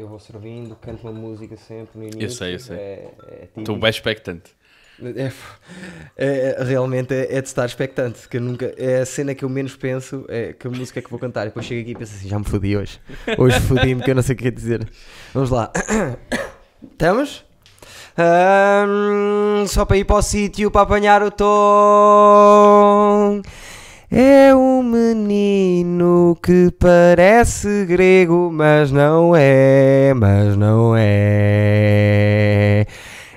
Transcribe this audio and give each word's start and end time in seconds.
eu 0.00 0.08
vou 0.08 0.18
servindo, 0.18 0.76
canto 0.76 1.02
uma 1.08 1.12
música 1.12 1.56
sempre 1.56 1.98
no 1.98 2.04
início. 2.04 2.22
Eu 2.22 2.30
sei, 2.30 2.54
eu 2.54 2.58
sei. 2.58 2.76
É, 2.76 3.08
é. 3.28 3.48
Estou 3.56 3.76
bem 3.76 3.90
expectante. 3.90 4.56
É, 5.00 5.30
é, 6.16 6.64
realmente 6.64 7.14
é, 7.14 7.36
é 7.36 7.40
de 7.40 7.46
estar 7.46 7.64
expectante, 7.64 8.28
que 8.28 8.40
nunca, 8.40 8.74
é 8.76 9.00
a 9.00 9.06
cena 9.06 9.32
que 9.32 9.44
eu 9.44 9.48
menos 9.48 9.76
penso, 9.76 10.24
é 10.28 10.52
que 10.52 10.66
a 10.66 10.70
música 10.70 10.98
é 10.98 11.02
que 11.02 11.08
vou 11.08 11.20
cantar. 11.20 11.42
E 11.42 11.46
depois 11.46 11.64
chego 11.66 11.80
aqui 11.82 11.92
e 11.92 11.94
penso 11.94 12.16
assim, 12.16 12.28
já 12.28 12.38
me 12.38 12.44
fodi 12.44 12.76
hoje. 12.76 13.00
Hoje 13.38 13.60
fodi-me 13.60 14.02
que 14.02 14.10
eu 14.10 14.14
não 14.14 14.22
sei 14.22 14.34
o 14.34 14.38
que 14.38 14.48
é 14.48 14.50
dizer. 14.50 14.88
Vamos 15.32 15.50
lá. 15.50 15.72
Estamos? 16.92 17.44
Ahm, 18.16 19.66
só 19.68 19.84
para 19.84 19.96
ir 19.98 20.04
para 20.04 20.16
o 20.16 20.22
sítio 20.22 20.72
para 20.72 20.82
apanhar 20.82 21.22
o 21.22 21.30
tom. 21.30 21.46
É 24.10 24.54
um 24.54 24.82
menino 24.82 26.34
que 26.42 26.70
parece 26.80 27.84
grego, 27.84 28.50
mas 28.50 28.90
não 28.90 29.36
é, 29.36 30.14
mas 30.14 30.56
não 30.56 30.94
é. 30.96 32.17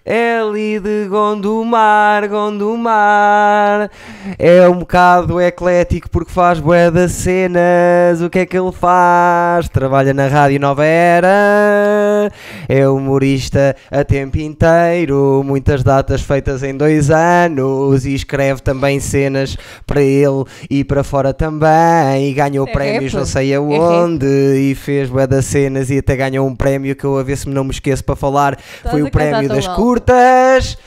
É 0.04 0.40
ali 0.40 0.80
de 0.80 1.06
Gondomar, 1.08 2.28
Gondomar. 2.28 3.92
É 4.40 4.68
um 4.68 4.80
bocado 4.80 5.40
eclético 5.40 6.10
porque 6.10 6.32
faz 6.32 6.60
bué 6.60 6.90
das 6.90 7.12
cenas. 7.12 8.20
O 8.20 8.28
que 8.28 8.40
é 8.40 8.46
que 8.48 8.58
ele 8.58 8.72
faz? 8.72 9.70
Trabalha 9.70 10.12
na 10.12 10.28
Rádio 10.28 10.60
Nova 10.60 10.84
Era. 10.84 12.32
É 12.68 12.88
humorista 12.88 13.76
a 13.92 14.04
tempo 14.04 14.40
inteiro. 14.40 15.44
Muitas 15.46 15.84
datas 15.84 16.24
feitas 16.24 16.64
em 16.64 16.76
dois 16.76 17.12
anos. 17.12 18.04
E 18.04 18.16
escreve 18.16 18.60
também 18.60 19.00
cenas 19.00 19.56
para 19.86 20.02
ele 20.02 20.46
e 20.68 20.84
para 20.84 21.04
fora 21.04 21.32
também. 21.32 22.28
E 22.28 22.34
ganhou 22.34 22.68
É 22.68 22.72
prémios 22.72 23.14
rap. 23.14 23.20
não 23.20 23.26
sei 23.28 23.54
É 23.54 23.58
aonde. 23.58 24.26
E 24.26 24.74
fez 24.74 25.12
bué 25.12 25.28
das 25.28 25.46
cenas 25.46 25.92
e 25.92 26.00
até 26.00 26.16
ganhou 26.16 26.48
um 26.48 26.56
prémio 26.56 26.96
que 26.96 27.06
eu 27.06 27.20
a 27.20 27.24
ver 27.24 27.38
se 27.38 27.48
não 27.48 27.66
me 27.66 27.70
esqueço 27.72 28.04
para 28.04 28.16
falar. 28.16 28.58
Estás 28.78 28.92
Foi 28.92 29.04
o 29.04 29.12
prémio 29.12 29.48
das 29.48 29.68
alto. 29.68 29.91
Curtas. 29.92 30.78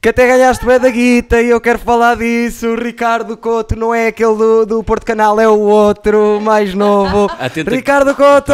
Que 0.00 0.10
até 0.10 0.28
ganhaste 0.28 0.64
bem 0.64 0.78
da 0.78 0.88
guita 0.90 1.42
e 1.42 1.50
eu 1.50 1.60
quero 1.60 1.76
falar 1.80 2.14
disso. 2.16 2.68
O 2.68 2.76
Ricardo 2.76 3.36
Couto 3.36 3.74
não 3.74 3.92
é 3.92 4.06
aquele 4.06 4.36
do, 4.36 4.64
do 4.64 4.84
Porto 4.84 5.04
Canal, 5.04 5.40
é 5.40 5.48
o 5.48 5.58
outro, 5.58 6.40
mais 6.40 6.72
novo. 6.72 7.28
Atenta- 7.36 7.72
Ricardo 7.72 8.14
Couto! 8.14 8.52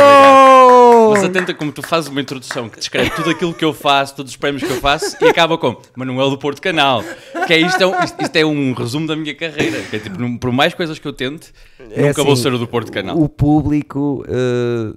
Mas 1.13 1.23
atenta 1.23 1.53
como 1.53 1.71
tu 1.71 1.83
fazes 1.83 2.09
uma 2.09 2.23
introdução 2.23 2.71
que 2.71 2.79
descreve 2.79 3.11
tudo 3.11 3.29
aquilo 3.29 3.53
que 3.53 3.63
eu 3.63 3.75
faço, 3.75 4.17
todos 4.17 4.33
os 4.33 4.37
prémios 4.39 4.63
que 4.65 4.71
eu 4.73 4.81
faço 4.81 5.19
e 5.21 5.29
acaba 5.29 5.59
com 5.59 5.77
Manuel 5.95 6.31
do 6.31 6.39
Porto 6.39 6.63
Canal. 6.63 7.05
Que 7.47 7.53
é 7.53 7.59
isto, 7.61 7.83
é 7.83 7.87
um, 7.87 8.03
isto, 8.03 8.23
isto 8.23 8.37
é 8.37 8.45
um 8.47 8.73
resumo 8.73 9.07
da 9.07 9.15
minha 9.15 9.35
carreira. 9.35 9.83
Que 9.91 9.97
é 9.97 9.99
tipo, 9.99 10.39
por 10.39 10.51
mais 10.51 10.73
coisas 10.73 10.99
que 10.99 11.07
eu 11.07 11.13
tente, 11.13 11.53
É 11.91 12.07
nunca 12.07 12.23
vou 12.25 12.33
assim, 12.33 12.43
ser 12.43 12.55
o 12.55 12.59
do 12.59 12.67
Porto 12.67 12.91
Canal. 12.91 13.19
O 13.21 13.29
público 13.29 14.25
eh, 14.27 14.95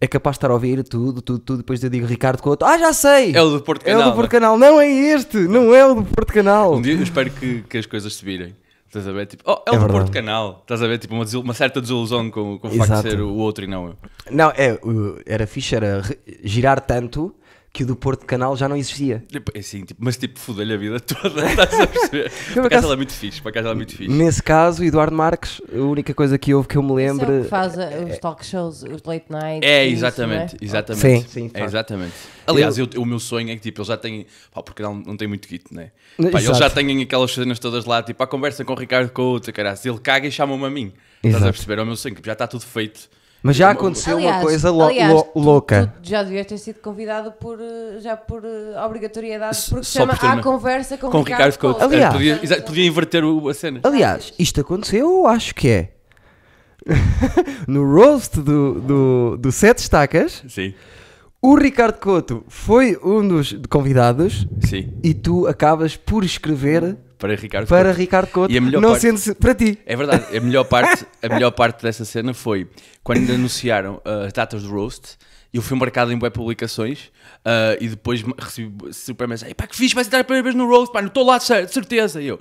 é 0.00 0.06
capaz 0.06 0.34
de 0.34 0.38
estar 0.38 0.50
a 0.50 0.54
ouvir 0.54 0.82
tudo, 0.84 1.22
tudo, 1.22 1.38
tudo. 1.38 1.56
Depois 1.58 1.82
eu 1.82 1.90
digo 1.90 2.06
Ricardo 2.06 2.42
Couto. 2.42 2.64
Ah, 2.64 2.76
já 2.78 2.92
sei! 2.92 3.34
É 3.34 3.40
o 3.42 3.50
do 3.50 3.60
Porto 3.62 3.86
É 3.86 3.94
o 3.94 3.98
Canal. 3.98 4.10
do 4.10 4.16
Porto 4.16 4.30
Canal. 4.30 4.58
Não 4.58 4.80
é 4.80 4.88
este, 4.88 5.36
não 5.38 5.74
é 5.74 5.86
o 5.86 5.94
do 5.94 6.02
Porto 6.04 6.32
Canal. 6.32 6.74
Um 6.74 6.82
dia 6.82 6.94
eu 6.94 7.02
espero 7.02 7.30
que, 7.30 7.62
que 7.68 7.78
as 7.78 7.86
coisas 7.86 8.14
se 8.14 8.24
virem. 8.24 8.54
Estás 8.86 9.08
a 9.08 9.12
ver? 9.12 9.26
Tipo, 9.26 9.42
oh, 9.46 9.60
é 9.66 9.72
o 9.72 9.74
É 9.74 9.78
do. 9.78 9.86
Porto 9.88 10.12
Canal. 10.12 10.58
Estás 10.62 10.80
a 10.82 10.86
ver? 10.86 10.98
Tipo, 10.98 11.14
uma, 11.14 11.24
uma 11.42 11.54
certa 11.54 11.80
desilusão 11.80 12.30
com, 12.30 12.58
com 12.58 12.68
o 12.68 12.70
facto 12.72 13.02
de 13.02 13.10
ser 13.10 13.20
o 13.20 13.34
outro 13.34 13.64
e 13.64 13.66
não 13.66 13.86
eu. 13.88 13.96
Não, 14.30 14.50
é, 14.50 14.78
era 15.26 15.46
fixe, 15.48 15.74
era 15.74 16.02
girar 16.44 16.80
tanto 16.80 17.34
que 17.74 17.82
o 17.82 17.86
do 17.86 17.96
Porto 17.96 18.24
Canal 18.24 18.56
já 18.56 18.68
não 18.68 18.76
existia. 18.76 19.24
Tipo, 19.28 19.50
é 19.52 19.58
assim, 19.58 19.84
tipo, 19.84 20.00
mas 20.02 20.16
tipo, 20.16 20.38
fodei-lhe 20.38 20.72
a 20.74 20.76
vida 20.76 21.00
toda. 21.02 21.44
Estás 21.44 21.74
a 21.80 21.86
perceber? 21.88 22.30
Por 22.54 22.60
acaso- 22.60 22.66
acaso 22.66 22.84
ela 22.86 22.92
é 22.94 22.96
muito 22.96 23.12
fixe. 23.12 23.42
Por 23.42 23.48
acaso 23.48 23.66
ela 23.66 23.74
é 23.74 23.76
muito 23.76 23.96
fixe. 23.96 24.08
Nesse 24.14 24.40
caso, 24.40 24.84
Eduardo 24.84 25.16
Marques, 25.16 25.60
a 25.74 25.80
única 25.80 26.14
coisa 26.14 26.38
que 26.38 26.54
houve 26.54 26.68
que 26.68 26.78
eu 26.78 26.82
me 26.84 26.90
Isso 26.90 26.98
é 27.00 27.06
lembro. 27.08 27.40
o 27.40 27.42
que 27.42 27.48
faz 27.48 27.74
uh, 27.76 27.80
os 28.12 28.18
talk 28.18 28.46
shows, 28.46 28.84
os 28.84 29.02
late 29.04 29.26
nights. 29.28 29.68
É, 29.68 29.84
isso, 29.86 29.96
exatamente, 29.96 30.54
é? 30.54 30.64
exatamente. 30.64 31.00
Sim, 31.02 31.26
sim, 31.28 31.50
é 31.52 31.64
exatamente. 31.64 32.12
Aliás, 32.46 32.78
eu- 32.78 32.88
o 32.96 33.04
meu 33.04 33.18
sonho 33.18 33.50
é 33.50 33.54
que 33.56 33.60
tipo, 33.62 33.80
eles 33.80 33.88
já 33.88 33.96
têm. 33.96 34.24
Pá, 34.52 34.62
porque 34.62 34.80
não, 34.80 34.94
não 34.94 35.16
tem 35.16 35.26
muito 35.26 35.48
guito, 35.48 35.74
né? 35.74 35.90
Pá, 36.16 36.22
eles 36.28 36.42
Exato. 36.44 36.58
já 36.60 36.70
têm 36.70 37.02
aquelas 37.02 37.32
cenas 37.34 37.58
todas 37.58 37.84
lá, 37.86 38.04
tipo, 38.04 38.22
a 38.22 38.26
conversa 38.28 38.64
com 38.64 38.72
o 38.72 38.76
Ricardo 38.76 39.10
Couto, 39.10 39.52
caralho. 39.52 39.76
Ele 39.84 39.98
caga 39.98 40.28
e 40.28 40.30
chama-me 40.30 40.64
a 40.64 40.70
mim. 40.70 40.92
Estás 41.16 41.34
a 41.34 41.38
Exato. 41.38 41.52
perceber? 41.54 41.78
É 41.80 41.82
o 41.82 41.86
meu 41.86 41.96
sonho, 41.96 42.14
tipo, 42.14 42.24
já 42.26 42.34
está 42.34 42.46
tudo 42.46 42.64
feito. 42.64 43.10
Mas 43.46 43.56
já 43.56 43.70
aconteceu 43.70 44.16
Aliás, 44.16 44.36
uma 44.36 44.42
coisa 44.42 44.70
lo- 44.70 44.84
aliás, 44.84 45.12
lo- 45.12 45.22
tu- 45.22 45.38
louca. 45.38 45.92
Tu, 46.02 46.08
já 46.08 46.22
devias 46.22 46.46
ter 46.46 46.56
sido 46.56 46.80
convidado 46.80 47.30
por, 47.32 47.58
uh, 47.60 48.00
já 48.00 48.16
por 48.16 48.42
uh, 48.42 48.78
obrigatoriedade, 48.86 49.58
porque 49.68 49.84
se 49.84 49.90
só 49.92 50.00
chama 50.00 50.16
por 50.16 50.24
uma- 50.26 50.42
Conversa 50.42 50.96
com, 50.96 51.10
Com 51.10 51.18
o 51.18 51.22
Ricardo 51.22 51.58
Couto. 51.58 51.84
Aliás- 51.84 52.06
Eh, 52.06 52.16
podia, 52.16 52.40
exa- 52.42 52.62
podia 52.62 52.86
inverter 52.86 53.22
o- 53.22 53.46
a 53.46 53.52
cena. 53.52 53.80
Aliás, 53.82 54.32
isto 54.38 54.62
aconteceu, 54.62 55.00
eu 55.06 55.26
acho 55.26 55.54
que 55.54 55.68
é. 55.68 55.90
no 57.68 57.84
roast 57.94 58.40
do, 58.40 58.80
do, 58.80 59.36
do 59.38 59.52
Sete 59.52 59.78
Estacas, 59.78 60.42
Sim, 60.48 60.74
o 61.40 61.54
Ricardo 61.54 61.98
Couto 61.98 62.44
foi 62.48 62.98
um 63.04 63.26
dos 63.26 63.54
convidados 63.70 64.46
sim. 64.66 64.92
e 65.02 65.12
tu 65.14 65.46
acabas 65.46 65.96
por 65.96 66.24
escrever 66.24 66.96
Para 67.18 67.34
Ricardo 67.34 67.66
para 67.68 67.84
Couto. 67.86 67.98
Ricardo 67.98 68.28
Couto, 68.30 68.52
não 68.60 68.90
parte- 68.90 69.00
sendo 69.02 69.18
se- 69.18 69.34
para 69.34 69.54
ti. 69.54 69.78
É 69.86 69.96
verdade, 69.96 70.36
a 70.36 70.40
melhor 70.40 70.64
parte, 70.64 71.06
a 71.22 71.28
melhor 71.28 71.50
parte 71.52 71.82
dessa 71.82 72.04
cena 72.04 72.34
foi 72.34 72.68
quando 73.02 73.30
anunciaram 73.32 73.96
uh, 74.04 74.26
as 74.26 74.32
datas 74.32 74.62
do 74.62 74.70
roast. 74.70 75.16
Eu 75.52 75.62
fui 75.62 75.78
marcado 75.78 76.10
em 76.12 76.16
web 76.20 76.30
publicações 76.34 77.12
uh, 77.46 77.78
e 77.80 77.86
depois 77.88 78.24
recebi 78.38 78.92
super 78.92 79.28
mensagem: 79.28 79.54
pá, 79.54 79.66
que 79.68 79.76
fixe, 79.76 79.94
vais 79.94 80.06
entrar 80.08 80.20
a 80.20 80.24
primeira 80.24 80.42
vez 80.42 80.54
no 80.56 80.66
roast, 80.66 80.92
pá, 80.92 81.00
não 81.00 81.08
estou 81.08 81.24
lá 81.24 81.38
de 81.38 81.44
certeza. 81.72 82.20
E 82.20 82.26
eu, 82.26 82.40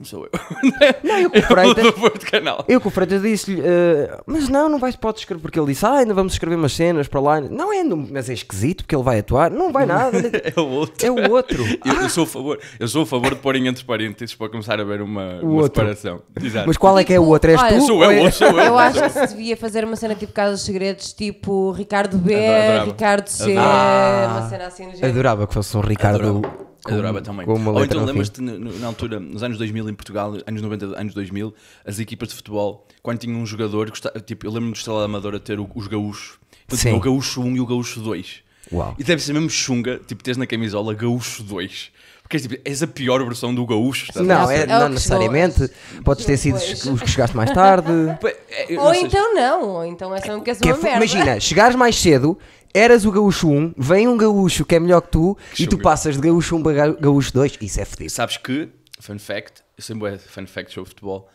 não 0.00 0.06
sou 0.06 0.24
eu. 0.24 0.30
Não, 1.04 1.18
eu 1.18 1.30
com 1.30 1.36
o 1.36 1.40
Eu 1.40 1.46
Freitas, 1.46 1.84
do 1.84 1.92
Porto 1.92 2.26
Canal. 2.30 2.64
eu 2.66 2.80
com 2.80 2.88
o 2.88 2.90
Freitas 2.90 3.20
disse-lhe, 3.22 3.60
eh, 3.62 4.18
mas 4.26 4.48
não, 4.48 4.66
não 4.68 4.78
vais, 4.78 4.96
podes 4.96 5.20
escrever, 5.22 5.42
porque 5.42 5.58
ele 5.60 5.66
disse, 5.68 5.84
ah, 5.84 5.98
ainda 5.98 6.14
vamos 6.14 6.32
escrever 6.32 6.56
umas 6.56 6.72
cenas 6.72 7.06
para 7.06 7.20
lá. 7.20 7.40
Não 7.40 7.70
é, 7.72 7.82
não- 7.84 8.08
mas 8.10 8.30
é 8.30 8.32
esquisito 8.32 8.82
porque 8.82 8.96
ele 8.96 9.02
vai 9.04 9.18
atuar. 9.18 9.50
Não 9.50 9.70
vai 9.70 9.84
nada. 9.86 10.18
É 10.56 10.58
o 10.60 10.66
outro. 10.66 11.06
É 11.06 11.10
o 11.10 11.30
outro. 11.30 11.62
Eu, 11.84 12.02
eu 12.02 12.08
sou 12.08 12.24
a 12.24 12.26
favor, 12.26 12.58
eu 12.78 12.88
sou 12.88 13.02
a 13.02 13.06
favor 13.06 13.30
de 13.34 13.40
porem 13.40 13.66
entre 13.68 13.84
parênteses 13.84 14.34
para 14.34 14.48
começar 14.48 14.80
a 14.80 14.84
ver 14.84 15.02
uma, 15.02 15.38
O 15.42 15.54
uma 15.54 15.62
separação. 15.64 16.22
Exato. 16.42 16.66
Mas 16.66 16.76
qual 16.78 16.98
é 16.98 17.04
que 17.04 17.12
é 17.12 17.20
o 17.20 17.26
outro? 17.26 17.50
És 17.50 17.60
Olha, 17.60 17.76
tu? 17.78 17.86
Sou 17.86 17.96
ou 17.98 18.04
eu, 18.04 18.26
é- 18.26 18.30
sou 18.30 18.48
eu. 18.48 18.58
Eu 18.58 18.78
acho 18.78 19.02
que 19.02 19.10
se 19.10 19.26
devia 19.28 19.56
fazer 19.56 19.84
uma 19.84 19.96
cena 19.96 20.14
tipo 20.14 20.32
Casa 20.32 20.52
dos 20.52 20.62
Segredos, 20.62 21.12
tipo 21.12 21.72
Ricardo 21.72 22.16
B, 22.16 22.34
Adorava. 22.34 22.84
Ricardo 22.86 23.28
C, 23.28 23.56
Adorava. 23.56 24.32
uma 24.40 24.48
cena 24.48 24.66
assim 24.66 24.84
do 24.86 24.92
género. 24.92 25.06
Adorava 25.08 25.46
que 25.46 25.54
fosse 25.54 25.76
um 25.76 25.80
Ricardo. 25.80 26.28
Adorava. 26.38 26.59
Com- 26.84 26.92
Adorava 26.92 27.20
também. 27.22 27.46
com 27.46 27.52
Ou 27.66 27.84
então 27.84 28.04
lembras-te 28.04 28.40
na 28.40 28.86
altura, 28.86 29.20
nos 29.20 29.42
anos 29.42 29.58
2000 29.58 29.88
em 29.88 29.94
Portugal, 29.94 30.34
anos 30.46 30.62
90, 30.62 30.86
anos 30.98 31.14
2000, 31.14 31.54
as 31.84 31.98
equipas 31.98 32.28
de 32.30 32.34
futebol, 32.36 32.86
quando 33.02 33.18
tinham 33.18 33.38
um 33.40 33.46
jogador, 33.46 33.90
tipo, 34.24 34.46
eu 34.46 34.50
lembro-me 34.50 34.72
do 34.72 34.76
Estrela 34.76 35.04
Amadora 35.04 35.38
ter 35.40 35.58
o- 35.60 35.70
os 35.74 35.86
gaúchos. 35.86 36.38
Então, 36.66 36.78
Sim. 36.78 36.88
tinha 36.88 36.96
o 36.96 37.00
gaúcho 37.00 37.40
1 37.42 37.56
e 37.56 37.60
o 37.60 37.66
gaúcho 37.66 38.00
2. 38.00 38.42
Uau. 38.72 38.94
E 38.98 39.02
deve 39.04 39.20
ser 39.22 39.32
mesmo 39.32 39.50
chunga, 39.50 39.98
tipo, 40.06 40.22
teres 40.22 40.36
na 40.36 40.46
camisola 40.46 40.94
gaúcho 40.94 41.42
2. 41.42 41.90
Porque 42.30 42.36
és, 42.36 42.42
tipo, 42.46 42.62
és 42.64 42.80
a 42.82 42.86
pior 42.86 43.24
versão 43.24 43.52
do 43.52 43.66
gaúcho. 43.66 44.04
estás 44.08 44.18
a 44.18 44.20
ver? 44.22 44.28
Não, 44.28 44.50
É 44.52 44.56
é, 44.62 44.66
não 44.66 44.88
necessariamente. 44.88 45.68
Podes 46.04 46.24
ter 46.24 46.36
sido 46.36 46.54
os 46.56 47.00
que 47.02 47.10
chegaste 47.10 47.36
mais 47.36 47.50
tarde. 47.50 47.88
É, 48.52 48.78
Ou 48.78 48.94
então 48.94 49.34
não, 49.34 49.62
ou 49.68 49.84
então 49.84 50.10
quer 50.42 50.54
ser 50.54 50.62
Que 50.62 50.68
é 50.68 50.74
uma 50.74 50.82
merda. 50.82 50.96
imagina, 50.98 51.40
chegares 51.40 51.74
mais 51.76 51.96
cedo, 51.98 52.38
eras 52.74 53.04
o 53.04 53.10
gaúcho 53.10 53.48
1, 53.48 53.74
vem 53.76 54.06
um 54.06 54.16
gaúcho 54.16 54.64
que 54.64 54.74
é 54.74 54.80
melhor 54.80 55.00
que 55.00 55.10
tu 55.10 55.36
Que 55.54 55.62
e 55.62 55.66
tu 55.66 55.78
passas 55.78 56.16
de 56.16 56.20
gaúcho 56.20 56.56
1 56.56 56.62
para 56.62 56.72
ga- 56.72 56.92
gaúcho 57.00 57.32
2. 57.32 57.58
Isso 57.60 57.80
é 57.80 57.84
fedido. 57.84 58.10
Sabes 58.10 58.36
que, 58.36 58.68
fun 59.00 59.18
fact, 59.18 59.62
eu 59.78 59.82
sempre 59.82 60.08
é 60.14 60.18
fun 60.18 60.46
fact 60.46 60.72
show 60.74 60.84
de 60.84 60.90
futebol, 60.90 61.28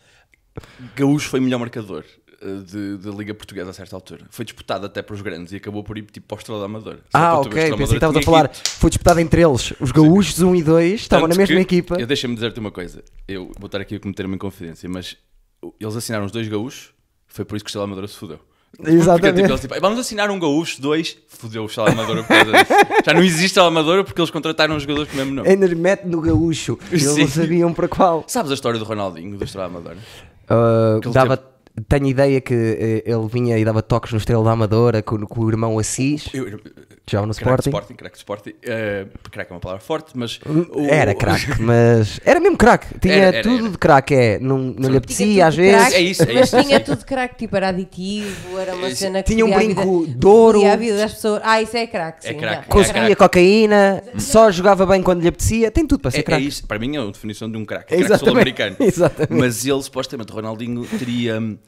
Gaúcho 0.95 1.29
foi 1.29 1.39
o 1.39 1.43
melhor 1.43 1.59
marcador 1.59 2.03
eh, 2.41 2.63
de- 2.65 2.97
da 2.97 3.11
Liga 3.11 3.33
Portuguesa 3.33 3.69
a 3.69 3.73
certa 3.73 3.95
altura. 3.95 4.25
Foi 4.29 4.43
disputado 4.45 4.85
até 4.85 5.01
para 5.01 5.13
os 5.15 5.21
grandes 5.21 5.53
e 5.53 5.55
acabou 5.57 5.83
por 5.83 5.97
ir 5.97 6.03
tipo 6.03 6.27
para 6.27 6.35
o 6.35 6.37
Estrela 6.39 6.59
da 6.59 6.65
Amadora. 6.65 6.99
Ah, 7.13 7.39
ok. 7.39 7.51
Pensei 7.51 7.87
que 7.87 7.93
estavas 7.95 8.17
a 8.17 8.21
falar. 8.21 8.47
hit. 8.47 8.69
Foi 8.69 8.89
disputado 8.89 9.19
entre 9.19 9.41
eles. 9.41 9.73
Os 9.79 9.91
gaúchos 9.91 10.39
1 10.41 10.55
e 10.55 10.63
2 10.63 11.01
estavam 11.01 11.27
na 11.27 11.35
mesma 11.35 11.59
equipa. 11.59 11.95
Eu 11.99 12.07
deixa-me 12.07 12.33
dizer-te 12.35 12.59
uma 12.59 12.71
coisa. 12.71 13.03
Eu 13.27 13.51
vou 13.59 13.65
estar 13.67 13.79
aqui 13.81 13.95
a 13.95 13.99
cometer-me 13.99 14.35
em 14.35 14.37
confidência, 14.37 14.87
mas 14.89 15.17
eles 15.79 15.95
assinaram 15.95 16.25
os 16.25 16.31
dois 16.31 16.47
gaúchos, 16.47 16.91
foi 17.27 17.43
por 17.45 17.55
isso 17.55 17.65
que 17.65 17.69
o 17.69 17.71
Estrela 17.71 17.85
da 17.87 17.91
Amadora 17.91 18.07
se 18.07 18.15
fudeu. 18.17 18.39
Porque 18.75 18.91
Exatamente. 18.91 19.35
tipo, 19.37 19.47
eles 19.51 19.61
tipo, 19.61 19.73
"Ei, 19.73 19.79
vamos 19.79 19.97
assinar 19.97 20.29
um 20.29 20.37
gaúcho, 20.37 20.81
dois, 20.81 21.17
fudeu 21.29 21.63
o 21.63 21.65
Estrela 21.65 21.91
Amadora 21.91 22.23
por 22.23 22.27
causa 22.27 22.51
disso. 22.51 22.73
Já 23.05 23.13
não 23.13 23.23
existe 23.23 23.45
Estrela 23.45 23.69
Amadora 23.69 24.03
porque 24.03 24.19
eles 24.19 24.29
contrataram 24.29 24.75
os 24.75 24.83
jogadores 24.83 25.09
com 25.09 25.15
o 25.15 25.19
mesmo 25.19 25.33
nome. 25.33 25.47
Ainda 25.47 25.65
mete 25.73 26.03
no 26.03 26.19
gaúcho. 26.19 26.77
Eles 26.91 27.03
Sim. 27.03 27.21
não 27.21 27.27
sabiam 27.29 27.73
para 27.73 27.87
qual. 27.87 28.25
Sabes 28.27 28.51
a 28.51 28.53
história 28.53 28.77
do 28.77 28.83
Ronaldinho, 28.83 29.37
do 29.37 29.45
Estrela 29.45 29.67
Amadora? 29.67 29.97
Uh, 30.49 31.09
dava, 31.11 31.41
tenho 31.89 32.07
ideia 32.07 32.39
que 32.41 32.53
eh, 32.53 33.03
ele 33.05 33.27
vinha 33.27 33.57
e 33.57 33.65
dava 33.65 33.81
toques 33.81 34.11
no 34.11 34.17
Estrela 34.17 34.43
da 34.43 34.51
Amadora 34.51 35.01
com, 35.01 35.17
com 35.25 35.41
o 35.41 35.49
irmão 35.49 35.77
Assis, 35.77 36.27
Eu, 36.33 36.45
que 36.45 37.11
jogava 37.11 37.27
no 37.27 37.31
Sporting. 37.33 37.69
Sporting, 37.69 37.93
craque 37.95 38.13
de 38.13 38.17
Sporting. 38.19 38.53
Craque 39.31 39.51
é 39.51 39.53
uma 39.53 39.59
palavra 39.59 39.81
forte, 39.83 40.11
mas. 40.15 40.39
o- 40.45 40.85
Era 40.89 41.13
craque, 41.13 41.47
mas 41.61 42.19
era 42.25 42.39
mesmo 42.39 42.57
craque. 42.57 42.99
Tinha 42.99 43.13
Era, 43.13 43.37
era, 43.37 43.43
tudo 43.43 43.59
era. 43.63 43.69
de 43.69 43.77
craque. 43.77 44.13
É, 44.15 44.39
não, 44.39 44.57
não 44.57 44.89
lhe 44.89 44.97
apetecia 44.97 45.47
às 45.47 45.55
vezes. 45.55 45.93
É 45.93 45.99
isso, 45.99 46.23
é 46.23 46.33
mas 46.33 46.45
isso, 46.53 46.61
tinha 46.63 46.79
tudo 46.79 46.97
de 46.99 47.05
craque, 47.05 47.35
tipo, 47.37 47.55
era 47.55 47.69
aditivo, 47.69 48.57
era 48.57 48.73
uma 48.75 48.87
Isso. 48.87 48.97
cena 48.97 49.21
que 49.21 49.33
Tinha 49.33 49.45
um 49.45 49.53
brinco 49.53 49.99
vida- 50.05 50.17
de 50.19 50.27
ouro. 50.27 50.59
fodia 50.59 50.73
a 50.73 50.75
vida 50.77 50.97
das 50.97 51.13
pessoas. 51.13 51.41
Ah, 51.43 51.61
isso 51.61 51.75
é 51.77 51.85
craque, 51.87 52.27
É 52.27 52.33
craque. 52.33 52.55
já. 52.67 52.69
Consumia 52.69 53.15
cocaína, 53.15 54.03
só 54.17 54.49
jogava 54.51 54.85
bem 54.85 55.01
quando 55.03 55.21
lhe 55.21 55.27
apetecia. 55.27 55.69
Tem 55.71 55.85
tudo 55.85 55.99
para 55.99 56.11
ser 56.11 56.17
É, 56.17 56.21
é 56.21 56.23
craque. 56.23 56.47
isso, 56.47 56.65
para 56.65 56.79
mim 56.79 56.95
é 56.95 56.99
a 56.99 57.05
definição 57.05 57.49
de 57.51 57.57
um 57.57 57.65
craque. 57.65 57.93
É 57.93 57.97
craque 58.03 58.19
sul-americano. 58.19 58.75
exatamente. 58.81 59.33
Mas 59.39 59.65
ele, 59.65 59.81
supostamente, 59.83 60.31
o 60.31 60.35
Ronaldinho 60.35 60.85
teria, 60.97 61.39
te- 61.39 61.64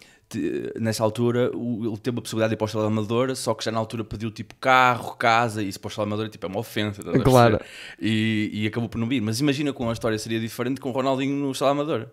nessa 0.80 1.04
altura 1.04 1.52
ele 1.54 1.98
teve 1.98 2.20
a 2.20 2.22
possibilidade 2.22 2.50
de 2.50 2.56
ir 2.56 2.58
para 2.58 2.66
o 2.66 2.68
Estrela 2.68 2.88
Amadora, 2.88 3.36
só 3.36 3.54
que 3.54 3.64
já 3.64 3.72
na 3.72 3.80
altura 3.80 4.04
pediu 4.04 4.30
tipo 4.30 4.56
carro, 4.56 5.16
casa, 5.16 5.64
e 5.64 5.70
isso 5.70 5.80
para 5.80 5.88
o 5.88 5.90
Estrela 5.90 6.08
Amadora 6.08 6.30
tipo, 6.30 6.46
é 6.46 6.50
uma 6.50 6.60
ofensa. 6.60 7.02
estás 7.02 7.24
Claro. 7.24 7.60
E, 8.00 8.50
e 8.52 8.68
acabou 8.68 8.90
por 8.90 8.98
não 8.98 9.08
vir. 9.08 9.22
Mas 9.22 9.40
imagina 9.40 9.72
como 9.72 9.90
a 9.90 9.94
história 9.94 10.18
seria 10.20 10.40
diferente 10.40 10.82
com 10.82 10.90
o 10.90 10.92
Ronaldinho 10.92 11.36
no 11.36 11.52
Estrela 11.52 11.72
Amadora. 11.72 12.12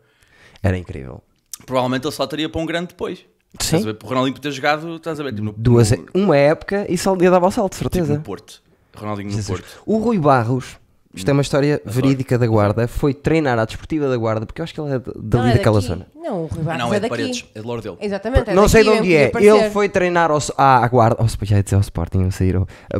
Era 0.62 0.78
incrível. 0.78 1.22
Provavelmente 1.66 2.06
ele 2.06 2.14
saltaria 2.14 2.48
para 2.48 2.60
um 2.60 2.66
grande 2.66 2.88
depois. 2.88 3.24
Estás 3.60 3.84
ver? 3.84 3.94
Para 3.94 4.06
o 4.06 4.08
Ronaldinho 4.08 4.34
por 4.34 4.40
ter 4.40 4.50
jogado, 4.50 4.96
estás 4.96 5.20
a 5.20 5.22
ver? 5.22 5.32
Tipo, 5.32 5.44
no, 5.44 5.54
Duas, 5.56 5.90
no, 5.90 6.06
uma 6.14 6.36
época 6.36 6.86
e 6.88 6.96
lhe 7.16 7.30
dava 7.30 7.46
o 7.46 7.50
salto, 7.50 7.72
de 7.72 7.78
tipo 7.78 7.94
certeza. 7.94 8.14
no 8.16 8.22
Porto. 8.22 8.62
Ronaldinho 8.96 9.30
no 9.30 9.36
Jesus. 9.36 9.60
Porto. 9.60 9.82
O 9.86 9.98
Rui 9.98 10.18
Barros, 10.18 10.76
isto 11.14 11.28
é 11.28 11.32
uma 11.32 11.42
história 11.42 11.80
verídica 11.84 12.36
da 12.38 12.46
Guarda, 12.46 12.88
foi 12.88 13.14
treinar 13.14 13.58
à 13.58 13.64
desportiva 13.64 14.08
da 14.08 14.16
Guarda, 14.16 14.46
porque 14.46 14.60
eu 14.60 14.64
acho 14.64 14.74
que 14.74 14.80
ele 14.80 14.94
é 14.94 14.98
dali 14.98 15.14
Não, 15.44 15.46
é 15.46 15.52
daquela 15.54 15.76
daqui. 15.76 15.86
zona. 15.88 16.06
Não, 16.16 16.42
o 16.44 16.46
Rui 16.46 16.62
Barros 16.64 16.82
não, 16.82 16.92
é 16.92 16.96
é 16.96 17.00
de 17.00 17.08
daqui. 17.08 17.22
Paredes. 17.22 17.44
É 17.54 17.60
de 17.60 17.66
Lordelo. 17.66 17.98
Exatamente. 18.00 18.50
é 18.50 18.54
não 18.54 18.68
sei 18.68 18.82
de 18.82 18.88
daqui, 18.90 19.00
onde 19.00 19.14
é. 19.14 19.28
podia 19.28 19.56
Ele 19.56 19.70
foi 19.70 19.88
treinar 19.88 20.30
ao, 20.30 20.38
à, 20.56 20.84
à 20.84 20.88
guarda, 20.88 21.16
oh, 21.22 21.44
já 21.44 21.56
ia 21.56 21.62
dizer 21.62 21.76
ao 21.76 21.80
Sporting, 21.82 22.22
eu 22.22 22.30
sair, 22.30 22.56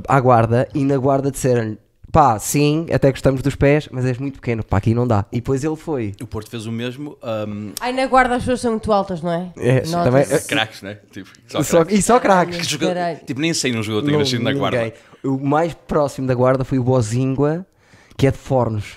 à 0.08 0.20
guarda, 0.20 0.69
e 0.75 0.84
na 0.84 0.96
guarda 0.96 1.31
disseram-lhe, 1.31 1.78
pá, 2.12 2.38
sim, 2.38 2.87
até 2.93 3.11
gostamos 3.11 3.43
dos 3.43 3.56
pés, 3.56 3.88
mas 3.90 4.05
és 4.05 4.19
muito 4.19 4.34
pequeno, 4.37 4.62
pá, 4.62 4.76
aqui 4.76 4.94
não 4.94 5.05
dá. 5.05 5.25
E 5.32 5.37
depois 5.37 5.64
ele 5.64 5.75
foi. 5.75 6.14
O 6.22 6.26
Porto 6.28 6.49
fez 6.49 6.64
o 6.67 6.70
mesmo. 6.70 7.19
Um, 7.49 7.72
Ai, 7.81 7.93
na 7.93 8.06
guarda 8.06 8.37
as 8.37 8.43
pessoas 8.43 8.60
são 8.60 8.70
muito 8.72 8.93
altas, 8.93 9.20
não 9.20 9.32
é? 9.32 9.50
É, 9.56 9.75
Nota-se. 9.87 9.93
também- 10.05 10.26
craques, 10.46 10.82
né? 10.82 10.99
Tipo, 11.10 11.28
só 11.49 11.62
Só- 11.64 11.76
craques. 11.78 11.99
e 11.99 12.02
só 12.02 12.20
craques. 12.20 12.56
Que 12.58 12.64
jogador- 12.64 12.94
Caralho. 12.94 13.19
tipo, 13.26 13.40
nem 13.40 13.52
sei 13.52 13.72
num 13.72 13.82
jogador 13.82 14.02
que 14.02 14.06
tenha 14.06 14.19
Não, 14.19 14.25
nascido 14.25 14.44
na 14.44 14.52
guarda. 14.52 14.93
O 15.25 15.38
mais 15.44 15.75
próximo 15.75 16.26
da 16.28 16.34
guarda 16.34 16.64
foi 16.64 16.78
o 16.78 16.84
Bozingua, 16.84 17.67
que 18.16 18.26
é 18.26 18.31
de 18.31 18.38
Fornos. 18.38 18.96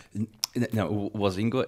Não, 0.73 0.91
o, 0.91 1.11
o 1.13 1.21
Ozingo 1.21 1.65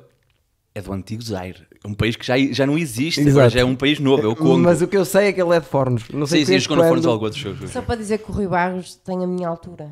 é 0.76 0.82
do 0.82 0.94
antigo 0.94 1.22
Zaire. 1.22 1.68
É 1.84 1.88
um 1.88 1.94
país 1.94 2.16
que 2.16 2.26
já, 2.26 2.38
já 2.38 2.66
não 2.66 2.78
existe. 2.78 3.20
Exato. 3.22 3.32
Agora 3.38 3.50
já 3.50 3.60
é 3.62 3.66
um 3.66 3.76
país 3.76 4.00
novo, 4.00 4.24
é 4.24 4.28
o 4.28 4.36
Congo. 4.36 4.60
Mas 4.60 4.82
o 4.82 4.88
que 4.88 4.98
eu 4.98 5.06
sei 5.06 5.28
é 5.28 5.34
que 5.34 5.42
ele 5.42 5.56
é 5.56 5.60
de 5.60 5.66
Fornos. 5.66 6.10
Não 6.10 6.26
sei 6.26 6.40
sim, 6.42 6.46
sim, 6.46 6.52
desde 6.54 6.68
jogou 6.68 6.78
no 6.84 6.90
Fornos 6.90 7.06
quando- 7.06 7.12
algo 7.14 7.26
outros 7.26 7.42
jogos. 7.42 7.70
Só 7.72 7.82
para 7.82 7.96
dizer 7.96 8.18
que 8.20 8.30
o 8.32 8.34
Rui 8.34 8.48
Barros 8.48 8.96
tem 8.96 9.24
a 9.24 9.28
minha 9.28 9.48
altura. 9.48 9.92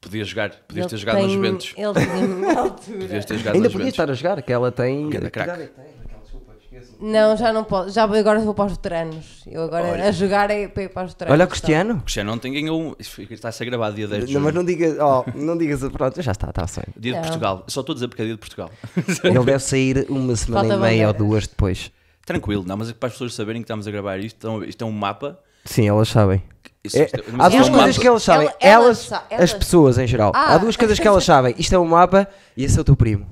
Podias 0.00 0.28
jogar, 0.28 0.50
podias 0.66 0.86
ter 0.86 0.96
jogado 0.96 1.16
tem- 1.16 1.24
nos 1.24 1.32
Juventus. 1.34 1.74
Ele 1.76 1.92
tem 1.94 2.10
a 2.10 2.26
minha 2.26 2.52
altura. 2.60 2.98
Podias 3.00 3.24
ter 3.26 3.38
jogado 3.38 3.54
Ainda 3.56 3.70
podia 3.70 3.88
estar 3.88 4.10
a 4.10 4.14
jogar, 4.14 4.42
que 4.42 4.52
ela 4.52 4.72
tem. 4.72 5.10
Que 5.10 5.18
craque. 5.30 5.40
idade 5.50 5.62
é 5.62 5.66
que 5.66 5.74
tem, 5.74 5.84
Raquel? 6.02 6.20
Desculpa, 6.22 6.52
esqueço. 6.62 6.88
Não, 7.00 7.36
já 7.36 7.52
não 7.52 7.64
posso. 7.64 7.90
Já 7.90 8.04
agora 8.04 8.38
vou 8.40 8.52
para 8.54 8.66
os 8.66 8.72
veteranos. 8.72 9.42
Eu 9.46 9.62
agora 9.62 9.86
Olha. 9.88 10.08
a 10.08 10.12
jogar 10.12 10.50
é 10.50 10.68
para 10.68 10.82
ir 10.82 10.88
para 10.90 11.06
os 11.06 11.12
veteranos. 11.12 11.32
Olha 11.34 11.44
o? 11.46 11.48
Cristiano. 11.48 11.94
O 11.94 12.00
Cristiano 12.02 12.32
ontem 12.32 12.52
ganhou 12.52 12.80
um. 12.80 12.94
Está 12.98 13.48
a 13.48 13.52
ser 13.52 13.64
gravado 13.64 13.96
dia 13.96 14.06
10 14.06 14.26
de 14.26 14.34
Não, 14.34 14.40
julho. 14.40 14.44
mas 14.44 14.54
não 14.54 14.64
digas, 14.64 14.96
oh, 15.00 15.24
não 15.34 15.56
digas, 15.56 15.80
pronto, 15.90 16.20
já 16.20 16.32
está, 16.32 16.50
está 16.50 16.62
bem. 16.62 16.94
Dia 16.96 17.12
de 17.12 17.18
Não. 17.18 17.22
Portugal. 17.22 17.64
Só 17.68 17.80
estou 17.80 17.92
a 17.92 17.94
dizer 17.94 18.08
porque 18.08 18.22
é 18.22 18.24
dia 18.26 18.34
de 18.34 18.40
Portugal. 18.40 18.70
Ele 19.24 19.44
deve 19.44 19.58
sair 19.60 20.06
uma 20.10 20.36
semana 20.36 20.68
Falta 20.68 20.74
e 20.86 20.90
meia 20.90 21.08
ou 21.08 21.14
duas 21.14 21.46
depois. 21.46 21.90
Tranquilo, 22.26 22.64
não, 22.66 22.76
mas 22.76 22.90
é 22.90 22.92
que 22.92 22.98
para 22.98 23.06
as 23.08 23.14
pessoas 23.14 23.34
saberem 23.34 23.62
que 23.62 23.64
estamos 23.64 23.88
a 23.88 23.90
gravar 23.90 24.18
isto, 24.20 24.36
então, 24.36 24.62
isto 24.62 24.82
é 24.84 24.86
um 24.86 24.92
mapa. 24.92 25.38
Sim, 25.64 25.88
elas 25.88 26.08
sabem. 26.08 26.42
Isso- 26.84 26.98
É, 26.98 27.04
isto 27.06 27.16
é- 27.16 27.24
há 27.30 27.32
mas 27.36 27.52
duas 27.52 27.66
é 27.66 27.70
um 27.70 27.74
coisas 27.74 27.96
mapa. 27.96 28.00
que 28.00 28.06
elas 28.06 28.22
sabem. 28.22 28.46
Ela- 28.46 28.56
elas 28.60 28.84
elas, 28.86 28.98
sa- 28.98 29.16
as 29.30 29.38
elas- 29.38 29.54
pessoas 29.54 29.98
em 29.98 30.06
geral. 30.06 30.32
Ah. 30.34 30.54
há 30.54 30.58
duas 30.58 30.76
coisas 30.76 30.98
que 30.98 31.08
elas 31.08 31.24
sabem. 31.24 31.54
Isto 31.58 31.74
é 31.74 31.78
um 31.78 31.86
mapa 31.86 32.28
e 32.56 32.62
esse 32.64 32.78
é 32.78 32.80
o 32.80 32.84
teu 32.84 32.94
primo. 32.94 33.26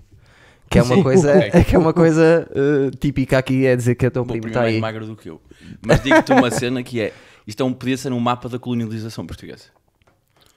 Que 0.70 0.78
é 0.78 0.82
uma 0.82 1.02
coisa, 1.02 1.38
Ok. 1.38 1.64
que 1.64 1.74
é 1.76 1.78
uma 1.78 1.92
coisa 1.94 2.48
eh, 2.54 2.90
típica 2.98 3.38
aqui, 3.38 3.64
é 3.66 3.74
dizer 3.74 3.94
que 3.94 4.04
é 4.04 4.08
o 4.08 4.10
teu 4.10 4.22
O 4.22 4.26
meu 4.26 4.32
primo 4.32 4.48
está 4.48 4.60
é 4.60 4.62
mais 4.64 4.74
aí. 4.74 4.80
magro 4.80 5.06
do 5.06 5.16
que 5.16 5.30
eu. 5.30 5.40
Mas 5.84 6.02
digo-te 6.02 6.32
uma 6.32 6.50
cena 6.50 6.82
que 6.82 7.00
é: 7.00 7.12
isto 7.46 7.62
é 7.62 7.66
um, 7.66 7.72
podia 7.72 7.96
ser 7.96 8.12
um 8.12 8.20
mapa 8.20 8.48
da 8.48 8.58
colonialização 8.58 9.26
portuguesa. 9.26 9.64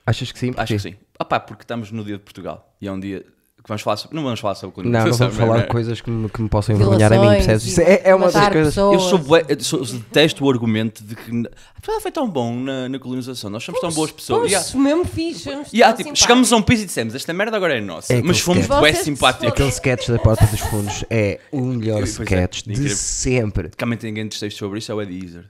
Achas 0.05 0.31
que 0.31 0.39
sim? 0.39 0.53
Acho 0.57 0.73
que 0.73 0.79
sim. 0.79 0.95
Ah 1.17 1.23
pá, 1.25 1.39
porque 1.39 1.63
estamos 1.63 1.91
no 1.91 2.03
dia 2.03 2.17
de 2.17 2.23
Portugal 2.23 2.75
e 2.81 2.87
é 2.87 2.91
um 2.91 2.99
dia 2.99 3.23
que 3.63 3.67
vamos 3.67 3.81
falar 3.81 3.97
sobre. 3.97 4.15
Não 4.15 4.23
vamos 4.23 4.39
falar 4.39 4.55
sobre 4.55 4.83
Não, 4.89 5.05
não 5.05 5.13
vamos 5.13 5.35
falar 5.35 5.57
é? 5.59 5.61
de 5.63 5.67
coisas 5.67 6.01
que 6.01 6.09
me, 6.09 6.29
que 6.29 6.41
me 6.41 6.49
possam 6.49 6.75
envergonhar 6.75 7.13
a 7.13 7.19
mim, 7.19 7.27
percebes? 7.29 7.63
Isso 7.65 7.81
é, 7.81 8.01
é 8.05 8.15
uma 8.15 8.31
das 8.31 8.49
coisas. 8.49 8.75
Eu 8.77 8.99
sou 8.99 9.17
bué, 9.19 9.45
eu 9.47 9.59
sou- 9.61 9.79
eu 9.79 9.85
detesto 9.85 10.43
o 10.45 10.49
argumento 10.49 11.03
de 11.03 11.15
que 11.15 11.31
Portugal 11.75 12.01
foi 12.01 12.11
tão 12.11 12.29
bom 12.29 12.55
na, 12.55 12.89
na 12.89 12.99
colonização, 12.99 13.49
nós 13.49 13.63
somos 13.63 13.79
tão 13.81 13.91
boas 13.91 14.11
pessoas. 14.11 14.51
E 14.51 14.55
há- 14.55 14.63
mesmo 14.77 15.05
fixe. 15.05 15.49
E 15.73 15.81
há, 15.83 15.87
tipo, 15.93 15.97
simpáticos. 16.09 16.19
chegamos 16.19 16.53
a 16.53 16.55
um 16.57 16.61
piso 16.61 16.83
e 16.83 16.85
dissemos: 16.85 17.13
esta 17.15 17.33
merda 17.33 17.55
agora 17.57 17.77
é 17.77 17.81
nossa. 17.81 18.11
É 18.13 18.17
mas 18.17 18.23
aquele 18.25 18.39
fomos 18.39 18.61
sketch. 18.63 18.79
bué 18.79 18.91
Vocês 18.93 19.05
simpáticos. 19.05 19.47
Aquele 19.49 19.69
sketch 19.69 20.07
da 20.09 20.19
Porta 20.19 20.45
dos 20.47 20.59
Fundos 20.59 21.05
é 21.09 21.39
o 21.51 21.61
melhor 21.61 21.97
Pois 21.99 22.19
é, 22.19 22.23
sketch 22.23 22.63
de 22.63 22.71
incrível. 22.71 22.95
sempre. 22.97 23.69
Também 23.69 23.97
tem 23.97 24.11
ninguém 24.11 24.27
de 24.27 24.39
texto 24.39 24.57
sobre 24.57 24.79
isso, 24.79 24.91
é 24.91 24.95
o 24.95 25.01
Eddie 25.01 25.23
Izzard. 25.25 25.47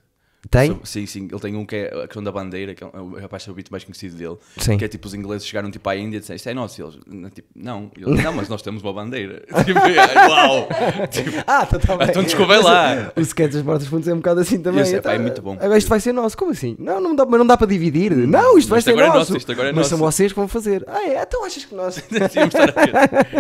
Tem? 0.50 0.80
Sim, 0.84 1.06
sim. 1.06 1.28
Ele 1.32 1.40
tem 1.40 1.56
um 1.56 1.66
que 1.66 1.76
é 1.76 1.88
a 2.04 2.08
questão 2.08 2.24
da 2.24 2.32
bandeira, 2.32 2.74
que 2.74 2.84
é 2.84 2.88
o 2.88 3.20
rapaz 3.20 3.48
é 3.48 3.52
o 3.52 3.54
beat 3.54 3.70
mais 3.70 3.84
conhecido 3.84 4.16
dele. 4.18 4.38
Sim. 4.58 4.78
Que 4.78 4.86
é 4.86 4.88
tipo, 4.88 5.08
os 5.08 5.14
ingleses 5.14 5.46
chegaram 5.48 5.70
tipo 5.70 5.88
à 5.88 5.96
Índia 5.96 6.18
e 6.18 6.20
disseram, 6.20 6.36
isto 6.36 6.50
é 6.50 6.54
nosso. 6.54 6.82
E 6.82 6.84
eles, 6.84 6.98
não, 7.08 7.30
tipo, 7.30 7.48
não. 7.56 7.92
E 7.98 8.02
eles, 8.04 8.24
não, 8.24 8.34
mas 8.34 8.50
nós 8.50 8.62
temos 8.62 8.82
uma 8.82 8.92
bandeira. 8.92 9.44
tipo, 9.66 9.80
é, 9.80 10.28
uau! 10.28 10.68
Tipo, 11.12 11.30
Ah, 11.48 11.66
então 11.68 11.80
tá 11.80 11.98
bem. 11.98 12.08
Então 12.10 12.24
desculpem 12.24 12.62
lá. 12.64 13.12
O 13.16 13.22
sketch 13.22 13.52
das 13.54 13.62
Portas 13.62 13.84
dos 13.84 13.90
Fundos 13.90 14.08
é 14.08 14.14
um 14.14 14.18
bocado 14.18 14.40
assim 14.42 14.62
também. 14.62 14.82
Esse 14.82 14.96
é, 14.96 14.98
Então, 14.98 15.12
pá, 15.12 15.16
é 15.16 15.20
muito 15.20 15.42
bom. 15.42 15.54
Agora 15.60 15.78
isto 15.78 15.88
vai 15.88 16.00
ser 16.00 16.12
nosso. 16.14 16.36
Como 16.38 16.52
assim? 16.52 16.76
Não, 16.80 17.00
não 17.00 17.16
dá, 17.16 17.26
mas 17.26 17.38
não 17.40 17.46
dá 17.46 17.56
para 17.56 17.68
dividir. 17.68 18.16
Não, 18.16 18.58
isto 18.58 18.70
vai 18.70 18.80
Isto 18.80 18.86
ser 18.88 18.92
agora 18.94 19.06
é 19.06 19.10
nosso. 19.10 19.20
nosso, 19.20 19.38
isto 19.38 19.52
agora 19.52 19.70
é 19.70 19.72
mas 19.72 19.88
são 19.88 19.98
vocês 19.98 20.32
que 20.32 20.40
vão 20.40 20.48
fazer. 20.48 20.84
Ah, 20.88 21.04
é? 21.08 21.22
Então 21.22 21.46
achas 21.46 21.66
que 21.66 21.76
nós. 21.76 22.02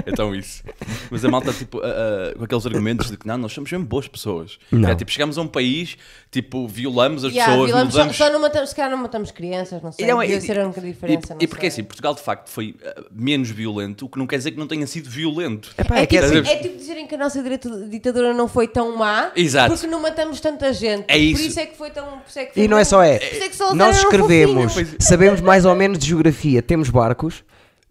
Então 0.05 0.35
isso. 0.35 0.63
Mas 1.09 1.23
a 1.25 1.29
malta, 1.29 1.51
tipo, 1.53 1.79
a- 1.81 1.87
a- 1.87 2.35
com 2.37 2.43
aqueles 2.43 2.65
argumentos 2.65 3.09
de 3.09 3.17
que 3.17 3.27
não, 3.27 3.37
nós 3.37 3.51
somos 3.53 3.71
mesmo 3.71 3.85
boas 3.85 4.07
pessoas. 4.07 4.57
Não. 4.71 4.89
É, 4.89 4.95
tipo, 4.95 5.11
chegamos 5.11 5.37
a 5.37 5.41
um 5.41 5.47
país, 5.47 5.97
tipo, 6.31 6.65
violamos 6.65 7.25
as 7.25 7.33
Yeah, 7.33 7.51
pessoas, 7.51 7.67
violamos, 7.69 7.93
só, 7.93 7.99
mudamos... 7.99 8.17
só 8.17 8.29
não 8.31 8.39
matamos, 8.39 8.69
se 8.69 8.75
calhar 8.75 8.89
não 8.91 8.97
matamos 8.97 9.31
crianças, 9.31 9.81
não 9.83 9.91
sei. 9.91 10.05
E 10.05 10.07
não, 10.07 10.19
Devia 10.21 10.37
e- 10.37 10.41
ser 10.41 10.57
a 10.59 10.63
única 10.63 10.79
diferença. 10.79 11.27
E, 11.27 11.29
não 11.35 11.37
e 11.41 11.47
porque 11.47 11.61
sei. 11.63 11.67
assim, 11.67 11.83
Portugal 11.83 12.13
de 12.15 12.21
facto 12.21 12.47
foi 12.49 12.69
uh, 12.81 13.05
menos 13.11 13.49
violento, 13.49 14.05
o 14.05 14.09
que 14.09 14.17
não 14.17 14.25
quer 14.25 14.37
dizer 14.37 14.51
que 14.51 14.57
não 14.57 14.65
tenha 14.67 14.87
sido 14.87 15.09
violento. 15.09 15.73
Epá, 15.77 15.97
É, 15.97 16.03
é 16.03 16.05
que 16.05 16.15
tipo, 16.21 16.33
é 16.33 16.39
assim. 16.39 16.49
é 16.49 16.55
tipo 16.55 16.77
dizerem 16.77 17.05
que 17.05 17.15
a 17.15 17.17
nossa 17.17 17.43
ditadura 17.89 18.33
não 18.33 18.47
foi 18.47 18.67
tão 18.67 18.95
má 18.95 19.31
Exato. 19.35 19.73
porque 19.73 19.87
não 19.87 20.01
matamos 20.01 20.39
tanta 20.39 20.71
gente. 20.71 21.03
É 21.09 21.17
isso. 21.17 21.41
Por 21.41 21.47
isso 21.49 21.59
é 21.59 21.65
que 21.65 21.77
foi 21.77 21.89
tão. 21.91 22.05
por 22.05 22.29
isso 22.29 22.39
é 22.39 22.45
que 22.45 22.53
foi 22.53 22.63
E 22.63 22.67
não 22.67 22.77
é 22.77 22.81
tão- 22.83 22.89
só 22.89 23.03
é. 23.03 23.19
por 23.19 23.25
isso 23.37 23.49
que 23.49 23.55
só 23.55 23.75
Nós 23.75 23.97
escrevemos, 23.97 24.73
sabemos 24.99 25.41
mais 25.41 25.65
ou 25.65 25.75
menos 25.75 25.99
de 25.99 26.07
geografia, 26.07 26.61
temos 26.61 26.89
barcos. 26.89 27.43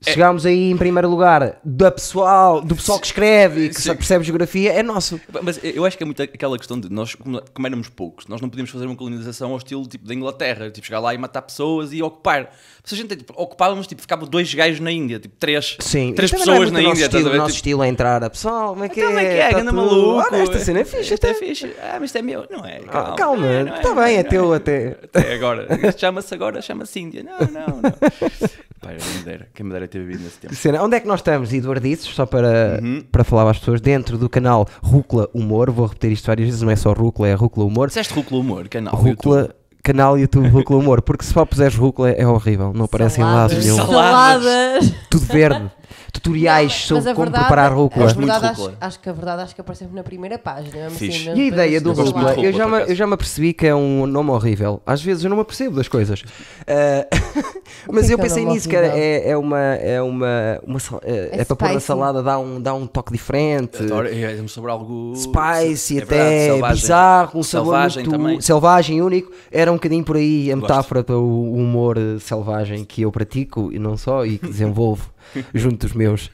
Chegámos 0.02 0.46
aí 0.46 0.70
em 0.70 0.76
primeiro 0.78 1.10
lugar 1.10 1.60
da 1.62 1.90
pessoal, 1.90 2.62
do 2.62 2.74
pessoal 2.74 2.98
que 2.98 3.04
escreve 3.06 3.66
e 3.66 3.68
que 3.68 3.80
Sim. 3.82 3.94
percebe 3.94 4.24
geografia, 4.24 4.72
é 4.72 4.82
nosso. 4.82 5.20
Mas 5.42 5.60
eu 5.62 5.84
acho 5.84 5.94
que 5.98 6.02
é 6.02 6.06
muito 6.06 6.22
aquela 6.22 6.56
questão 6.56 6.80
de 6.80 6.88
nós, 6.90 7.14
como, 7.14 7.42
como 7.52 7.66
éramos 7.66 7.88
poucos, 7.90 8.26
nós 8.26 8.40
não 8.40 8.48
podíamos 8.48 8.70
fazer 8.70 8.86
uma 8.86 8.96
colonização 8.96 9.50
ao 9.50 9.58
estilo 9.58 9.86
tipo 9.86 10.06
da 10.08 10.14
Inglaterra, 10.14 10.70
tipo 10.70 10.86
chegar 10.86 11.00
lá 11.00 11.12
e 11.12 11.18
matar 11.18 11.42
pessoas 11.42 11.92
e 11.92 12.02
ocupar. 12.02 12.50
Se 12.82 12.94
a 12.94 12.96
gente 12.98 13.14
tipo, 13.14 13.34
ocupávamos, 13.36 13.86
tipo, 13.86 14.00
ficavam 14.00 14.26
dois 14.26 14.52
gajos 14.54 14.80
na 14.80 14.90
Índia, 14.90 15.20
tipo 15.20 15.36
três, 15.38 15.76
Sim, 15.80 16.14
três 16.14 16.32
é 16.32 16.36
pessoas 16.38 16.70
na 16.70 16.80
Índia, 16.80 17.04
estás 17.04 17.26
a 17.26 17.28
O 17.28 17.32
nosso 17.36 17.48
Tipo, 17.48 17.56
estilo 17.56 17.82
é 17.82 17.88
entrar 17.88 18.24
a 18.24 18.30
pessoal, 18.30 18.70
como 18.70 18.84
é 18.84 18.88
que 18.88 19.00
Então, 19.00 19.10
é? 19.10 19.14
como 19.14 19.26
é 19.26 19.50
que 19.52 19.56
é? 19.58 19.64
Tá 19.64 19.72
maluco. 19.72 20.26
Olha, 20.32 20.42
esta 20.42 20.58
cena 20.60 20.80
é 20.80 20.84
fixe, 20.86 21.12
Isto 21.12 21.26
é 21.26 21.30
até. 21.30 21.38
fixe. 21.38 21.76
Ah, 21.82 21.96
mas 22.00 22.04
isto 22.04 22.16
é 22.16 22.22
meu. 22.22 22.46
Não 22.50 22.64
é. 22.64 22.78
Calma, 22.80 23.16
Calma, 23.16 23.16
calma 23.16 23.64
Não 23.64 23.76
está 23.76 23.94
bem, 23.94 24.16
é 24.16 24.22
teu 24.22 24.52
até. 24.54 24.96
Até 25.04 25.34
agora. 25.34 25.68
Isto 25.88 26.00
chama-se 26.00 26.32
agora, 26.34 26.62
chama-se 26.62 26.98
Índia. 26.98 27.22
Não, 27.22 27.38
não, 27.38 27.82
não. 27.82 27.90
Pá, 28.80 28.94
quem 28.96 29.18
me 29.18 29.24
dera, 29.24 29.48
quem 29.54 29.66
me 29.66 29.72
dera 29.72 29.86
ter 29.90 29.98
vivido 30.00 30.24
nesse 30.24 30.38
tempo. 30.38 30.54
Cena. 30.54 30.82
Onde 30.82 30.96
é 30.96 31.00
que 31.00 31.06
nós 31.08 31.20
estamos, 31.20 31.52
Eduardices? 31.52 32.06
Só 32.14 32.24
para, 32.26 32.80
Uhum. 32.82 33.02
para 33.10 33.24
falar 33.24 33.50
às 33.50 33.58
pessoas, 33.58 33.80
dentro 33.80 34.16
do 34.16 34.28
canal 34.28 34.66
Rúcula 34.82 35.28
Humor, 35.34 35.70
vou 35.70 35.86
repetir 35.86 36.12
isto 36.12 36.26
várias 36.26 36.46
vezes, 36.48 36.62
não 36.62 36.70
é 36.70 36.76
só 36.76 36.92
Rúcula, 36.92 37.28
é 37.28 37.34
Rúcula 37.34 37.66
Humor. 37.66 37.88
Disseste 37.88 38.14
Rúcula 38.14 38.40
Humor, 38.40 38.68
canal. 38.68 38.94
YouTube. 38.94 39.10
Rúcula, 39.10 39.54
canal 39.82 40.18
YouTube 40.18 40.48
Rúcula 40.48 40.78
Humor, 40.78 41.02
porque 41.02 41.24
se 41.24 41.32
só 41.32 41.44
puseres 41.44 41.74
Rúcula 41.76 42.10
é 42.10 42.26
horrível, 42.26 42.72
não 42.74 42.84
aparece 42.84 43.20
em 43.20 43.24
lado 43.24 43.50
Saladas. 43.50 43.64
nenhum. 43.64 43.76
Saladas. 43.76 44.92
Tudo 45.10 45.26
verde. 45.26 45.70
Tutoriais 46.12 46.72
Mas 46.72 46.82
sobre 46.84 47.14
como 47.14 47.24
verdade- 47.26 47.44
preparar 47.44 47.72
rúcula. 47.72 48.04
a 48.04 48.08
Gosto 48.08 48.20
muito. 48.20 48.32
Acho, 48.32 48.72
acho 48.80 49.00
que 49.00 49.08
a 49.08 49.12
verdade 49.12 49.42
acho 49.42 49.54
que 49.54 49.60
aparece 49.60 49.80
sempre 49.84 49.96
na 49.96 50.02
primeira 50.02 50.38
página. 50.38 50.86
assim, 50.86 51.08
E 51.34 51.40
a 51.40 51.44
ideia 51.46 51.80
do 51.80 51.94
muito 51.94 52.02
rúcula, 52.12 52.34
eu 52.34 52.52
já, 52.52 52.66
me, 52.66 52.80
eu 52.82 52.94
já 52.94 53.06
me 53.06 53.14
apercebi 53.14 53.52
que 53.52 53.66
é 53.66 53.74
um 53.74 54.06
nome 54.06 54.30
horrível. 54.30 54.80
Às 54.86 55.02
vezes 55.02 55.24
eu 55.24 55.30
não 55.30 55.36
me 55.36 55.42
apercebo 55.42 55.76
das 55.76 55.88
coisas. 55.88 56.22
Ah, 56.66 57.92
mas 57.92 58.06
que 58.06 58.12
eu 58.14 58.18
é 58.18 58.22
pensei 58.22 58.44
nisso, 58.44 58.68
que 58.68 58.76
é, 58.76 59.30
é 59.30 59.36
uma. 59.36 59.58
É, 59.58 60.02
uma, 60.02 60.60
uma 60.66 60.78
sal- 60.78 61.00
é, 61.04 61.30
É 61.32 61.40
é 61.40 61.44
para 61.44 61.56
pôr 61.56 61.72
na 61.72 61.80
salada, 61.80 62.22
dá 62.22 62.38
um, 62.38 62.60
dá 62.60 62.74
um 62.74 62.86
toque 62.86 63.12
diferente. 63.12 63.82
Adoro, 63.82 64.08
é, 64.08 64.20
é 64.38 64.48
sobre 64.48 64.70
algo 64.70 65.14
Spicy, 65.16 65.98
é 66.00 66.02
até 66.02 66.46
selvagem. 66.46 66.74
bizarro, 66.82 67.38
um 67.38 67.42
sabor 67.42 67.66
Selvagem 67.66 68.04
muito 68.04 68.18
também. 68.18 68.40
selvagem, 68.40 69.02
único. 69.02 69.30
Era 69.50 69.70
um 69.70 69.76
bocadinho 69.76 70.04
por 70.04 70.16
aí 70.16 70.50
a 70.50 70.54
Gosto. 70.54 70.62
metáfora 70.68 71.04
para 71.04 71.16
o 71.16 71.52
humor 71.54 71.96
eh, 71.96 72.18
selvagem 72.20 72.84
que 72.84 73.02
eu 73.02 73.10
pratico 73.12 73.70
e 73.72 73.78
não 73.78 73.96
só, 73.96 74.24
e 74.26 74.38
que 74.38 74.46
desenvolvo 74.48 75.08
junto 75.54 75.86
dos 75.86 75.94
meus. 75.94 76.30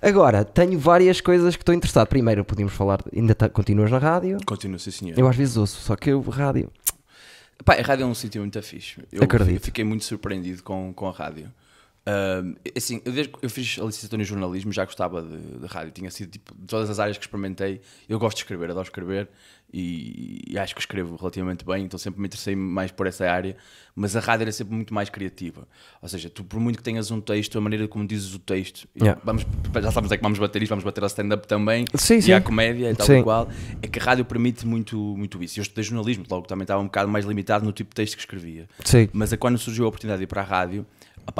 Agora, 0.00 0.44
tenho 0.44 0.78
várias 0.78 1.20
coisas 1.20 1.54
que 1.54 1.62
estou 1.62 1.74
interessado. 1.74 2.08
Primeiro, 2.08 2.44
podíamos 2.44 2.72
falar, 2.74 3.00
ainda 3.14 3.34
tá- 3.34 3.48
continuas 3.48 3.90
na 3.90 3.98
rádio. 3.98 4.38
Continua, 4.44 4.78
sim 4.78 4.90
senhor. 4.90 5.18
Eu 5.18 5.28
às 5.28 5.36
vezes 5.36 5.56
ouço, 5.56 5.80
só 5.80 5.94
que 5.94 6.10
eu 6.10 6.20
rádio. 6.22 6.70
Pá, 7.64 7.74
a 7.74 7.82
rádio 7.82 8.02
é 8.02 8.06
um 8.06 8.14
sítio 8.14 8.40
muito 8.40 8.60
fixe. 8.62 9.00
Eu 9.12 9.22
Acredito. 9.22 9.64
fiquei 9.66 9.84
muito 9.84 10.04
surpreendido 10.04 10.62
com, 10.64 10.92
com 10.92 11.08
a 11.08 11.12
rádio. 11.12 11.48
Uh, 12.04 12.58
assim, 12.76 13.00
eu, 13.04 13.12
desde 13.12 13.32
eu 13.40 13.48
fiz 13.48 13.78
a 13.80 13.84
licenciatura 13.84 14.22
em 14.22 14.24
jornalismo, 14.24 14.72
já 14.72 14.84
gostava 14.84 15.22
de, 15.22 15.58
de 15.60 15.66
rádio, 15.66 15.92
tinha 15.92 16.10
sido 16.10 16.30
tipo, 16.30 16.52
de 16.54 16.66
todas 16.66 16.90
as 16.90 16.98
áreas 16.98 17.16
que 17.16 17.24
experimentei. 17.24 17.80
Eu 18.08 18.18
gosto 18.18 18.38
de 18.38 18.42
escrever, 18.42 18.70
adoro 18.70 18.84
escrever 18.84 19.28
e, 19.72 20.42
e 20.48 20.58
acho 20.58 20.74
que 20.74 20.80
escrevo 20.80 21.16
relativamente 21.16 21.64
bem, 21.64 21.84
então 21.84 21.96
sempre 21.98 22.20
me 22.20 22.26
interessei 22.26 22.56
mais 22.56 22.90
por 22.90 23.06
essa 23.06 23.30
área. 23.30 23.56
Mas 23.94 24.16
a 24.16 24.20
rádio 24.20 24.44
era 24.44 24.52
sempre 24.52 24.74
muito 24.74 24.92
mais 24.92 25.10
criativa, 25.10 25.68
ou 26.00 26.08
seja, 26.08 26.28
tu, 26.28 26.42
por 26.42 26.58
muito 26.58 26.78
que 26.78 26.82
tenhas 26.82 27.10
um 27.10 27.20
texto, 27.20 27.56
a 27.56 27.60
maneira 27.60 27.86
como 27.86 28.06
dizes 28.06 28.34
o 28.34 28.38
texto, 28.38 28.88
Yeah. 29.00 29.20
vamos, 29.24 29.46
já 29.74 29.90
sabemos 29.90 30.12
é 30.12 30.16
que 30.16 30.22
vamos 30.22 30.38
bater 30.38 30.62
isto, 30.62 30.70
vamos 30.70 30.84
bater 30.84 31.02
a 31.04 31.06
stand-up 31.06 31.46
também, 31.46 31.84
Sim, 31.94 32.16
e 32.16 32.22
sim. 32.22 32.32
à 32.32 32.40
comédia 32.40 32.90
e 32.90 32.94
tal 32.94 33.06
Sim. 33.06 33.18
e 33.18 33.22
qual, 33.22 33.48
é 33.80 33.86
que 33.86 33.98
a 33.98 34.02
rádio 34.02 34.24
permite 34.24 34.66
muito, 34.66 34.96
muito 34.96 35.42
isso. 35.42 35.58
Eu 35.58 35.62
estudei 35.62 35.84
jornalismo, 35.84 36.24
logo 36.30 36.46
também 36.46 36.62
estava 36.62 36.80
um 36.80 36.86
bocado 36.86 37.10
mais 37.10 37.24
limitado 37.24 37.64
no 37.64 37.72
tipo 37.72 37.90
de 37.90 37.96
texto 37.96 38.14
que 38.14 38.20
escrevia. 38.20 38.68
Sim. 38.84 39.08
Mas 39.12 39.32
é 39.32 39.36
quando 39.36 39.58
surgiu 39.58 39.84
a 39.84 39.88
oportunidade 39.88 40.18
de 40.18 40.24
ir 40.24 40.26
para 40.26 40.42
a 40.42 40.44
rádio, 40.44 40.86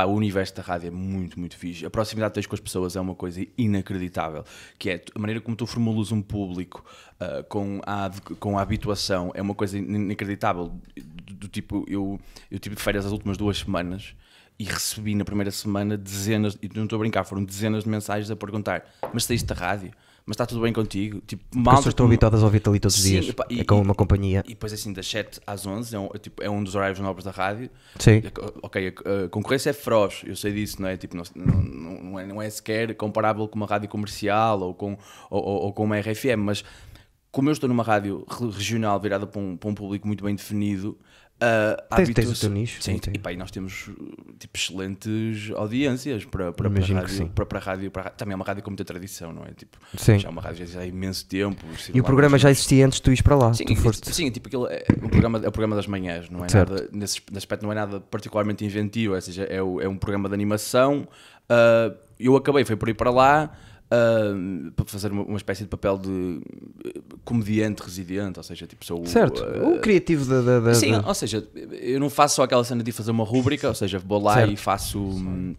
o 0.06 0.10
universo 0.12 0.54
da 0.54 0.62
rádio 0.62 0.88
é 0.88 0.90
muito, 0.90 1.38
muito 1.38 1.56
fixe. 1.56 1.84
A 1.84 1.90
proximidade 1.90 2.32
que 2.32 2.34
tens 2.36 2.46
com 2.46 2.54
as 2.54 2.60
pessoas 2.60 2.96
é 2.96 3.00
uma 3.00 3.14
coisa 3.14 3.44
inacreditável. 3.58 4.44
Que 4.78 4.90
é 4.90 5.04
a 5.14 5.18
maneira 5.18 5.40
como 5.40 5.56
tu 5.56 5.66
formulas 5.66 6.12
um 6.12 6.22
público 6.22 6.84
ah, 7.20 7.44
com, 7.48 7.80
a, 7.86 8.10
com 8.38 8.58
a 8.58 8.62
habituação 8.62 9.30
é 9.34 9.42
uma 9.42 9.54
coisa 9.54 9.78
in- 9.78 9.82
inacreditável. 9.94 10.72
Do, 10.96 11.34
do 11.34 11.48
tipo, 11.48 11.84
eu, 11.88 12.20
eu 12.50 12.58
tive 12.58 12.76
de 12.76 12.82
férias 12.82 13.04
as 13.06 13.12
últimas 13.12 13.36
duas 13.36 13.58
semanas 13.58 14.14
e 14.58 14.64
recebi 14.64 15.14
na 15.14 15.24
primeira 15.24 15.50
semana 15.50 15.96
dezenas, 15.96 16.56
e 16.62 16.68
não 16.74 16.84
estou 16.84 16.96
a 16.96 17.00
brincar, 17.00 17.24
foram 17.24 17.42
dezenas 17.44 17.84
de 17.84 17.88
mensagens 17.90 18.30
a 18.30 18.36
perguntar: 18.36 18.84
Mas 19.12 19.24
saíste 19.24 19.46
da 19.48 19.54
rádio? 19.54 19.90
Mas 20.24 20.34
está 20.34 20.46
tudo 20.46 20.60
bem 20.60 20.72
contigo? 20.72 21.20
Tipo, 21.26 21.42
As 21.50 21.56
malta 21.56 21.70
pessoas 21.78 21.86
estão 21.92 22.04
como- 22.04 22.12
habituadas 22.12 22.42
a 22.42 22.44
ouvir-te 22.44 22.68
ali 22.68 22.78
todos 22.78 22.96
os 22.96 23.02
Sim, 23.02 23.10
dias. 23.10 23.28
epá, 23.30 23.44
e- 23.50 23.60
é 23.60 23.64
com 23.64 23.80
uma 23.82 23.94
companhia. 23.94 24.44
E 24.46 24.50
depois 24.50 24.72
assim, 24.72 24.92
das 24.92 25.06
7 25.08 25.40
às 25.46 25.66
11 25.66 25.96
é 25.96 25.98
um, 25.98 26.08
é 26.14 26.18
tipo, 26.18 26.42
é 26.42 26.48
um 26.48 26.62
dos 26.62 26.74
horários 26.76 27.00
nobres 27.00 27.24
da 27.24 27.32
rádio. 27.32 27.68
Sim. 27.98 28.22
Ok, 28.62 28.94
a, 29.24 29.28
concorrência 29.28 29.70
é 29.70 29.72
feroz, 29.72 30.22
eu 30.24 30.36
sei 30.36 30.52
disso, 30.52 30.80
não 30.80 30.88
é? 30.88 30.96
Tipo, 30.96 31.16
não, 31.16 31.24
não, 31.34 31.62
não 32.02 32.20
é, 32.20 32.26
não 32.26 32.40
é 32.42 32.48
sequer 32.48 32.94
comparável 32.94 33.48
com 33.48 33.56
uma 33.56 33.66
rádio 33.66 33.88
comercial 33.88 34.60
ou 34.60 34.74
com, 34.74 34.96
ou, 35.28 35.42
ou- 35.42 35.62
ou 35.64 35.72
com 35.72 35.82
uma 35.84 35.96
RFM, 35.98 36.36
mas 36.38 36.64
como 37.32 37.48
eu 37.48 37.52
estou 37.52 37.68
numa 37.68 37.82
rádio 37.82 38.24
re- 38.30 38.50
regional 38.50 39.00
virada 39.00 39.26
para 39.26 39.40
um, 39.40 39.56
para 39.56 39.70
um 39.70 39.74
público 39.74 40.06
muito 40.06 40.22
bem 40.22 40.34
definido, 40.36 40.96
ah, 41.44 41.84
a 41.90 41.96
Tens- 41.96 42.30
o 42.30 42.40
teu 42.40 42.50
nicho, 42.50 42.80
Sim, 42.80 43.00
e, 43.12 43.18
pá, 43.18 43.32
e 43.32 43.36
nós 43.36 43.50
temos 43.50 43.90
tipo, 44.38 44.56
excelentes 44.56 45.50
audiências 45.56 46.24
para, 46.24 46.52
para, 46.52 46.70
para, 46.70 46.80
rádio, 46.80 47.28
para, 47.34 47.46
para 47.46 47.58
a 47.58 47.62
rádio, 47.62 47.90
para. 47.90 48.10
Também 48.10 48.32
é 48.32 48.36
uma 48.36 48.44
rádio 48.44 48.62
com 48.62 48.70
muita 48.70 48.84
tradição, 48.84 49.32
não 49.32 49.42
é? 49.44 49.50
Tipo, 49.56 49.76
Sim. 49.96 50.18
Já 50.18 50.28
é 50.28 50.30
uma 50.30 50.40
rádio 50.40 50.66
já 50.66 50.80
há 50.80 50.86
imenso 50.86 51.26
tempo. 51.26 51.64
E 51.92 52.00
o 52.00 52.04
programa 52.04 52.38
já 52.38 52.50
existia 52.50 52.86
antes 52.86 52.96
de 52.98 53.02
tu 53.02 53.10
ires 53.10 53.20
para 53.22 53.34
lá. 53.36 53.52
Sim, 53.54 53.64
tu 53.64 53.76
foste. 53.76 54.14
sim, 54.14 54.30
tipo 54.30 54.48
aquilo 54.48 54.66
é, 54.68 54.84
o 55.02 55.08
programa, 55.08 55.38
é 55.38 55.48
o 55.48 55.52
programa 55.52 55.76
das 55.76 55.86
manhãs, 55.86 56.30
não 56.30 56.44
é 56.44 56.48
Certo. 56.48 56.70
nada, 56.72 56.88
nesse 56.92 57.20
aspecto 57.36 57.62
não 57.64 57.72
é 57.72 57.74
nada 57.74 58.00
particularmente 58.00 58.64
inventivo, 58.64 59.14
ou 59.14 59.20
seja, 59.20 59.44
é, 59.44 59.60
o- 59.62 59.80
é 59.80 59.88
um 59.88 59.96
programa 59.96 60.28
de 60.28 60.34
animação. 60.34 61.06
ah, 61.48 61.92
eu 62.20 62.36
acabei, 62.36 62.64
foi 62.64 62.76
por 62.76 62.88
ir 62.88 62.94
para 62.94 63.10
lá 63.10 63.50
ah, 63.92 64.72
para 64.74 64.84
fazer 64.86 65.12
uma, 65.12 65.22
uma 65.22 65.36
espécie 65.36 65.62
de 65.64 65.68
papel 65.68 65.98
de 65.98 66.40
eh, 66.86 67.00
comediante 67.24 67.82
residente, 67.82 68.38
ou 68.38 68.42
seja, 68.42 68.66
tipo, 68.66 68.84
sou 68.84 69.02
o- 69.02 69.06
Certo. 69.06 69.42
ah, 69.44 69.68
o 69.68 69.80
criativo 69.80 70.24
da. 70.24 70.40
da, 70.40 70.60
da- 70.60 70.74
Sim, 70.74 70.92
da- 70.92 71.06
ou 71.06 71.14
seja, 71.14 71.46
eu 71.80 72.00
não 72.00 72.08
faço 72.08 72.36
só 72.36 72.42
aquela 72.44 72.64
cena 72.64 72.82
de 72.82 72.90
fazer 72.92 73.10
uma 73.10 73.24
rúbrica, 73.24 73.68
ou 73.68 73.74
seja, 73.74 73.98
vou 73.98 74.20
lá 74.22 74.34
Certo. 74.34 74.52
e 74.52 74.56
faço 74.56 74.98
hum, 74.98 75.54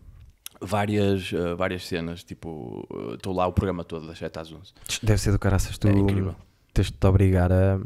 várias, 0.61 1.31
ah, 1.33 1.55
várias 1.55 1.85
cenas, 1.87 2.23
tipo, 2.23 2.87
estou 3.13 3.33
lá 3.33 3.45
o 3.47 3.53
programa 3.53 3.83
todo, 3.83 4.07
das 4.07 4.17
7 4.17 4.39
às 4.39 4.51
11. 4.51 4.73
Deve 5.03 5.21
ser 5.21 5.31
do 5.31 5.39
caraças. 5.39 5.77
Tu 5.77 5.87
É 5.87 5.91
incrível. 5.91 6.35
tens 6.73 6.87
de 6.87 6.93
te 6.93 7.07
obrigar 7.07 7.51
a, 7.51 7.79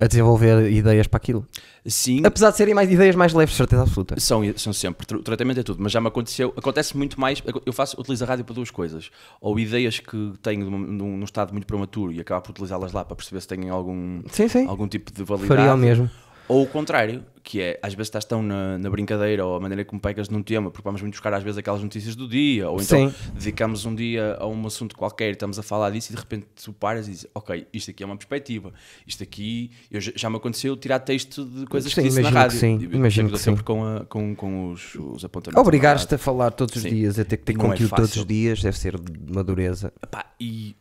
a 0.00 0.06
desenvolver 0.06 0.70
ideias 0.70 1.06
para 1.06 1.16
aquilo. 1.16 1.46
Sim, 1.86 2.20
Apesar 2.24 2.50
de 2.50 2.56
serem 2.56 2.74
mais 2.74 2.90
ideias 2.90 3.16
mais 3.16 3.32
leves, 3.32 3.54
certeza 3.56 3.82
absoluta. 3.82 4.18
São, 4.20 4.42
são 4.56 4.72
sempre, 4.72 5.06
o 5.16 5.22
tratamento 5.22 5.60
é 5.60 5.62
tudo, 5.62 5.82
mas 5.82 5.90
já 5.90 6.00
me 6.00 6.08
aconteceu, 6.08 6.52
acontece 6.56 6.96
muito 6.96 7.18
mais, 7.18 7.42
eu 7.64 7.72
faço, 7.72 7.98
utilizo 8.00 8.24
a 8.24 8.26
rádio 8.26 8.44
para 8.44 8.54
duas 8.54 8.70
coisas, 8.70 9.10
ou 9.40 9.58
ideias 9.58 9.98
que 9.98 10.32
tenho 10.42 10.70
num, 10.70 10.78
num- 10.78 11.16
num 11.16 11.24
estado 11.24 11.52
muito 11.52 11.66
prematuro 11.66 12.12
e 12.12 12.20
acabo 12.20 12.42
por 12.42 12.50
utilizá-las 12.50 12.92
lá 12.92 13.04
para 13.04 13.16
perceber 13.16 13.40
se 13.40 13.48
têm 13.48 13.70
algum, 13.70 14.20
Sim, 14.30 14.48
sim. 14.48 14.66
algum 14.66 14.86
tipo 14.86 15.10
de 15.12 15.22
validade, 15.24 15.48
Faria 15.56 15.74
o 15.74 15.76
mesmo. 15.78 16.10
Ou 16.48 16.62
o 16.62 16.66
contrário, 16.66 17.24
que 17.42 17.60
é, 17.60 17.78
às 17.82 17.94
vezes 17.94 18.08
estás 18.08 18.24
tão 18.24 18.42
na, 18.42 18.76
na 18.78 18.90
brincadeira 18.90 19.44
ou 19.44 19.56
a 19.56 19.60
maneira 19.60 19.84
como 19.84 20.00
pegas 20.00 20.28
num 20.28 20.42
tema, 20.42 20.70
porque 20.70 20.84
vamos 20.84 21.00
muito 21.00 21.14
buscar 21.14 21.32
às 21.32 21.42
vezes 21.42 21.56
aquelas 21.58 21.82
notícias 21.82 22.14
do 22.16 22.28
dia, 22.28 22.68
ou 22.68 22.80
então 22.80 23.10
Sim. 23.10 23.14
dedicamos 23.34 23.84
um 23.86 23.94
dia 23.94 24.36
a 24.38 24.46
um 24.46 24.66
assunto 24.66 24.96
qualquer 24.96 25.28
e 25.28 25.32
estamos 25.32 25.58
a 25.58 25.62
falar 25.62 25.90
disso 25.90 26.12
e 26.12 26.14
de 26.14 26.20
repente 26.20 26.46
tu 26.62 26.72
paras 26.72 27.06
e 27.08 27.10
dizes, 27.10 27.26
ok, 27.34 27.66
isto 27.72 27.90
aqui 27.90 28.02
é 28.02 28.06
uma 28.06 28.16
perspectiva, 28.16 28.72
isto 29.06 29.22
aqui, 29.22 29.70
eu, 29.90 30.00
já, 30.00 30.28
me 30.28 30.36
aconteceu 30.36 30.76
tirar 30.76 30.98
texto 31.00 31.44
de 31.44 31.64
coisas 31.66 31.90
Sim, 31.92 32.02
que 32.02 32.08
disse 32.08 32.20
na 32.20 32.30
rádio. 32.30 32.58
sim, 32.58 32.74
eu 32.82 32.92
imagino 32.92 33.28
sempre 33.28 33.32
que 33.38 33.38
sempre 33.44 33.60
sim. 33.60 33.64
com, 33.64 33.84
a- 33.84 34.04
com, 34.06 34.34
com 34.34 34.70
os, 34.72 34.94
os 34.94 35.24
apontamentos. 35.24 35.60
Obrigares-te 35.60 36.10
na 36.12 36.16
a 36.16 36.18
falar 36.18 36.50
todos 36.50 36.76
os 36.76 36.82
Sim. 36.82 36.90
dias, 36.90 37.18
a 37.18 37.24
ter 37.24 37.36
que 37.38 37.44
ter 37.44 37.56
Não 37.56 37.66
é 37.66 37.68
conteúdo 37.70 37.90
todos 37.90 38.10
fácil. 38.10 38.22
os 38.22 38.26
dias, 38.28 38.62
deve 38.62 38.78
ser 38.78 38.98
de 38.98 39.32
uma 39.32 39.42
dureza. 39.42 39.92
Epá, 40.02 40.26
e, 40.40 40.76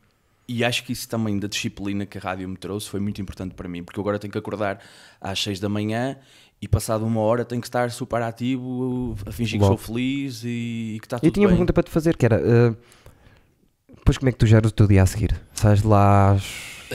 e 0.48 0.64
acho 0.64 0.84
que 0.84 0.94
isso 0.94 1.08
também 1.10 1.38
da 1.40 1.48
disciplina 1.48 2.06
que 2.06 2.18
a 2.18 2.22
rádio 2.22 2.48
me 2.48 2.58
trouxe 2.58 2.90
foi 2.90 3.00
muito 3.00 3.22
importante 3.22 3.54
para 3.54 3.68
mim, 3.68 3.84
porque 3.84 4.00
eu 4.00 4.02
agora 4.02 4.18
tenho 4.20 4.32
que 4.32 4.38
acordar 4.38 4.80
às 5.20 5.42
6 5.44 5.60
da 5.60 5.68
manhã 5.70 6.18
e 6.62 6.68
passado 6.68 7.06
uma 7.06 7.22
hora 7.22 7.44
tenho 7.46 7.62
que 7.62 7.68
estar 7.68 7.92
super 7.92 8.22
ativo, 8.22 9.16
a 9.26 9.32
fingir 9.32 9.60
Logo. 9.60 9.76
que 9.76 9.84
sou 9.84 9.94
feliz 9.96 10.44
e, 10.44 10.94
e 10.96 11.00
que 11.00 11.06
está 11.06 11.18
tudo 11.20 11.28
Eu 11.28 11.32
tinha 11.32 11.44
uma 11.44 11.50
bem. 11.50 11.56
pergunta 11.58 11.74
para 11.74 11.84
te 11.84 11.92
fazer 11.92 12.16
que 12.18 12.26
era. 12.26 12.38
eh, 12.38 12.76
depois 13.96 14.18
como 14.18 14.30
é 14.30 14.32
que 14.32 14.38
tu 14.38 14.46
geras 14.46 14.72
o 14.72 14.74
teu 14.74 14.88
dia 14.88 15.04
a 15.04 15.06
seguir? 15.06 15.40
Sais 15.54 15.82
de 15.82 15.88
lá 15.88 16.32
às. 16.32 16.44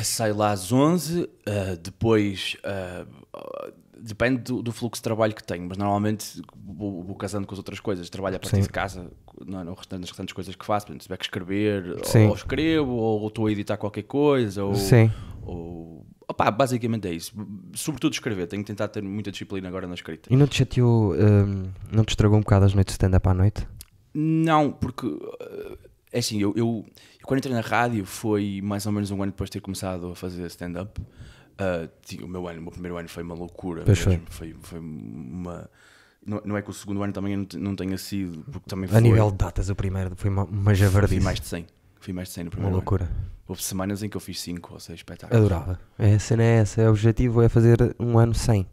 Saio 0.03 0.35
lá 0.35 0.53
às 0.53 0.73
11, 0.73 1.29
ah, 1.47 1.77
depois 1.83 2.57
ah, 2.65 3.05
ah, 3.35 3.71
depende 4.03 4.43
do, 4.43 4.63
do 4.63 4.73
fluxo 4.73 5.01
de 5.01 5.05
trabalho 5.05 5.35
que 5.35 5.45
tenho, 5.45 5.67
mas 5.69 5.79
normalmente 5.79 6.43
vou, 6.57 7.03
vou 7.03 7.15
casando 7.15 7.47
com 7.47 7.55
as 7.55 7.59
outras 7.59 7.79
coisas. 7.79 8.11
Trabalho 8.11 8.37
a 8.37 8.39
partir 8.39 8.57
Sim. 8.57 8.63
de 8.63 8.69
casa 8.69 9.11
no, 9.47 9.65
no 9.65 9.75
restante, 9.75 10.01
nas 10.01 10.11
restantes 10.11 10.33
coisas 10.33 10.55
que 10.57 10.65
faço, 10.65 10.93
se 10.93 10.99
tiver 10.99 11.17
que 11.17 11.25
escrever, 11.25 12.01
Sim. 12.05 12.27
ou 12.27 12.35
escrevo, 12.35 12.93
ou 12.93 13.29
estou 13.29 13.47
a 13.47 13.53
editar 13.53 13.77
qualquer 13.77 14.03
coisa, 14.03 14.65
ou, 14.65 14.75
Sim. 14.75 15.11
ou 15.43 16.05
opá, 16.29 16.51
basicamente 16.51 17.07
é 17.07 17.13
isso. 17.13 17.33
Sobretudo 17.75 18.13
escrever, 18.13 18.47
tenho 18.47 18.63
que 18.63 18.67
tentar 18.67 18.89
ter 18.89 19.03
muita 19.03 19.31
disciplina 19.31 19.69
agora 19.69 19.87
na 19.87 19.95
escrita. 19.95 20.33
E 20.33 20.37
não 20.37 20.47
te 20.47 20.57
chateou, 20.57 21.15
eh, 21.15 21.45
não 21.91 22.05
te 22.05 22.11
estragou 22.11 22.37
um 22.37 22.41
bocado 22.43 22.65
as 22.65 22.75
noites 22.75 22.93
de 22.93 22.97
stand-up 22.97 23.29
à 23.29 23.35
noite? 23.35 23.67
Não, 24.15 24.73
porque 24.73 25.07
uh, 25.07 25.79
é 26.13 26.19
assim, 26.19 26.41
eu, 26.41 26.53
eu, 26.57 26.85
eu 27.21 27.27
quando 27.27 27.39
entrei 27.39 27.55
na 27.55 27.61
rádio 27.61 28.05
foi 28.05 28.61
mais 28.63 28.85
ou 28.85 28.93
menos 28.93 29.11
um 29.11 29.23
ano 29.23 29.33
depois 29.33 29.49
de 29.49 29.55
ter 29.55 29.61
começado 29.61 30.11
a 30.11 30.15
fazer 30.15 30.45
stand-up. 30.47 31.01
Uh, 31.61 32.25
o 32.25 32.29
meu 32.29 32.49
ano, 32.49 32.59
o 32.61 32.63
meu 32.63 32.73
primeiro 32.73 32.97
ano 32.97 33.09
foi 33.09 33.23
uma 33.23 33.35
loucura. 33.35 33.85
Mesmo. 33.87 34.21
Foi, 34.31 34.55
foi 34.63 34.79
uma. 34.79 35.69
Não, 36.25 36.41
não 36.45 36.57
é 36.57 36.63
que 36.63 36.71
o 36.71 36.73
segundo 36.73 37.03
ano 37.03 37.13
também 37.13 37.37
não, 37.37 37.45
te- 37.45 37.57
não 37.59 37.75
tenha 37.77 37.99
sido, 37.99 38.45
porque 38.51 38.69
também 38.69 38.89
foi. 38.89 38.97
A 38.99 39.01
nível 39.01 39.31
de 39.31 39.37
datas, 39.39 39.69
o 39.69 39.75
primeiro 39.75 40.13
foi 40.17 40.31
uma, 40.31 40.45
uma 40.45 40.65
Fui 40.65 40.75
javardice. 40.75 41.21
mais 41.21 41.41
de 41.41 41.47
100. 41.47 41.67
Fui 42.01 42.13
mais 42.13 42.29
de 42.29 42.35
100 42.35 42.45
no 42.45 42.49
Uma 42.49 42.51
primeiro 42.53 42.69
ano. 42.69 42.77
loucura. 42.77 43.11
Houve 43.47 43.63
semanas 43.63 44.03
em 44.03 44.09
que 44.09 44.17
eu 44.17 44.21
fiz 44.21 44.41
5 44.41 44.73
ou 44.73 44.81
6 44.81 44.99
espetáculos. 45.01 45.45
Adorava. 45.45 45.81
É, 45.99 46.15
a 46.15 46.19
cena 46.19 46.43
é 46.43 46.55
essa, 46.59 46.81
é 46.83 46.87
o 46.89 46.91
objetivo 46.91 47.43
é 47.43 47.49
fazer 47.49 47.95
um 47.99 48.19
ano 48.19 48.35
100. 48.35 48.63
Uh, 48.63 48.67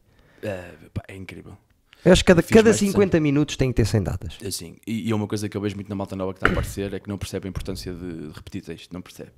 pá, 0.94 1.04
é 1.08 1.16
incrível. 1.16 1.58
Eu 2.06 2.14
acho 2.14 2.24
que 2.24 2.28
cada, 2.28 2.42
cada 2.42 2.64
mais 2.70 2.80
de 2.80 2.88
50 2.88 3.20
minutos 3.20 3.58
tem 3.58 3.70
que 3.72 3.76
ter 3.76 3.86
100 3.86 4.04
datas. 4.04 4.38
Assim, 4.46 4.78
e, 4.88 5.08
e 5.10 5.12
é 5.12 5.16
uma 5.16 5.28
coisa 5.28 5.50
que 5.50 5.58
eu 5.58 5.60
vejo 5.62 5.76
muito 5.76 5.90
na 5.90 5.96
malta 5.96 6.16
nova 6.16 6.34
que 6.34 6.38
está 6.38 6.48
a 6.48 6.52
aparecer 6.52 6.94
é 6.94 7.00
que 7.00 7.10
não 7.10 7.18
percebe 7.18 7.48
a 7.48 7.50
importância 7.50 7.94
de, 7.94 8.28
de 8.28 8.34
repetir 8.34 8.62
texto. 8.64 8.94
Não 8.94 9.02
percebe. 9.02 9.32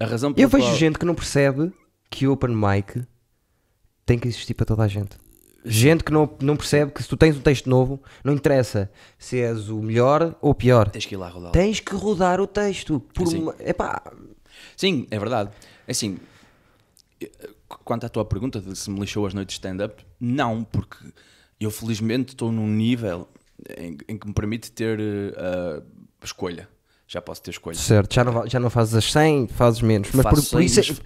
A 0.00 0.06
razão 0.06 0.32
pela 0.32 0.44
Eu 0.44 0.48
vejo 0.48 0.64
qual- 0.66 0.76
gente 0.76 0.98
que 0.98 1.04
não 1.04 1.14
percebe 1.14 1.70
que 2.10 2.26
o 2.26 2.32
open 2.32 2.54
mic 2.54 3.04
tem 4.04 4.18
que 4.18 4.28
existir 4.28 4.54
para 4.54 4.66
toda 4.66 4.82
a 4.84 4.88
gente. 4.88 5.16
Gente 5.64 6.04
que 6.04 6.12
não, 6.12 6.30
não 6.40 6.56
percebe 6.56 6.92
que 6.92 7.02
se 7.02 7.08
tu 7.08 7.16
tens 7.16 7.36
um 7.36 7.40
texto 7.40 7.68
novo, 7.68 8.00
não 8.22 8.32
interessa 8.32 8.90
se 9.18 9.40
és 9.40 9.68
o 9.68 9.82
melhor 9.82 10.36
ou 10.40 10.52
o 10.52 10.54
pior. 10.54 10.88
Tens 10.90 11.06
que 11.06 11.14
ir 11.16 11.18
lá 11.18 11.28
rodar. 11.28 11.50
Tens 11.50 11.80
que 11.80 11.94
rodar 11.94 12.40
o 12.40 12.46
texto. 12.46 13.00
Por 13.12 13.26
Sim. 13.26 13.42
uma, 13.42 13.56
epá, 13.58 14.00
Sim, 14.76 15.06
é 15.10 15.18
verdade. 15.18 15.50
Assim, 15.88 16.18
eh, 17.20 17.30
quanto 17.68 18.06
à 18.06 18.08
tua 18.08 18.24
pergunta 18.24 18.60
de 18.60 18.76
se 18.76 18.90
me 18.90 19.00
lixou 19.00 19.26
as 19.26 19.34
noites 19.34 19.54
de 19.54 19.58
stand-up, 19.58 20.04
não, 20.20 20.62
porque 20.62 20.98
eu 21.58 21.70
felizmente 21.70 22.30
estou 22.30 22.52
num 22.52 22.68
nível 22.68 23.28
em, 23.76 23.96
em 24.08 24.18
que 24.18 24.26
me 24.26 24.34
permite 24.34 24.70
ter 24.70 25.00
a 25.36 25.82
escolha. 26.24 26.68
Já 27.08 27.22
posso 27.22 27.40
ter 27.40 27.52
escolha. 27.52 27.76
certo, 27.76 28.12
já 28.14 28.24
não, 28.24 28.46
já 28.48 28.58
não 28.58 28.68
fazes 28.68 28.92
as 28.94 29.12
100, 29.12 29.46
fazes 29.48 29.80
menos. 29.80 30.08
Mas 30.12 30.24
por, 30.26 30.42
por 30.50 30.60
isso, 30.62 30.82
100, 30.82 30.96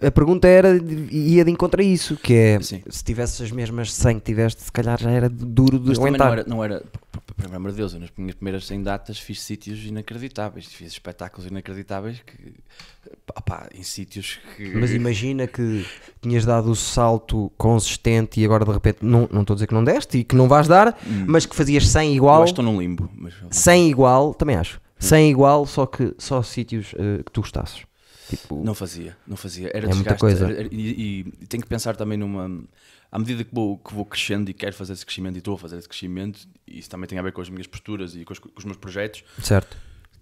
é- 0.00 0.06
a 0.06 0.10
pergunta 0.10 0.48
era, 0.48 0.70
ia 1.10 1.44
de 1.44 1.50
encontro 1.50 1.82
a 1.82 1.84
isso, 1.84 2.16
que 2.16 2.32
é, 2.32 2.60
Sim. 2.62 2.82
se 2.88 3.04
tivesses 3.04 3.38
as 3.42 3.50
mesmas 3.50 3.92
100 3.92 4.20
que 4.20 4.24
tiveste, 4.24 4.62
se 4.62 4.72
calhar 4.72 4.98
já 4.98 5.10
era 5.10 5.28
duro 5.28 5.78
de 5.78 5.88
Mas 5.88 5.98
também 5.98 6.12
não 6.12 6.26
aguentar. 6.26 6.32
era, 6.38 6.48
não 6.48 6.64
era, 6.64 6.82
pelo 7.36 7.54
amor 7.54 7.72
de 7.72 7.76
Deus, 7.76 7.92
eu 7.92 8.00
nas 8.00 8.08
minhas 8.16 8.34
primeiras 8.36 8.66
100 8.66 8.82
datas 8.82 9.18
fiz 9.18 9.42
sítios 9.42 9.84
inacreditáveis, 9.84 10.64
fiz 10.64 10.92
espetáculos 10.92 11.46
inacreditáveis 11.50 12.20
que, 12.24 12.54
pá, 13.26 13.42
pá, 13.42 13.68
em 13.74 13.82
sítios 13.82 14.38
que... 14.56 14.74
Mas 14.74 14.92
imagina 14.92 15.46
que 15.46 15.84
tinhas 16.22 16.46
dado 16.46 16.70
o 16.70 16.74
salto 16.74 17.52
consistente 17.58 18.40
e 18.40 18.46
agora 18.46 18.64
de 18.64 18.70
repente, 18.72 18.98
não 19.02 19.28
não 19.30 19.42
estou 19.42 19.52
a 19.52 19.56
dizer 19.56 19.66
que 19.66 19.74
não 19.74 19.84
deste 19.84 20.16
e 20.16 20.24
que 20.24 20.34
não 20.34 20.48
vais 20.48 20.66
dar, 20.66 20.98
mas 21.26 21.44
que 21.44 21.54
fazias 21.54 21.86
100 21.86 22.08
eu 22.08 22.14
igual, 22.16 22.42
acho 22.42 22.54
que 22.54 22.60
estou 22.60 22.64
num 22.64 22.80
limbo. 22.80 23.10
Mas, 23.14 23.34
100 23.50 23.90
igual, 23.90 24.32
também 24.32 24.56
acho, 24.56 24.80
100 25.00 25.30
igual, 25.30 25.66
só 25.66 25.86
que 25.86 26.14
só 26.18 26.42
sítios 26.42 26.92
eh, 26.96 27.22
que 27.24 27.32
tu 27.32 27.40
gostasses. 27.40 27.82
Tipo, 28.28 28.62
Não 28.64 28.74
fazia, 28.74 29.16
não 29.26 29.36
fazia. 29.36 29.68
Era 29.74 29.86
É 29.86 29.94
muita 29.94 30.14
desgaste. 30.14 30.20
coisa. 30.20 30.44
Era- 30.52 30.68
e, 30.70 31.20
e 31.40 31.46
tenho 31.46 31.62
que 31.62 31.68
pensar 31.68 31.96
também 31.96 32.16
numa. 32.16 32.62
à 33.10 33.18
medida 33.18 33.42
que 33.42 33.52
vou, 33.52 33.76
que 33.78 33.92
vou 33.92 34.04
crescendo 34.04 34.48
e 34.48 34.54
quero 34.54 34.72
fazer 34.72 34.92
esse 34.92 35.04
crescimento 35.04 35.34
e 35.34 35.38
estou 35.38 35.54
a 35.54 35.58
fazer 35.58 35.78
esse 35.78 35.88
crescimento, 35.88 36.46
isso 36.64 36.88
também 36.88 37.08
tem 37.08 37.18
a 37.18 37.22
ver 37.22 37.32
com 37.32 37.40
as 37.40 37.48
minhas 37.48 37.66
posturas 37.66 38.14
e 38.14 38.24
com 38.24 38.32
os, 38.32 38.38
com 38.38 38.48
os 38.56 38.64
meus 38.64 38.76
projetos, 38.76 39.24
Certo. 39.42 39.76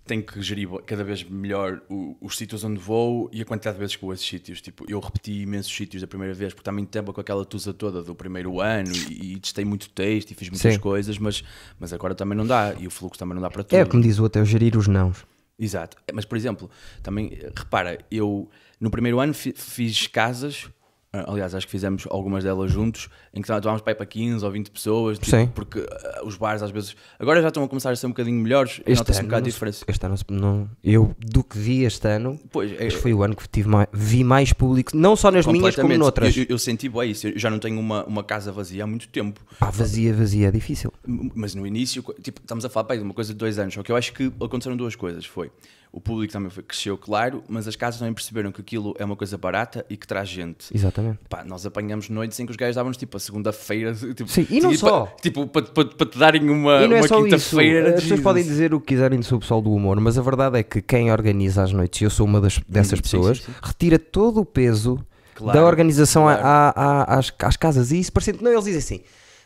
Tenho 0.09 0.23
que 0.23 0.43
gerir 0.43 0.69
cada 0.87 1.05
vez 1.05 1.23
melhor 1.23 1.81
os 2.21 2.37
sítios 2.37 2.65
onde 2.65 2.81
vou 2.81 3.31
e 3.33 3.41
a 3.41 3.45
quantidade 3.45 3.77
de 3.77 3.81
vezes 3.81 3.95
que 3.95 4.03
vou 4.03 4.11
a 4.11 4.15
esses 4.15 4.27
sítios. 4.27 4.61
Tipo, 4.61 4.85
eu 4.89 4.99
repeti 4.99 5.43
imensos 5.43 5.73
sítios 5.75 6.01
da 6.01 6.07
primeira 6.09 6.35
vez, 6.35 6.53
porque 6.53 6.69
muito 6.73 6.89
tempo 6.89 7.13
com 7.13 7.21
aquela 7.21 7.45
tusa 7.45 7.73
toda 7.73 8.03
do 8.03 8.15
primeiro 8.15 8.61
ano 8.61 8.91
e, 9.09 9.35
e 9.35 9.39
testei 9.41 9.65
muito 9.65 9.89
texto 9.91 10.31
e 10.31 10.35
fiz 10.35 10.49
muitas 10.49 10.75
Sim. 10.75 10.81
coisas, 10.81 11.19
mas, 11.19 11.45
mas 11.79 11.93
agora 11.93 12.15
também 12.15 12.37
não 12.37 12.47
dá 12.47 12.75
e 12.79 12.87
o 12.87 12.91
fluxo 12.91 13.19
também 13.19 13.35
não 13.35 13.43
dá 13.43 13.51
para 13.51 13.63
tudo. 13.63 13.79
É 13.79 13.85
como 13.85 14.03
diz 14.03 14.19
o 14.19 14.25
outro, 14.25 14.43
é 14.43 14.45
gerir 14.45 14.77
os 14.77 14.89
nãos. 14.89 15.25
Exato. 15.59 15.97
Mas, 16.13 16.25
por 16.25 16.37
exemplo, 16.37 16.71
também, 17.03 17.39
repara, 17.57 17.99
eu 18.11 18.49
no 18.81 18.91
primeiro 18.91 19.19
ano 19.21 19.35
fi- 19.35 19.55
fiz 19.57 20.07
casas, 20.07 20.69
aliás, 21.13 21.55
acho 21.55 21.67
que 21.67 21.71
fizemos 21.73 22.07
algumas 22.11 22.45
delas 22.45 22.71
juntos, 22.71 23.09
em 23.33 23.41
que 23.41 23.51
estávamos 23.51 23.81
para, 23.81 23.93
aí 23.93 23.97
para 23.97 24.05
15 24.07 24.45
ou 24.45 24.51
20 24.51 24.71
pessoas, 24.71 25.19
tipo, 25.19 25.31
Sim. 25.31 25.47
porque 25.55 25.87
ah, 25.91 26.21
os 26.25 26.37
bares 26.37 26.63
às 26.63 26.71
vezes, 26.71 26.95
agora 27.19 27.41
já 27.41 27.49
estão 27.49 27.65
a 27.65 27.69
começar 27.69 27.91
a 27.91 27.97
ser 27.97 28.07
um 28.07 28.11
bocadinho 28.11 28.39
melhores, 28.41 28.79
e 28.87 28.93
Este 28.93 28.99
nota-se 29.01 29.21
um 29.21 29.25
bocado 29.25 29.45
de 29.45 29.51
se- 29.51 29.55
diferença. 29.57 29.85
este 29.89 30.05
ano 30.07 30.15
não, 30.31 30.71
eu, 30.85 31.15
do 31.19 31.43
que 31.43 31.59
vi 31.59 31.85
este 31.85 32.07
ano, 32.09 32.39
Pois, 32.53 32.71
é, 32.73 32.87
este 32.87 33.01
foi 33.01 33.15
o 33.15 33.23
ano 33.23 33.35
que 33.35 33.49
tive 33.49 33.69
mais, 33.69 33.89
vi 33.93 34.23
mais 34.23 34.53
público, 34.53 34.97
não 34.97 35.17
só 35.17 35.31
nas 35.31 35.47
minhas 35.47 35.75
como 35.77 35.97
noutras. 35.97 36.37
Eu, 36.37 36.43
eu, 36.43 36.47
eu 36.51 36.59
senti 36.59 36.89
bem 36.89 37.11
isso, 37.11 37.27
eu 37.29 37.39
já 37.39 37.49
não 37.51 37.59
tenho 37.59 37.81
uma, 37.81 38.05
uma 38.05 38.23
casa 38.23 38.53
vazia 38.53 38.85
há 38.85 38.87
muito 38.87 39.09
tempo. 39.09 39.41
Pá, 39.59 39.71
vazia, 39.71 40.13
vazia, 40.13 40.49
é 40.49 40.51
difícil. 40.51 40.93
Mas 41.07 41.55
no 41.55 41.67
início, 41.67 42.05
tipo, 42.23 42.41
estamos 42.41 42.65
a 42.65 42.69
falar 42.69 42.85
pá, 42.85 42.97
de 42.97 43.03
uma 43.03 43.15
coisa 43.15 43.33
de 43.33 43.39
dois 43.39 43.59
anos, 43.59 43.73
só 43.75 43.83
que 43.83 43.91
eu 43.91 43.97
acho 43.97 44.13
que 44.13 44.27
aconteceram 44.41 44.77
duas 44.77 44.95
coisas. 44.95 45.25
Foi 45.25 45.51
o 45.93 46.01
público 46.01 46.33
também 46.33 46.51
foi, 46.51 46.63
cresceu, 46.63 46.97
claro, 46.99 47.43
mas 47.49 47.67
as 47.67 47.75
casas 47.75 47.99
também 47.99 48.13
perceberam 48.13 48.53
que 48.53 48.61
aquilo 48.61 48.95
é 48.99 49.05
uma 49.05 49.17
coisa 49.17 49.39
barata 49.39 49.85
e 49.89 49.97
que 49.97 50.07
traz 50.07 50.29
gente. 50.29 50.67
Exatamente. 50.75 51.19
Pá, 51.29 51.43
nós 51.45 51.65
apanhamos 51.65 52.09
noites 52.09 52.39
em 52.39 52.45
que 52.47 52.51
os 52.51 52.57
gajos 52.57 52.77
davam-nos 52.77 52.97
tipo 52.97 53.17
a 53.17 53.21
segunda-feira, 53.21 53.95
tipo, 54.15 54.29
Sim, 54.29 54.47
e 54.51 54.61
não 54.61 54.71
tipo, 54.71 54.81
só. 54.81 55.07
Tipo, 55.21 55.47
para 55.47 55.63
te 56.07 56.19
darem 56.19 56.49
uma, 56.51 56.73
é 56.83 56.87
uma 56.87 57.09
quinta-feira. 57.09 57.95
As 57.95 58.03
pessoas 58.03 58.21
podem 58.21 58.45
dizer 58.45 58.75
o 58.75 58.81
que 58.81 58.89
quiserem 58.95 59.23
sobre 59.23 59.37
o 59.37 59.41
pessoal 59.41 59.63
do 59.63 59.73
humor, 59.73 59.99
mas 60.01 60.19
a 60.19 60.23
verdade 60.23 60.59
é 60.59 60.63
que 60.63 60.83
quem 60.83 61.11
organiza 61.11 61.63
as 61.63 61.73
noites, 61.73 62.01
e 62.01 62.05
eu 62.05 62.11
sou 62.11 62.27
uma 62.27 62.41
das, 62.41 62.59
dessas 62.69 62.99
sim, 62.99 63.03
pessoas, 63.03 63.39
sim, 63.39 63.45
sim. 63.47 63.53
retira 63.63 63.99
todo 63.99 64.41
o 64.41 64.45
peso 64.45 64.99
Claro, 65.35 65.59
da 65.59 65.65
organização 65.67 66.29
a- 66.29 66.35
claro. 66.37 66.49
a- 66.77 67.05
a- 67.15 67.19
às, 67.19 67.33
às 67.41 67.57
casas. 67.57 67.93
E 67.93 68.01
isso 68.01 68.13
parecendo, 68.13 68.43
não, 68.43 68.51
eles 68.51 68.65
dizem 68.65 68.79
assim. 68.79 69.01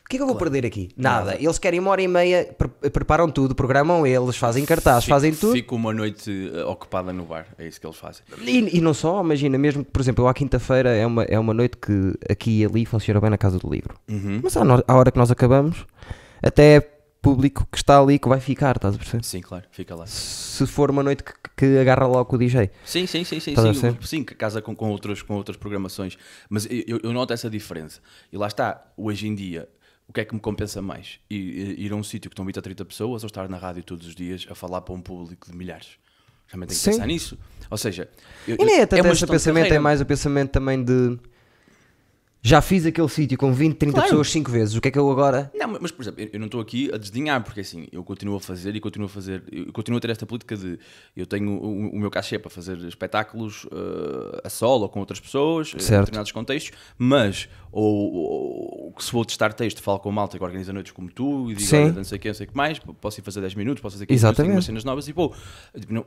O 0.04 0.08
que 0.12 0.16
é 0.16 0.18
que 0.18 0.22
eu 0.22 0.26
vou 0.26 0.36
perder 0.36 0.66
aqui? 0.66 0.90
Nada. 0.96 1.36
Eles 1.40 1.58
querem 1.58 1.80
uma 1.80 1.90
hora 1.90 2.02
e 2.02 2.08
meia, 2.08 2.44
pre- 2.58 2.90
preparam 2.90 3.30
tudo, 3.30 3.54
programam 3.54 4.06
eles, 4.06 4.36
fazem 4.36 4.64
cartazes, 4.66 5.04
Fico- 5.04 5.14
fazem 5.14 5.34
tudo. 5.34 5.52
Fico 5.54 5.74
uma 5.74 5.92
noite 5.94 6.50
eh, 6.54 6.64
ocupada 6.64 7.12
no 7.14 7.24
bar, 7.24 7.46
é 7.58 7.66
isso 7.66 7.80
que 7.80 7.86
eles 7.86 7.96
fazem. 7.96 8.22
E, 8.42 8.76
e 8.76 8.80
não 8.82 8.92
só, 8.92 9.22
imagina, 9.22 9.56
mesmo 9.56 9.82
que, 9.84 9.90
por 9.90 10.02
exemplo, 10.02 10.24
eu 10.24 10.28
à 10.28 10.34
quinta-feira 10.34 10.90
é 10.90 11.06
uma, 11.06 11.22
é 11.24 11.38
uma 11.38 11.54
noite 11.54 11.78
que 11.78 12.12
aqui 12.30 12.60
e 12.60 12.64
ali 12.64 12.84
funciona 12.84 13.20
bem 13.20 13.30
na 13.30 13.38
Casa 13.38 13.58
do 13.58 13.70
Livro. 13.70 13.94
Uhum. 14.10 14.40
Mas 14.42 14.54
à, 14.56 14.64
no- 14.64 14.84
à 14.86 14.94
hora 14.96 15.10
que 15.10 15.16
nós 15.18 15.30
acabamos, 15.30 15.86
até 16.42 16.76
é 16.76 16.80
público 17.22 17.66
que 17.70 17.78
está 17.78 17.98
ali 18.00 18.18
que 18.18 18.28
vai 18.28 18.40
ficar, 18.40 18.74
estás 18.76 18.96
a 18.96 18.98
perceber? 18.98 19.24
Sim, 19.24 19.40
claro, 19.40 19.64
fica 19.70 19.94
lá. 19.94 20.04
Se 20.06 20.66
for 20.66 20.90
uma 20.90 21.02
noite 21.04 21.22
que, 21.22 21.32
que 21.56 21.78
agarra 21.78 22.06
logo 22.06 22.34
o 22.34 22.38
DJ. 22.38 22.68
Sim, 22.84 23.06
sim, 23.06 23.22
sim, 23.24 23.38
sim, 23.40 23.52
Estás 23.52 23.78
sim, 23.78 23.96
sim, 24.02 24.24
que 24.24 24.34
casa 24.34 24.60
com, 24.60 24.74
com, 24.74 24.90
outros, 24.90 25.22
com 25.22 25.34
outras 25.36 25.56
programações. 25.56 26.18
Mas 26.50 26.66
eu, 26.68 26.98
eu 27.02 27.12
noto 27.12 27.32
essa 27.32 27.48
diferença. 27.48 28.00
E 28.32 28.36
lá 28.36 28.48
está, 28.48 28.84
hoje 28.96 29.28
em 29.28 29.34
dia, 29.36 29.68
o 30.12 30.14
que 30.14 30.20
é 30.20 30.24
que 30.26 30.34
me 30.34 30.40
compensa 30.40 30.82
mais? 30.82 31.18
Ir, 31.30 31.80
ir 31.80 31.90
a 31.90 31.96
um 31.96 32.02
sítio 32.02 32.28
que 32.30 32.34
estão 32.34 32.44
20 32.44 32.58
a 32.58 32.62
30 32.62 32.84
pessoas 32.84 33.22
ou 33.24 33.26
estar 33.26 33.48
na 33.48 33.56
rádio 33.56 33.82
todos 33.82 34.06
os 34.06 34.14
dias 34.14 34.46
a 34.50 34.54
falar 34.54 34.82
para 34.82 34.92
um 34.94 35.00
público 35.00 35.50
de 35.50 35.56
milhares? 35.56 35.88
Também 36.50 36.68
tenho 36.68 36.78
que 36.78 36.84
Sim. 36.84 36.90
pensar 36.90 37.06
nisso. 37.06 37.38
Ou 37.70 37.78
seja, 37.78 38.10
eu- 38.46 38.56
E 38.60 38.64
nem 38.66 38.80
é 38.80 38.86
tanto 38.86 39.02
uma 39.02 39.12
esse 39.14 39.26
pensamento, 39.26 39.72
é 39.72 39.78
mais 39.78 40.02
o 40.02 40.04
pensamento 40.04 40.50
também 40.50 40.84
de 40.84 41.18
já 42.44 42.60
fiz 42.60 42.84
aquele 42.84 43.08
sítio 43.08 43.38
com 43.38 43.52
20, 43.52 43.76
30 43.76 43.94
Claro. 43.94 44.08
pessoas 44.08 44.30
5 44.30 44.50
vezes, 44.50 44.74
o 44.74 44.80
que 44.80 44.88
é 44.88 44.90
que 44.90 44.98
eu 44.98 45.08
agora. 45.10 45.48
Não, 45.54 45.78
mas- 45.80 45.92
por 45.92 46.02
exemplo, 46.02 46.28
eu- 46.32 46.40
não 46.40 46.46
estou 46.46 46.60
aqui 46.60 46.90
a 46.92 46.96
desdenhar, 46.98 47.42
porque 47.44 47.60
assim, 47.60 47.86
eu 47.92 48.02
continuo 48.02 48.34
a 48.36 48.40
fazer 48.40 48.74
e 48.74 48.80
continuo 48.80 49.06
a 49.06 49.08
fazer, 49.08 49.44
eu 49.52 49.72
continuo 49.72 49.98
a 49.98 50.00
ter 50.00 50.10
esta 50.10 50.26
política 50.26 50.56
de 50.56 50.76
eu 51.16 51.24
tenho 51.24 51.52
o, 51.52 51.90
o 51.90 51.98
meu 52.00 52.10
cachê 52.10 52.40
para 52.40 52.50
fazer 52.50 52.78
espetáculos 52.78 53.64
eh, 53.70 54.40
a 54.44 54.50
solo 54.50 54.82
ou 54.82 54.88
com 54.88 54.98
outras 54.98 55.20
pessoas, 55.20 55.68
eh, 55.72 55.76
em 55.76 55.80
Certo. 55.80 56.00
determinados 56.00 56.32
contextos, 56.32 56.76
mas 56.98 57.48
ou, 57.70 58.12
ou- 58.12 58.94
se 58.98 59.10
vou 59.12 59.24
testar 59.24 59.52
texto, 59.52 59.80
falo 59.80 60.00
com 60.00 60.08
o 60.08 60.12
malta 60.12 60.36
que 60.36 60.42
organiza 60.44 60.72
noites 60.72 60.92
como 60.92 61.10
tu 61.10 61.50
e 61.50 61.54
digo, 61.54 61.60
Sim. 61.68 61.76
olha, 61.84 61.92
não 61.92 62.04
sei 62.04 62.18
o 62.18 62.20
que, 62.20 62.28
não 62.28 62.34
sei 62.34 62.46
o 62.46 62.50
que 62.50 62.56
mais, 62.56 62.78
posso 62.78 63.20
ir 63.20 63.22
fazer 63.22 63.40
10 63.40 63.54
minutos, 63.54 63.80
posso 63.80 63.94
fazer 63.94 64.06
15 64.06 64.20
minutos, 64.22 64.36
tenho 64.36 64.46
Exatamente. 64.46 64.56
umas 64.56 64.64
cenas 64.66 64.84
novas 64.84 65.08
e 65.08 65.12
pô, 65.12 65.32
tipo, 65.80 65.94
não- 65.94 66.04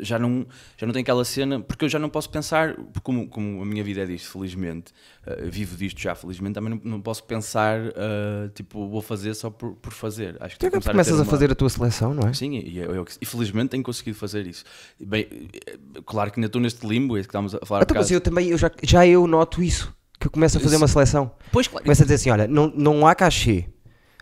já, 0.00 0.18
não, 0.18 0.46
já 0.76 0.86
não 0.86 0.92
tenho 0.92 1.02
aquela 1.02 1.24
cena, 1.24 1.60
porque 1.60 1.86
eu 1.86 1.88
já 1.88 1.98
não 1.98 2.08
posso 2.10 2.28
pensar, 2.30 2.76
como, 3.02 3.26
como 3.26 3.62
a 3.62 3.64
minha 3.64 3.82
vida 3.82 4.02
é 4.02 4.06
disto, 4.06 4.30
felizmente, 4.32 4.92
eh, 5.26 5.46
vivo 5.64 5.76
disto 5.76 6.00
já, 6.00 6.14
felizmente, 6.14 6.54
também 6.54 6.70
não, 6.74 6.80
não 6.92 7.00
posso 7.00 7.22
pensar, 7.24 7.78
eh, 7.80 8.50
tipo, 8.54 8.88
vou 8.88 9.00
fazer 9.02 9.34
só 9.34 9.50
por, 9.50 9.74
por 9.76 9.92
fazer. 9.92 10.36
Acho 10.40 10.54
que 10.54 10.58
Tu 10.58 10.60
tenho 10.60 10.70
que 10.72 10.76
começar 10.78 10.90
começas 10.92 11.14
a 11.18 11.22
uma- 11.22 11.30
fazer 11.30 11.52
a 11.52 11.54
tua 11.54 11.68
seleção, 11.70 12.12
não 12.14 12.28
é? 12.28 12.32
Sim, 12.34 12.56
e, 12.58 12.78
eu, 12.78 12.94
eu- 12.94 13.04
e 13.20 13.26
felizmente 13.26 13.68
tenho 13.70 13.82
conseguido 13.82 14.16
fazer 14.18 14.46
isso. 14.46 14.64
Bem, 15.00 15.26
eh, 15.66 15.76
claro 16.04 16.30
que 16.30 16.40
ainda 16.40 16.46
estou 16.46 16.60
neste 16.60 16.86
limbo, 16.86 17.16
é 17.16 17.20
isso 17.20 17.28
que 17.28 17.30
estamos 17.30 17.54
a 17.54 17.60
falar. 17.64 17.80
há 17.80 17.82
Então, 17.84 17.96
mas 17.96 18.10
eu 18.10 18.20
também, 18.20 18.48
eu 18.48 18.58
já, 18.58 18.70
já 18.82 19.06
eu 19.06 19.26
noto 19.26 19.62
isso, 19.62 19.94
que 20.18 20.26
eu 20.26 20.30
começo 20.30 20.56
a 20.58 20.60
fazer 20.60 20.76
uma 20.76 20.88
seleção. 20.88 21.30
Pois, 21.52 21.68
claro. 21.68 21.84
Começo 21.84 22.02
a 22.02 22.04
dizer 22.04 22.14
assim: 22.16 22.30
olha, 22.30 22.46
não, 22.48 22.72
não 22.74 23.06
há 23.06 23.14
cachê, 23.14 23.66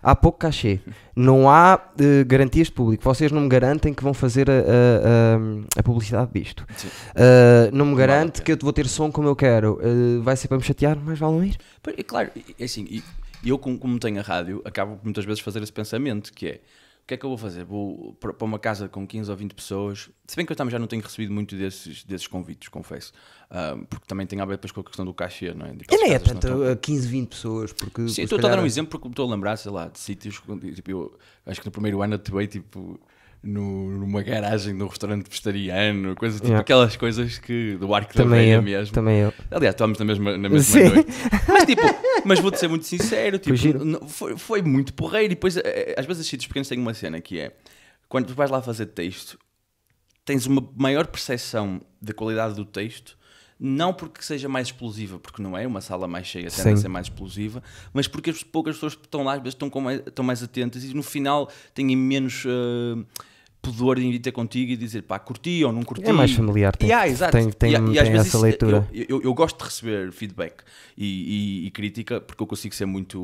há 0.01 0.15
pouco 0.15 0.39
cachê, 0.39 0.79
não 1.15 1.49
há 1.49 1.79
eh, 1.99 2.23
garantias 2.23 2.67
de 2.67 2.73
público, 2.73 3.03
vocês 3.03 3.31
não 3.31 3.41
me 3.41 3.47
garantem 3.49 3.93
que 3.93 4.03
vão 4.03 4.13
fazer 4.13 4.49
a, 4.49 4.53
a- 4.53 5.79
a- 5.79 5.83
publicidade 5.83 6.31
disto. 6.33 6.65
Eh, 7.15 7.69
não 7.73 7.85
me 7.85 7.95
garante 7.95 8.41
que 8.41 8.51
eu 8.51 8.57
vou 8.61 8.73
ter 8.73 8.87
som 8.87 9.11
como 9.11 9.27
eu 9.27 9.35
quero, 9.35 9.79
Eh, 9.81 10.19
vai 10.21 10.35
ser 10.35 10.47
para 10.47 10.57
me 10.57 10.63
chatear, 10.63 10.97
mas 11.03 11.19
vale 11.19 11.33
não 11.33 11.43
ir. 11.43 11.57
Claro, 12.05 12.29
é 12.59 12.63
assim, 12.63 13.01
eu 13.43 13.57
como, 13.57 13.77
tenho 13.99 14.19
a 14.19 14.23
rádio, 14.23 14.61
acabo 14.65 14.99
muitas 15.03 15.25
vezes 15.25 15.39
fazer 15.39 15.61
esse 15.63 15.73
pensamento, 15.73 16.31
que 16.33 16.47
é, 16.47 16.59
o 17.03 17.07
que 17.07 17.13
é 17.15 17.17
que 17.17 17.25
eu 17.25 17.29
vou 17.29 17.37
fazer? 17.37 17.63
Vou 17.65 18.13
para 18.19 18.33
uma 18.45 18.57
casa 18.59 18.87
com 18.87 19.05
15 19.05 19.29
ou 19.29 19.35
20 19.35 19.53
pessoas, 19.53 20.09
se 20.27 20.35
bem 20.35 20.45
que 20.45 20.51
eu 20.51 20.55
também 20.55 20.71
já 20.71 20.79
não 20.79 20.87
tenho 20.87 21.01
recebido 21.01 21.33
muito 21.33 21.55
desses, 21.57 22.03
desses 22.03 22.27
convites, 22.27 22.69
confesso, 22.69 23.11
Ah, 23.49 23.75
porque 23.89 24.05
também 24.07 24.25
tem 24.25 24.39
a 24.39 24.45
ver 24.45 24.53
depois 24.53 24.71
com 24.71 24.79
a 24.79 24.83
questão 24.83 25.03
do 25.03 25.13
cachê, 25.13 25.53
não 25.53 25.65
é? 25.65 25.73
Tipo, 25.75 25.93
E 25.93 25.97
nem 25.97 26.13
é 26.13 26.19
tanto 26.19 26.63
eh, 26.63 26.75
15, 26.77 27.07
20 27.07 27.29
pessoas, 27.29 27.73
porque. 27.73 28.07
Sim, 28.07 28.21
estou 28.21 28.37
a 28.39 28.41
dar 28.41 28.47
calhar- 28.49 28.63
um 28.63 28.65
exemplo 28.65 28.91
porque 28.91 29.07
estou 29.09 29.27
a 29.27 29.33
lembrar, 29.33 29.57
sei 29.57 29.71
lá, 29.71 29.87
de 29.89 29.99
sítios, 29.99 30.41
tipo, 30.75 30.89
eu 30.91 31.19
acho 31.45 31.59
que 31.59 31.65
no 31.67 31.71
primeiro 31.71 32.01
ano 32.01 32.15
atuei, 32.15 32.47
tipo, 32.47 32.97
no, 33.43 33.97
numa 33.97 34.21
garagem 34.21 34.75
de 34.77 34.83
um 34.83 34.87
restaurante 34.87 35.27
vegetariano, 35.27 36.15
coisas, 36.15 36.39
tipo, 36.39 36.47
Yeah. 36.49 36.61
aquelas 36.61 36.95
coisas 36.95 37.39
que, 37.39 37.75
do 37.77 37.93
arco 37.93 38.13
da 38.13 38.23
Também 38.23 38.39
velha 38.41 38.53
eu, 38.55 38.61
mesmo. 38.61 38.93
também 38.93 39.19
eu. 39.19 39.33
Aliás, 39.49 39.73
estávamos 39.73 39.97
na 39.97 40.05
mesma, 40.05 40.37
na 40.37 40.49
mesma 40.49 40.59
Sim. 40.59 40.89
noite. 40.89 41.11
Mas 41.47 41.65
tipo, 41.65 41.81
mas 42.25 42.39
vou-te 42.39 42.59
ser 42.59 42.67
muito 42.67 42.85
sincero, 42.85 43.39
tipo, 43.39 43.57
foi, 44.07 44.37
foi 44.37 44.61
muito 44.61 44.93
porreiro. 44.93 45.25
E 45.31 45.35
depois, 45.35 45.57
eh, 45.57 45.95
às 45.97 46.05
vezes, 46.05 46.21
os 46.21 46.27
sítios 46.27 46.47
pequenos 46.47 46.67
têm 46.67 46.77
uma 46.79 46.93
cena 46.93 47.19
que 47.19 47.39
é 47.39 47.51
quando 48.07 48.27
tu 48.27 48.33
vais 48.35 48.51
lá 48.51 48.61
fazer 48.61 48.87
texto, 48.87 49.39
tens 50.23 50.45
uma 50.45 50.67
maior 50.77 51.07
percepção 51.07 51.81
da 52.01 52.13
qualidade 52.13 52.53
do 52.55 52.65
texto. 52.65 53.17
Não 53.63 53.93
porque 53.93 54.23
seja 54.23 54.49
mais 54.49 54.69
explosiva, 54.69 55.19
porque 55.19 55.39
não 55.39 55.55
é, 55.55 55.67
uma 55.67 55.81
sala 55.81 56.07
mais 56.07 56.25
cheia 56.25 56.49
tende 56.49 56.69
a 56.69 56.77
ser 56.77 56.87
mais 56.87 57.05
explosiva, 57.05 57.61
mas 57.93 58.07
porque 58.07 58.31
as 58.31 58.41
poucas 58.41 58.73
pessoas 58.75 58.95
que 58.95 59.05
estão 59.05 59.23
lá 59.23 59.33
às 59.33 59.39
vezes 59.39 59.53
estão, 59.53 59.69
mais, 59.79 59.99
estão 59.99 60.25
mais 60.25 60.41
atentas 60.41 60.83
e 60.83 60.91
no 60.95 61.03
final 61.03 61.47
têm 61.71 61.95
menos 61.95 62.43
eh, 62.47 63.03
pudor 63.61 63.99
em 63.99 64.11
ir 64.11 64.19
ter 64.19 64.31
contigo 64.31 64.71
e 64.71 64.75
dizer 64.75 65.03
pá, 65.03 65.19
curti 65.19 65.63
ou 65.63 65.71
não 65.71 65.83
curti. 65.83 66.09
É 66.09 66.11
mais 66.11 66.31
familiar, 66.31 66.75
tem- 66.75 66.89
Yeah, 66.89 67.07
exato. 67.07 67.31
tem- 67.31 67.51
tem- 67.51 67.75
às 67.75 68.07
tem 68.07 68.17
essa 68.17 68.39
leitura. 68.39 68.87
eu- 68.91 69.05
eu, 69.07 69.21
eu 69.21 69.33
gosto 69.33 69.57
de 69.59 69.63
receber 69.65 70.11
feedback 70.11 70.63
e, 70.97 71.05
e- 71.63 71.67
e 71.67 71.71
crítica 71.71 72.19
porque 72.19 72.41
eu 72.41 72.47
consigo 72.47 72.73
ser 72.73 72.85
muito. 72.87 73.19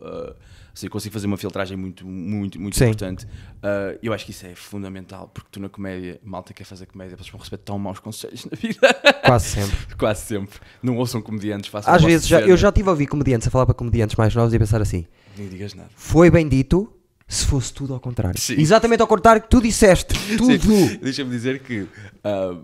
uh, 0.00 0.34
assim, 0.74 0.86
eu 0.86 0.90
consigo 0.90 1.12
fazer 1.12 1.26
uma 1.26 1.36
filtragem 1.36 1.76
muito, 1.76 2.06
muito, 2.06 2.58
muito 2.58 2.76
Sim. 2.78 2.84
importante. 2.86 3.26
Uh, 3.26 3.98
eu 4.02 4.14
acho 4.14 4.24
que 4.24 4.30
isso 4.30 4.46
é 4.46 4.54
fundamental 4.54 5.28
porque 5.34 5.48
tu 5.52 5.60
na 5.60 5.68
comédia, 5.68 6.18
malta 6.24 6.54
quer 6.54 6.64
fazer 6.64 6.86
comédia, 6.86 7.14
vocês 7.16 7.28
vão 7.28 7.38
receber 7.38 7.58
tão 7.58 7.78
maus 7.78 7.98
conselhos 8.00 8.46
na 8.46 8.56
vida. 8.56 8.80
Quase 9.26 9.46
sempre. 9.48 9.76
Quase 9.98 10.22
sempre. 10.22 10.58
Não 10.82 10.96
ouçam 10.96 11.20
comediantes, 11.20 11.68
façam 11.68 11.92
Às 11.92 12.02
vezes, 12.02 12.26
já, 12.26 12.40
eu 12.40 12.56
já 12.56 12.72
tive 12.72 12.88
a 12.88 12.92
ouvir 12.92 13.06
comediantes 13.06 13.46
a 13.46 13.50
falar 13.50 13.66
para 13.66 13.74
comediantes 13.74 14.16
mais 14.16 14.34
novos 14.34 14.54
e 14.54 14.56
a 14.56 14.58
pensar 14.58 14.80
assim: 14.80 15.04
Nem 15.36 15.48
digas 15.48 15.74
nada. 15.74 15.90
foi 15.94 16.30
bem 16.30 16.48
dito 16.48 16.90
se 17.34 17.46
fosse 17.46 17.72
tudo 17.72 17.94
ao 17.94 18.00
contrário. 18.00 18.38
Sim. 18.38 18.54
Exatamente 18.60 19.00
ao 19.00 19.06
contrário 19.06 19.40
que 19.42 19.48
tu 19.48 19.60
disseste. 19.60 20.14
Tudo. 20.36 20.98
Deixa-me 21.02 21.30
dizer 21.30 21.60
que. 21.60 21.80
uh, 21.82 22.62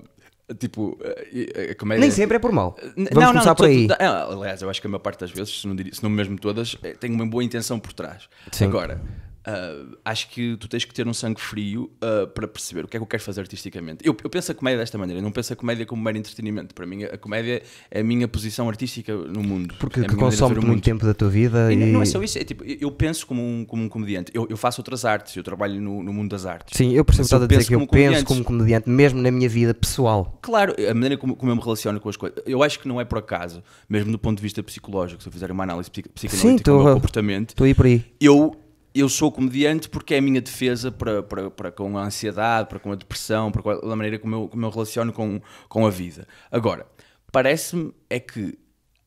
tipo, 0.59 0.99
uh, 1.01 1.71
a 1.71 1.75
comédia. 1.75 2.01
Nem 2.01 2.11
sempre 2.11 2.37
é 2.37 2.39
por 2.41 2.53
mal. 2.53 2.77
Vamos 3.13 3.31
começar 3.31 3.55
por 3.55 3.65
tô- 3.65 3.69
aí. 3.69 3.87
é, 3.99 4.07
aliás, 4.07 4.63
eu 4.63 4.71
acho 4.71 4.81
que 4.81 4.87
a 4.87 4.91
maior 4.91 5.01
parte 5.01 5.21
das 5.21 5.31
vezes, 5.31 5.61
se 5.61 5.67
não, 5.67 5.75
diria- 5.77 5.95
se 5.95 6.03
não 6.03 6.11
mesmo 6.11 6.39
todas, 6.39 6.77
é, 6.83 6.93
tem 6.93 7.11
uma 7.11 7.27
boa 7.27 7.43
intenção 7.45 7.79
por 7.79 7.93
trás. 7.93 8.29
Sim. 8.53 8.65
Agora, 8.65 9.01
Uh, 9.47 9.97
acho 10.05 10.29
que 10.31 10.57
tu 10.59 10.69
tens 10.69 10.85
que 10.85 10.93
ter 10.93 11.07
um 11.09 11.15
sangue 11.15 11.41
frio 11.41 11.91
uh, 12.03 12.27
para 12.29 12.47
perceber 12.47 12.85
o 12.85 12.89
que 12.89 12.97
é 12.97 13.01
que 13.01 13.03
eu 13.03 13.07
quero 13.07 13.23
fazer 13.23 13.41
artisticamente. 13.41 14.07
Eu, 14.07 14.15
eu 14.23 14.29
penso 14.29 14.53
a 14.53 14.55
comédia 14.55 14.79
desta 14.81 14.99
maneira, 14.99 15.21
eu 15.21 15.23
não 15.23 15.31
penso 15.33 15.53
a 15.53 15.57
comédia 15.57 15.87
como 15.87 16.03
mero 16.03 16.19
entretenimento. 16.19 16.75
Para 16.75 16.85
mim, 16.87 17.05
a 17.05 17.17
comédia 17.17 17.63
é 17.91 18.01
a 18.01 18.05
minha 18.05 18.29
posição 18.29 18.69
artística 18.69 19.15
no 19.15 19.43
mundo. 19.43 19.75
Porque 19.79 20.01
é 20.01 20.05
consome 20.07 20.57
muito 20.57 20.67
mundo. 20.67 20.83
tempo 20.83 21.07
da 21.07 21.15
tua 21.15 21.29
vida 21.31 21.73
E 21.73 21.77
e... 21.77 21.87
não 21.87 22.03
é 22.03 22.05
só 22.05 22.23
isso, 22.23 22.39
é 22.39 22.45
tipo, 22.45 22.65
eu 22.65 22.91
penso 22.91 23.27
como 23.27 23.43
um, 23.43 23.65
como 23.65 23.83
um 23.83 23.89
comediante. 23.89 24.31
Eu, 24.35 24.47
eu 24.51 24.57
faço 24.57 24.81
outras 24.81 25.05
artes, 25.05 25.35
eu 25.37 25.43
trabalho 25.43 25.81
no, 25.81 26.03
no 26.03 26.13
mundo 26.13 26.31
das 26.31 26.45
artes. 26.45 26.77
Sim, 26.77 26.93
eu 26.93 27.05
percebo 27.05 27.25
estás 27.25 27.43
a 27.43 27.47
dizer 27.47 27.67
que 27.67 27.75
eu 27.75 27.79
como 27.79 27.91
penso 27.91 28.25
comediante. 28.25 28.25
como 28.27 28.45
comediante, 28.45 28.89
mesmo 28.91 29.21
na 29.23 29.31
minha 29.31 29.49
vida 29.49 29.73
pessoal. 29.73 30.39
Claro, 30.43 30.75
a 30.79 30.93
maneira 30.95 31.17
como, 31.17 31.35
como 31.35 31.51
eu 31.51 31.57
me 31.57 31.63
relaciono 31.63 32.01
com 32.01 32.09
as 32.09 32.17
coisas. 32.17 32.39
Eu 32.45 32.63
acho 32.63 32.79
que 32.81 32.87
não 32.89 33.01
é 33.01 33.05
por 33.05 33.19
acaso, 33.19 33.63
mesmo 33.89 34.13
do 34.13 34.19
ponto 34.19 34.37
de 34.37 34.43
vista 34.43 34.63
psicológico, 34.63 35.23
se 35.23 35.29
eu 35.29 35.33
fizer 35.33 35.51
uma 35.51 35.63
análise 35.65 35.91
psicanalítica 35.91 36.65
tô 36.65 36.79
do 36.79 36.85
meu 36.85 36.95
comportamento, 36.95 37.51
Estou 37.51 37.65
aí 37.65 37.75
por 37.75 37.87
aí. 37.87 38.05
eu, 38.21 38.55
eu 39.01 39.09
sou 39.09 39.31
comediante 39.33 39.89
porque 39.89 40.15
é 40.15 40.19
a 40.19 40.23
minha 40.23 40.41
defesa 40.41 40.91
para, 40.91 41.23
para, 41.23 41.51
para 41.51 41.73
com 41.73 41.97
a 41.99 42.05
ansiedade, 42.05 42.69
para 42.69 42.79
com 42.79 42.93
a 42.93 42.95
depressão, 42.95 43.51
para 43.53 43.63
com 43.63 43.71
a 43.71 43.97
maneira 43.97 44.19
como 44.19 44.35
eu, 44.35 44.49
como 44.49 44.65
eu 44.65 44.71
relaciono 44.71 45.13
com, 45.13 45.41
com 45.69 45.87
a 45.87 45.91
vida. 45.91 46.27
Agora, 46.51 46.87
parece-me 47.31 47.93
é 48.09 48.19
que 48.19 48.59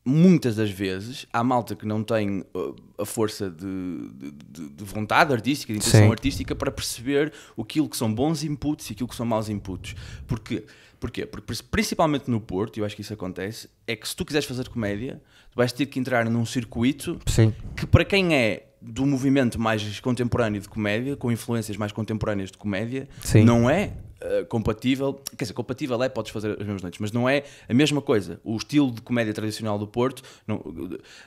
muitas 0.04 0.56
das 0.56 0.70
vezes 0.70 1.26
há 1.32 1.44
malta 1.44 1.76
que 1.76 1.86
não 1.86 2.02
tem 2.02 2.40
uh, 2.54 2.74
a 2.98 3.04
força 3.04 3.48
de, 3.48 4.08
de- 4.14 4.30
de- 4.32 4.68
de 4.70 4.84
vontade 4.84 5.32
artística, 5.32 5.72
de 5.72 5.78
intenção 5.78 6.06
Sim. 6.06 6.10
artística 6.10 6.54
para 6.56 6.72
perceber 6.72 7.32
aquilo 7.58 7.88
que 7.88 7.96
são 7.96 8.12
bons 8.12 8.42
inputs 8.42 8.90
e 8.90 8.94
aquilo 8.94 9.08
que 9.08 9.14
são 9.14 9.24
maus 9.24 9.48
inputs. 9.48 9.94
Porquê? 10.26 10.64
Porquê? 10.98 11.24
Porque 11.26 11.52
principalmente 11.70 12.28
no 12.30 12.40
Porto, 12.40 12.76
e 12.76 12.80
eu 12.80 12.84
acho 12.84 12.94
que 12.96 13.02
isso 13.02 13.12
acontece, 13.12 13.68
é 13.86 13.94
que 13.94 14.08
se 14.08 14.14
tu 14.16 14.24
quiseres 14.24 14.46
fazer 14.46 14.68
comédia, 14.68 15.20
tu 15.50 15.56
vais 15.56 15.72
ter 15.72 15.86
que 15.86 15.98
entrar 16.00 16.28
num 16.28 16.44
circuito 16.46 17.18
Sim. 17.26 17.52
que 17.76 17.86
para 17.86 18.04
quem 18.04 18.34
é 18.34 18.68
do 18.84 19.06
movimento 19.06 19.60
mais 19.60 20.00
contemporâneo 20.00 20.60
de 20.60 20.68
comédia, 20.68 21.16
com 21.16 21.30
influências 21.30 21.76
mais 21.76 21.92
contemporâneas 21.92 22.50
de 22.50 22.58
comédia, 22.58 23.08
Sim. 23.22 23.44
não 23.44 23.70
é 23.70 23.92
uh, 24.20 24.44
compatível, 24.46 25.14
quer 25.36 25.44
dizer, 25.44 25.54
compatível 25.54 26.02
é, 26.02 26.08
podes 26.08 26.32
fazer 26.32 26.50
as 26.52 26.58
mesmas 26.58 26.82
noites, 26.82 26.98
mas 27.00 27.12
não 27.12 27.28
é 27.28 27.44
a 27.68 27.72
mesma 27.74 28.02
coisa. 28.02 28.40
O 28.42 28.56
estilo 28.56 28.90
de 28.90 29.00
comédia 29.00 29.32
tradicional 29.32 29.78
do 29.78 29.86
Porto, 29.86 30.22
não- 30.46 30.60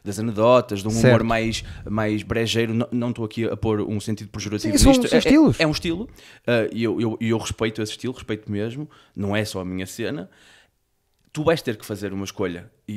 das 0.03 0.19
anedotas, 0.19 0.81
de 0.81 0.87
um 0.87 0.91
humor 0.91 1.01
Certo. 1.01 1.25
mais, 1.25 1.63
mais 1.89 2.23
brejeiro, 2.23 2.73
não- 2.91 3.09
estou 3.09 3.23
aqui 3.23 3.45
a 3.45 3.55
pôr 3.55 3.79
um 3.81 3.99
sentido 3.99 4.29
pejorativo 4.29 4.77
Sim, 4.77 4.83
são- 4.83 4.91
nisto. 4.91 5.07
são 5.07 5.15
é, 5.15 5.19
estilos. 5.19 5.59
É, 5.59 5.63
é 5.63 5.67
um 5.67 5.71
estilo, 5.71 6.03
uh, 6.03 6.69
e 6.73 6.83
eu, 6.83 6.99
eu, 6.99 7.17
e 7.21 7.29
eu 7.29 7.37
respeito 7.37 7.81
esse 7.81 7.93
estilo, 7.93 8.13
respeito 8.13 8.51
mesmo, 8.51 8.89
não 9.15 9.33
é 9.35 9.45
só 9.45 9.61
a 9.61 9.65
minha 9.65 9.87
cena, 9.87 10.29
tu 11.35 11.43
vais 11.43 11.61
ter 11.61 11.75
que 11.77 11.85
fazer 11.85 12.13
uma 12.13 12.23
escolha 12.23 12.71
e, 12.87 12.93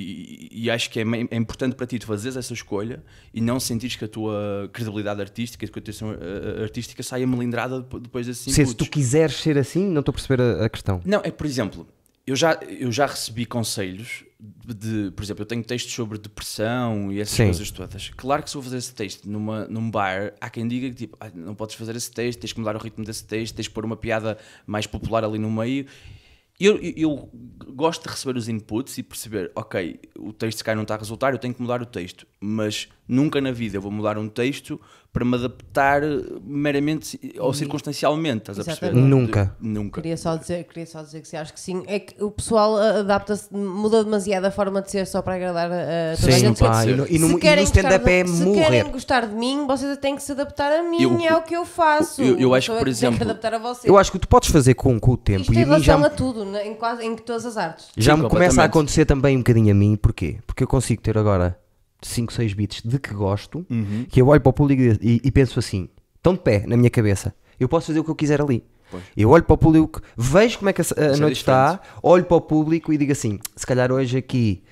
e- 0.52 0.64
e 0.64 0.70
acho 0.70 0.88
que 0.90 1.00
é, 1.00 1.02
é 1.32 1.36
importante 1.36 1.74
para 1.74 1.86
ti 1.88 1.98
tu 1.98 2.06
fazeres 2.06 2.36
essa 2.36 2.52
escolha 2.54 3.02
e 3.34 3.40
não 3.40 3.58
sentires 3.58 3.96
que 3.96 4.04
a 4.04 4.08
tua 4.08 4.70
credibilidade 4.72 5.20
artística 5.20 5.64
e 5.64 5.68
a 5.68 5.72
tua 5.72 5.80
atenção 5.80 6.12
eh, 6.12 6.62
artística 6.62 7.02
saia 7.02 7.26
melindrada 7.26 7.80
depo- 7.80 7.98
depois 7.98 8.26
desses 8.28 8.54
Se, 8.54 8.74
tu 8.76 8.86
quiseres 8.88 9.34
ser 9.34 9.58
assim, 9.58 9.84
não 9.88 9.98
estou 9.98 10.12
a 10.12 10.14
perceber 10.14 10.40
a, 10.40 10.64
a 10.66 10.68
questão. 10.68 11.00
Não, 11.04 11.20
é 11.24 11.32
por 11.32 11.46
exemplo, 11.46 11.84
eu 12.24 12.36
já, 12.36 12.60
eu 12.62 12.92
já 12.92 13.06
recebi 13.06 13.44
conselhos 13.44 14.24
de, 14.40 15.10
por 15.16 15.24
exemplo, 15.24 15.42
eu 15.42 15.46
tenho 15.46 15.64
textos 15.64 15.92
sobre 15.92 16.16
depressão 16.16 17.10
e 17.10 17.20
essas 17.20 17.34
Sim. 17.36 17.44
coisas 17.46 17.70
todas. 17.72 18.10
Claro 18.16 18.44
que 18.44 18.50
se 18.50 18.56
eu 18.56 18.62
fazer 18.62 18.76
esse 18.76 18.94
texto 18.94 19.28
numa, 19.28 19.66
num 19.66 19.90
bar, 19.90 20.32
há 20.40 20.48
quem 20.48 20.68
diga 20.68 20.88
que 20.90 20.94
tipo, 20.94 21.16
"Ah, 21.18 21.28
não 21.34 21.56
podes 21.56 21.74
fazer 21.74 21.96
esse 21.96 22.12
texto, 22.12 22.38
tens 22.38 22.52
que 22.52 22.60
mudar 22.60 22.76
o 22.76 22.78
ritmo 22.78 23.04
desse 23.04 23.24
texto, 23.24 23.56
tens 23.56 23.66
que 23.66 23.74
pôr 23.74 23.84
uma 23.84 23.96
piada 23.96 24.38
mais 24.64 24.86
popular 24.86 25.24
ali 25.24 25.40
no 25.40 25.50
meio. 25.50 25.86
Eu, 26.60 26.76
eu, 26.80 27.30
gosto 27.68 28.02
de 28.02 28.08
receber 28.08 28.36
os 28.36 28.48
inputs 28.48 28.98
e 28.98 29.02
perceber, 29.04 29.52
ok, 29.54 30.00
o 30.18 30.32
texto 30.32 30.58
se 30.58 30.64
calhar 30.64 30.76
não 30.76 30.82
está 30.82 30.96
a 30.96 30.98
resultar, 30.98 31.32
eu 31.32 31.38
tenho 31.38 31.54
que 31.54 31.62
mudar 31.62 31.80
o 31.80 31.86
texto, 31.86 32.26
mas 32.40 32.88
nunca 33.06 33.40
na 33.40 33.52
vida 33.52 33.76
eu 33.76 33.80
vou 33.80 33.92
mudar 33.92 34.18
um 34.18 34.28
texto 34.28 34.80
para 35.18 35.24
me 35.24 35.34
adaptar 35.34 36.00
meramente 36.44 37.18
ou 37.40 37.52
circunstancialmente, 37.52 38.50
estás 38.50 38.58
a 38.60 38.64
perceber? 38.64 38.86
Exatamente. 38.92 39.10
Nunca. 39.10 39.56
Nunca. 39.60 40.00
Queria 40.00 40.16
só, 40.16 40.36
dizer, 40.36 40.64
queria 40.64 40.86
só 40.86 41.02
dizer 41.02 41.20
que 41.22 41.28
sim, 41.28 41.36
acho 41.36 41.52
que 41.52 41.60
sim. 41.60 41.82
É 41.86 41.98
que 41.98 42.22
o 42.22 42.30
pessoal 42.30 42.76
ah, 42.76 43.00
adapta-se, 43.00 43.52
muda 43.52 44.04
demasiado 44.04 44.44
a 44.44 44.50
forma 44.50 44.80
de 44.80 44.90
ser 44.90 45.06
só 45.06 45.20
para 45.22 45.34
agradar 45.34 45.70
a, 45.70 46.12
a 46.12 46.16
toda 46.16 46.28
a 46.28 46.32
Sim, 46.34 46.38
gente. 46.40 46.60
pá, 46.60 46.82
ser. 46.82 46.90
e 46.90 46.94
no, 46.94 47.04
e 47.04 47.08
Se 47.08 47.18
no, 47.18 47.26
e 47.28 47.32
no 47.32 47.38
querem 47.38 47.64
gostar 47.64 47.80
stand-up 47.80 48.04
de- 48.04 48.10
é 48.12 48.26
Se 48.26 48.44
morrer. 48.44 48.60
querem 48.62 48.92
gostar 48.92 49.26
de 49.26 49.34
mim, 49.34 49.66
vocês 49.66 49.98
têm 49.98 50.14
que 50.16 50.22
se 50.22 50.32
adaptar 50.32 50.72
a 50.72 50.82
mim, 50.82 51.02
Eu- 51.02 51.18
é 51.20 51.36
o 51.36 51.42
que 51.42 51.54
eu 51.56 51.64
faço. 51.64 52.22
eu- 52.22 52.38
eu 52.38 52.54
acho 52.54 52.72
que, 52.72 52.78
por 52.78 52.88
exemplo, 52.88 53.22
adaptar 53.24 53.54
a 53.54 53.58
vocês. 53.58 53.84
Eu 53.84 53.98
acho 53.98 54.12
que 54.12 54.18
tu 54.18 54.28
podes 54.28 54.50
fazer 54.50 54.74
com, 54.74 54.98
com 55.00 55.12
o 55.12 55.16
tempo. 55.16 55.42
Isto 55.42 55.54
e 55.54 55.58
em 55.58 55.62
a 55.62 55.66
mim 55.66 55.80
já, 55.82 55.96
relação 55.96 55.98
me- 56.00 56.06
a 56.06 56.10
tudo, 56.10 56.44
né, 56.44 56.66
em, 56.66 56.74
quase, 56.74 57.04
em 57.04 57.16
todas 57.16 57.44
as 57.44 57.56
artes. 57.56 57.88
já 57.96 58.14
Sim, 58.16 58.22
me 58.22 58.28
começa 58.28 58.62
a 58.62 58.64
acontecer 58.66 59.04
também 59.04 59.34
um 59.36 59.40
bocadinho 59.40 59.72
a 59.72 59.74
mim. 59.74 59.96
Porquê? 59.96 60.38
Porque 60.46 60.62
eu 60.62 60.68
consigo 60.68 61.02
ter 61.02 61.18
agora 61.18 61.58
5, 62.02 62.32
6 62.32 62.52
beats 62.54 62.82
de 62.84 62.98
que 62.98 63.12
gosto, 63.12 63.66
Uhum. 63.70 64.06
que 64.08 64.20
eu 64.20 64.28
olho 64.28 64.40
para 64.40 64.50
o 64.50 64.52
público 64.52 64.82
e, 65.02 65.20
e 65.24 65.30
penso 65.30 65.58
assim, 65.58 65.88
estão 66.16 66.34
de 66.34 66.40
pé 66.40 66.64
na 66.66 66.76
minha 66.76 66.90
cabeça. 66.90 67.34
Eu 67.58 67.68
posso 67.68 67.88
fazer 67.88 68.00
o 68.00 68.04
que 68.04 68.10
eu 68.10 68.14
quiser 68.14 68.40
ali. 68.40 68.62
Pois. 68.90 69.02
Eu 69.16 69.30
olho 69.30 69.44
para 69.44 69.54
o 69.54 69.58
público, 69.58 70.00
vejo 70.16 70.58
como 70.58 70.70
é 70.70 70.72
que 70.72 70.80
a, 70.80 70.84
a 70.96 71.04
é 71.04 71.16
noite 71.16 71.36
está, 71.36 71.80
olho 72.02 72.24
para 72.24 72.36
o 72.36 72.40
público 72.40 72.92
e 72.92 72.96
digo 72.96 73.12
assim: 73.12 73.38
se 73.54 73.66
calhar 73.66 73.92
hoje 73.92 74.16
aqui 74.16 74.62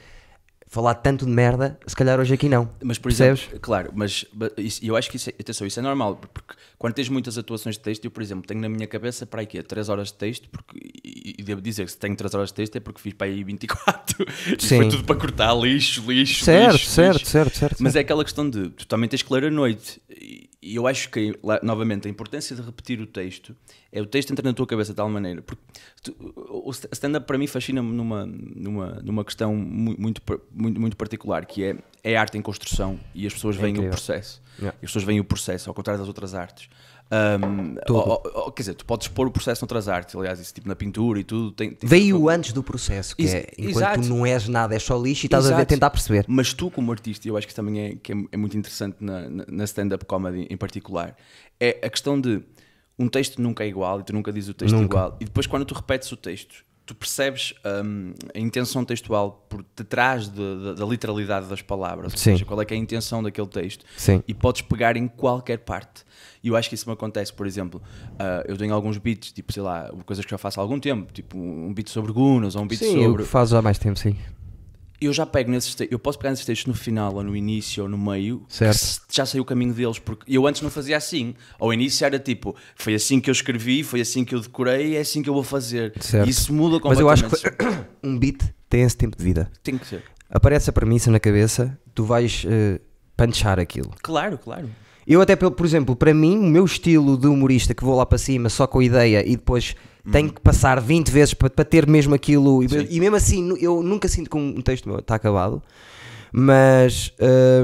falar 0.68 0.94
tanto 0.94 1.24
de 1.24 1.31
merda, 1.31 1.79
se 1.87 1.94
calhar 1.94 2.18
hoje 2.18 2.35
aqui 2.35 2.48
não. 2.48 2.68
Mas, 2.83 2.98
por 2.98 3.09
Percebes? 3.11 3.42
exemplo, 3.42 3.61
claro, 3.61 3.92
mas 3.94 4.24
isso- 4.59 4.85
eu 4.85 4.96
acho 4.96 5.09
que 5.11 5.16
isso 5.16 5.31
é, 5.31 5.35
atenção, 5.38 5.66
isso 5.66 5.79
é 5.79 5.83
normal, 5.83 6.16
porque 6.16 6.55
quando 6.76 6.94
tens 6.94 7.09
muitas 7.09 7.38
atuações 7.38 7.76
de 7.76 7.81
texto, 7.83 8.05
eu, 8.05 8.11
por 8.11 8.22
exemplo, 8.22 8.46
tenho 8.46 8.61
na 8.61 8.68
minha 8.68 8.87
cabeça 8.87 9.24
para 9.24 9.40
aí 9.40 9.46
que 9.46 9.62
3 9.62 9.88
horas 9.88 10.09
de 10.09 10.14
texto, 10.14 10.48
porque, 10.50 10.79
e, 11.05 11.37
e 11.38 11.42
devo 11.42 11.61
dizer 11.61 11.85
que 11.87 11.92
se 11.92 11.98
tenho 11.98 12.16
3 12.16 12.35
horas 12.35 12.48
de 12.48 12.55
texto 12.55 12.76
é 12.76 12.81
porque 12.81 13.00
fiz 13.00 13.14
para 13.14 13.26
aí 13.29 13.42
24. 13.44 14.26
E 14.59 14.61
Sim. 14.62 14.76
foi 14.79 14.88
tudo 14.88 15.05
para 15.05 15.16
cortar 15.16 15.55
lixo, 15.55 16.02
lixo, 16.11 16.44
Certo, 16.44 16.72
lixo, 16.72 16.90
certo, 16.90 17.18
lixo. 17.18 17.31
certo, 17.31 17.57
certo. 17.57 17.76
Mas 17.83 17.94
é 17.96 18.00
aquela 18.00 18.24
questão 18.24 18.48
de 18.50 18.68
tu 18.70 18.87
também 18.87 19.09
tens 19.09 19.22
que 19.22 19.33
ler 19.33 19.44
a 19.44 19.50
noite. 19.50 20.00
E 20.11 20.48
e 20.72 20.74
eu 20.76 20.87
acho 20.87 21.11
que, 21.11 21.38
lá, 21.42 21.61
novamente, 21.62 22.07
a 22.09 22.11
importância 22.11 22.55
de 22.57 22.62
repetir 22.62 23.00
o 23.00 23.07
texto 23.07 23.55
é 23.92 24.00
o 24.00 24.07
texto 24.07 24.31
entra 24.33 24.42
na 24.46 24.52
tua 24.55 24.66
cabeça 24.66 24.92
de 24.92 24.96
tal 24.96 25.09
maneira. 25.09 25.40
Porque 25.42 25.62
tu- 26.02 26.14
o 26.64 26.72
st- 26.72 26.88
stand-up 26.92 27.26
para 27.26 27.38
mim 27.38 27.46
fascina-me 27.46 27.92
numa, 27.92 28.26
numa, 28.26 28.87
numa 29.02 29.24
questão 29.24 29.55
mu- 29.55 29.94
muito, 29.98 30.20
muito, 30.52 30.81
muito 30.81 30.96
particular, 30.96 31.46
que 31.46 31.62
é, 31.64 31.76
é 32.02 32.16
arte 32.16 32.37
em 32.37 32.42
construção 32.42 32.98
e 33.14 33.26
as 33.26 33.33
pessoas 33.33 33.57
veem 33.57 33.68
o 33.74 33.76
incrível. 33.76 33.90
processo. 33.90 34.42
Yeah. 34.59 34.76
E 34.81 34.85
as 34.85 34.90
pessoas 34.90 35.05
veem 35.05 35.20
o 35.20 35.24
processo, 35.24 35.68
ao 35.70 35.74
contrário 35.74 35.98
das 36.00 36.09
outras 36.09 36.35
artes. 36.35 36.68
Tudo. 37.87 37.99
ou- 37.99 38.23
ou- 38.35 38.53
quer 38.53 38.62
dizer, 38.62 38.75
tu 38.75 38.85
podes 38.85 39.07
pôr 39.09 39.27
o 39.27 39.31
processo 39.31 39.62
noutras 39.62 39.88
artes, 39.88 40.14
aliás, 40.16 40.40
isso 40.40 40.53
tipo 40.53 40.66
na 40.69 40.75
pintura 40.75 41.21
e 41.21 41.25
tudo. 41.25 41.53
Tem, 41.53 41.71
tem- 41.73 41.88
Veio 41.88 42.29
antes 42.29 42.53
do 42.53 42.62
processo, 42.62 43.14
que 43.16 43.23
Ex- 43.23 43.35
é 43.35 43.47
enquanto 43.59 43.77
exato. 43.77 44.01
tu 44.03 44.09
não 44.09 44.27
és 44.27 44.49
nada, 44.49 44.75
és 44.75 44.83
só 44.83 44.97
lixo 45.01 45.25
e 45.25 45.29
estás 45.29 45.45
a 45.47 45.49
ver, 45.51 45.55
Exato. 45.55 45.69
tentar 45.69 45.90
perceber. 45.90 46.25
Mas 46.29 46.53
tu, 46.53 46.71
como 46.71 46.90
artista, 46.90 47.27
e 47.27 47.31
eu 47.31 47.37
acho 47.37 47.47
que 47.47 47.53
isso 47.53 47.57
também 47.62 47.81
é, 47.81 47.95
que 47.97 48.12
é, 48.12 48.16
é 48.33 48.37
muito 48.37 48.57
interessante 48.59 48.97
na, 49.01 49.29
na- 49.31 49.45
na 49.49 49.64
stand-up 49.64 50.05
comedy 50.05 50.47
em 50.51 50.57
particular, 50.57 51.16
é 51.61 51.79
a 51.83 51.88
questão 51.88 52.21
de 52.21 52.42
um 52.99 53.09
texto 53.09 53.40
nunca 53.40 53.62
é 53.62 53.69
igual 53.69 54.01
e 54.01 54.03
tu 54.03 54.12
nunca 54.12 54.33
dizes 54.33 54.49
o 54.51 54.55
texto 54.55 54.75
Nunca. 54.75 54.97
igual. 54.97 55.16
E 55.21 55.25
depois, 55.27 55.47
quando 55.47 55.64
tu 55.64 55.75
repetes 55.75 56.11
o 56.11 56.16
texto, 56.16 56.64
tu 56.87 56.94
percebes 56.94 57.53
hum, 57.85 58.14
a 58.35 58.38
intenção 58.38 58.85
textual 58.85 59.44
por 59.49 59.64
detrás 59.77 60.29
de- 60.29 60.35
de- 60.37 60.75
da 60.77 60.87
literalidade 60.87 61.46
das 61.49 61.61
palavras. 61.61 62.12
Ou 62.12 62.18
Sim. 62.18 62.33
seja, 62.33 62.44
qual 62.44 62.61
é 62.62 62.64
que 62.64 62.72
é 62.72 62.77
a 62.77 62.81
intenção 62.81 63.22
daquele 63.22 63.49
texto. 63.49 63.85
Sim. 63.96 64.22
E 64.27 64.33
podes 64.33 64.62
pegar 64.62 64.96
em 64.96 65.09
qualquer 65.09 65.59
parte. 65.59 66.05
E 66.44 66.49
eu 66.49 66.55
acho 66.57 66.68
que 66.68 66.77
isso 66.77 66.88
me 66.88 66.92
acontece, 66.92 67.33
por 67.33 67.44
exemplo, 67.46 67.83
ah, 68.18 68.44
eu 68.46 68.57
tenho 68.57 68.72
alguns 68.72 68.99
beats, 68.99 69.33
tipo, 69.33 69.53
sei 69.53 69.62
lá, 69.62 69.92
coisas 70.07 70.25
que 70.25 70.31
já 70.31 70.38
faço 70.38 70.61
há 70.61 70.62
algum 70.62 70.79
tempo, 70.79 71.12
tipo 71.12 71.37
um 71.37 71.75
beat 71.75 71.88
sobre 71.88 72.12
Gunas 72.12 72.55
ou 72.55 72.62
um 72.62 72.66
beat 72.68 72.79
Sim, 72.79 73.03
sobre 73.03 73.25
que 73.25 73.29
fazes 73.29 73.53
há 73.53 73.61
mais 73.61 73.79
tempo, 73.79 73.99
sim. 73.99 74.14
Eu 75.00 75.12
já 75.12 75.26
pego 75.26 75.50
nesses 75.50 75.74
textos, 75.74 75.92
eu 75.92 75.98
posso 75.98 76.18
pegar 76.18 76.30
nesses 76.30 76.44
textos 76.44 76.66
no 76.66 76.74
final 76.74 77.14
ou 77.14 77.22
no 77.22 77.37
início 77.37 77.82
ou 77.82 77.88
no 77.88 77.98
meio, 77.98 78.44
Certo. 78.48 79.02
já 79.11 79.26
sei 79.26 79.40
o 79.40 79.44
caminho 79.44 79.74
deles, 79.74 79.98
porque 79.98 80.24
eu 80.32 80.46
antes 80.46 80.62
não 80.62 80.70
fazia 80.70 80.96
assim. 80.96 81.35
Ao 81.59 81.72
início 81.72 82.04
era 82.04 82.18
tipo, 82.18 82.54
foi 82.74 82.94
assim 82.94 83.20
que 83.20 83.28
eu 83.30 83.32
escrevi, 83.32 83.82
foi 83.82 84.00
assim 84.00 84.24
que 84.24 84.35
eu 84.35 84.40
decorei, 84.40 84.96
é 84.96 85.00
assim 85.00 85.22
que 85.22 85.28
eu 85.28 85.35
vou 85.35 85.42
fazer. 85.42 85.92
Certo. 86.00 86.28
Isso 86.28 86.52
muda 86.52 86.78
Mas 86.85 86.98
eu 86.98 87.06
completamente. 87.06 87.46
acho 87.46 87.56
que 87.56 87.87
um 88.06 88.18
beat 88.18 88.42
tem 88.68 88.82
esse 88.82 88.96
tempo 88.96 89.16
de 89.16 89.22
vida. 89.24 89.50
Tem 89.62 89.76
que 89.78 89.87
ser. 89.87 90.02
Aparece 90.28 90.70
a 90.70 90.72
premissa 90.72 91.11
na 91.11 91.20
cabeça, 91.20 91.78
tu 91.94 92.04
vais 92.04 92.44
eh, 92.48 92.80
punchar 93.16 93.61
aquilo. 93.61 93.90
Claro, 94.02 94.37
claro. 94.38 94.68
Eu 95.06 95.20
até, 95.20 95.37
por 95.37 95.64
exemplo, 95.64 95.94
para 95.94 96.12
mim, 96.12 96.37
o 96.37 96.42
meu 96.42 96.64
estilo 96.64 97.16
de 97.16 97.28
humorista 97.28 97.72
que 97.72 97.85
vou 97.85 97.96
lá 97.96 98.04
para 98.04 98.18
cima 98.18 98.48
só 98.48 98.66
com 98.66 98.80
a 98.80 98.85
ideia 98.85 99.24
e 99.24 99.37
depois 99.37 99.76
tenho 100.11 100.33
que 100.33 100.40
passar 100.40 100.81
20 100.81 101.11
vezes 101.11 101.35
para, 101.35 101.51
para 101.51 101.64
ter 101.64 101.87
mesmo 101.87 102.14
aquilo 102.14 102.62
e, 102.62 102.66
e 102.97 103.01
mesmo 103.01 103.16
assim 103.16 103.57
eu 103.61 103.83
nunca 103.83 104.09
sinto 104.09 104.31
que 104.31 104.37
um 104.37 104.61
texto 104.61 104.88
meu 104.88 104.99
está 104.99 105.14
acabado, 105.16 105.62
mas 106.33 107.12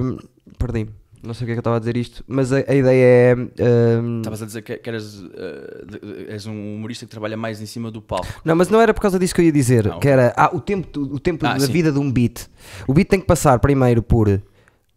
hum, 0.02 0.18
perdi 0.58 0.88
não 1.22 1.32
sei 1.34 1.44
o 1.44 1.46
que 1.46 1.52
é 1.52 1.54
que 1.54 1.58
eu 1.58 1.60
estava 1.60 1.76
a 1.76 1.78
dizer 1.78 1.96
isto, 1.96 2.24
mas 2.26 2.52
a, 2.52 2.56
a 2.56 2.74
ideia 2.74 3.36
é 3.60 4.00
hum, 4.02 4.18
Estavas 4.18 4.42
a 4.42 4.46
dizer 4.46 4.62
que, 4.62 4.76
que 4.76 4.88
eras, 4.90 5.12
de- 5.20 6.26
és 6.28 6.46
um 6.46 6.74
humorista 6.74 7.06
que 7.06 7.10
trabalha 7.12 7.36
mais 7.36 7.62
em 7.62 7.66
cima 7.66 7.92
do 7.92 8.02
palco. 8.02 8.26
Não, 8.44 8.56
mas 8.56 8.68
não 8.68 8.80
era 8.80 8.92
por 8.92 9.00
causa 9.00 9.20
disso 9.20 9.32
que 9.32 9.40
eu 9.40 9.44
ia 9.44 9.52
dizer, 9.52 9.86
Não. 9.86 10.00
que 10.00 10.08
era 10.08 10.32
ah, 10.36 10.50
o 10.52 10.60
tempo, 10.60 10.98
o 10.98 11.20
tempo 11.20 11.46
Ah, 11.46 11.54
da 11.54 11.60
sim. 11.60 11.70
vida 11.72 11.92
de 11.92 11.98
um 12.00 12.10
beat. 12.10 12.48
O 12.88 12.92
beat 12.92 13.08
tem 13.08 13.20
que 13.20 13.26
passar 13.26 13.60
primeiro 13.60 14.02
por 14.02 14.42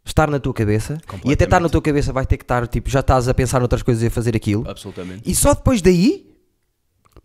estar 0.04 0.28
na 0.32 0.40
tua 0.40 0.52
cabeça 0.54 0.98
e 1.24 1.32
até 1.32 1.44
estar 1.44 1.60
na 1.60 1.70
tua 1.70 1.82
cabeça 1.82 2.12
vai 2.12 2.26
ter 2.26 2.38
que 2.38 2.44
estar, 2.44 2.68
tipo, 2.68 2.90
já 2.90 3.02
estás 3.02 3.28
a 3.28 3.34
pensar 3.36 3.60
noutras 3.60 3.84
coisas 3.84 4.02
e 4.02 4.08
a 4.08 4.10
fazer 4.12 4.36
aquilo. 4.36 4.68
Absolutamente. 4.68 5.22
E 5.30 5.36
só 5.36 5.54
depois 5.54 5.80
daí 5.80 6.26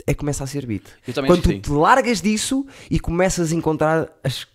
é 0.07 0.13
que 0.15 0.19
começa 0.21 0.45
a 0.45 0.47
ser 0.47 0.67
beat. 0.67 0.85
Eu 1.07 1.15
também 1.15 1.31
Quando 1.31 1.43
tu 1.43 1.49
que 1.51 1.61
te 1.61 1.71
largas 1.71 2.21
disso 2.21 2.67
e 2.91 2.99
começas 3.01 3.53
a 3.53 3.55
encontrar 3.55 4.09
as 4.25 4.47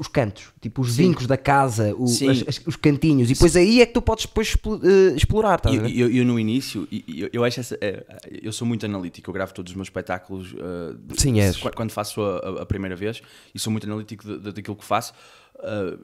os 0.00 0.08
cantos, 0.08 0.52
tipo 0.60 0.80
os 0.80 0.96
vincos 0.96 1.28
da 1.28 1.36
casa, 1.36 1.94
o- 1.96 2.08
Sim. 2.08 2.28
as- 2.30 2.44
as- 2.48 2.66
os 2.66 2.74
cantinhos, 2.74 3.30
e 3.30 3.34
depois 3.34 3.54
aí 3.54 3.80
é 3.80 3.86
que 3.86 3.92
tu 3.92 4.02
podes 4.02 4.26
depois 4.26 4.52
eh, 4.82 5.14
explorar, 5.14 5.60
a 5.64 5.70
Eu, 5.72 5.86
eu, 5.86 6.10
eu 6.10 6.24
no 6.24 6.40
início, 6.40 6.88
eu, 7.06 7.30
eu 7.32 7.44
acho 7.44 7.60
essa, 7.60 7.78
é, 7.80 8.04
eu 8.42 8.52
sou 8.52 8.66
muito 8.66 8.84
analítico, 8.84 9.30
eu 9.30 9.34
gravo 9.34 9.54
todos 9.54 9.70
os 9.70 9.76
meus 9.76 9.86
espetáculos 9.86 10.52
uh, 10.54 10.98
Sim, 11.16 11.34
quando, 11.60 11.90
faço 11.92 12.20
a, 12.20 12.62
a- 12.62 12.66
primeira 12.66 12.96
vez 12.96 13.22
e 13.54 13.60
sou 13.60 13.70
muito 13.70 13.86
analítico 13.86 14.38
daquilo 14.38 14.74
que 14.74 14.84
faço. 14.84 15.12
Uh, 15.58 15.98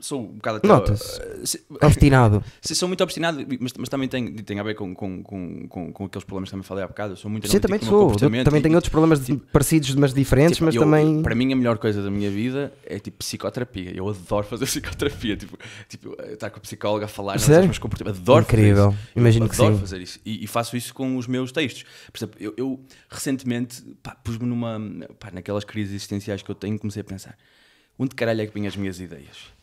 sou 0.00 0.20
um 0.20 0.32
bocado 0.34 0.58
até- 0.58 0.68
Nota-se. 0.68 1.20
uh, 1.20 1.46
se- 1.46 1.64
Obstinado. 1.80 2.42
sou 2.60 2.88
muito 2.88 3.02
obstinado, 3.02 3.38
mas, 3.60 3.72
mas 3.78 3.88
também 3.88 4.08
tem, 4.08 4.34
tem 4.34 4.58
a 4.58 4.62
ver 4.62 4.74
com, 4.74 4.92
com, 4.94 5.22
com, 5.22 5.68
com, 5.68 5.92
com 5.92 6.04
aqueles 6.04 6.24
problemas 6.24 6.48
que 6.48 6.50
também 6.50 6.64
falei 6.64 6.82
há 6.84 6.88
bocado. 6.88 7.12
Eu 7.12 7.16
sou 7.16 7.30
muito 7.30 7.48
Sim, 7.48 7.60
também 7.60 7.80
sou. 7.80 8.04
comportamento 8.06 8.44
Também 8.44 8.60
e- 8.60 8.62
tenho 8.62 8.74
outros 8.74 8.90
problemas 8.90 9.24
de- 9.24 9.36
parecidos, 9.36 9.94
mas 9.94 10.12
diferentes, 10.12 10.54
Tipo, 10.56 10.66
mas 10.66 10.74
eu- 10.74 10.82
também. 10.82 11.22
Para 11.22 11.34
mim, 11.34 11.52
a 11.52 11.56
melhor 11.56 11.78
coisa 11.78 12.02
da 12.02 12.10
minha 12.10 12.30
vida 12.30 12.72
é 12.84 12.98
tipo 12.98 13.18
psicoterapia. 13.18 13.92
Eu 13.94 14.08
adoro 14.08 14.46
fazer 14.46 14.66
psicoterapia. 14.66 15.36
Tipo, 15.36 15.56
tipo 15.88 16.16
estar 16.32 16.50
com 16.50 16.58
a 16.58 16.60
psicóloga 16.60 17.04
a 17.06 17.08
falar 17.08 17.38
Sério? 17.38 17.58
nos 17.60 17.66
meus 17.68 17.78
comportamentos. 17.78 18.20
Adoro 18.20 18.42
Incrível. 18.42 18.90
fazer 18.90 18.96
isso. 19.04 19.10
Imagino 19.16 19.44
eu 19.46 19.48
que 19.50 19.54
adoro 19.54 19.74
sim. 19.74 19.80
fazer 19.80 20.00
isso. 20.02 20.20
E, 20.26 20.44
e 20.44 20.46
faço 20.46 20.76
isso 20.76 20.92
com 20.92 21.16
os 21.16 21.26
meus 21.26 21.52
textos. 21.52 21.84
Por 22.12 22.18
exemplo, 22.18 22.36
eu, 22.40 22.52
eu 22.56 22.80
recentemente 23.08 23.82
pus-me 24.24 24.46
numa. 24.46 24.78
Pá, 25.18 25.30
naquelas 25.32 25.64
crises 25.64 25.94
existenciais 25.94 26.42
que 26.42 26.50
eu 26.50 26.54
tenho, 26.54 26.78
comecei 26.78 27.00
a 27.00 27.04
pensar: 27.04 27.36
onde 27.98 28.14
caralho 28.14 28.42
é 28.42 28.46
que 28.46 28.52
vêm 28.52 28.66
as 28.66 28.76
minhas 28.76 29.00
ideias? 29.00 29.54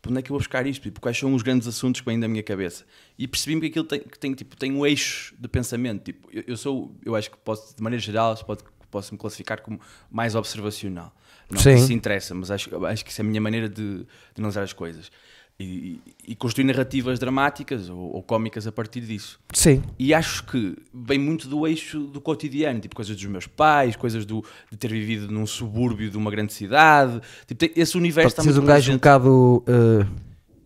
Para 0.00 0.10
onde 0.10 0.20
é 0.20 0.22
que 0.22 0.30
eu 0.30 0.34
vou 0.34 0.38
buscar 0.38 0.66
isto? 0.66 0.82
Tipo, 0.82 1.00
quais 1.00 1.18
são 1.18 1.34
os 1.34 1.42
grandes 1.42 1.66
assuntos 1.66 2.00
que 2.00 2.06
vêm 2.06 2.18
da 2.18 2.28
minha 2.28 2.42
cabeça? 2.42 2.84
E 3.18 3.26
percebi-me 3.26 3.62
que 3.62 3.66
aquilo 3.66 3.84
tem, 3.84 4.00
que 4.00 4.18
tem, 4.18 4.34
tipo, 4.34 4.56
tem 4.56 4.72
um 4.72 4.86
eixo 4.86 5.34
de 5.38 5.48
pensamento. 5.48 6.04
Tipo, 6.04 6.28
eu, 6.32 6.44
eu 6.46 6.56
sou, 6.56 6.94
eu 7.04 7.16
acho 7.16 7.30
que 7.30 7.36
posso, 7.38 7.74
de 7.74 7.82
maneira 7.82 8.00
geral, 8.00 8.36
se 8.36 8.44
pode, 8.44 8.62
posso 8.90 9.12
me 9.12 9.18
classificar 9.18 9.60
como 9.60 9.80
mais 10.10 10.34
observacional. 10.34 11.12
Não 11.50 11.60
Sim. 11.60 11.74
que 11.74 11.80
isso 11.80 11.92
interessa, 11.92 12.34
mas 12.34 12.50
acho, 12.50 12.84
acho 12.86 13.04
que 13.04 13.10
isso 13.10 13.20
é 13.20 13.24
a 13.24 13.26
minha 13.26 13.40
maneira 13.40 13.68
de, 13.68 13.98
de 13.98 14.06
analisar 14.38 14.62
as 14.62 14.72
coisas. 14.72 15.10
E, 15.58 15.98
e, 16.28 16.34
construir 16.34 16.64
narrativas 16.64 17.18
dramáticas 17.18 17.88
ou, 17.88 18.14
ou 18.16 18.22
cómicas 18.22 18.66
a 18.66 18.72
partir 18.72 19.00
disso. 19.00 19.40
Sim. 19.54 19.82
E 19.98 20.12
acho 20.12 20.44
que 20.44 20.76
vem 20.92 21.18
muito 21.18 21.48
do 21.48 21.66
eixo 21.66 22.00
do 22.00 22.20
cotidiano, 22.20 22.78
tipo 22.78 22.94
coisas 22.94 23.16
dos 23.16 23.24
meus 23.24 23.46
pais, 23.46 23.96
coisas 23.96 24.26
do, 24.26 24.44
de 24.70 24.76
ter 24.76 24.88
vivido 24.88 25.32
num 25.32 25.46
subúrbio 25.46 26.10
de 26.10 26.16
uma 26.18 26.30
grande 26.30 26.52
cidade. 26.52 27.22
Tipo, 27.46 27.58
tem- 27.58 27.72
esse 27.74 27.96
universo 27.96 28.28
está 28.28 28.44
muito 28.44 28.60
um 28.60 28.66
gajo 28.66 28.92
um 28.92 28.96
bocado. 28.96 29.64
eh, 29.66 30.06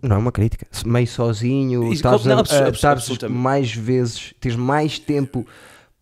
não 0.02 0.16
é 0.16 0.18
uma 0.18 0.32
crítica. 0.32 0.66
Meio 0.84 1.06
sozinho, 1.06 1.92
estás, 1.92 2.24
não, 2.24 2.38
a- 2.38 2.40
a- 2.40 2.42
estás 2.70 2.84
absolutamente. 2.84 3.38
mais 3.38 3.72
vezes, 3.72 4.34
tens 4.40 4.56
mais 4.56 4.98
tempo 4.98 5.46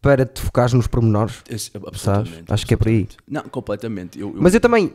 para 0.01 0.25
te 0.25 0.41
focares 0.41 0.73
nos 0.73 0.87
pormenores. 0.87 1.43
Esse- 1.51 1.71
Sabes? 1.73 1.89
absolutamente, 1.89 2.51
Acho 2.53 2.67
que 2.67 2.73
é 2.73 2.77
por 2.79 2.89
aí. 2.89 3.03
absolutamente. 3.03 3.17
Não, 3.45 3.51
completamente. 3.51 4.19
Eu, 4.19 4.29
eu- 4.35 4.41
Mas 4.41 4.55
eu 4.55 4.61
também, 4.61 4.95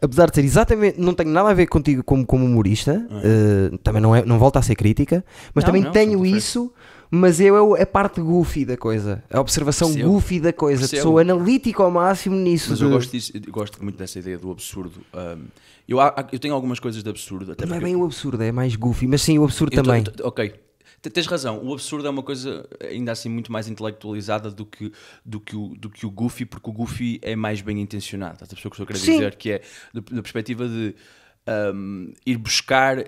apesar 0.00 0.28
de 0.30 0.34
ser 0.36 0.44
exatamente, 0.44 1.00
não 1.00 1.12
tenho 1.14 1.30
nada 1.30 1.50
a 1.50 1.54
ver 1.54 1.66
contigo 1.66 2.02
como, 2.04 2.24
como 2.26 2.44
humorista, 2.44 3.06
eh, 3.24 3.76
também 3.82 4.00
não, 4.02 4.14
é, 4.14 4.24
não 4.24 4.38
volta 4.38 4.58
a 4.58 4.62
ser 4.62 4.74
crítica, 4.74 5.24
mas 5.54 5.64
Não, 5.64 5.66
também 5.68 5.82
não, 5.82 5.90
tenho 5.92 6.24
isso, 6.24 6.72
mas 7.10 7.40
eu 7.40 7.76
é 7.76 7.82
a 7.82 7.86
parte 7.86 8.20
goofy 8.20 8.64
da 8.64 8.76
coisa, 8.76 9.22
a 9.30 9.40
observação 9.40 9.88
Percebo. 9.88 10.10
goofy 10.12 10.40
da 10.40 10.52
coisa, 10.52 10.80
Percebo. 10.80 11.02
sou 11.02 11.18
analítico 11.18 11.82
ao 11.82 11.90
máximo 11.90 12.36
nisso. 12.36 12.70
Mas 12.70 12.80
eu 12.80 12.88
de- 12.88 12.94
gosto, 12.94 13.10
disso, 13.12 13.32
eu 13.34 13.52
gosto 13.52 13.82
muito 13.82 13.96
dessa 13.96 14.18
ideia 14.18 14.38
do 14.38 14.50
absurdo. 14.50 15.00
Um, 15.14 15.44
eu, 15.88 15.98
eu 16.32 16.38
tenho 16.38 16.52
algumas 16.54 16.78
coisas 16.78 17.02
de 17.02 17.08
absurdo. 17.08 17.52
Até 17.52 17.64
Não 17.64 17.76
é 17.76 17.80
bem 17.80 17.96
o 17.96 18.04
absurdo, 18.04 18.42
é 18.42 18.52
mais 18.52 18.76
goofy, 18.76 19.06
mas 19.06 19.22
sim 19.22 19.38
o 19.38 19.44
absurdo 19.44 19.72
Eu 19.72 19.82
tô- 19.82 19.88
também. 19.88 20.04
eu 20.06 20.12
tô- 20.12 20.28
ok. 20.28 20.52
Tens 21.00 21.26
razão, 21.26 21.64
o 21.64 21.72
absurdo 21.72 22.06
é 22.08 22.10
uma 22.10 22.22
coisa 22.22 22.68
ainda 22.82 23.12
assim 23.12 23.28
muito 23.28 23.52
mais 23.52 23.68
intelectualizada 23.68 24.50
do 24.50 24.66
que, 24.66 24.92
do 25.24 25.38
que, 25.38 25.54
o, 25.54 25.68
do 25.76 25.88
que 25.88 26.04
o 26.04 26.10
Goofy, 26.10 26.44
porque 26.44 26.68
o 26.68 26.72
Goofy 26.72 27.20
é 27.22 27.36
mais 27.36 27.60
bem 27.60 27.80
intencionado. 27.80 28.42
Estás 28.42 28.52
a 28.52 28.68
o 28.68 28.70
que 28.70 28.82
eu 28.82 28.86
quero 28.86 28.98
Sim. 28.98 29.12
dizer? 29.12 29.36
Que 29.36 29.52
é 29.52 29.62
da, 29.94 30.02
perspectiva 30.02 30.68
de 30.68 30.96
um, 31.74 32.12
ir 32.26 32.36
buscar. 32.36 32.98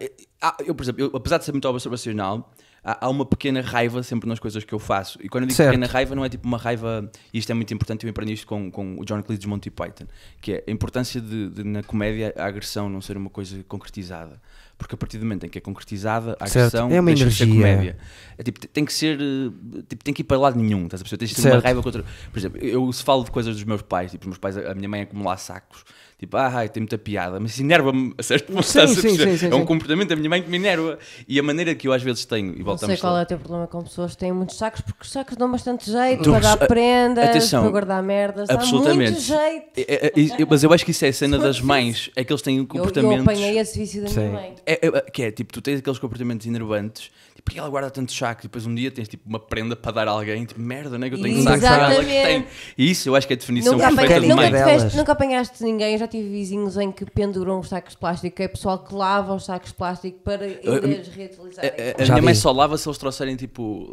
Ah, 0.40 0.56
eu, 0.64 0.74
por 0.74 0.84
exemplo, 0.84 1.02
eu, 1.02 1.10
apesar 1.14 1.38
de 1.38 1.44
ser 1.44 1.52
muito 1.52 1.68
observacional, 1.68 2.52
há, 2.82 3.06
há 3.06 3.08
uma 3.08 3.24
pequena 3.24 3.60
raiva 3.60 4.02
sempre 4.02 4.28
nas 4.28 4.38
coisas 4.38 4.64
que 4.64 4.72
eu 4.72 4.78
faço. 4.78 5.18
E 5.22 5.28
quando 5.28 5.42
eu 5.42 5.48
digo 5.48 5.56
Certo. 5.56 5.70
pequena 5.70 5.86
raiva, 5.86 6.14
não 6.14 6.24
é 6.24 6.28
tipo 6.28 6.46
uma 6.46 6.58
raiva. 6.58 7.10
E 7.32 7.38
isto 7.38 7.50
é 7.50 7.54
muito 7.54 7.72
importante, 7.72 8.04
eu 8.04 8.10
aprendi 8.10 8.32
isto 8.32 8.46
com, 8.46 8.70
com 8.70 8.98
o 8.98 9.04
John 9.04 9.22
Cleese 9.22 9.40
de 9.40 9.48
Monty 9.48 9.70
Python, 9.70 10.06
que 10.40 10.52
é 10.52 10.64
a 10.66 10.70
importância 10.70 11.20
de, 11.20 11.50
de, 11.50 11.64
na 11.64 11.82
comédia, 11.82 12.32
a 12.36 12.46
agressão 12.46 12.88
não 12.88 13.00
ser 13.00 13.16
uma 13.16 13.30
coisa 13.30 13.62
concretizada. 13.64 14.40
Porque 14.80 14.94
a 14.94 14.98
partir 14.98 15.18
do 15.18 15.24
momento 15.26 15.44
em 15.44 15.48
que 15.50 15.58
é 15.58 15.60
concretizada, 15.60 16.36
a 16.40 16.46
Certo. 16.46 16.74
agressão 16.76 16.90
É 16.90 16.98
uma 17.00 17.06
deixa 17.14 17.28
de 17.28 17.42
energia. 17.42 17.46
comédia. 17.54 17.98
É 18.38 18.42
tipo, 18.42 18.66
tem 18.66 18.82
que 18.84 18.92
ser. 18.92 19.20
eh, 19.20 19.82
Tipo, 19.88 20.02
tem 20.02 20.14
que 20.14 20.22
ir 20.22 20.24
para 20.24 20.38
lado 20.38 20.58
nenhum, 20.58 20.84
estás 20.86 21.02
a 21.02 21.04
perceber? 21.04 21.18
Tens 21.18 21.28
de 21.30 21.36
ter 21.36 21.42
Certo. 21.42 21.54
uma 21.56 21.60
raiva 21.62 21.82
contra. 21.82 22.02
Por 22.32 22.38
exemplo, 22.38 22.58
eu 22.64 22.90
se 22.92 23.04
falo 23.04 23.22
de 23.22 23.30
coisas 23.30 23.54
dos 23.54 23.64
meus 23.64 23.82
pais, 23.82 24.10
tipo, 24.10 24.24
os 24.24 24.28
meus 24.28 24.38
pais, 24.38 24.56
a 24.56 24.74
minha 24.74 24.88
mãe 24.88 25.02
acumular 25.02 25.36
sacos, 25.36 25.84
tipo, 26.20 26.36
ah, 26.36 26.50
ai, 26.54 26.68
tem 26.68 26.82
muita 26.82 26.98
piada, 26.98 27.40
mas 27.40 27.52
isso 27.52 27.62
enerva-me 27.62 28.14
a 28.18 28.22
certo 28.22 28.52
ponto, 28.52 28.62
Sim, 28.62 28.86
sim, 28.86 29.16
sim, 29.16 29.36
sim, 29.38 29.46
É 29.50 29.54
um 29.54 29.64
comportamento 29.64 30.10
da 30.10 30.16
minha 30.16 30.28
mãe 30.28 30.42
que 30.42 30.50
me 30.50 30.58
enerva. 30.58 30.98
E 31.26 31.40
a 31.40 31.42
maneira 31.42 31.74
que 31.74 31.88
eu 31.88 31.92
às 31.94 32.02
vezes 32.02 32.26
tenho, 32.26 32.52
e 32.54 32.58
Não 32.58 32.64
voltamos 32.66 32.94
sei 32.94 33.00
qual 33.00 33.16
é 33.18 33.22
o 33.22 33.26
teu 33.26 33.38
problema 33.38 33.66
com 33.66 33.82
pessoas 33.82 34.12
que 34.12 34.18
têm 34.18 34.30
muitos 34.30 34.56
sacos, 34.58 34.82
porque 34.82 35.02
os 35.02 35.10
sacos 35.10 35.34
dão 35.36 35.50
bastante 35.50 35.90
jeito 35.90 36.22
Tu- 36.22 36.30
para 36.30 36.40
dar 36.40 36.52
a- 36.62 36.66
prendas, 36.68 37.24
atenção, 37.30 37.62
para 37.62 37.70
guardar 37.70 38.02
merdas, 38.02 38.48
dá 38.48 38.54
absolutamente. 38.54 39.12
muito 39.12 39.22
jeito. 39.22 39.66
É, 39.78 39.82
é, 40.06 40.42
é, 40.42 40.46
mas 40.48 40.62
eu 40.62 40.72
acho 40.72 40.84
que 40.84 40.90
isso 40.90 41.04
é 41.04 41.08
a 41.08 41.12
cena 41.12 41.38
das 41.38 41.58
mães, 41.60 42.10
é 42.14 42.22
que 42.22 42.30
eles 42.32 42.42
têm 42.42 42.56
Eu, 42.58 42.62
eu 42.62 42.66
comportamentos. 42.68 43.22
apanhei 43.26 43.58
esse 43.58 43.78
vício 43.78 44.02
da 44.02 44.08
Sim. 44.08 44.20
minha 44.20 44.32
mãe. 44.32 44.54
É, 44.66 44.86
é, 44.86 45.00
que 45.10 45.22
é 45.22 45.30
tipo, 45.30 45.52
tu 45.52 45.62
tens 45.62 45.78
aqueles 45.78 45.98
comportamentos 45.98 46.46
enervantes, 46.46 47.04
tipo, 47.34 47.42
porque 47.44 47.58
ela 47.58 47.68
guarda 47.70 47.90
tanto 47.90 48.12
saco, 48.12 48.42
e 48.42 48.44
depois 48.44 48.66
um 48.66 48.74
dia 48.74 48.90
tens 48.90 49.08
tipo 49.08 49.26
uma 49.28 49.40
prenda 49.40 49.74
para 49.74 49.90
dar 49.92 50.08
a 50.08 50.10
alguém, 50.10 50.44
tipo, 50.44 50.60
merda, 50.60 50.98
não 50.98 51.06
é 51.06 51.10
que 51.10 51.16
eu 51.16 51.22
tenho 51.22 51.38
um 51.38 51.42
saco 51.42 51.64
ela 51.64 51.94
que 51.94 52.04
tem. 52.04 52.46
E 52.76 52.90
isso 52.90 53.08
eu 53.08 53.16
acho 53.16 53.26
que 53.26 53.32
é 53.32 53.36
a 53.36 53.38
definição 53.38 53.72
Nunca, 53.72 53.86
perfeita 53.88 54.14
apanha, 54.16 54.20
de 54.20 54.28
nunca, 54.28 54.46
tiveste- 54.74 54.96
nunca 54.98 55.12
apanhaste 55.12 55.64
ninguém, 55.64 55.92
eu 55.94 55.98
já 55.98 56.06
tive 56.10 56.28
vizinhos 56.28 56.76
em 56.76 56.90
que 56.92 57.04
penduram 57.04 57.60
os 57.60 57.68
sacos 57.68 57.92
de 57.92 57.98
plástico, 57.98 58.42
é 58.42 58.48
pessoal 58.48 58.78
que 58.78 58.94
lava 58.94 59.34
os 59.34 59.44
sacos 59.44 59.70
de 59.70 59.74
plástico 59.76 60.18
para 60.20 60.46
eles 60.46 61.08
reutilizarem. 61.08 61.70
A, 61.98 62.02
a 62.02 62.04
Já 62.04 62.14
minha 62.14 62.22
mãe 62.24 62.34
só 62.34 62.52
lava 62.52 62.76
se 62.76 62.88
eles 62.88 62.98
trouxerem 62.98 63.36
tipo 63.36 63.88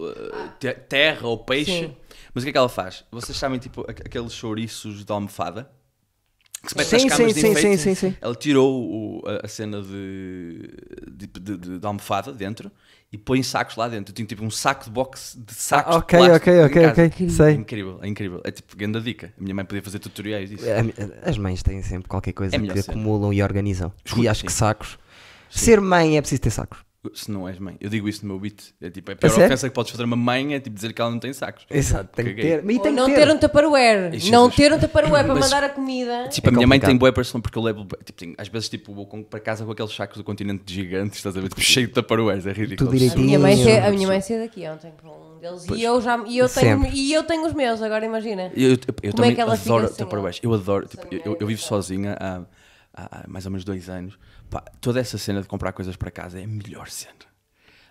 te- 0.59 0.73
terra 0.73 1.27
ou 1.27 1.37
peixe. 1.37 1.71
Sim. 1.87 1.95
Mas 2.33 2.43
o 2.43 2.45
que 2.45 2.49
é 2.49 2.51
que 2.51 2.57
ela 2.57 2.69
faz? 2.69 3.03
Vocês 3.11 3.37
sabem 3.37 3.57
tipo 3.59 3.81
aqu- 3.81 4.03
aqueles 4.05 4.33
chouriços 4.33 5.03
de 5.05 5.11
almofada? 5.11 5.69
Que 6.61 6.69
se 6.71 6.77
mete 6.77 6.87
Sim, 6.89 7.07
nas 7.07 7.17
sim, 7.17 7.27
de 7.27 7.33
sim, 7.33 7.47
enfeite? 7.51 7.61
sim, 7.61 7.77
sim, 7.77 7.95
sim. 7.95 8.15
Ela 8.19 8.35
tirou 8.35 8.83
o- 8.83 9.23
a, 9.43 9.47
cena 9.47 9.81
de, 9.81 10.69
de, 11.11 11.27
de- 11.27 11.79
de- 11.79 11.85
almofada 11.87 12.31
dentro 12.33 12.71
e 13.11 13.17
põe 13.17 13.41
sacos 13.43 13.75
lá 13.75 13.87
dentro. 13.87 14.11
Eu 14.11 14.15
tenho 14.15 14.27
tipo 14.27 14.43
um 14.43 14.49
saco 14.49 14.83
de 14.85 14.89
boxe 14.89 15.39
de 15.39 15.53
sacos 15.53 15.95
Ah, 15.95 15.99
de 15.99 16.03
ok, 16.03 16.19
ok, 16.31 16.63
ok, 16.65 16.87
ok. 16.87 17.25
É 17.27 17.29
Sei. 17.29 17.53
incrível, 17.53 17.99
é 18.01 18.07
incrível. 18.07 18.41
É 18.43 18.51
tipo 18.51 18.75
grande 18.75 18.99
dica. 19.01 19.33
A 19.37 19.41
minha 19.41 19.53
mãe 19.55 19.63
podia 19.65 19.81
fazer 19.83 19.99
tutoriais 19.99 20.49
disso. 20.49 20.65
A- 20.65 21.29
As 21.29 21.37
mães 21.37 21.61
têm 21.63 21.81
sempre 21.83 22.09
qualquer 22.09 22.33
coisa 22.33 22.55
É 22.55 22.59
que 22.59 22.79
acumulam 22.79 23.31
e 23.31 23.41
organizam. 23.41 23.93
Escuta, 24.03 24.23
e 24.25 24.27
acho 24.27 24.43
que 24.43 24.51
sim. 24.51 24.57
sacos. 24.57 24.97
Ser 25.49 25.79
mãe 25.79 26.17
é 26.17 26.21
preciso 26.21 26.41
ter 26.41 26.49
sacos. 26.51 26.79
Se 27.13 27.29
não 27.31 27.47
és 27.47 27.57
mãe. 27.59 27.75
Eu 27.79 27.89
digo 27.89 28.07
isso 28.09 28.25
no 28.25 28.33
meu 28.33 28.39
beat. 28.39 28.73
É 28.81 28.89
tipo, 28.89 29.11
a 29.11 29.13
A 29.13 29.17
pior 29.17 29.31
ofensa 29.31 29.67
que 29.69 29.73
podes 29.75 29.91
fazer 29.91 30.03
a 30.03 30.05
uma 30.05 30.15
mãe 30.15 30.53
é 30.55 30.59
tipo 30.59 30.75
dizer 30.75 30.93
que 30.93 31.01
ela 31.01 31.11
não 31.11 31.19
tem 31.19 31.31
sacos. 31.33 31.65
Exato, 31.69 32.09
tem 32.15 32.25
que 32.25 32.41
ter. 32.41 32.63
E 32.69 32.79
tem 32.79 32.91
não 32.91 33.05
ter. 33.07 33.15
ter 33.15 33.29
um 33.31 33.37
tupperware. 33.37 34.11
Jesus. 34.13 34.31
Não 34.31 34.49
ter 34.49 34.71
um 34.73 34.79
tupperware 34.79 35.23
para 35.25 35.33
Mas- 35.35 35.45
mandar 35.45 35.63
a 35.63 35.69
comida. 35.69 36.27
Tipo, 36.29 36.47
É 36.47 36.49
a 36.49 36.53
minha 36.53 36.67
mãe 36.67 36.77
complicado. 36.77 36.89
tem 36.89 36.97
boa 36.97 37.13
personalidade 37.13 37.43
porque 37.43 37.57
eu 37.57 37.61
levo, 37.63 37.85
tipo, 38.05 38.13
tenho- 38.19 38.35
às 38.37 38.47
vezes, 38.47 38.69
tipo, 38.69 38.93
vou 38.93 39.05
com- 39.05 39.23
para 39.23 39.39
casa 39.39 39.65
com 39.65 39.71
aqueles 39.71 39.93
sacos 39.95 40.17
do 40.17 40.23
continente 40.23 40.63
gigantes, 40.73 41.17
estás 41.17 41.35
a 41.37 41.41
ver? 41.41 41.49
Tipo, 41.49 41.61
cheio 41.61 41.87
de 41.87 41.93
tupperwares, 41.93 42.45
é 42.45 42.51
ridículo. 42.51 42.77
Tudo 42.89 42.91
A 42.95 42.97
direitinho. 42.99 43.25
minha 43.25 43.39
mãe, 43.39 43.55
saiu- 43.57 43.85
a 43.85 43.91
minha 43.91 44.07
mãe 44.07 44.21
saiu 44.21 44.39
daqui 44.39 44.67
ontem 44.67 44.91
com 45.01 45.09
um 45.35 45.39
deles 45.39 45.65
e 45.73 45.83
eu, 45.83 46.01
já, 46.01 46.17
e, 46.25 46.37
eu 46.37 46.49
tenho, 46.49 46.81
Sempre. 46.83 46.89
e 46.97 47.13
eu 47.13 47.23
tenho 47.23 47.45
os 47.45 47.53
meus, 47.53 47.81
agora 47.81 48.05
imagina. 48.05 48.51
Eu, 48.55 48.69
eu, 48.71 48.71
eu 48.71 48.77
Como 48.77 48.99
é 49.05 49.11
também 49.11 49.35
que 49.35 49.41
ela 49.41 49.55
fica 49.55 49.69
adoro 49.73 49.87
sem 49.87 49.97
tupperwares. 49.97 50.39
Eu 50.41 50.53
adoro, 50.53 50.87
tipo, 50.87 51.03
eu, 51.11 51.19
mulher 51.25 51.37
eu 51.41 51.47
vivo 51.47 51.61
é 51.61 51.63
sozinha 51.63 52.17
há, 52.19 52.41
há- 52.93 53.21
há 53.23 53.25
mais 53.27 53.45
ou 53.45 53.51
menos 53.51 53.63
dois 53.63 53.89
anos. 53.89 54.17
Pá, 54.49 54.63
toda 54.79 54.99
essa 54.99 55.17
cena 55.17 55.41
de 55.41 55.47
comprar 55.47 55.73
coisas 55.73 55.95
para 55.95 56.09
casa 56.09 56.39
é 56.39 56.43
a 56.43 56.47
melhor 56.47 56.89
cena. 56.89 57.13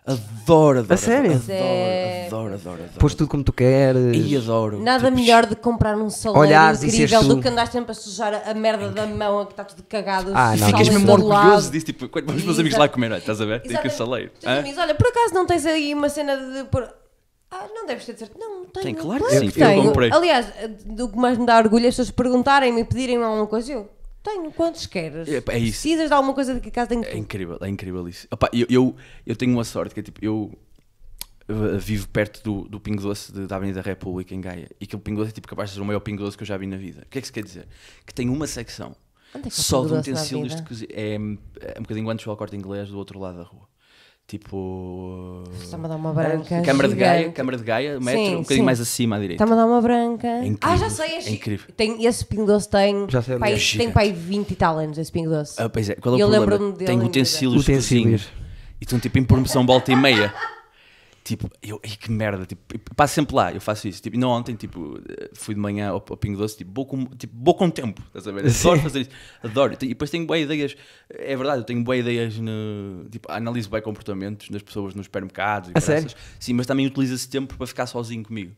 Adoro, 0.06 0.78
adoro. 0.78 0.94
A 0.94 0.96
sério? 0.96 1.32
Adoro, 1.32 2.26
adoro, 2.26 2.54
adoro, 2.54 2.74
adoro. 2.74 2.98
Pôs 3.00 3.12
tudo 3.14 3.28
como 3.28 3.42
tu 3.42 3.52
queres. 3.52 4.16
E 4.16 4.36
adoro. 4.36 4.80
Nada 4.80 5.06
Tipo, 5.06 5.16
melhor 5.16 5.46
de 5.46 5.56
comprar 5.56 5.96
um 5.96 6.08
saleiro 6.08 6.46
Olhares 6.46 6.82
e 6.84 6.86
incrível 6.86 7.24
do 7.24 7.40
que 7.40 7.48
andar 7.48 7.66
sempre 7.66 7.90
a 7.90 7.94
sujar 7.94 8.42
a 8.48 8.54
merda 8.54 8.88
da 8.90 9.04
mão 9.04 9.40
a 9.40 9.46
que 9.46 9.52
está 9.52 9.64
tudo 9.64 9.82
cagado. 9.82 10.30
Ah, 10.32 10.56
não, 10.56 10.68
Ficas 10.68 10.86
saleiro 10.86 10.92
mesmo 10.92 11.12
orgulhoso 11.12 11.72
disso, 11.72 11.86
tipo, 11.86 12.08
quando 12.08 12.26
vamos 12.26 12.44
meus 12.44 12.58
amigos 12.60 12.78
lá 12.78 12.88
comer, 12.88 13.10
olha, 13.10 13.18
estás 13.18 13.40
a 13.40 13.44
ver? 13.44 13.62
Tem 13.62 13.76
que 13.78 13.90
saleiro. 13.90 14.30
Tu 14.40 14.62
dizes, 14.62 14.78
olha, 14.78 14.94
por 14.94 15.08
acaso 15.08 15.34
não 15.34 15.44
tens 15.44 15.66
aí 15.66 15.92
uma 15.92 16.08
cena 16.08 16.36
de 16.36 16.64
pôr. 16.70 16.88
Ah, 17.50 17.66
não 17.74 17.84
deves 17.86 18.04
ter 18.06 18.12
de 18.12 18.20
certo. 18.20 18.38
Não, 18.38 18.64
tenho. 18.66 18.84
Tem, 18.84 18.94
claro 18.94 19.24
que 19.24 19.38
sim, 19.38 19.50
eu 19.60 19.82
comprei. 19.82 20.10
Aliás, 20.12 20.46
do 20.84 21.08
que 21.08 21.16
mais 21.16 21.36
me 21.36 21.46
dá 21.46 21.58
orgulho 21.58 21.84
é 21.84 21.88
as 21.88 21.94
pessoas 21.96 22.10
perguntarem-me 22.12 22.80
e 22.80 22.84
pedirem-me 22.84 23.24
alguma 23.24 23.46
coisa. 23.46 23.72
Eu 23.72 23.95
tenho, 24.26 24.52
quantos 24.52 24.86
queres? 24.86 25.28
É, 25.28 25.36
é 25.36 25.58
isso. 25.58 25.80
Precisas 25.82 26.08
de 26.08 26.12
alguma 26.14 26.34
coisa 26.34 26.54
de 26.54 26.60
que 26.60 26.68
a 26.68 26.72
casa 26.72 26.88
tenho 26.88 27.02
É 27.04 27.08
tudo. 27.08 27.18
incrível, 27.18 27.58
é 27.60 27.68
incrível 27.68 28.08
isso. 28.08 28.26
Opa, 28.30 28.48
eu, 28.52 28.66
eu, 28.68 28.96
eu 29.24 29.36
tenho 29.36 29.52
uma 29.52 29.64
sorte 29.64 29.94
que 29.94 30.00
é 30.00 30.02
tipo, 30.02 30.18
eu 30.24 30.52
vivo 31.78 32.08
perto 32.08 32.42
do, 32.42 32.68
do 32.68 32.80
Pingo 32.80 33.00
Doce 33.00 33.32
de- 33.32 33.46
da 33.46 33.54
Avenida 33.56 33.80
República 33.80 34.34
em 34.34 34.40
Gaia 34.40 34.68
e 34.80 34.84
aquele 34.84 35.00
Pingo 35.00 35.18
Doce 35.20 35.30
é 35.30 35.34
tipo 35.34 35.46
capaz 35.46 35.70
de 35.70 35.76
ser 35.76 35.80
o 35.80 35.84
maior 35.84 36.00
Pingo 36.00 36.22
Doce 36.24 36.36
que 36.36 36.42
eu 36.42 36.46
já 36.46 36.56
vi 36.56 36.66
na 36.66 36.76
vida. 36.76 37.02
O 37.06 37.08
que 37.08 37.18
é 37.18 37.20
que 37.20 37.26
isso 37.26 37.32
quer 37.32 37.44
dizer? 37.44 37.68
Que 38.04 38.12
tem 38.12 38.28
uma 38.28 38.46
secção 38.48 38.96
é 39.32 39.38
que 39.38 39.46
é 39.46 39.48
o 39.48 39.50
só 39.52 39.84
de 39.84 39.92
utensílios 39.94 40.56
de 40.56 40.62
cozinha. 40.62 40.88
É, 40.92 41.14
é 41.14 41.18
um 41.78 41.82
bocadinho 41.82 42.08
antes 42.10 42.26
do 42.26 42.36
corte 42.36 42.56
inglês 42.56 42.88
do 42.88 42.98
outro 42.98 43.18
lado 43.20 43.38
da 43.38 43.44
rua. 43.44 43.68
Tipo. 44.26 45.44
Está-me 45.62 45.84
a 45.84 45.88
dar 45.88 45.96
uma 45.96 46.12
branca. 46.12 46.60
Câmara 46.62 46.88
de 46.88 46.96
Gaia. 46.96 47.30
Câmara 47.30 47.56
de 47.56 47.62
Gaia, 47.62 48.00
metro, 48.00 48.20
Sim, 48.20 48.34
um 48.34 48.38
bocadinho 48.38 48.60
sim. 48.60 48.62
mais 48.62 48.80
acima 48.80 49.16
à 49.16 49.18
direita. 49.20 49.44
Está-me 49.44 49.52
a 49.52 49.62
dar 49.64 49.70
uma 49.70 49.80
branca. 49.80 50.26
É 50.26 50.46
incrível, 50.46 50.58
ah, 50.62 50.76
já 50.76 50.90
sei, 50.90 51.06
é, 51.12 51.18
é 51.18 51.30
incrível. 51.30 51.66
Tem, 51.76 52.04
esse 52.04 52.24
Pingo 52.24 52.44
Doce 52.44 52.68
tem. 52.68 53.06
Já 53.08 53.22
sei 53.22 53.34
onde 53.36 53.40
pai, 53.40 53.54
é. 53.54 53.76
tem 53.78 53.90
pai 53.92 54.12
20 54.12 54.50
e 54.50 54.54
tal 54.56 54.78
anos, 54.78 54.98
esse 54.98 55.12
Pingo 55.12 55.30
Doce. 55.30 55.54
Ah, 55.62 55.68
pois 55.68 55.88
é, 55.88 55.94
qual 55.94 56.16
é 56.16 56.18
o 56.18 56.20
Eu 56.20 56.28
problema? 56.28 56.52
lembro-me 56.52 56.72
dele 56.72 56.86
Tem 56.86 57.00
utensílios, 57.06 57.62
Utensílios. 57.62 58.28
E 58.80 58.84
estão 58.84 58.98
tipo 58.98 59.16
em 59.16 59.24
promoção 59.24 59.64
volta 59.64 59.92
e 59.92 59.96
meia. 59.96 60.34
Tipo, 61.26 61.50
eu, 61.60 61.80
ai, 61.84 61.90
que 61.90 62.08
merda, 62.08 62.46
tipo, 62.46 62.78
passo 62.94 63.14
sempre 63.14 63.34
lá, 63.34 63.52
eu 63.52 63.60
faço 63.60 63.88
isso. 63.88 64.00
Tipo, 64.00 64.14
e 64.14 64.18
não 64.20 64.28
ontem, 64.28 64.54
tipo, 64.54 64.96
fui 65.34 65.56
de 65.56 65.60
manhã 65.60 65.88
ao, 65.88 65.96
ao 65.96 66.16
Pingo 66.16 66.38
Doce, 66.38 66.56
tipo, 66.58 66.70
vou 66.72 66.86
com, 66.86 67.04
tipo, 67.06 67.34
vou 67.36 67.52
com 67.52 67.68
tempo, 67.68 68.00
estás 68.06 68.28
a 68.28 68.30
ver? 68.30 68.46
Adoro 68.46 68.80
fazer 68.80 69.00
isso, 69.00 69.10
adoro. 69.42 69.72
E 69.82 69.88
depois 69.88 70.08
tenho 70.08 70.24
boas 70.24 70.40
ideias, 70.40 70.76
é 71.10 71.34
verdade, 71.34 71.62
eu 71.62 71.64
tenho 71.64 71.82
boas 71.82 71.98
ideias, 71.98 72.38
no, 72.38 73.08
tipo, 73.10 73.28
analiso 73.28 73.68
bem 73.68 73.82
comportamentos 73.82 74.48
das 74.50 74.62
pessoas 74.62 74.94
nos 74.94 75.06
supermercados 75.06 75.70
e 75.70 75.72
A 75.74 75.80
sério? 75.80 76.08
Sim, 76.38 76.52
mas 76.52 76.64
também 76.64 76.86
utilizo 76.86 77.16
esse 77.16 77.28
tempo 77.28 77.56
para 77.56 77.66
ficar 77.66 77.86
sozinho 77.86 78.22
comigo. 78.22 78.54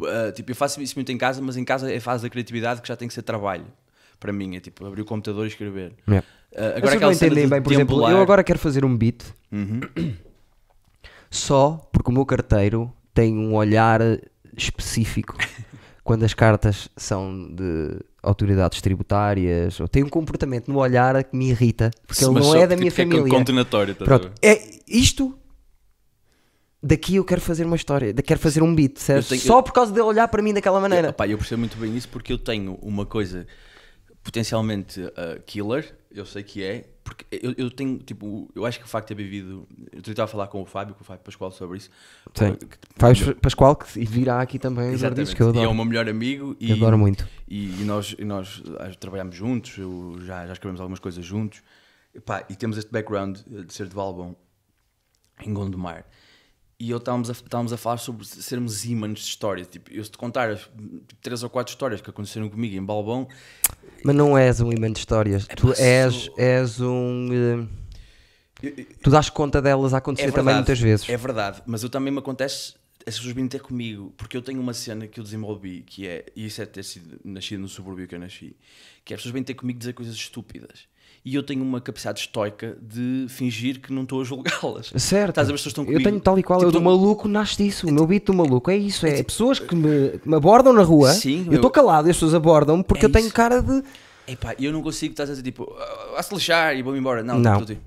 Uh, 0.00 0.32
tipo, 0.32 0.50
eu 0.50 0.56
faço 0.56 0.80
isso 0.80 0.94
muito 0.96 1.12
em 1.12 1.18
casa, 1.18 1.42
mas 1.42 1.58
em 1.58 1.64
casa 1.64 1.92
é 1.92 1.98
a 1.98 2.00
fase 2.00 2.22
da 2.22 2.30
criatividade 2.30 2.80
que 2.80 2.88
já 2.88 2.96
tem 2.96 3.06
que 3.06 3.12
ser 3.12 3.20
trabalho. 3.20 3.66
Para 4.18 4.32
mim, 4.32 4.56
é 4.56 4.60
tipo, 4.60 4.86
abrir 4.86 5.02
o 5.02 5.04
computador 5.04 5.44
e 5.44 5.48
escrever. 5.48 5.92
Yeah. 6.08 6.26
Uh, 6.52 6.78
agora 6.78 6.98
não 7.00 7.12
entendem 7.12 7.44
de 7.44 7.50
bem, 7.50 7.60
por 7.60 7.70
exemplo, 7.70 8.08
eu 8.08 8.22
agora 8.22 8.42
quero 8.42 8.58
fazer 8.58 8.82
um 8.82 8.96
beat 8.96 9.22
Uhum. 9.52 9.80
Só 11.30 11.88
porque 11.92 12.10
o 12.10 12.14
meu 12.14 12.24
carteiro 12.24 12.92
tem 13.12 13.36
um 13.36 13.54
olhar 13.54 14.00
específico 14.56 15.36
quando 16.04 16.24
as 16.24 16.34
cartas 16.34 16.88
são 16.96 17.54
de 17.54 17.98
autoridades 18.22 18.80
tributárias 18.80 19.78
ou 19.80 19.88
tem 19.88 20.02
um 20.02 20.08
comportamento 20.08 20.68
no 20.68 20.78
olhar 20.78 21.22
que 21.24 21.36
me 21.36 21.50
irrita 21.50 21.90
porque 22.06 22.24
ele 22.24 22.34
não 22.34 22.54
é 22.54 22.66
da 22.66 22.76
minha 22.76 22.88
é 22.88 22.90
família. 22.90 23.28
condenatório, 23.28 23.96
a 23.98 24.04
Pronto, 24.04 24.32
é 24.42 24.80
isto. 24.86 25.38
Daqui 26.80 27.16
eu 27.16 27.24
quero 27.24 27.40
fazer 27.40 27.66
uma 27.66 27.74
história, 27.74 28.14
quero 28.14 28.38
fazer 28.38 28.62
um 28.62 28.72
beat, 28.72 28.98
certo? 28.98 29.30
tenho- 29.30 29.40
Só 29.40 29.60
por 29.60 29.72
causa 29.72 29.92
de 29.92 29.98
ele 29.98 30.06
olhar 30.06 30.28
para 30.28 30.40
mim 30.40 30.54
daquela 30.54 30.80
maneira. 30.80 31.14
Eu, 31.18 31.26
eu 31.26 31.38
percebo 31.38 31.58
muito 31.58 31.76
bem 31.76 31.96
isso 31.96 32.08
porque 32.08 32.32
eu 32.32 32.38
tenho 32.38 32.74
uma 32.80 33.04
coisa 33.04 33.48
potencialmente 34.22 35.00
uh, 35.00 35.42
killer, 35.44 35.96
eu 36.10 36.24
sei 36.24 36.42
que 36.42 36.62
é, 36.62 36.84
porque 37.18 37.26
eu, 37.44 37.54
eu 37.56 37.70
tenho, 37.70 37.98
tipo, 37.98 38.48
eu 38.54 38.64
acho 38.64 38.78
que 38.78 38.84
o 38.84 38.88
facto 38.88 39.08
de 39.08 39.14
ter 39.16 39.22
vivido. 39.22 39.66
Eu 39.92 39.98
estava 39.98 40.24
a 40.24 40.28
falar 40.28 40.46
com 40.46 40.62
o 40.62 40.64
Fábio, 40.64 40.94
com 40.94 41.02
o 41.02 41.04
Fábio 41.04 41.24
Pascoal 41.24 41.50
sobre 41.50 41.78
isso. 41.78 41.90
Sim. 42.32 42.56
Faz 42.96 43.20
Pascoal 43.40 43.74
que 43.74 44.04
virá 44.04 44.40
aqui 44.40 44.58
também, 44.58 44.92
Exatamente. 44.92 45.34
que 45.34 45.42
eu 45.42 45.46
E 45.46 45.48
é 45.48 45.50
adoro. 45.50 45.70
o 45.70 45.74
meu 45.74 45.84
melhor 45.84 46.08
amigo 46.08 46.56
e, 46.60 46.70
Eu 46.70 46.76
adoro 46.76 46.96
muito. 46.96 47.28
E, 47.48 47.80
e 47.80 47.84
nós, 47.84 48.14
e 48.16 48.24
nós 48.24 48.62
ah, 48.78 48.90
trabalhamos 48.98 49.34
juntos, 49.34 49.76
eu, 49.76 50.18
já, 50.20 50.46
já 50.46 50.52
escrevemos 50.52 50.80
algumas 50.80 51.00
coisas 51.00 51.24
juntos. 51.24 51.60
E, 52.14 52.20
pá, 52.20 52.44
e 52.48 52.54
temos 52.54 52.78
este 52.78 52.90
background 52.92 53.38
eh, 53.52 53.62
de 53.62 53.74
ser 53.74 53.88
de 53.88 53.94
Valbom, 53.94 54.34
em 55.44 55.52
Gondomar. 55.52 56.04
E 56.80 56.90
eu 56.90 56.98
estávamos 56.98 57.28
a, 57.28 57.32
estávamos 57.32 57.72
a 57.72 57.76
falar 57.76 57.96
sobre 57.96 58.24
sermos 58.24 58.84
ímãs 58.84 59.14
de 59.18 59.24
histórias. 59.24 59.66
Tipo, 59.66 59.92
eu 59.92 60.04
se 60.04 60.12
te 60.12 60.16
contar 60.16 60.56
tipo, 60.56 61.14
três 61.20 61.42
ou 61.42 61.50
quatro 61.50 61.72
histórias 61.72 62.00
que 62.00 62.08
aconteceram 62.08 62.48
comigo 62.48 62.76
em 62.76 62.84
Balbão, 62.84 63.26
Mas 64.04 64.14
não 64.14 64.38
és 64.38 64.60
um 64.60 64.72
imã 64.72 64.92
de 64.92 65.00
histórias. 65.00 65.44
tu 65.56 65.68
pá, 65.74 65.74
és, 65.76 66.14
sou- 66.14 66.34
és 66.38 66.80
um. 66.80 67.28
eh, 67.32 67.66
eu- 68.62 68.74
eu- 68.78 68.86
tu 69.02 69.10
dás 69.10 69.28
conta 69.28 69.60
delas 69.60 69.92
a 69.92 69.98
acontecer 69.98 70.30
também 70.30 70.54
muitas 70.54 70.78
vezes. 70.78 71.08
É 71.08 71.16
verdade, 71.16 71.60
mas 71.66 71.82
eu 71.82 71.90
também 71.90 72.12
me 72.12 72.20
acontece 72.20 72.74
as 73.04 73.16
pessoas 73.16 73.34
virem 73.34 73.48
ter 73.48 73.60
comigo, 73.60 74.14
porque 74.16 74.36
eu 74.36 74.42
tenho 74.42 74.60
uma 74.60 74.72
cena 74.74 75.08
que 75.08 75.18
eu 75.18 75.24
desenvolvi, 75.24 75.82
que 75.82 76.06
é, 76.06 76.26
e 76.36 76.46
isso 76.46 76.62
é 76.62 76.66
ter 76.66 76.84
sido 76.84 77.18
nascido 77.24 77.58
no 77.58 77.68
subúrbio 77.68 78.06
que 78.06 78.14
eu 78.14 78.20
nasci, 78.20 78.54
que 79.04 79.12
é 79.12 79.16
as 79.16 79.20
pessoas 79.20 79.32
vêm 79.32 79.42
ter 79.42 79.54
comigo 79.54 79.80
dizer 79.80 79.94
coisas 79.94 80.14
estúpidas. 80.14 80.86
E 81.30 81.34
eu 81.34 81.42
tenho 81.42 81.62
uma 81.62 81.78
capacidade 81.78 82.20
estoica 82.20 82.78
de 82.80 83.26
fingir 83.28 83.80
que 83.80 83.92
não 83.92 84.04
estou 84.04 84.22
a 84.22 84.24
julgá-las. 84.24 84.90
Certo. 84.96 85.28
Estás 85.30 85.46
a 85.46 85.50
ver, 85.50 85.54
as 85.56 85.60
pessoas 85.60 85.66
estão 85.72 85.84
eu 85.84 85.88
comigo. 85.88 86.08
tenho 86.08 86.20
tal 86.20 86.38
e 86.38 86.42
qual. 86.42 86.58
Tipo, 86.58 86.68
eu 86.68 86.72
do 86.72 86.80
maluco 86.80 87.28
nasce 87.28 87.58
disso. 87.62 87.86
O 87.86 87.92
meu 87.92 88.06
beat 88.06 88.24
do 88.24 88.32
maluco 88.32 88.70
é 88.70 88.76
isso. 88.78 89.06
É 89.06 89.22
pessoas 89.22 89.58
que 89.58 89.74
me, 89.74 90.18
me 90.24 90.34
abordam 90.34 90.72
na 90.72 90.82
rua. 90.82 91.12
Sim, 91.12 91.40
eu 91.48 91.56
estou 91.56 91.68
eu- 91.68 91.70
calado 91.70 92.08
e 92.08 92.10
as 92.12 92.16
pessoas 92.16 92.32
abordam-me 92.32 92.82
porque 92.82 93.04
É 93.04 93.08
eu 93.08 93.12
tenho 93.12 93.26
isso. 93.26 93.34
cara 93.34 93.60
de. 93.60 93.82
Epá, 94.26 94.54
eu 94.58 94.72
não 94.72 94.80
consigo 94.82 95.12
estar 95.12 95.24
a 95.24 95.26
dizer 95.26 95.42
tipo, 95.42 95.70
"Ah, 95.78 96.14
a 96.18 96.22
se 96.22 96.32
lixar 96.34 96.74
e 96.74 96.82
vou-me 96.82 96.98
embora. 96.98 97.22
Não, 97.22 97.38
Não. 97.38 97.52
tipo, 97.60 97.66
tipo, 97.66 97.80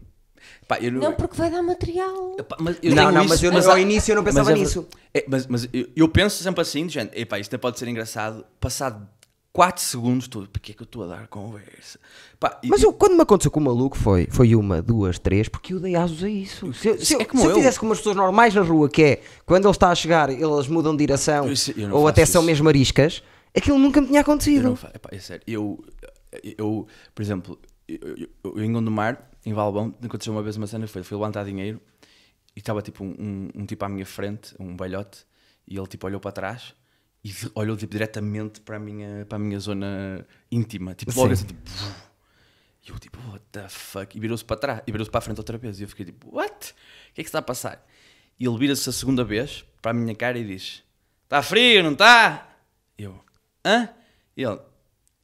epá, 0.63 0.77
eu 0.79 0.91
Não, 0.91 1.13
porque 1.13 1.35
vai 1.35 1.49
dar 1.49 1.63
material. 1.63 2.35
Epá, 2.37 2.57
mas 2.59 2.77
eu 2.83 2.93
Não, 2.93 3.11
não, 3.11 3.21
isso, 3.21 3.29
mas 3.29 3.43
eu 3.43 3.51
não- 3.51 3.71
ao 3.71 3.79
início 3.79 4.11
eu 4.11 4.15
não 4.17 4.23
pensava 4.23 4.51
mas 4.51 4.59
é 4.59 4.61
nisso. 4.61 4.87
é, 5.15 5.25
mas 5.27 5.47
mas 5.47 5.67
eu, 5.73 5.87
eu 5.95 6.07
penso 6.07 6.43
sempre 6.43 6.61
assim, 6.61 6.85
de 6.85 6.93
gente, 6.93 7.11
epá, 7.19 7.39
isto 7.39 7.49
até 7.49 7.57
pode 7.59 7.79
ser 7.79 7.87
engraçado. 7.87 8.45
Passado 8.59 9.07
4 9.53 9.83
segundos, 9.83 10.25
estou, 10.25 10.47
porque 10.47 10.71
é 10.71 10.75
que 10.75 10.81
eu 10.81 10.85
estou 10.85 11.03
a 11.03 11.07
dar 11.07 11.27
conversa? 11.27 11.99
Pá, 12.39 12.57
e- 12.63 12.67
Mas 12.69 12.81
eu, 12.81 12.93
quando 12.93 13.15
me 13.15 13.21
aconteceu 13.21 13.51
com 13.51 13.59
o 13.59 13.63
maluco 13.63 13.97
foi, 13.97 14.27
foi 14.31 14.55
uma, 14.55 14.81
duas, 14.81 15.19
três, 15.19 15.49
porque 15.49 15.73
eu 15.73 15.79
dei 15.79 15.95
asos 15.95 16.23
a 16.23 16.29
isso. 16.29 16.73
Se, 16.73 16.87
eu- 16.87 16.97
se 17.03 17.13
eu, 17.15 17.21
É 17.21 17.25
como 17.25 17.41
se 17.41 17.47
eu 17.47 17.51
eu. 17.51 17.57
fizesse 17.57 17.77
com 17.79 17.85
umas 17.85 17.97
pessoas 17.97 18.15
normais 18.15 18.53
na 18.55 18.61
rua, 18.61 18.89
que 18.89 19.03
é 19.03 19.21
quando 19.45 19.65
ele 19.65 19.71
está 19.71 19.89
a 19.91 19.95
chegar, 19.95 20.29
eles 20.29 20.67
mudam 20.67 20.93
de 20.95 20.99
direção 21.05 21.47
Eu 21.47 21.53
eu 21.89 21.95
ou 21.95 22.07
até 22.07 22.25
são 22.25 22.41
isso. 22.41 22.47
mesmo 22.47 22.69
ariscas, 22.69 23.21
aquilo 23.55 23.77
nunca 23.77 23.99
me 23.99 24.07
tinha 24.07 24.19
Eu 24.19 24.21
acontecido. 24.21 24.63
não 24.63 24.73
epá, 24.73 25.09
é 25.11 25.19
sério. 25.19 25.43
Eu, 25.45 25.83
eu, 26.57 26.87
por 27.13 27.21
exemplo, 27.21 27.59
eu, 27.89 27.99
eu, 28.17 28.29
eu 28.55 28.63
em 28.63 28.71
Gondomar, 28.71 29.29
em 29.45 29.51
Valbão, 29.53 29.93
aconteceu 30.01 30.31
uma 30.31 30.41
vez 30.41 30.55
uma 30.55 30.65
cena, 30.67 30.87
foi, 30.87 31.03
fui 31.03 31.17
levantar 31.17 31.43
dinheiro 31.43 31.81
e 32.55 32.59
estava 32.59 32.81
tipo 32.81 33.03
um, 33.03 33.09
um, 33.19 33.49
um 33.63 33.65
tipo 33.65 33.83
à 33.83 33.89
minha 33.89 34.05
frente, 34.05 34.55
um 34.57 34.77
velhote, 34.77 35.25
e 35.67 35.77
ele 35.77 35.87
tipo 35.87 36.07
olhou 36.07 36.21
para 36.21 36.31
trás 36.31 36.73
e 37.23 37.33
olhou 37.53 37.77
tipo 37.77 37.91
diretamente 37.91 38.61
para 38.61 38.77
a 38.77 38.79
minha, 38.79 39.25
para 39.27 39.35
a 39.35 39.39
minha 39.39 39.59
zona 39.59 40.25
íntima, 40.51 40.95
tipo 40.95 41.11
logo 41.15 41.27
Sim. 41.27 41.33
assim, 41.33 41.47
tipo... 41.47 41.61
E 42.83 42.89
eu 42.89 42.97
tipo, 42.97 43.19
what 43.29 43.43
the 43.51 43.69
fuck? 43.69 44.17
E 44.17 44.19
virou-se 44.19 44.43
para 44.43 44.57
trás, 44.57 44.81
e 44.87 44.91
virou-se 44.91 45.11
para 45.11 45.19
a 45.19 45.21
frente 45.21 45.37
outra 45.37 45.55
vez. 45.55 45.79
E 45.79 45.83
eu 45.83 45.87
fiquei 45.87 46.05
tipo, 46.05 46.35
what? 46.35 46.71
O 46.71 47.13
que 47.13 47.21
é 47.21 47.23
que 47.23 47.29
está 47.29 47.37
a 47.37 47.43
passar? 47.43 47.85
E 48.39 48.45
ele 48.47 48.57
vira-se 48.57 48.89
a 48.89 48.91
segunda 48.91 49.23
vez 49.23 49.63
para 49.81 49.91
a 49.91 49.93
minha 49.93 50.15
cara 50.15 50.39
e 50.39 50.43
diz: 50.43 50.81
Está 51.25 51.43
frio, 51.43 51.83
não 51.83 51.91
está? 51.91 52.55
Eu, 52.97 53.23
hã? 53.63 53.87
E 54.35 54.43
ele, 54.43 54.59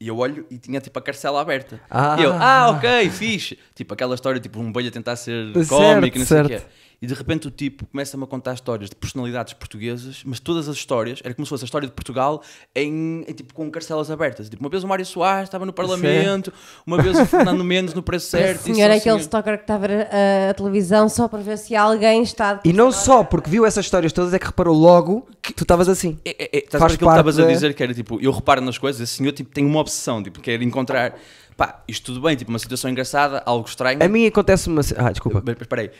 e 0.00 0.06
eu 0.06 0.16
olho 0.16 0.46
e 0.48 0.56
tinha 0.56 0.80
tipo 0.80 0.96
a 0.98 1.02
carcela 1.02 1.40
aberta. 1.40 1.80
Ah. 1.90 2.16
E 2.18 2.22
eu, 2.22 2.32
ah, 2.32 2.70
ok, 2.70 3.10
fixe. 3.10 3.58
Tipo 3.74 3.94
aquela 3.94 4.14
história, 4.14 4.40
tipo 4.40 4.60
um 4.60 4.70
bolho 4.70 4.88
a 4.88 4.92
tentar 4.92 5.16
ser 5.16 5.52
Certo, 5.52 5.68
cómico 5.68 6.16
não 6.16 6.26
sei 6.26 6.42
o 6.42 6.46
quê. 6.46 6.62
E 7.00 7.06
de 7.06 7.14
repente 7.14 7.46
o 7.46 7.50
tipo 7.50 7.86
começa-me 7.86 8.24
a 8.24 8.26
contar 8.26 8.54
histórias 8.54 8.90
de 8.90 8.96
personalidades 8.96 9.52
portuguesas, 9.52 10.22
mas 10.24 10.40
todas 10.40 10.68
as 10.68 10.76
histórias, 10.76 11.20
era 11.22 11.32
como 11.32 11.46
se 11.46 11.50
fosse 11.50 11.62
a 11.62 11.66
história 11.66 11.86
de 11.86 11.94
Portugal 11.94 12.42
em, 12.74 13.24
em, 13.26 13.32
tipo 13.32 13.54
com 13.54 13.70
carcelas 13.70 14.10
abertas. 14.10 14.48
Tipo, 14.48 14.64
uma 14.64 14.68
vez 14.68 14.82
o 14.82 14.88
Mário 14.88 15.06
Soares 15.06 15.44
estava 15.48 15.64
no 15.64 15.72
Parlamento, 15.72 16.52
uma 16.84 17.00
vez 17.00 17.16
o 17.16 17.24
Fernando 17.24 17.62
Mendes 17.62 17.94
no 17.94 18.02
preço 18.02 18.26
certo. 18.30 18.62
Esse 18.62 18.72
e 18.72 18.74
senhor 18.74 18.88
é 18.88 18.96
aquele 18.96 19.02
senhor- 19.02 19.20
stalker 19.20 19.56
que 19.58 19.62
está 19.62 19.76
a 19.76 19.78
ver 19.78 19.90
a, 19.90 20.50
a 20.50 20.54
televisão 20.54 21.08
só 21.08 21.28
para 21.28 21.38
ver 21.38 21.56
se 21.56 21.76
alguém 21.76 22.22
está. 22.22 22.60
E 22.64 22.72
não 22.72 22.90
só 22.90 23.22
porque 23.22 23.48
viu 23.48 23.64
essas 23.64 23.84
histórias 23.84 24.12
todas, 24.12 24.34
é 24.34 24.38
que 24.38 24.46
reparou 24.46 24.76
logo 24.76 25.28
que 25.40 25.52
tu 25.52 25.62
estavas 25.62 25.88
assim. 25.88 26.18
É, 26.24 26.30
é, 26.30 26.50
é, 26.52 26.58
estás 26.64 26.82
aquilo 26.82 26.98
que 26.98 27.04
parte 27.04 27.18
estavas 27.18 27.38
a 27.38 27.46
dizer 27.46 27.74
que 27.74 27.82
era 27.82 27.94
tipo, 27.94 28.18
eu 28.20 28.32
reparo 28.32 28.60
nas 28.60 28.76
coisas, 28.76 29.00
esse 29.00 29.14
senhor 29.14 29.32
tipo, 29.32 29.50
tem 29.50 29.64
uma 29.64 29.78
obsessão, 29.78 30.20
tipo, 30.20 30.40
quer 30.40 30.60
encontrar, 30.62 31.14
pá, 31.56 31.82
isto 31.86 32.06
tudo 32.06 32.20
bem, 32.26 32.36
tipo, 32.36 32.50
uma 32.50 32.58
situação 32.58 32.90
engraçada, 32.90 33.40
algo 33.46 33.68
estranho. 33.68 34.02
A 34.02 34.08
mim 34.08 34.26
acontece 34.26 34.68
uma. 34.68 34.80
Ah, 34.96 35.10
desculpa. 35.10 35.42
Mas 35.44 35.56
espera 35.60 35.82
aí, 35.82 35.90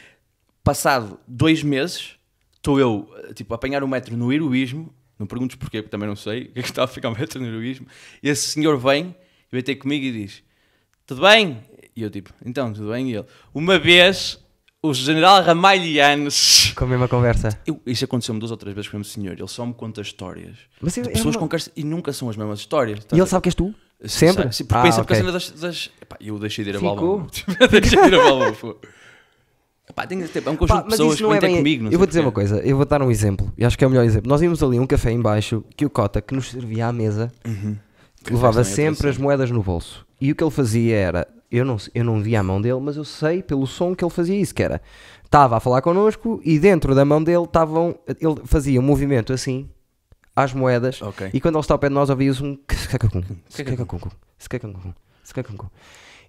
passado 0.68 1.18
dois 1.26 1.62
meses, 1.62 2.10
estou 2.54 2.78
eu, 2.78 3.08
eh, 3.24 3.32
tipo, 3.32 3.54
a 3.54 3.56
apanhar 3.56 3.82
o 3.82 3.88
metro 3.88 4.16
no 4.16 4.30
heroísmo, 4.32 4.92
não 5.18 5.26
perguntes 5.26 5.56
porquê, 5.56 5.80
porque 5.80 5.90
também 5.90 6.08
não 6.08 6.16
sei, 6.16 6.42
o 6.50 6.52
que 6.52 6.58
é 6.60 6.62
que 6.62 6.68
está 6.68 6.84
a 6.84 6.86
ficar 6.86 7.08
o 7.08 7.18
metro 7.18 7.40
no 7.40 7.46
heroísmo, 7.46 7.86
e 8.22 8.28
esse 8.28 8.48
senhor 8.48 8.76
vem, 8.78 9.14
e 9.50 9.52
vem 9.56 9.62
ter 9.62 9.76
comigo 9.76 10.04
e 10.04 10.12
diz, 10.12 10.42
tudo 11.06 11.22
bem? 11.22 11.58
E 11.96 12.02
eu 12.02 12.10
tipo, 12.10 12.30
então, 12.44 12.72
tudo 12.72 12.90
bem? 12.90 13.10
E 13.10 13.14
ele, 13.16 13.24
uma 13.54 13.78
vez, 13.78 14.38
o 14.82 14.92
general 14.92 15.42
Ramalhianes... 15.42 16.72
Com 16.76 16.84
a 16.84 16.86
mesma 16.86 17.08
conversa. 17.08 17.58
Eu, 17.66 17.80
isso 17.86 18.04
aconteceu-me 18.04 18.38
duas 18.38 18.50
ou 18.52 18.56
três 18.56 18.74
vezes 18.74 18.90
com 18.90 18.96
o 18.98 19.00
mesmo 19.00 19.10
senhor, 19.12 19.32
ele 19.38 19.48
só 19.48 19.64
me 19.64 19.72
conta 19.74 20.00
histórias. 20.02 20.56
Mas 20.80 20.94
de 20.94 21.00
é 21.00 21.04
pessoas 21.04 21.34
uma- 21.34 21.40
com 21.40 21.48
carce- 21.48 21.72
e 21.74 21.82
nunca 21.82 22.12
são 22.12 22.28
as 22.28 22.36
mesmas 22.36 22.60
histórias. 22.60 23.00
E 23.12 23.16
ele 23.18 23.26
sabe 23.26 23.42
que 23.42 23.48
és 23.48 23.54
tu? 23.54 23.74
Sempre? 24.04 24.52
Sim, 24.52 24.64
porque 24.64 24.78
Ah, 24.78 24.82
pensa 24.82 24.98
porque 25.04 25.12
ok. 25.14 25.16
a 25.16 25.20
cena 25.20 25.32
das. 25.32 25.50
das 25.60 25.90
epá, 26.00 26.16
eu 26.20 26.38
deixei 26.38 26.62
de 26.62 26.70
ir 26.70 26.76
a 26.76 26.78
Ficou. 26.78 26.94
Balbão. 27.18 27.26
deixei 27.68 28.00
de 28.00 28.06
ir 28.08 28.14
a 28.14 28.22
Balbão. 28.22 28.76
Epá, 29.88 30.06
tem, 30.06 30.20
tem, 30.26 30.42
é 30.44 30.50
um 30.50 30.56
conjunto 30.56 30.76
Pá, 30.76 30.82
de 30.82 30.88
pessoas 30.90 31.16
que 31.16 31.22
não 31.22 31.34
é 31.34 31.40
bem. 31.40 31.56
comigo. 31.56 31.84
não 31.84 31.90
eu 31.92 31.98
vou 31.98 32.06
dizer 32.06 32.20
uma 32.20 32.32
coisa, 32.32 32.58
eu 32.58 32.76
vou 32.76 32.84
dar 32.84 33.00
um 33.02 33.10
exemplo, 33.10 33.52
e 33.56 33.64
acho 33.64 33.76
que 33.78 33.84
é 33.84 33.86
o 33.86 33.90
melhor 33.90 34.04
exemplo. 34.04 34.28
Nós 34.28 34.40
vimos 34.40 34.62
ali 34.62 34.78
um 34.78 34.86
café 34.86 35.10
em 35.10 35.20
baixo 35.20 35.64
que 35.76 35.86
o 35.86 35.90
Cota, 35.90 36.20
que 36.20 36.34
nos 36.34 36.50
servia 36.50 36.88
à 36.88 36.92
mesa, 36.92 37.32
que 38.22 38.32
levava 38.32 38.60
é 38.60 38.64
sempre 38.64 39.08
as 39.08 39.16
moedas 39.16 39.50
no 39.50 39.62
bolso. 39.62 40.06
E 40.20 40.30
o 40.30 40.34
que 40.36 40.44
ele 40.44 40.50
fazia 40.50 40.96
era, 40.96 41.28
eu 41.50 41.64
não, 41.64 41.76
eu 41.94 42.04
não 42.04 42.20
via 42.20 42.40
a 42.40 42.42
mão 42.42 42.60
dele, 42.60 42.80
mas 42.80 42.96
eu 42.96 43.04
sei 43.04 43.42
pelo 43.42 43.66
som 43.66 43.94
que 43.94 44.04
ele 44.04 44.10
fazia 44.12 44.36
isso, 44.38 44.54
que 44.54 44.62
era, 44.62 44.82
estava 45.24 45.56
a 45.56 45.60
falar 45.60 45.80
connosco 45.80 46.40
e 46.44 46.58
dentro 46.58 46.94
da 46.94 47.04
mão 47.04 47.22
dele 47.22 47.44
estavam, 47.44 47.98
ele 48.06 48.36
fazia 48.44 48.78
um 48.80 48.82
movimento 48.82 49.32
assim, 49.32 49.68
às 50.36 50.52
moedas, 50.52 51.00
Ok. 51.02 51.30
e 51.32 51.40
quando 51.40 51.54
ele 51.56 51.60
está 51.62 51.74
ao 51.74 51.78
pé 51.78 51.88
de 51.88 51.94
nós 51.94 52.10
ouvias 52.10 52.40
um 52.40 52.56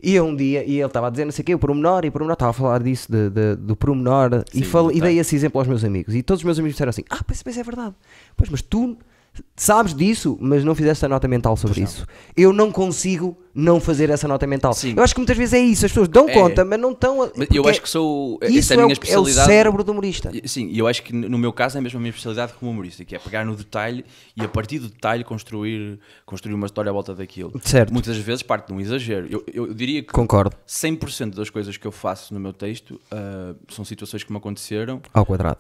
E 0.02 0.16
eu 0.16 0.26
um 0.26 0.36
dia, 0.36 0.64
e 0.64 0.78
ele 0.78 0.86
estava 0.86 1.08
a 1.08 1.10
dizer 1.10 1.26
não 1.26 1.32
sei 1.32 1.44
o 1.44 1.46
quê, 1.46 1.56
o 1.56 1.60
pormenor, 1.60 2.06
e 2.06 2.08
o 2.08 2.12
pormenor 2.12 2.34
estava 2.34 2.52
a 2.52 2.54
falar 2.54 2.82
disso, 2.82 3.12
de, 3.12 3.30
de- 3.30 3.56
do 3.58 3.76
pormenor, 3.76 4.44
e, 4.54 4.64
Sim, 4.64 4.96
e 4.98 5.00
tá. 5.00 5.06
dei 5.08 5.20
esse 5.20 5.36
exemplo 5.36 5.60
aos 5.60 5.68
meus 5.68 5.84
amigos. 5.84 6.16
E 6.16 6.24
todos 6.24 6.40
os 6.40 6.46
meus 6.46 6.58
amigos 6.58 6.76
disseram 6.76 6.90
assim: 6.90 7.04
Ah, 7.10 7.22
pois, 7.26 7.44
pois 7.44 7.58
é 7.58 7.64
verdade. 7.64 7.96
Pois, 8.38 8.50
mas 8.50 8.62
tu 8.62 8.98
sabes 9.56 9.94
disso, 9.94 10.38
mas 10.40 10.64
não 10.64 10.74
fizeste 10.76 11.06
a 11.06 11.10
nota 11.10 11.28
mental 11.28 11.56
sobre 11.58 11.82
isso. 11.82 12.06
Eu 12.36 12.52
não 12.54 12.72
consigo 12.72 13.38
não 13.54 13.80
fazer 13.80 14.10
essa 14.10 14.28
nota 14.28 14.48
mental. 14.48 14.74
Sim. 14.74 14.94
Eu 14.96 15.04
acho 15.04 15.14
que 15.14 15.20
muitas 15.20 15.36
vezes 15.36 15.54
é 15.54 15.60
isso, 15.60 15.86
as 15.86 15.92
pessoas 15.92 16.08
dão 16.08 16.30
É. 16.30 16.34
conta, 16.34 16.64
mas 16.64 16.80
não 16.80 16.92
estão. 16.92 17.24
a- 17.24 17.32
eu 17.54 17.68
acho 17.68 17.82
que 17.82 17.90
sou. 17.90 18.40
isso 18.44 18.72
é 18.72 18.78
é, 18.78 18.80
a 18.80 18.84
o, 18.84 18.86
minha 18.86 18.94
é 18.94 18.98
o 18.98 19.02
especialidade. 19.02 19.48
cérebro 19.48 19.84
do 19.84 19.92
humorista. 19.92 20.32
Sim, 20.46 20.68
e 20.70 20.80
eu 20.80 20.88
acho 20.88 21.04
que 21.04 21.12
no 21.14 21.38
meu 21.38 21.52
caso 21.52 21.78
é 21.78 21.82
mesmo 21.82 21.98
a 21.98 22.00
minha 22.02 22.10
especialidade 22.12 22.54
como 22.54 22.72
humorista, 22.72 23.04
que 23.04 23.16
é 23.16 23.20
pegar 23.20 23.44
no 23.46 23.56
detalhe 23.56 24.06
e 24.38 24.42
a 24.44 24.48
partir 24.48 24.80
do 24.80 24.88
detalhe 24.88 25.24
construir, 25.24 26.00
construir 26.26 26.54
uma 26.54 26.68
história 26.68 26.90
à 26.90 26.94
volta 26.94 27.14
daquilo. 27.14 27.52
Certo. 27.64 27.92
Muitas 27.92 28.16
vezes 28.18 28.44
parte 28.44 28.68
de 28.68 28.74
um 28.74 28.80
exagero. 28.80 29.28
Eu, 29.30 29.44
eu, 29.52 29.74
diria 29.74 30.02
que 30.04 30.14
Concordo. 30.14 30.56
100% 30.68 31.36
das 31.36 31.50
coisas 31.50 31.76
que 31.76 31.86
eu 31.86 31.92
faço 31.92 32.34
no 32.34 32.40
meu 32.40 32.54
texto 32.54 33.00
ah, 33.12 33.54
são 33.68 33.84
situações 33.84 34.24
que 34.24 34.32
me 34.32 34.38
aconteceram, 34.38 35.02
Ao 35.14 35.26
quadrado. 35.26 35.58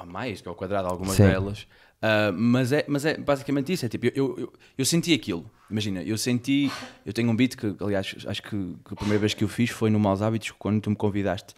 há 0.00 0.04
mais 0.04 0.40
que 0.40 0.48
ao 0.48 0.54
quadrado, 0.54 0.88
algumas 0.88 1.16
Sim. 1.16 1.24
delas. 1.24 1.66
Ah, 2.02 2.32
mas, 2.34 2.72
é, 2.72 2.84
mas 2.88 3.04
é 3.04 3.16
basicamente 3.16 3.72
isso. 3.72 3.86
É 3.86 3.88
tipo, 3.88 4.06
eu, 4.06 4.12
eu, 4.36 4.52
eu, 4.76 4.84
senti 4.84 5.14
aquilo. 5.14 5.48
Imagina, 5.70 6.02
eu 6.02 6.18
senti. 6.18 6.70
Eu 7.06 7.12
tenho 7.12 7.30
um 7.30 7.36
beat 7.36 7.56
que, 7.56 7.76
aliás, 7.80 8.16
acho 8.26 8.42
que, 8.42 8.48
que 8.50 8.92
a 8.92 8.96
primeira 8.96 9.20
vez 9.20 9.32
que 9.32 9.44
eu 9.44 9.48
fiz 9.48 9.70
foi 9.70 9.88
no 9.88 10.00
Maus 10.00 10.20
Hábitos, 10.20 10.50
quando 10.58 10.80
tu 10.80 10.90
me 10.90 10.96
convidaste. 10.96 11.54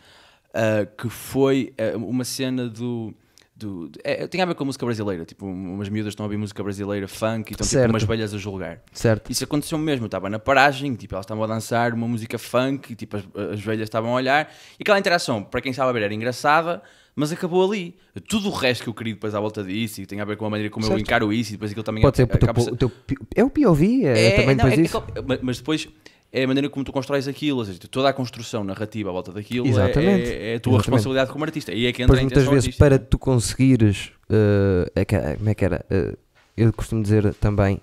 ah, 0.53 0.87
que 0.87 1.09
foi 1.09 1.73
ah, 1.79 1.97
uma 1.97 2.25
cena 2.25 2.69
do. 2.69 3.15
do 3.57 3.91
é, 4.05 4.27
tem 4.27 4.43
a 4.43 4.45
ver 4.45 4.55
com 4.55 4.65
a 4.65 4.67
música 4.67 4.85
brasileira. 4.85 5.25
Tipo, 5.25 5.47
umas 5.47 5.89
miúdas 5.89 6.13
estão 6.13 6.25
a 6.25 6.27
ouvir 6.27 6.37
música 6.37 6.63
brasileira, 6.63 7.09
funk, 7.09 7.51
e 7.51 7.55
estão 7.55 7.67
tipo 7.67 7.79
Certo. 7.79 7.91
umas 7.91 8.03
velhas 8.03 8.35
a 8.35 8.37
julgar. 8.37 8.83
Certo. 8.93 9.33
Isso 9.33 9.45
aconteceu 9.45 9.79
mesmo, 9.79 10.05
eu 10.05 10.09
estava 10.09 10.29
na 10.29 10.39
paragem, 10.39 10.95
tipo, 10.95 11.15
elas 11.15 11.25
estavam 11.25 11.43
a 11.43 11.47
dançar 11.47 11.95
uma 11.95 12.07
música 12.07 12.39
funk, 12.39 12.93
e 12.93 12.97
tipo, 12.97 13.17
as, 13.17 13.25
as 13.55 13.61
velhas 13.61 13.85
estavam 13.85 14.11
a 14.11 14.15
olhar, 14.15 14.53
e 14.79 14.83
aquela 14.83 14.99
interação, 14.99 15.43
para 15.43 15.63
quem 15.63 15.71
estava 15.71 15.89
a 15.89 15.93
ver, 15.95 16.03
era 16.03 16.13
engraçada, 16.13 16.83
mas 17.17 17.33
acabou 17.33 17.65
ali. 17.71 17.97
Tudo 18.29 18.49
o 18.49 18.53
resto 18.53 18.85
que 18.85 18.89
eu 18.91 18.95
queria 18.95 19.15
depois 19.15 19.35
à 19.35 19.41
volta 19.41 19.63
disso, 19.63 20.01
e 20.01 20.07
tem 20.07 20.21
a 20.21 20.25
ver 20.25 20.37
com 20.37 20.47
a 20.47 20.51
maneira 20.51 20.71
como 20.71 20.85
eu 20.85 20.89
Certo. 20.91 21.01
encaro 21.01 21.33
isso, 21.33 21.51
e 21.51 21.53
depois 21.53 21.71
aquilo 21.71 21.85
também 21.85 22.03
Pode 22.03 22.17
ser 22.17 22.25
o 22.25 22.27
teu, 22.27 22.37
acaba 22.37 22.61
o 22.61 22.77
teu, 22.77 22.91
é 23.35 23.45
o 23.45 23.51
POV, 23.51 24.05
é, 24.05 24.31
também 24.33 24.47
não, 24.49 24.55
depois 24.57 24.73
é- 24.73 24.83
disso. 24.83 25.05
é 25.15 25.39
mas 25.43 25.59
depois 25.59 25.89
é 26.33 26.43
a 26.43 26.47
maneira 26.49 26.69
como 26.69 26.85
tu 26.85 26.93
constróis 26.93 27.29
aquilo, 27.29 27.59
ou 27.59 27.65
seja, 27.65 27.79
toda 27.91 28.09
a 28.09 28.13
construção 28.13 28.65
narrativa 28.65 29.09
à 29.11 29.13
volta 29.13 29.31
daquilo 29.33 29.67
é- 29.67 29.71
Exatamente. 29.71 30.29
É, 30.31 30.53
é 30.53 30.57
a 30.57 30.61
tua 30.61 30.73
Exatamente. 30.73 30.77
responsabilidade 30.79 31.31
como 31.31 31.45
artista. 31.45 31.73
E 31.73 31.87
é 31.87 31.93
que 31.93 32.03
entra 32.03 32.17
Depois 32.17 32.19
a 32.19 32.23
muitas 32.23 32.43
vezes 32.45 32.65
artística. 32.65 32.85
para 32.85 32.99
tu 32.99 33.19
conseguires 33.19 34.11
eh, 34.31 34.91
é 34.97 35.05
que- 35.05 35.37
como 35.37 35.49
é 35.51 35.55
que 35.55 35.65
era? 35.65 35.85
Eh, 35.91 36.17
eu 36.57 36.73
costumo 36.73 37.03
dizer 37.03 37.33
também 37.35 37.81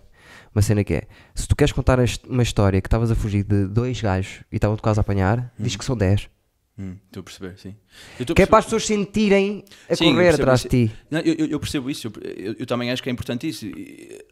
uma 0.53 0.61
cena 0.61 0.83
que 0.83 0.93
é 0.95 1.03
se 1.33 1.47
tu 1.47 1.55
queres 1.55 1.71
contar 1.71 1.97
uma 2.27 2.43
história 2.43 2.81
que 2.81 2.87
estavas 2.87 3.09
a 3.09 3.15
fugir 3.15 3.43
de 3.45 3.67
dois 3.67 4.01
gajos 4.01 4.41
e 4.51 4.55
estavam-te 4.55 4.81
quase 4.81 4.99
a 4.99 5.01
apanhar, 5.01 5.53
diz 5.57 5.75
que 5.77 5.85
são 5.85 5.95
10. 6.77 6.87
Hum, 6.87 6.97
Estou 7.07 7.19
a 7.21 7.23
perceber, 7.23 7.57
sim. 7.57 7.71
Que 8.17 8.23
é 8.23 8.25
perceber- 8.25 8.47
para 8.47 8.59
as 8.59 8.65
pessoas 8.65 8.85
sentirem 8.85 9.63
a 9.89 9.95
Sim, 9.95 10.13
correr 10.13 10.29
atrás 10.35 10.61
isso. 10.61 10.69
de 10.69 10.87
ti. 10.87 10.95
Não, 11.09 11.19
eu, 11.19 11.45
eu- 11.47 11.59
percebo 11.59 11.89
isso, 11.89 12.07
eu, 12.07 12.11
eu- 12.23 12.55
eu 12.59 12.65
também 12.65 12.89
acho 12.91 13.03
que 13.03 13.09
é 13.09 13.11
importante 13.11 13.47
isso. 13.47 13.65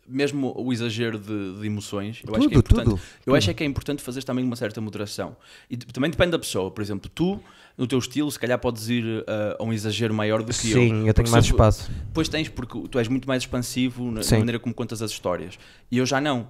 Mesmo 0.07 0.53
o 0.57 0.71
exagero 0.73 1.19
de, 1.19 1.59
de 1.59 1.67
emoções, 1.67 2.21
eu 2.25 2.35
acho 2.35 2.47
que 2.47 2.55
é 2.55 2.57
Tudo, 2.57 2.59
importante. 2.59 2.85
tudo, 2.85 3.01
Eu 3.25 3.35
acho 3.35 3.49
é 3.49 3.53
que 3.53 3.63
é 3.63 3.65
importante 3.65 4.01
fazer 4.01 4.23
também 4.23 4.43
uma 4.45 4.55
certa 4.55 4.79
moderação. 4.81 5.35
E 5.69 5.77
também 5.77 6.09
depende 6.09 6.31
da 6.31 6.39
pessoa. 6.39 6.71
Por 6.71 6.81
exemplo, 6.81 7.09
tu, 7.13 7.39
no 7.77 7.85
teu 7.85 7.99
estilo, 7.99 8.31
se 8.31 8.39
calhar 8.39 8.57
podes 8.57 8.89
ir 8.89 9.03
uh, 9.05 9.25
a 9.59 9.63
um 9.63 9.71
exagero 9.73 10.13
maior 10.13 10.41
do 10.41 10.51
que 10.53 10.71
eu. 10.71 10.79
Sim, 10.79 11.07
eu 11.07 11.13
tenho 11.13 11.29
mais 11.29 11.45
espaço. 11.45 11.91
Pois 12.13 12.27
tens, 12.29 12.47
porque 12.49 12.87
tu 12.89 12.97
és 12.99 13.07
muito 13.07 13.27
mais 13.27 13.43
expansivo 13.43 14.05
na, 14.05 14.11
na 14.11 14.23
Sim. 14.23 14.39
maneira 14.39 14.59
como 14.59 14.73
contas 14.73 15.01
as 15.01 15.11
histórias. 15.11 15.59
E 15.91 15.97
eu 15.97 16.05
já 16.05 16.19
não. 16.19 16.47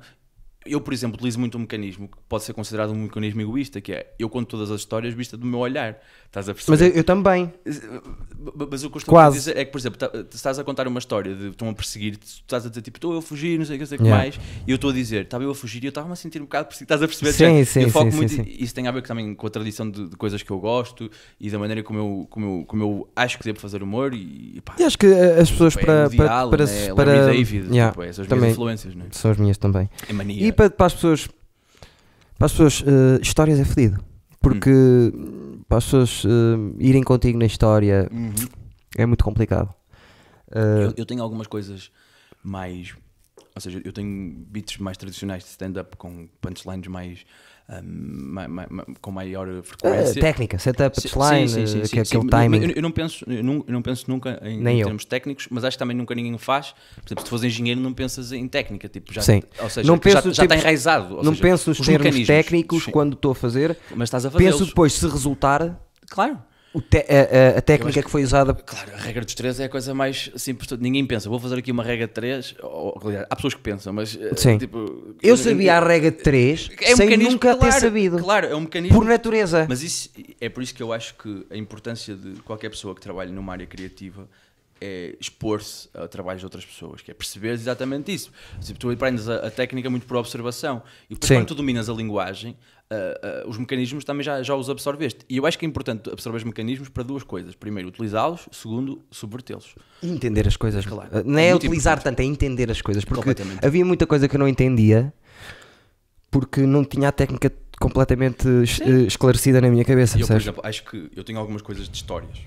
Eu, 0.70 0.80
por 0.82 0.94
exemplo, 0.94 1.16
utilizo 1.18 1.40
muito 1.40 1.58
um 1.58 1.62
mecanismo 1.62 2.08
que 2.08 2.18
pode 2.28 2.44
ser 2.44 2.54
considerado 2.54 2.92
um 2.92 2.96
mecanismo 2.96 3.42
egoísta, 3.42 3.82
que 3.82 3.92
é 3.92 4.14
eu 4.20 4.30
conto 4.30 4.48
todas 4.48 4.70
as 4.72 4.82
histórias 4.82 5.14
vista 5.14 5.36
do 5.36 5.46
meu 5.46 5.60
olhar. 5.60 5.98
Estás 6.28 6.48
a 6.48 6.54
perceber? 6.54 6.72
Mas 6.72 6.82
eu, 6.82 6.98
eu 7.00 7.04
também. 7.04 7.52
Mas 8.70 8.84
o 8.84 8.86
que 8.86 8.86
eu 8.86 8.92
costumo 8.92 9.16
Quase. 9.18 9.38
dizer 9.38 9.58
é 9.58 9.66
que, 9.66 9.72
por 9.72 9.78
exemplo, 9.80 9.98
tá- 9.98 10.12
estás 10.34 10.60
a 10.60 10.64
contar 10.64 10.88
uma 10.88 11.00
história 11.00 11.36
de 11.36 11.48
estão 11.50 11.70
a 11.70 11.74
perseguir, 11.74 12.18
estás 12.24 12.66
a 12.66 12.70
dizer 12.70 12.82
tipo, 12.82 12.98
estou 12.98 13.14
eu 13.14 13.20
a 13.20 13.22
fugir, 13.22 13.58
não 13.58 13.66
sei 13.66 13.76
o 13.76 13.80
que, 13.80 13.86
sei 13.86 13.98
Yeah. 14.00 14.18
mais, 14.24 14.40
e 14.66 14.72
eu 14.72 14.76
estou 14.76 14.92
a 14.92 14.94
dizer, 14.94 15.24
estava 15.24 15.44
eu 15.44 15.52
a 15.52 15.56
fugir 15.56 15.84
e 15.84 15.88
eu 15.88 15.90
estava-me 15.90 16.14
a 16.14 16.16
sentir 16.16 16.40
um 16.40 16.46
bocado 16.46 16.68
perseguido, 16.68 16.86
estás 16.94 17.04
a 17.04 17.08
perceber? 17.08 17.34
Sim, 17.34 17.66
sim, 17.66 17.82
eu 17.82 17.90
foco 17.90 18.12
sim, 18.12 18.18
muito, 18.18 18.32
sim, 18.32 18.46
Isso 18.48 18.74
tem 18.74 18.88
a 18.88 18.92
ver 18.92 19.02
também 19.02 19.34
com 19.36 19.46
a 19.48 19.50
tradição 19.50 19.90
de, 19.90 20.08
de 20.10 20.16
coisas 20.16 20.42
que 20.42 20.50
eu 20.52 20.60
gosto 20.60 21.10
e 21.40 21.50
da 21.50 21.60
maneira 21.60 21.84
como 21.84 22.00
eu, 22.00 22.28
como 22.30 22.46
eu, 22.46 22.66
como 22.66 22.84
eu 22.84 23.10
acho 23.16 23.38
que 23.38 23.44
devo 23.44 23.60
fazer 23.60 23.84
humor 23.84 24.14
e 24.14 24.62
pá, 24.64 24.76
E 24.80 24.84
acho 24.84 24.98
que 24.98 25.08
eh, 25.08 25.40
as 25.42 25.52
pessoas 25.52 25.74
tipo, 25.74 25.86
para, 25.86 25.94
é 25.94 26.04
Woody 26.04 26.18
para, 26.18 26.32
Allen, 26.32 26.52
para, 26.52 26.64
é 26.72 26.94
para, 26.94 27.16
Larry 27.16 27.38
David, 27.38 27.68
Yeah, 27.74 27.92
tipo, 27.92 28.04
é, 28.04 28.14
são 28.14 28.22
as 28.24 28.28
também. 28.30 28.42
minhas 28.44 28.54
influências, 28.54 28.96
não 28.96 29.06
é? 29.06 29.08
são 29.12 29.32
as 29.32 29.38
minhas 29.38 29.58
também. 29.58 29.90
É 30.08 30.14
mania. 30.14 30.48
E 30.48 30.52
para, 30.60 30.70
para 30.70 30.86
as 30.88 30.94
pessoas, 30.94 31.28
para 32.38 32.46
as 32.46 32.52
pessoas, 32.52 32.84
eh, 32.86 33.20
histórias 33.22 33.60
é 33.60 33.64
fedido. 33.66 34.04
Porque 34.42 34.70
Hum. 34.70 35.62
para 35.68 35.78
as 35.78 35.86
pessoas 35.86 36.24
eh, 36.26 36.76
irem 36.80 37.02
contigo 37.04 37.38
na 37.40 37.46
história 37.46 38.10
Uhum. 38.12 38.34
é 38.98 39.06
muito 39.06 39.24
complicado. 39.24 39.74
Eh, 40.52 40.86
Eu, 40.88 40.94
eu 40.98 41.06
tenho 41.06 41.22
algumas 41.24 41.48
coisas 41.48 41.90
mais. 42.44 42.94
Ou 43.56 43.62
seja, 43.62 43.82
eu 43.84 43.92
tenho 43.92 44.34
beats 44.50 44.78
mais 44.78 44.98
tradicionais 44.98 45.44
de 45.44 45.50
stand-up 45.50 45.96
com 45.98 46.28
punchlines 46.42 46.88
mais. 46.88 47.26
Ma- 47.84 48.86
com 49.00 49.12
maior 49.12 49.48
eh, 49.48 49.62
frequência. 49.62 50.20
técnica, 50.20 50.58
setup, 50.58 50.96
punchline, 51.00 51.48
sim, 51.48 51.68
sim, 51.68 51.68
sim, 51.68 51.82
que- 51.82 51.88
sim, 52.06 52.18
aquele 52.18 52.24
mas 52.24 52.32
timing. 52.32 52.64
Eu, 52.66 52.72
eu 52.72 52.82
não 52.82 52.92
penso, 52.92 53.24
eu, 53.28 53.44
não, 53.44 53.54
eu 53.68 53.74
não 53.74 53.82
penso 53.82 54.06
nunca 54.10 54.40
em, 54.44 54.60
Nem 54.60 54.80
em 54.82 54.84
termos 54.84 55.06
técnicos, 55.06 55.48
mas 55.52 55.64
acho 55.64 55.78
que 55.78 55.80
também 55.80 55.96
nunca 55.96 56.16
ninguém 56.16 56.34
o 56.34 56.38
faz. 56.40 56.72
Por 56.96 57.02
exemplo, 57.08 57.20
se 57.22 57.26
tu 57.26 57.30
fores 57.30 57.44
engenheiro, 57.44 57.80
não 57.80 57.94
pensas 57.94 58.32
em 58.32 58.48
técnica. 58.48 58.90
Tipo, 58.90 59.14
já, 59.14 59.22
Sim. 59.22 59.44
Ou 59.62 59.70
seja, 59.70 59.88
Não 59.88 59.96
já, 59.96 60.02
penso, 60.02 60.22
já 60.34 60.44
está 60.44 60.44
tipo, 60.48 60.54
enraizado. 60.56 61.18
ou 61.18 61.24
não 61.24 61.32
seja, 61.34 61.42
penso 61.44 61.72
os 61.72 61.80
termos 61.80 62.26
técnicos 62.28 62.86
quando 62.88 63.14
estou 63.14 63.32
a 63.32 63.36
fazer. 63.36 63.78
Mas 63.96 64.08
estás 64.08 64.26
a 64.26 64.32
Penso 64.32 64.44
fazê-los. 64.52 64.68
depois 64.70 64.94
se 64.94 65.08
resultar 65.08 65.80
Claro. 66.10 66.40
Te- 66.90 67.06
a, 67.10 67.58
a- 67.58 67.62
técnica 67.62 68.00
acho 68.00 68.06
que... 68.06 68.12
foi 68.12 68.24
usada. 68.24 68.54
Claro, 68.54 68.92
a 68.94 68.98
regra 68.98 69.26
dos 69.26 69.34
três 69.34 69.60
é 69.60 69.66
a 69.66 69.70
coisa 69.70 69.94
mais 69.94 70.32
simples. 70.36 70.70
Ninguém 70.80 71.06
pensa, 71.06 71.28
vou 71.30 71.40
fazer 71.40 71.58
aqui 71.58 71.72
uma 71.72 71.84
regra 71.84 72.08
de 72.08 72.14
três. 72.14 72.54
Ou, 72.62 73.00
aliás, 73.04 73.26
há 73.30 73.36
pessoas 73.36 73.54
que 73.56 73.62
pensam, 73.62 73.92
mas. 73.92 74.16
eh, 74.20 74.36
Sim. 74.36 74.58
Tipo, 74.58 75.16
Eu 75.22 75.36
sabia 75.36 75.78
a 75.78 75.80
regra 75.80 76.12
de 76.12 76.18
3 76.18 76.70
É 76.82 76.94
um 76.94 76.98
sem 76.98 77.18
nunca 77.18 77.54
ter 77.56 77.60
claro, 77.60 77.80
sabido. 77.82 78.18
Claro, 78.20 78.48
é 78.48 78.56
um 78.56 78.62
mecanismo. 78.62 78.98
Por 78.98 79.06
natureza. 79.08 79.66
Mas 79.68 79.82
isso, 79.82 80.10
é 80.40 80.48
por 80.50 80.62
isso 80.62 80.74
que 80.76 80.84
eu 80.84 80.94
acho 80.94 81.16
que 81.16 81.46
a 81.50 81.58
importância 81.58 82.16
de 82.16 82.40
qualquer 82.42 82.70
pessoa 82.70 82.94
que 82.94 83.02
trabalhe 83.02 83.32
numa 83.32 83.52
área 83.54 83.66
criativa 83.66 84.28
é 84.82 85.16
expor-se 85.20 85.90
a 85.94 86.08
trabalhos 86.08 86.42
de 86.42 86.46
outras 86.46 86.66
pessoas, 86.66 87.02
que 87.02 87.12
é 87.12 87.14
perceber 87.14 87.50
exatamente 87.52 88.14
isso. 88.14 88.32
Tipo, 88.62 88.80
tu 88.80 88.90
aprendes 88.90 89.28
a, 89.30 89.48
a 89.48 89.52
técnica 89.52 89.90
muito 89.90 90.06
por 90.06 90.18
observação 90.18 90.82
e 91.10 91.14
depois 91.14 91.28
Sim. 91.28 91.36
quando 91.36 91.48
tu 91.48 91.56
dominas 91.56 91.90
a 91.90 91.94
linguagem, 91.94 92.56
ah, 92.92 92.96
ah, 93.22 93.44
os 93.48 93.58
mecanismos 93.58 94.04
também 94.04 94.24
já, 94.24 94.42
já 94.42 94.56
os 94.56 94.70
absorveste. 94.70 95.20
E 95.30 95.38
eu 95.38 95.46
acho 95.46 95.58
que 95.60 95.66
é 95.66 95.70
importante 95.70 96.10
absorver 96.10 96.38
os 96.38 96.44
mecanismos 96.44 96.90
para 96.90 97.04
duas 97.04 97.24
coisas. 97.24 97.54
Primeiro, 97.56 97.90
utilizá-los. 97.90 98.48
Segundo, 98.52 99.02
subvertê-los. 99.12 99.76
Entender 100.02 100.48
as 100.48 100.58
coisas. 100.58 100.86
Claro. 100.86 101.10
Uh, 101.20 101.24
Não 101.24 101.38
é 101.40 101.52
Muito 101.52 101.66
utilizar 101.66 101.94
importante. 101.98 102.16
tanto, 102.18 102.20
é 102.22 102.30
entender 102.30 102.72
as 102.72 102.82
coisas. 102.82 103.06
Porque 103.06 103.36
havia 103.64 103.86
muita 103.86 104.08
coisa 104.08 104.28
que 104.28 104.36
eu 104.36 104.40
não 104.40 104.48
entendia 104.48 105.14
porque 106.32 106.62
não 106.62 106.84
tinha 106.86 107.10
a 107.10 107.12
técnica 107.12 107.52
completamente 107.80 108.48
es- 108.64 108.80
eh, 108.82 109.04
esclarecida 109.08 109.60
na 109.62 109.70
minha 109.70 109.84
cabeça. 109.86 110.20
Eu, 110.20 110.28
por 110.28 110.36
exemplo, 110.36 110.62
acho 110.66 110.84
que 110.84 111.10
eu 111.16 111.24
tenho 111.24 111.40
algumas 111.40 111.62
coisas 111.62 111.88
de 111.90 111.96
histórias. 111.96 112.38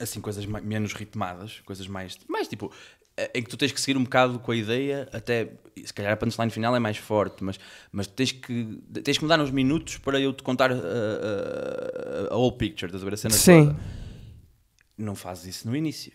Assim, 0.00 0.20
coisas 0.20 0.44
mai- 0.46 0.62
menos 0.62 0.92
ritmadas, 0.94 1.60
coisas 1.64 1.86
mais, 1.86 2.18
mais 2.26 2.48
tipo, 2.48 2.72
eh, 3.16 3.30
em 3.34 3.42
que 3.42 3.50
tu 3.50 3.56
tens 3.56 3.70
que 3.70 3.80
seguir 3.80 3.98
um 3.98 4.04
bocado 4.04 4.38
com 4.38 4.50
a 4.50 4.56
ideia, 4.56 5.06
até, 5.12 5.52
se 5.84 5.92
calhar 5.92 6.12
a 6.12 6.16
punchline 6.16 6.50
final 6.50 6.74
é 6.74 6.78
mais 6.78 6.96
forte, 6.96 7.44
mas, 7.44 7.60
mas 7.92 8.06
tens, 8.06 8.32
que, 8.32 8.78
tens 9.04 9.18
que 9.18 9.24
mudar 9.24 9.38
uns 9.40 9.50
minutos 9.50 9.98
para 9.98 10.18
eu 10.18 10.32
te 10.32 10.42
contar 10.42 10.72
a, 10.72 10.74
a, 10.74 12.32
a 12.34 12.36
whole 12.36 12.56
picture, 12.56 12.86
estás 12.86 13.02
a 13.02 13.04
ver 13.04 13.14
a 13.14 13.16
cena 13.16 13.34
Sim. 13.34 13.66
toda. 13.66 13.80
Não 14.96 15.14
fazes 15.14 15.56
isso 15.56 15.68
no 15.68 15.76
início. 15.76 16.12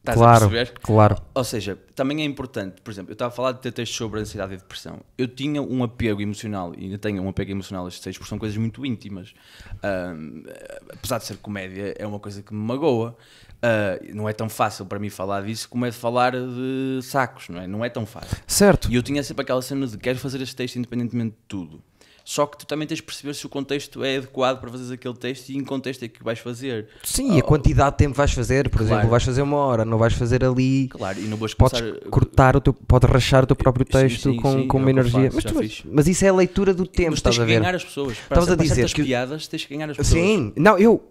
Estás 0.00 0.16
Claro, 0.16 0.46
a 0.46 0.48
perceber? 0.48 0.78
claro. 0.80 1.16
Ou 1.34 1.44
seja, 1.44 1.76
também 1.94 2.22
é 2.22 2.24
importante, 2.24 2.80
por 2.80 2.90
exemplo, 2.90 3.10
eu 3.10 3.14
estava 3.14 3.32
a 3.32 3.34
falar 3.34 3.52
de 3.52 3.60
ter 3.60 3.72
textos 3.72 3.96
sobre 3.98 4.20
ansiedade 4.20 4.54
e 4.54 4.56
depressão. 4.56 5.00
Eu 5.18 5.28
tinha 5.28 5.60
um 5.60 5.82
apego 5.82 6.22
emocional, 6.22 6.72
e 6.78 6.84
ainda 6.84 6.98
tenho 6.98 7.22
um 7.22 7.28
apego 7.28 7.50
emocional 7.50 7.84
a 7.84 7.88
estes 7.88 8.02
textos, 8.02 8.18
porque 8.18 8.28
são 8.30 8.38
coisas 8.38 8.56
muito 8.56 8.86
íntimas. 8.86 9.34
Ahm, 9.82 10.44
apesar 10.92 11.18
de 11.18 11.24
ser 11.26 11.36
comédia, 11.38 11.94
é 11.98 12.06
uma 12.06 12.18
coisa 12.20 12.42
que 12.42 12.54
me 12.54 12.60
magoa. 12.60 13.16
Ah, 13.60 13.98
não 14.14 14.28
é 14.28 14.32
tão 14.32 14.48
fácil 14.48 14.86
para 14.86 14.98
mim 15.00 15.10
falar 15.10 15.42
disso 15.42 15.68
como 15.68 15.84
é 15.84 15.90
de 15.90 15.96
falar 15.96 16.32
de 16.32 17.00
sacos, 17.02 17.48
não 17.48 17.60
é? 17.60 17.66
Não 17.66 17.84
é 17.84 17.90
tão 17.90 18.06
fácil. 18.06 18.36
Certo. 18.46 18.90
E 18.90 18.94
eu 18.94 19.02
tinha 19.02 19.22
sempre 19.22 19.42
aquela 19.42 19.60
cena 19.60 19.84
de 19.86 19.98
quero 19.98 20.18
fazer 20.18 20.40
este 20.40 20.54
texto 20.54 20.76
independentemente 20.76 21.30
de 21.32 21.42
tudo. 21.48 21.82
Só 22.30 22.44
que 22.46 22.58
tu 22.58 22.66
também 22.66 22.86
tens 22.86 22.96
de 22.98 23.04
perceber 23.04 23.32
se 23.32 23.46
o 23.46 23.48
contexto 23.48 24.04
é 24.04 24.18
adequado 24.18 24.60
para 24.60 24.68
fazeres 24.70 24.92
aquele 24.92 25.14
texto 25.14 25.48
e 25.48 25.56
em 25.56 25.64
contexto 25.64 26.02
é 26.02 26.08
que 26.08 26.22
vais 26.22 26.38
fazer. 26.38 26.86
Sim, 27.02 27.36
e 27.36 27.38
a 27.38 27.42
quantidade 27.42 27.92
de 27.92 27.96
tempo 27.96 28.14
vais 28.14 28.30
fazer, 28.30 28.68
por 28.68 28.80
Claro. 28.80 28.92
exemplo, 28.92 29.08
vais 29.08 29.22
fazer 29.24 29.40
uma 29.40 29.56
hora, 29.56 29.82
não 29.82 29.96
vais 29.96 30.12
fazer 30.12 30.44
ali. 30.44 30.88
Claro, 30.88 31.18
e 31.18 31.22
não 31.22 31.38
vou 31.38 31.48
Podes 31.56 31.80
começar... 31.80 32.00
cortar 32.10 32.54
o 32.54 32.60
teu, 32.60 32.74
podes 32.74 33.08
rachar 33.08 33.44
o 33.44 33.46
teu 33.46 33.56
próprio 33.56 33.86
Sim, 33.86 33.92
texto 33.92 34.30
sim, 34.32 34.36
com, 34.36 34.52
sim, 34.52 34.66
com 34.68 34.76
é 34.76 34.80
uma 34.82 34.90
energia. 34.90 35.30
faço, 35.30 35.36
mas, 35.36 35.44
tu- 35.44 35.58
fiz. 35.58 35.82
mas 35.90 36.06
isso 36.06 36.22
é 36.22 36.28
a 36.28 36.34
leitura 36.34 36.74
do 36.74 36.86
tempo, 36.86 37.12
Mas 37.12 37.22
tens 37.22 37.32
estás 37.32 37.36
que 37.36 37.42
a 37.42 37.46
ver? 37.46 37.60
ganhar 37.60 37.74
as 37.74 37.84
pessoas. 37.86 38.18
Para, 38.18 38.40
Estavas 38.40 38.50
a 38.50 38.62
dizer 38.62 38.92
que- 38.92 39.04
piadas 39.04 39.46
tens 39.48 39.64
que 39.64 39.74
ganhar 39.74 39.88
as 39.90 39.96
pessoas. 39.96 40.20
Sim, 40.22 40.52
não, 40.54 40.76
eu. 40.76 41.02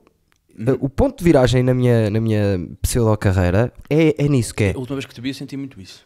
Uhum. 0.56 0.78
O 0.82 0.88
ponto 0.88 1.18
de 1.18 1.24
viragem 1.24 1.64
na 1.64 1.74
minha, 1.74 2.12
na 2.12 2.20
minha 2.22 2.60
pseudo-carreira 2.80 3.74
é, 3.90 4.24
é 4.24 4.28
nisso 4.28 4.54
que 4.54 4.66
é. 4.66 4.74
A 4.74 4.78
última 4.78 4.98
vez 4.98 5.06
que 5.08 5.16
te 5.16 5.22
vi 5.22 5.30
eu 5.30 5.34
senti 5.34 5.58
muito 5.58 5.82
isso. 5.82 6.06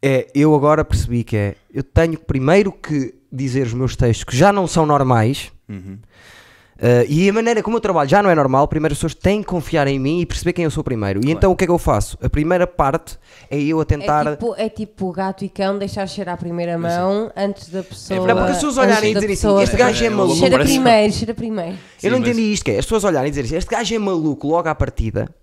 é. 0.00 0.28
Eu 0.32 0.54
agora 0.54 0.84
percebi 0.84 1.24
que 1.24 1.36
é. 1.36 1.56
Eu 1.74 1.82
tenho 1.82 2.16
primeiro 2.16 2.70
que 2.70 3.12
dizer 3.32 3.66
os 3.66 3.74
meus 3.74 3.96
textos 3.96 4.24
que 4.24 4.36
já 4.36 4.52
não 4.52 4.66
são 4.66 4.86
normais, 4.86 5.50
Uhum. 5.68 5.98
Uh, 6.76 7.08
e 7.08 7.26
a 7.26 7.32
maneira 7.32 7.62
como 7.62 7.78
eu 7.78 7.80
trabalho 7.80 8.08
já 8.08 8.22
não 8.22 8.28
é 8.28 8.34
normal. 8.34 8.68
Primeiro, 8.68 8.92
as 8.92 8.98
pessoas 8.98 9.14
têm 9.14 9.40
que 9.40 9.48
confiar 9.48 9.86
em 9.86 9.98
mim 9.98 10.20
e 10.20 10.26
perceber 10.26 10.52
quem 10.52 10.64
eu 10.64 10.70
sou 10.70 10.84
primeiro. 10.84 11.20
E 11.24 11.30
então 11.30 11.50
o 11.50 11.56
que 11.56 11.64
é 11.64 11.66
que 11.66 11.72
eu 11.72 11.78
faço? 11.78 12.18
A 12.22 12.28
primeira 12.28 12.66
parte 12.66 13.18
é 13.50 13.58
eu 13.58 13.80
a 13.80 13.84
tentar. 13.84 14.26
É 14.26 14.30
tipo, 14.32 14.54
é 14.58 14.68
tipo 14.68 15.10
gato 15.10 15.42
e 15.42 15.48
cão 15.48 15.78
deixar 15.78 16.06
cheirar 16.06 16.34
a 16.34 16.36
primeira 16.36 16.76
mão 16.76 17.32
antes 17.34 17.70
da 17.70 17.82
pessoa. 17.82 18.26
Não, 18.26 18.36
porque 18.36 18.50
as 18.50 18.56
pessoas 18.58 18.76
olharem 18.76 19.10
e 19.10 19.14
dizerem 19.14 19.34
assim, 19.34 19.62
este 19.62 19.76
gajo 19.76 20.04
é 20.04 20.06
É, 20.06 20.10
maluco. 20.10 20.36
Cheira 20.36 20.58
primeiro, 20.58 21.12
cheira 21.14 21.34
primeiro. 21.34 21.78
Eu 22.02 22.10
não 22.10 22.18
entendi 22.18 22.42
isto 22.52 22.64
que 22.64 22.72
é. 22.72 22.78
As 22.78 22.84
pessoas 22.84 23.04
olharem 23.04 23.28
e 23.28 23.30
dizerem 23.30 23.48
assim, 23.48 23.56
este 23.56 23.70
gajo 23.70 23.94
é 23.94 23.98
maluco 23.98 24.46
logo 24.46 24.68
à 24.68 24.74
partida, 24.74 25.34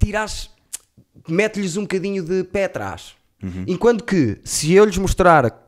tiras, 0.00 0.50
mete-lhes 1.28 1.76
um 1.76 1.82
bocadinho 1.82 2.24
de 2.24 2.42
pé 2.42 2.64
atrás. 2.64 3.14
Uhum. 3.40 3.64
Enquanto 3.68 4.02
que, 4.02 4.38
se 4.44 4.74
eu 4.74 4.84
lhes 4.84 4.98
mostrar, 4.98 5.59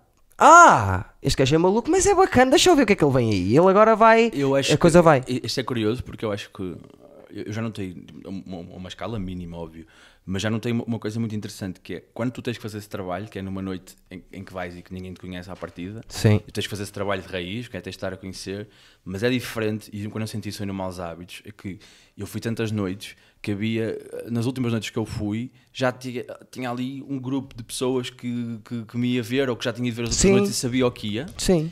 ah, 0.45 1.05
este 1.23 1.39
gajo 1.39 1.55
é 1.55 1.59
maluco, 1.59 1.89
mas 1.89 2.05
é 2.05 2.15
bacana, 2.15 2.51
deixa 2.51 2.69
eu 2.69 2.75
ver 2.75 2.83
o 2.83 2.87
que 2.87 2.95
é 2.95 2.97
que 2.97 3.05
ele 3.05 3.13
vem 3.13 3.31
aí. 3.31 3.57
Ele 3.57 3.69
agora 3.69 3.95
vai, 3.95 4.31
Eu 4.35 4.57
acho 4.57 4.75
a 4.75 4.77
coisa 4.77 4.99
que, 4.99 5.05
vai. 5.05 5.23
Isto 5.29 5.61
é 5.61 5.63
curioso 5.63 6.03
porque 6.03 6.25
eu 6.25 6.33
acho 6.33 6.51
que 6.51 6.77
eu 7.31 7.53
já 7.53 7.63
notei 7.63 7.97
uma, 8.25 8.59
uma 8.59 8.89
escala 8.89 9.19
mínima, 9.19 9.57
óbvio, 9.57 9.87
mas 10.27 10.43
já 10.43 10.51
notei 10.51 10.73
uma, 10.73 10.85
uma 10.85 10.99
coisa 10.99 11.19
muito 11.19 11.35
interessante 11.35 11.81
que 11.81 11.95
é 11.95 12.03
quando 12.13 12.33
tu 12.33 12.43
tens 12.43 12.57
que 12.57 12.63
fazer 12.63 12.79
esse 12.79 12.89
trabalho, 12.89 13.29
que 13.29 13.39
é 13.39 13.43
numa 13.43 13.63
noite 13.63 13.97
em, 14.11 14.23
em 14.33 14.45
que 14.45 14.53
vais 14.53 14.77
e 14.77 14.83
que 14.83 14.93
ninguém 14.93 15.15
te 15.15 15.21
conhece 15.21 15.51
à 15.51 15.57
partida, 15.57 16.03
Sim. 16.09 16.41
e 16.47 16.53
tens 16.53 16.65
que 16.65 16.71
fazer 16.71 16.83
esse 16.83 16.93
trabalho 16.93 17.23
de 17.23 17.29
raiz, 17.29 17.69
que 17.69 17.77
é 17.77 17.81
tens 17.81 17.93
de 17.93 17.97
estar 17.97 18.13
a 18.13 18.17
conhecer, 18.17 18.69
mas 19.05 19.23
é 19.23 19.31
diferente, 19.31 19.91
e 19.93 20.07
quando 20.09 20.23
eu 20.23 20.29
senti 20.29 20.49
isso 20.49 20.63
aí 20.63 20.67
no 20.67 20.75
Maus 20.75 21.01
Hábitos, 21.01 21.43
é 21.45 21.53
que 21.53 21.79
eu 22.17 22.27
fui 22.27 22.41
tantas 22.41 22.71
noites 22.71 23.17
que 23.43 23.51
havia, 23.51 23.99
nas 24.31 24.47
últimas 24.47 24.71
noites 24.71 24.89
que 24.91 24.97
eu 24.99 25.05
fui, 25.05 25.51
já 25.73 25.91
tinha, 25.91 26.25
tinha 26.51 26.71
ali 26.71 27.03
um 27.09 27.19
grupo 27.19 27.57
de 27.57 27.65
pessoas 27.65 28.09
que, 28.09 28.59
que, 28.65 28.85
que 28.85 28.97
me 28.97 29.09
ia 29.15 29.23
ver 29.23 29.51
ou 29.51 29.57
que 29.57 29.65
já 29.65 29.73
tinha 29.73 29.89
ido 29.89 29.95
ver 29.97 30.03
as 30.03 30.11
outras 30.11 30.21
Sim. 30.21 30.31
noites 30.31 30.51
e 30.51 30.55
sabia 30.55 30.87
o 30.87 30.91
que 30.93 31.09
ia. 31.09 31.27
Sim. 31.37 31.71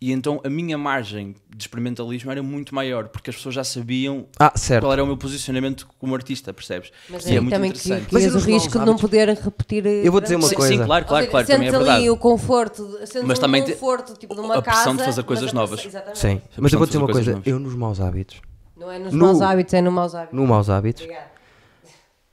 E 0.00 0.12
então 0.12 0.40
a 0.44 0.48
minha 0.48 0.78
margem 0.78 1.34
de 1.50 1.60
experimentalismo 1.64 2.30
era 2.30 2.40
muito 2.40 2.72
maior, 2.72 3.08
porque 3.08 3.30
as 3.30 3.36
pessoas 3.36 3.56
já 3.56 3.64
sabiam 3.64 4.26
Ah, 4.38 4.52
certo. 4.56 4.84
qual 4.84 4.92
era 4.92 5.02
o 5.02 5.06
meu 5.08 5.16
posicionamento 5.16 5.88
como 5.98 6.14
artista, 6.14 6.54
percebes? 6.54 6.92
Mas 7.10 7.26
E 7.26 7.30
aí 7.30 7.36
é 7.36 7.40
muito 7.40 7.52
também 7.52 7.72
que 7.72 7.78
interessante. 7.78 8.02
Mas 8.12 8.22
corrias 8.22 8.32
e 8.32 8.36
o 8.36 8.40
risco 8.54 8.78
de 8.78 8.84
não 8.86 8.96
poder 8.96 9.28
repetir. 9.30 9.84
Eu 9.86 10.12
vou 10.12 10.20
dizer 10.20 10.36
uma 10.36 10.46
Sim, 10.46 10.54
coisa. 10.54 10.72
sim, 10.72 10.84
claro, 10.84 11.04
claro, 11.04 11.26
claro, 11.26 11.46
também 11.48 11.66
é 11.66 11.72
verdade. 11.72 11.90
ali 11.98 12.10
o 12.10 12.16
conforto, 12.16 12.88
Mas 13.26 13.38
um 13.38 13.40
também 13.40 13.64
conforto 13.64 14.14
tipo 14.14 14.36
de 14.36 14.40
uma 14.40 14.54
a 14.58 14.62
pressão 14.62 14.92
de 14.92 14.98
casa, 14.98 15.10
fazer 15.10 15.22
coisas 15.24 15.46
mas 15.46 15.52
novas. 15.52 15.80
Sim. 16.14 16.40
Mas 16.56 16.72
eu 16.72 16.78
vou 16.78 16.86
dizer 16.86 16.98
uma 16.98 17.08
coisa, 17.08 17.32
novas. 17.32 17.46
eu 17.48 17.58
nos 17.58 17.74
maus 17.74 18.00
hábitos, 18.00 18.40
Não 18.78 18.90
é 18.90 18.98
nos 18.98 19.12
No- 19.12 19.26
maus 19.26 19.40
hábitos, 19.42 19.74
é 19.74 19.80
no 19.82 19.90
maus 19.92 20.14
hábitos. 20.14 20.38
no 20.38 20.46
maus 20.46 20.70
hábitos, 20.70 21.02
Obrigada. 21.02 21.30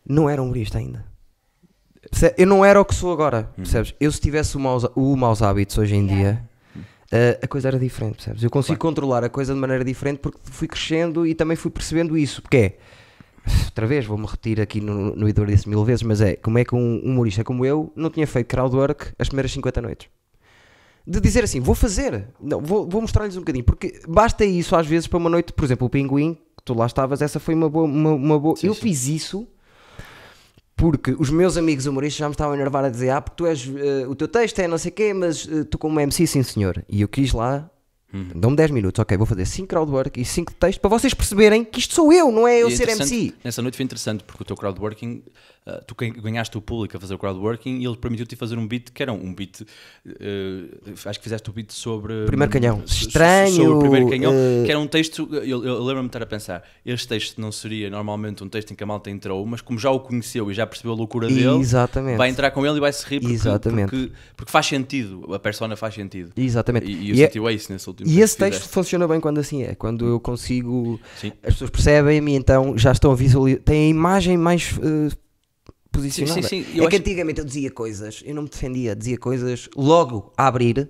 não 0.07 0.29
era 0.29 0.41
humorista 0.41 0.77
ainda. 0.77 1.03
Eu 2.37 2.45
não 2.47 2.63
era 2.63 2.79
o 2.79 2.85
que 2.85 2.93
sou 2.93 3.11
agora, 3.11 3.49
Uhum. 3.57 3.63
percebes? 3.63 3.93
Eu 3.99 4.11
se 4.11 4.19
tivesse 4.21 4.55
o 4.55 4.59
maus, 4.59 4.85
o 4.95 5.15
maus 5.15 5.41
hábitos 5.41 5.77
hoje 5.77 5.95
em 5.95 6.05
dia, 6.05 6.41
eh, 7.11 7.39
a 7.41 7.47
coisa 7.47 7.67
era 7.67 7.79
diferente, 7.79 8.15
percebes? 8.17 8.43
Eu 8.43 8.49
consigo 8.49 8.77
controlar 8.79 9.23
a 9.23 9.29
coisa 9.29 9.53
de 9.53 9.59
maneira 9.59 9.83
diferente 9.83 10.19
porque 10.19 10.37
fui 10.43 10.67
crescendo 10.67 11.25
e 11.25 11.33
também 11.33 11.57
fui 11.57 11.71
percebendo 11.71 12.15
isso. 12.15 12.41
Porque 12.43 12.57
é, 12.57 12.77
outra 13.65 13.87
vez, 13.87 14.05
vou-me 14.05 14.25
repetir 14.25 14.61
aqui 14.61 14.79
no, 14.79 15.15
no 15.15 15.27
Idor 15.27 15.47
disse 15.47 15.67
mil 15.67 15.83
vezes, 15.83 16.03
mas 16.03 16.21
é, 16.21 16.35
como 16.35 16.59
é 16.59 16.63
que 16.63 16.75
um 16.75 16.99
humorista 16.99 17.43
como 17.43 17.65
eu 17.65 17.91
não 17.95 18.09
tinha 18.11 18.27
feito 18.27 18.47
crowdwork 18.47 19.13
as 19.17 19.27
primeiras 19.27 19.51
50 19.51 19.81
noites? 19.81 20.07
De 21.07 21.19
dizer 21.19 21.43
assim, 21.43 21.59
vou 21.59 21.75
fazer, 21.75 22.29
não, 22.41 22.59
vou, 22.59 22.89
vou 22.89 23.01
mostrar-lhes 23.01 23.35
um 23.37 23.41
bocadinho, 23.41 23.63
porque 23.63 24.01
basta 24.07 24.43
isso 24.43 24.75
às 24.75 24.87
vezes 24.87 25.07
para 25.07 25.17
uma 25.17 25.29
noite, 25.29 25.53
por 25.53 25.63
exemplo, 25.63 25.85
o 25.85 25.89
Pinguim, 25.89 26.33
que 26.57 26.63
tu 26.63 26.73
lá 26.73 26.85
estavas, 26.87 27.21
essa 27.21 27.39
foi 27.39 27.53
uma 27.53 27.69
boa. 27.69 27.85
Uma, 27.85 28.11
uma 28.13 28.39
boa 28.39 28.55
Sim, 28.55 28.67
eu 28.67 28.73
sim. 28.73 28.81
fiz 28.81 29.07
isso 29.07 29.47
porque 30.75 31.15
os 31.17 31.29
meus 31.29 31.57
amigos 31.57 31.85
humoristas 31.85 32.17
já 32.19 32.27
me 32.27 32.33
estavam 32.33 32.53
a 32.53 32.57
enervar 32.57 32.83
a 32.83 32.89
dizer: 32.89 33.11
Ah, 33.11 33.21
porque 33.21 33.37
tu 33.37 33.45
és. 33.45 33.65
eh, 33.75 34.05
o 34.07 34.15
teu 34.15 34.27
texto 34.27 34.59
é 34.59 34.67
não 34.67 34.77
sei 34.77 34.91
o 34.91 34.93
quê, 34.93 35.13
mas 35.13 35.47
eh, 35.49 35.63
tu, 35.63 35.77
como 35.77 35.99
MC, 35.99 36.27
sim 36.27 36.43
senhor. 36.43 36.83
E 36.89 37.01
eu 37.01 37.07
quis 37.07 37.31
lá. 37.33 37.69
Uhum. 38.15 38.39
Dão-me 38.39 38.55
10 38.55 38.71
minutos, 38.71 38.99
ok, 38.99 39.17
vou 39.17 39.25
fazer 39.27 39.45
5 39.45 39.67
crowdwork 39.67 40.19
e 40.21 40.25
5 40.25 40.51
de 40.53 40.57
texto 40.57 40.79
para 40.79 40.89
vocês 40.89 41.13
perceberem 41.13 41.63
que 41.63 41.79
isto 41.79 41.93
sou 41.93 42.13
eu, 42.13 42.31
não 42.31 42.47
é 42.47 42.61
eu 42.61 42.69
E 42.69 42.73
é 42.73 42.75
ser 42.75 42.89
MC. 42.89 43.33
Nessa 43.43 43.61
noite 43.61 43.75
foi 43.75 43.83
interessante 43.83 44.23
porque 44.23 44.43
o 44.43 44.45
teu 44.45 44.55
crowdworking, 44.55 45.21
ah, 45.67 45.81
tu 45.85 45.95
gan- 45.95 46.09
ganhaste 46.21 46.57
o 46.57 46.61
público 46.61 46.95
a 46.95 46.99
fazer 46.99 47.13
o 47.15 47.17
crowdworking 47.17 47.79
e 47.79 47.85
ele 47.85 47.97
permitiu-te 47.97 48.35
fazer 48.35 48.57
um 48.57 48.67
beat 48.67 48.91
que 48.91 49.01
era 49.03 49.11
um 49.11 49.33
beat. 49.33 49.61
eh, 50.07 50.63
acho 51.05 51.19
que 51.19 51.23
fizeste 51.23 51.49
o 51.49 51.53
beat 51.53 51.71
sobre. 51.71 52.25
Primeiro 52.25 52.51
canhão. 52.51 52.83
Estranho, 52.85 53.55
Sobre 53.55 53.73
o 53.73 53.79
primeiro 53.79 54.09
canhão, 54.09 54.31
eh, 54.33 54.63
que 54.65 54.71
era 54.71 54.79
um 54.79 54.87
texto. 54.87 55.27
Eu, 55.31 55.65
eu 55.65 55.83
lembro-me 55.83 56.03
de 56.03 56.09
estar 56.09 56.23
a 56.23 56.25
pensar: 56.25 56.63
este 56.85 57.07
texto 57.07 57.39
não 57.41 57.51
seria 57.51 57.89
normalmente 57.89 58.43
um 58.43 58.49
texto 58.49 58.71
em 58.71 58.75
que 58.75 58.83
a 58.83 58.87
malta 58.87 59.09
entrou, 59.09 59.45
mas 59.45 59.61
como 59.61 59.77
já 59.79 59.89
o 59.91 59.99
conheceu 59.99 60.49
e 60.51 60.53
já 60.53 60.65
percebeu 60.67 60.93
a 60.93 60.95
loucura 60.95 61.27
dele, 61.27 61.57
Exatamente. 61.59 62.17
vai 62.17 62.29
entrar 62.29 62.51
com 62.51 62.65
ele 62.65 62.77
e 62.77 62.79
vai 62.79 62.93
se 62.93 63.05
rir 63.05 63.19
porque, 63.19 63.33
Exatamente. 63.33 63.89
porque, 63.89 64.11
porque 64.37 64.51
faz 64.51 64.65
sentido, 64.67 65.33
a 65.33 65.39
persona 65.39 65.75
faz 65.75 65.93
sentido. 65.95 66.31
Exatamente. 66.37 66.85
E, 66.85 66.93
e 66.93 67.09
eu 67.09 67.15
E 67.15 67.23
é- 67.23 67.27
senti 67.31 67.53
isso 67.55 67.71
nesse 67.73 67.87
último 67.89 68.04
E 68.05 68.19
esse 68.21 68.37
texto 68.37 68.53
fizeste. 68.53 68.73
funciona 68.73 69.07
bem 69.07 69.19
quando 69.19 69.39
assim 69.39 69.63
é, 69.63 69.73
quando 69.75 70.05
eu 70.05 70.19
consigo. 70.19 70.99
Sim. 71.19 71.31
As 71.43 71.53
pessoas 71.53 71.69
percebem-me 71.71 72.33
e 72.33 72.35
então 72.35 72.77
já 72.77 72.91
estão 72.91 73.11
a 73.11 73.15
visualizar. 73.15 73.61
Têm 73.63 73.87
a 73.87 73.89
imagem 73.89 74.37
mais 74.37 74.75
eh, 74.81 75.15
posicionada. 75.91 76.41
Sim, 76.41 76.47
sim, 76.47 76.63
sim, 76.63 76.71
É 76.77 76.79
eu 76.83 76.87
que 76.89 76.95
acho- 76.95 77.01
antigamente 77.03 77.39
eu 77.39 77.45
dizia 77.45 77.71
coisas, 77.71 78.21
eu 78.25 78.35
não 78.35 78.43
me 78.43 78.49
defendia, 78.49 78.95
dizia 78.95 79.17
coisas 79.17 79.69
logo 79.75 80.31
a 80.37 80.47
abrir 80.47 80.89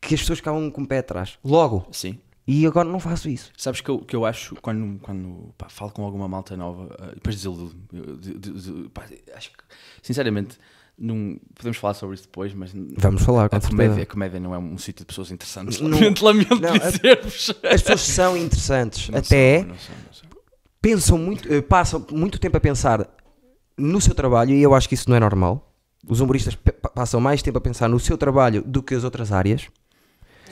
que 0.00 0.14
as 0.14 0.20
pessoas 0.20 0.38
ficavam 0.38 0.70
com 0.70 0.82
o 0.82 0.86
pé 0.86 0.98
atrás. 0.98 1.38
Logo. 1.44 1.86
Sim. 1.90 2.18
E 2.48 2.64
agora 2.64 2.88
não 2.88 3.00
faço 3.00 3.28
isso. 3.28 3.50
Sabes 3.56 3.80
que 3.80 3.88
eu, 3.90 3.98
que 3.98 4.14
eu 4.14 4.24
acho, 4.24 4.54
quando, 4.62 5.00
quando 5.00 5.52
pá, 5.58 5.68
falo 5.68 5.90
com 5.90 6.04
alguma 6.04 6.28
malta 6.28 6.56
nova, 6.56 6.94
ah, 7.00 7.10
depois 7.14 7.34
desiludo. 7.34 7.74
eu- 7.92 8.16
de- 8.16 8.38
de- 8.38 8.50
de- 8.52 8.88
pá, 8.90 9.04
acho 9.34 9.50
que, 9.50 9.56
sinceramente, 10.00 10.56
não, 10.98 11.38
podemos 11.54 11.76
falar 11.78 11.94
sobre 11.94 12.14
isso 12.14 12.24
depois, 12.24 12.54
mas 12.54 12.72
Vamos 12.96 13.22
falar, 13.22 13.48
com 13.48 13.56
a 13.56 13.60
comédia, 13.60 14.02
a 14.02 14.06
comédia 14.06 14.40
não 14.40 14.54
é 14.54 14.58
um 14.58 14.78
sítio 14.78 15.02
de 15.04 15.06
pessoas 15.06 15.30
interessantes. 15.30 15.80
Não- 15.80 15.90
lamento, 15.90 16.24
lamento 16.24 16.60
não, 16.60 16.74
a- 16.74 16.78
dizer-vos. 16.90 17.50
As 17.62 17.82
pessoas 17.82 18.00
são 18.02 18.36
interessantes, 18.36 19.08
Não 19.10 19.18
até 19.18 19.60
são, 19.60 19.68
não 19.68 19.74
são, 19.78 19.94
não 20.06 20.12
são. 20.12 20.28
pensam 20.80 21.18
muito, 21.18 21.52
eh, 21.52 21.60
passam 21.62 22.04
muito 22.12 22.38
tempo 22.38 22.56
a 22.56 22.60
pensar 22.60 23.06
no 23.76 24.00
seu 24.00 24.14
trabalho 24.14 24.52
e 24.54 24.62
eu 24.62 24.74
acho 24.74 24.88
que 24.88 24.94
isso 24.94 25.08
não 25.10 25.16
é 25.16 25.20
normal. 25.20 25.74
Os 26.08 26.20
humoristas 26.20 26.56
passam 26.94 27.20
mais 27.20 27.42
tempo 27.42 27.58
a 27.58 27.60
pensar 27.60 27.88
no 27.88 27.98
seu 28.00 28.16
trabalho 28.16 28.62
do 28.62 28.82
que 28.82 28.94
as 28.94 29.04
outras 29.04 29.32
áreas. 29.32 29.66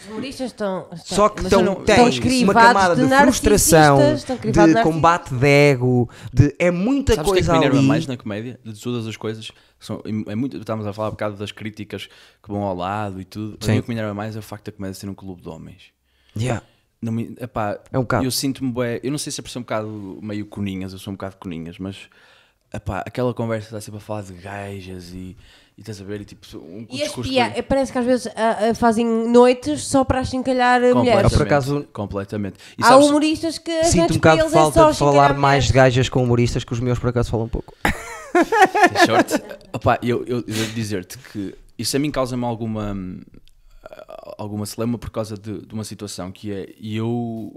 Os 0.04 0.10
humoristas 0.10 0.46
estão. 0.46 0.88
estão 0.92 1.16
Só 1.16 1.28
que 1.28 1.42
estão, 1.42 1.60
estão 1.60 1.84
têm 1.84 2.20
crivados 2.20 2.42
uma 2.42 2.54
camada 2.54 2.96
de, 2.96 3.08
frustração, 3.08 3.98
narcisistas, 3.98 4.20
estão 4.20 4.36
crivados 4.36 4.74
de 4.74 4.82
combate 4.82 5.34
de 5.34 5.46
ego, 5.46 6.10
de 6.32 6.54
é 6.58 6.70
muita 6.70 7.14
Sabes 7.14 7.30
o 7.30 7.32
que 7.32 7.38
é 7.38 7.42
que 7.42 7.48
coisa 7.48 7.60
me 7.60 7.78
ali. 7.78 7.86
mais 7.86 8.06
na 8.06 8.16
comédia? 8.16 8.60
De 8.64 8.80
todas 8.80 9.06
as 9.06 9.16
coisas. 9.16 9.50
São, 9.80 10.02
é 10.26 10.34
muito, 10.34 10.56
estávamos 10.56 10.86
a 10.86 10.92
falar 10.92 11.08
um 11.08 11.12
bocado 11.12 11.36
das 11.36 11.52
críticas 11.52 12.06
que 12.42 12.48
vão 12.48 12.62
ao 12.62 12.74
lado 12.74 13.20
e 13.20 13.24
tudo. 13.24 13.58
Sim. 13.64 13.78
o 13.78 13.82
que 13.82 13.88
me 13.88 13.94
enerva 13.94 14.14
mais 14.14 14.36
é 14.36 14.38
o 14.38 14.42
facto 14.42 14.66
da 14.66 14.72
comédia 14.72 14.94
ser 14.94 15.08
um 15.08 15.14
clube 15.14 15.42
de 15.42 15.48
homens. 15.48 15.92
Yeah. 16.36 16.62
Não 17.00 17.12
me, 17.12 17.34
epá, 17.38 17.80
É 17.92 17.98
um 17.98 18.02
bocado. 18.02 18.24
Eu 18.24 18.30
sinto-me 18.30 18.72
eu 19.02 19.10
não 19.10 19.18
sei 19.18 19.30
se 19.30 19.40
é 19.40 19.42
por 19.42 19.50
ser 19.50 19.58
um 19.58 19.62
bocado 19.62 20.18
meio 20.22 20.46
coninhas, 20.46 20.92
eu 20.92 20.98
sou 20.98 21.12
um 21.12 21.16
bocado 21.16 21.36
coninhas, 21.36 21.78
mas 21.78 22.08
epá, 22.72 23.00
aquela 23.06 23.32
conversa 23.34 23.68
está 23.68 23.80
sempre 23.80 23.98
a 23.98 24.00
falar 24.00 24.22
de 24.22 24.32
gajas 24.34 25.12
e, 25.12 25.36
e 25.76 25.80
estás 25.80 26.00
a 26.00 26.04
ver, 26.04 26.20
e 26.20 26.24
tipo, 26.24 26.46
um 26.58 26.86
E 26.90 26.98
discurso 26.98 27.28
pia- 27.30 27.48
de- 27.48 27.62
parece 27.62 27.90
que 27.92 27.98
às 27.98 28.04
vezes 28.06 28.26
ah, 28.36 28.70
ah, 28.70 28.74
fazem 28.74 29.04
noites 29.04 29.82
só 29.84 30.04
para 30.04 30.20
achincalhar 30.20 30.80
mulheres. 30.94 31.32
por 31.32 31.42
acaso- 31.42 31.86
completamente. 31.92 32.56
E 32.78 32.82
Há 32.84 32.86
sabes- 32.88 33.08
humoristas 33.08 33.58
que 33.58 33.84
Sinto 33.84 34.12
um 34.12 34.16
bocado 34.16 34.42
é 34.42 34.48
falta 34.50 34.80
só 34.80 34.90
de 34.92 34.96
falar 34.98 35.34
mais 35.36 35.64
de 35.64 35.72
gajas 35.72 36.08
com 36.08 36.22
humoristas 36.22 36.62
que 36.64 36.72
os 36.72 36.80
meus 36.80 36.98
por 36.98 37.10
acaso 37.10 37.30
falam 37.30 37.46
um 37.46 37.48
pouco. 37.48 37.74
Sorte. 39.06 39.34
Opá, 39.74 39.98
eu, 40.02 40.24
eu, 40.24 40.36
eu 40.38 40.42
devo 40.42 40.72
dizer-te 40.74 41.18
que 41.18 41.54
isso 41.78 41.96
a 41.96 41.98
mim 42.00 42.10
causa-me 42.10 42.44
alguma 42.44 42.96
alguma 44.38 44.66
celema 44.66 44.98
por 44.98 45.10
causa 45.10 45.36
de, 45.36 45.64
de 45.66 45.74
uma 45.74 45.84
situação 45.84 46.30
que 46.32 46.52
é 46.52 46.68
e 46.78 46.96
eu 46.96 47.52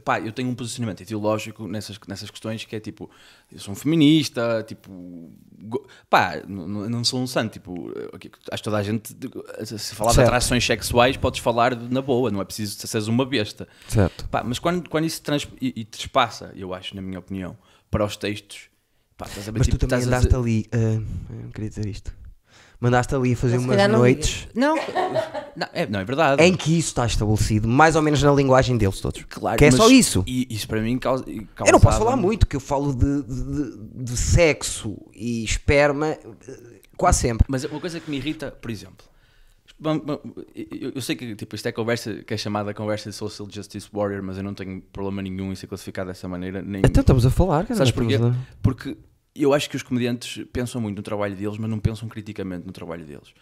pá, 0.00 0.20
eu 0.20 0.32
tenho 0.32 0.48
um 0.48 0.54
posicionamento 0.54 1.00
ideológico 1.02 1.66
nessas, 1.68 1.98
nessas 2.08 2.30
questões 2.30 2.64
que 2.64 2.74
é 2.76 2.80
tipo 2.80 3.10
eu 3.52 3.58
sou 3.58 3.72
um 3.72 3.74
feminista 3.76 4.64
tipo 4.66 5.30
pá, 6.10 6.42
não, 6.46 7.04
sou 7.04 7.20
um 7.20 7.26
santo 7.26 7.52
tipo, 7.54 7.92
aqui- 8.12 8.30
acho 8.50 8.62
que 8.62 8.64
toda 8.64 8.78
a 8.78 8.82
gente 8.82 9.14
se 9.78 9.94
falar 9.94 10.10
de 10.10 10.16
Certo. 10.16 10.28
atrações 10.28 10.64
sexuais 10.64 11.16
podes 11.16 11.40
falar 11.40 11.74
de- 11.74 11.92
na 11.92 12.02
boa, 12.02 12.30
não 12.30 12.40
é 12.40 12.44
preciso 12.44 12.76
seres 12.86 13.06
uma 13.08 13.24
besta 13.24 13.66
Certo. 13.88 14.28
Pá, 14.28 14.42
mas 14.44 14.58
quando, 14.58 14.88
quando 14.88 15.04
isso 15.04 15.22
trans, 15.22 15.46
e, 15.60 15.72
e 15.76 15.84
transpassa, 15.84 16.52
eu 16.56 16.72
acho, 16.74 16.94
na 16.96 17.02
minha 17.02 17.18
opinião, 17.18 17.56
para 17.90 18.04
os 18.04 18.16
textos, 18.16 18.68
pá, 19.16 19.26
estás 19.26 19.48
a 19.48 19.52
ver, 19.52 19.58
Mas 19.58 19.66
tipo, 19.66 19.78
tu 19.78 19.86
também 19.86 20.04
a 20.04 20.08
andaste 20.08 20.26
dizer- 20.28 20.38
ali. 20.38 20.66
ah, 20.72 20.76
eu 21.30 21.42
não 21.44 21.50
queria 21.50 21.68
dizer 21.70 21.86
isto. 21.86 22.12
Mandaste 22.80 23.14
ali 23.14 23.32
a 23.32 23.36
fazer 23.36 23.56
Mas 23.58 23.64
umas 23.64 23.88
não 23.88 23.98
noites 23.98 24.48
Não, 24.54 24.76
não, 25.56 25.68
é, 25.72 25.86
não 25.86 26.00
é 26.00 26.04
verdade. 26.04 26.42
em 26.42 26.54
que 26.54 26.76
isso 26.78 26.88
está 26.88 27.06
estabelecido, 27.06 27.68
mais 27.68 27.96
ou 27.96 28.02
menos 28.02 28.22
na 28.22 28.32
linguagem 28.32 28.76
deles 28.76 29.00
todos. 29.00 29.22
Claro, 29.28 29.56
que 29.56 29.64
é 29.64 29.70
só 29.70 29.88
isso. 29.88 30.22
E 30.26 30.46
isso 30.50 30.66
para 30.66 30.80
mim 30.80 30.98
causa. 30.98 31.24
Eu 31.28 31.72
não 31.72 31.80
posso 31.80 31.98
falar 31.98 32.16
muito, 32.16 32.46
que 32.46 32.56
eu 32.56 32.60
falo 32.60 32.94
de, 32.94 33.22
de, 33.22 34.04
de 34.04 34.16
sexo 34.16 34.96
e 35.14 35.44
esperma 35.44 36.08
eh, 36.08 36.80
quase 36.96 37.20
sempre. 37.20 37.46
Mas 37.48 37.64
uma 37.64 37.80
coisa 37.80 38.00
que 38.00 38.10
me 38.10 38.16
irrita, 38.16 38.50
por 38.50 38.70
exemplo, 38.70 39.06
eu, 40.94 41.00
sei 41.00 41.16
que 41.16 41.34
tipo, 41.34 41.54
isto 41.56 41.66
é 41.66 41.72
conversa 41.72 42.22
que 42.22 42.32
é 42.32 42.36
chamada 42.36 42.72
conversa 42.72 43.10
de 43.10 43.16
Social 43.16 43.48
Justice 43.50 43.88
Warrior, 43.92 44.22
mas 44.22 44.36
eu 44.36 44.42
não 44.42 44.54
tenho 44.54 44.80
problema 44.92 45.20
nenhum 45.20 45.52
em 45.52 45.54
ser 45.54 45.66
classificado 45.66 46.08
dessa 46.08 46.28
maneira. 46.28 46.62
Nem, 46.62 46.82
Então 46.84 47.00
estamos 47.00 47.26
a 47.26 47.30
falar, 47.30 47.64
cara. 47.64 47.76
Sabes 47.76 47.92
porquê? 47.92 48.18
Porque 48.62 48.96
eu 49.42 49.52
acho 49.52 49.68
que 49.70 49.76
os 49.76 49.82
comediantes 49.82 50.44
pensam 50.52 50.80
muito 50.80 50.96
no 50.96 51.02
trabalho 51.02 51.34
deles, 51.36 51.58
mas 51.58 51.68
não 51.70 51.78
pensam 51.78 52.08
criticamente 52.08 52.66
no 52.66 52.72
trabalho 52.72 53.04
deles. 53.04 53.34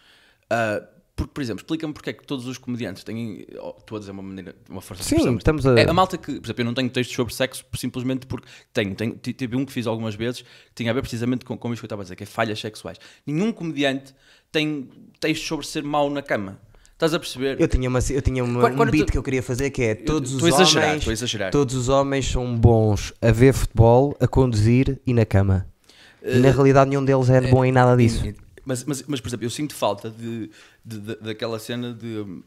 Ah, 0.49 0.81
Porque, 1.15 1.31
por 1.31 1.41
exemplo, 1.43 1.61
explica-me 1.61 1.93
porque 1.93 2.09
é 2.09 2.13
que 2.13 2.25
todos 2.25 2.47
os 2.47 2.57
comediantes 2.57 3.03
têm. 3.03 3.45
oh, 3.61 3.73
todos 3.73 4.09
é 4.09 4.11
uma 4.11 4.23
maneira. 4.23 4.55
Uma 4.67 4.81
força 4.81 5.03
de 5.03 5.09
Sim, 5.09 5.25
mas, 5.27 5.35
estamos 5.37 5.63
a- 5.67 5.79
É 5.79 5.87
a 5.87 5.93
malta 5.93 6.17
que, 6.17 6.39
por 6.39 6.45
exemplo, 6.47 6.61
eu 6.61 6.65
não 6.65 6.73
tenho 6.73 6.89
textos 6.89 7.15
sobre 7.15 7.31
sexo 7.31 7.63
simplesmente 7.75 8.25
porque 8.25 8.47
tenho. 8.73 8.95
tenho 8.95 9.15
ti- 9.15 9.31
tive 9.31 9.55
um 9.55 9.63
que 9.63 9.71
fiz 9.71 9.85
algumas 9.85 10.15
vezes 10.15 10.41
que 10.41 10.47
tinha 10.73 10.89
a 10.89 10.93
ver 10.93 11.01
precisamente 11.01 11.45
com, 11.45 11.55
com 11.55 11.71
isto 11.71 11.81
que 11.81 11.85
eu 11.85 11.87
estava 11.87 12.01
a 12.01 12.05
dizer, 12.05 12.15
que 12.15 12.23
é 12.23 12.25
falhas 12.25 12.59
sexuais. 12.59 12.97
Nenhum 13.27 13.51
comediante 13.51 14.11
tem 14.51 14.89
textos 15.19 15.47
sobre 15.47 15.67
ser 15.67 15.83
mau 15.83 16.09
na 16.09 16.23
cama. 16.23 16.59
Estás 16.93 17.13
a 17.13 17.19
perceber? 17.19 17.61
Eu 17.61 17.67
tinha, 17.67 17.87
uma, 17.89 17.99
eu 18.09 18.21
tinha 18.23 18.43
uma- 18.43 18.61
Quando- 18.61 18.81
um 18.81 18.91
beat 18.91 19.05
tu- 19.05 19.11
que 19.11 19.17
eu 19.19 19.23
queria 19.23 19.43
fazer 19.43 19.69
que 19.69 19.83
é 19.83 19.93
todos 19.93 20.31
estou 20.33 20.49
os 20.49 20.55
exagerar, 20.55 20.87
homens 20.89 21.07
exagerar. 21.07 21.51
todos 21.51 21.75
os 21.75 21.89
homens 21.89 22.25
são 22.25 22.57
bons 22.57 23.13
a 23.21 23.31
ver 23.31 23.53
futebol, 23.53 24.17
a 24.19 24.27
conduzir 24.27 24.99
e 25.05 25.13
na 25.13 25.25
cama. 25.27 25.67
E 26.23 26.37
Eh, 26.37 26.39
na 26.39 26.51
realidade 26.51 26.89
nenhum 26.89 27.03
deles 27.03 27.29
é 27.29 27.41
bom 27.41 27.63
em 27.65 27.71
nada 27.71 27.95
disso. 27.97 28.23
Mas, 28.65 28.83
mas, 28.85 29.03
mas, 29.05 29.19
por 29.19 29.27
exemplo, 29.27 29.45
eu 29.45 29.49
sinto 29.49 29.75
falta 29.75 30.09
de, 30.09 30.49
de- 30.85 30.99
de- 30.99 31.15
daquela 31.17 31.59
cena 31.59 31.93
de 31.93 32.19
hum, 32.19 32.41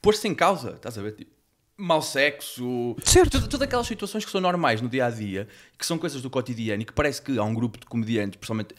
pôr-se 0.00 0.26
em 0.26 0.34
causa, 0.34 0.70
estás 0.72 0.98
a 0.98 1.02
ver? 1.02 1.12
Tipo, 1.12 1.30
mau 1.76 2.02
sexo, 2.02 2.96
todas 3.30 3.62
aquelas 3.62 3.86
situações 3.86 4.24
que 4.24 4.30
são 4.30 4.40
normais 4.40 4.80
no 4.80 4.88
dia 4.88 5.06
a 5.06 5.10
dia, 5.10 5.48
que 5.78 5.86
são 5.86 5.96
coisas 5.96 6.20
do 6.22 6.28
cotidiano 6.28 6.82
e 6.82 6.84
que 6.84 6.92
parece 6.92 7.22
que 7.22 7.38
há 7.38 7.42
um 7.44 7.54
grupo 7.54 7.78
de 7.78 7.86
comediantes, 7.86 8.36
pessoalmente. 8.38 8.74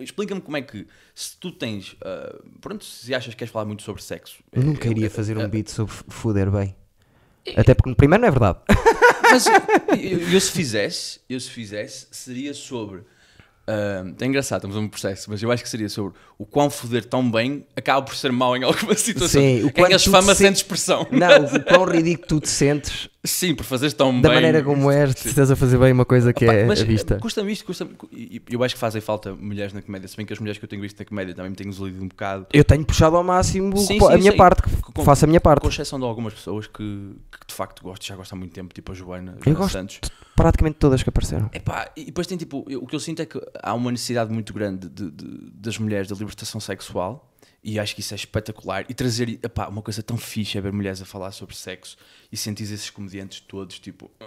Explica-me 0.00 0.40
como 0.40 0.56
é 0.56 0.62
que, 0.62 0.86
se 1.14 1.36
tu 1.38 1.50
tens. 1.52 1.96
ah, 2.02 2.36
pronto, 2.60 2.84
se 2.84 3.14
achas 3.14 3.32
que 3.34 3.38
queres 3.38 3.52
falar 3.52 3.64
muito 3.64 3.82
sobre 3.84 4.02
sexo. 4.02 4.38
Eu 4.52 4.62
nunca 4.64 4.86
eu- 4.88 4.92
iria 4.92 5.06
eu- 5.06 5.10
fazer 5.10 5.38
um 5.38 5.48
beat 5.48 5.68
sobre 5.68 5.94
foder 6.08 6.50
bem. 6.50 6.74
Até 7.56 7.72
porque 7.74 7.94
primeiro 7.94 8.22
não 8.22 8.28
é 8.28 8.30
verdade. 8.32 8.58
Mas 9.30 9.46
eu, 9.46 10.30
eu 10.30 10.40
se 10.40 10.50
fizesse, 10.50 11.20
eu 11.28 11.38
se 11.40 11.50
fizesse, 11.50 12.06
seria 12.10 12.52
sobre. 12.54 13.02
Ah, 13.66 14.04
é 14.20 14.26
engraçado, 14.26 14.58
estamos 14.60 14.76
num 14.76 14.88
processo, 14.88 15.30
mas 15.30 15.42
eu 15.42 15.50
acho 15.50 15.62
que 15.62 15.68
seria 15.68 15.88
sobre 15.88 16.14
o 16.38 16.44
quão 16.44 16.68
foder 16.68 17.04
tão 17.04 17.30
bem 17.30 17.64
acaba 17.76 18.02
por 18.02 18.14
ser 18.16 18.30
mau 18.32 18.56
em 18.56 18.62
alguma 18.64 18.94
situação. 18.96 19.40
Sim, 19.40 19.60
o 19.64 19.72
quanto 19.72 19.88
Ganhas 19.88 20.02
tu 20.04 20.10
fama 20.10 20.32
te 20.32 20.38
sem 20.38 20.46
sentes- 20.48 20.60
expressão. 20.62 21.06
Não, 21.10 21.44
o 21.44 21.64
quão 21.64 21.84
ridículo 21.84 22.26
tu 22.28 22.40
te 22.40 22.48
sentes 22.48 23.08
Sim, 23.26 23.54
por 23.54 23.64
fazeres 23.64 23.94
tão 23.94 24.20
da 24.20 24.28
bem. 24.28 24.36
maneira 24.36 24.62
como 24.62 24.90
és, 24.90 25.14
tu 25.14 25.28
estás 25.28 25.50
a 25.50 25.56
fazer 25.56 25.78
bem 25.78 25.92
uma 25.92 26.04
coisa 26.04 26.30
que 26.34 26.44
Pá, 26.44 26.52
é 26.52 26.64
mas 26.66 26.82
a 26.82 26.84
vista. 26.84 27.16
custa-me 27.18 27.52
isto, 27.52 27.64
custa 27.64 27.88
e 28.12 28.42
e 28.46 28.54
eu 28.54 28.62
acho 28.62 28.74
que 28.74 28.80
fazem 28.80 29.00
falta 29.00 29.34
mulheres 29.34 29.72
na 29.72 29.80
comédia, 29.80 30.06
se 30.08 30.16
bem 30.16 30.26
que 30.26 30.32
as 30.34 30.38
mulheres 30.38 30.58
que 30.58 30.64
eu 30.64 30.68
tenho 30.68 30.82
visto 30.82 30.98
na 30.98 31.06
comédia 31.06 31.34
também 31.34 31.50
me 31.50 31.56
têm 31.56 31.66
desiludido 31.66 32.04
um 32.04 32.08
bocado. 32.08 32.46
Eu 32.52 32.62
tenho 32.64 32.84
puxado 32.84 33.16
ao 33.16 33.24
máximo 33.24 33.74
Sim, 33.78 33.96
a 34.06 34.12
sim, 34.12 34.18
minha 34.18 34.32
sim. 34.32 34.36
parte, 34.36 34.62
Com- 34.92 35.04
faço 35.04 35.24
a 35.24 35.28
minha 35.28 35.40
parte. 35.40 35.62
Com 35.62 35.68
exceção 35.68 35.98
de 35.98 36.04
algumas 36.04 36.34
pessoas 36.34 36.66
que, 36.66 36.74
que 37.32 37.46
de 37.48 37.54
facto 37.54 37.82
gosto, 37.82 38.04
já 38.04 38.14
gosto 38.14 38.32
há 38.34 38.36
muito 38.36 38.52
tempo, 38.52 38.74
tipo 38.74 38.92
a 38.92 38.94
Joana, 38.94 39.36
Eu 39.38 39.42
Joana 39.44 39.58
gosto 39.58 39.72
Santos. 39.72 40.00
praticamente 40.36 40.76
todas 40.78 41.02
que 41.02 41.08
apareceram. 41.08 41.48
Epá, 41.54 41.90
e 41.96 42.04
depois 42.04 42.26
tem 42.26 42.36
tipo, 42.36 42.66
eu- 42.68 42.82
o 42.82 42.86
que 42.86 42.94
eu 42.94 43.00
sinto 43.00 43.22
é 43.22 43.26
que 43.26 43.40
há 43.62 43.74
uma 43.74 43.90
necessidade 43.90 44.32
muito 44.32 44.52
grande 44.52 44.88
de- 44.88 45.10
de- 45.10 45.50
das 45.52 45.78
mulheres 45.78 46.08
da 46.08 46.14
libertação 46.16 46.60
sexual 46.60 47.30
e 47.62 47.78
acho 47.78 47.94
que 47.94 48.00
isso 48.00 48.12
é 48.12 48.16
espetacular. 48.16 48.84
E 48.88 48.94
trazer 48.94 49.28
epá, 49.42 49.68
uma 49.68 49.80
coisa 49.82 50.02
tão 50.02 50.16
fixe 50.18 50.58
é 50.58 50.60
ver 50.60 50.72
mulheres 50.72 51.00
a 51.00 51.04
falar 51.04 51.30
sobre 51.32 51.54
sexo 51.54 51.96
e 52.34 52.36
sentir 52.36 52.64
esses 52.64 52.90
comediantes 52.90 53.38
todos 53.40 53.78
tipo. 53.78 54.10
"Ah". 54.20 54.26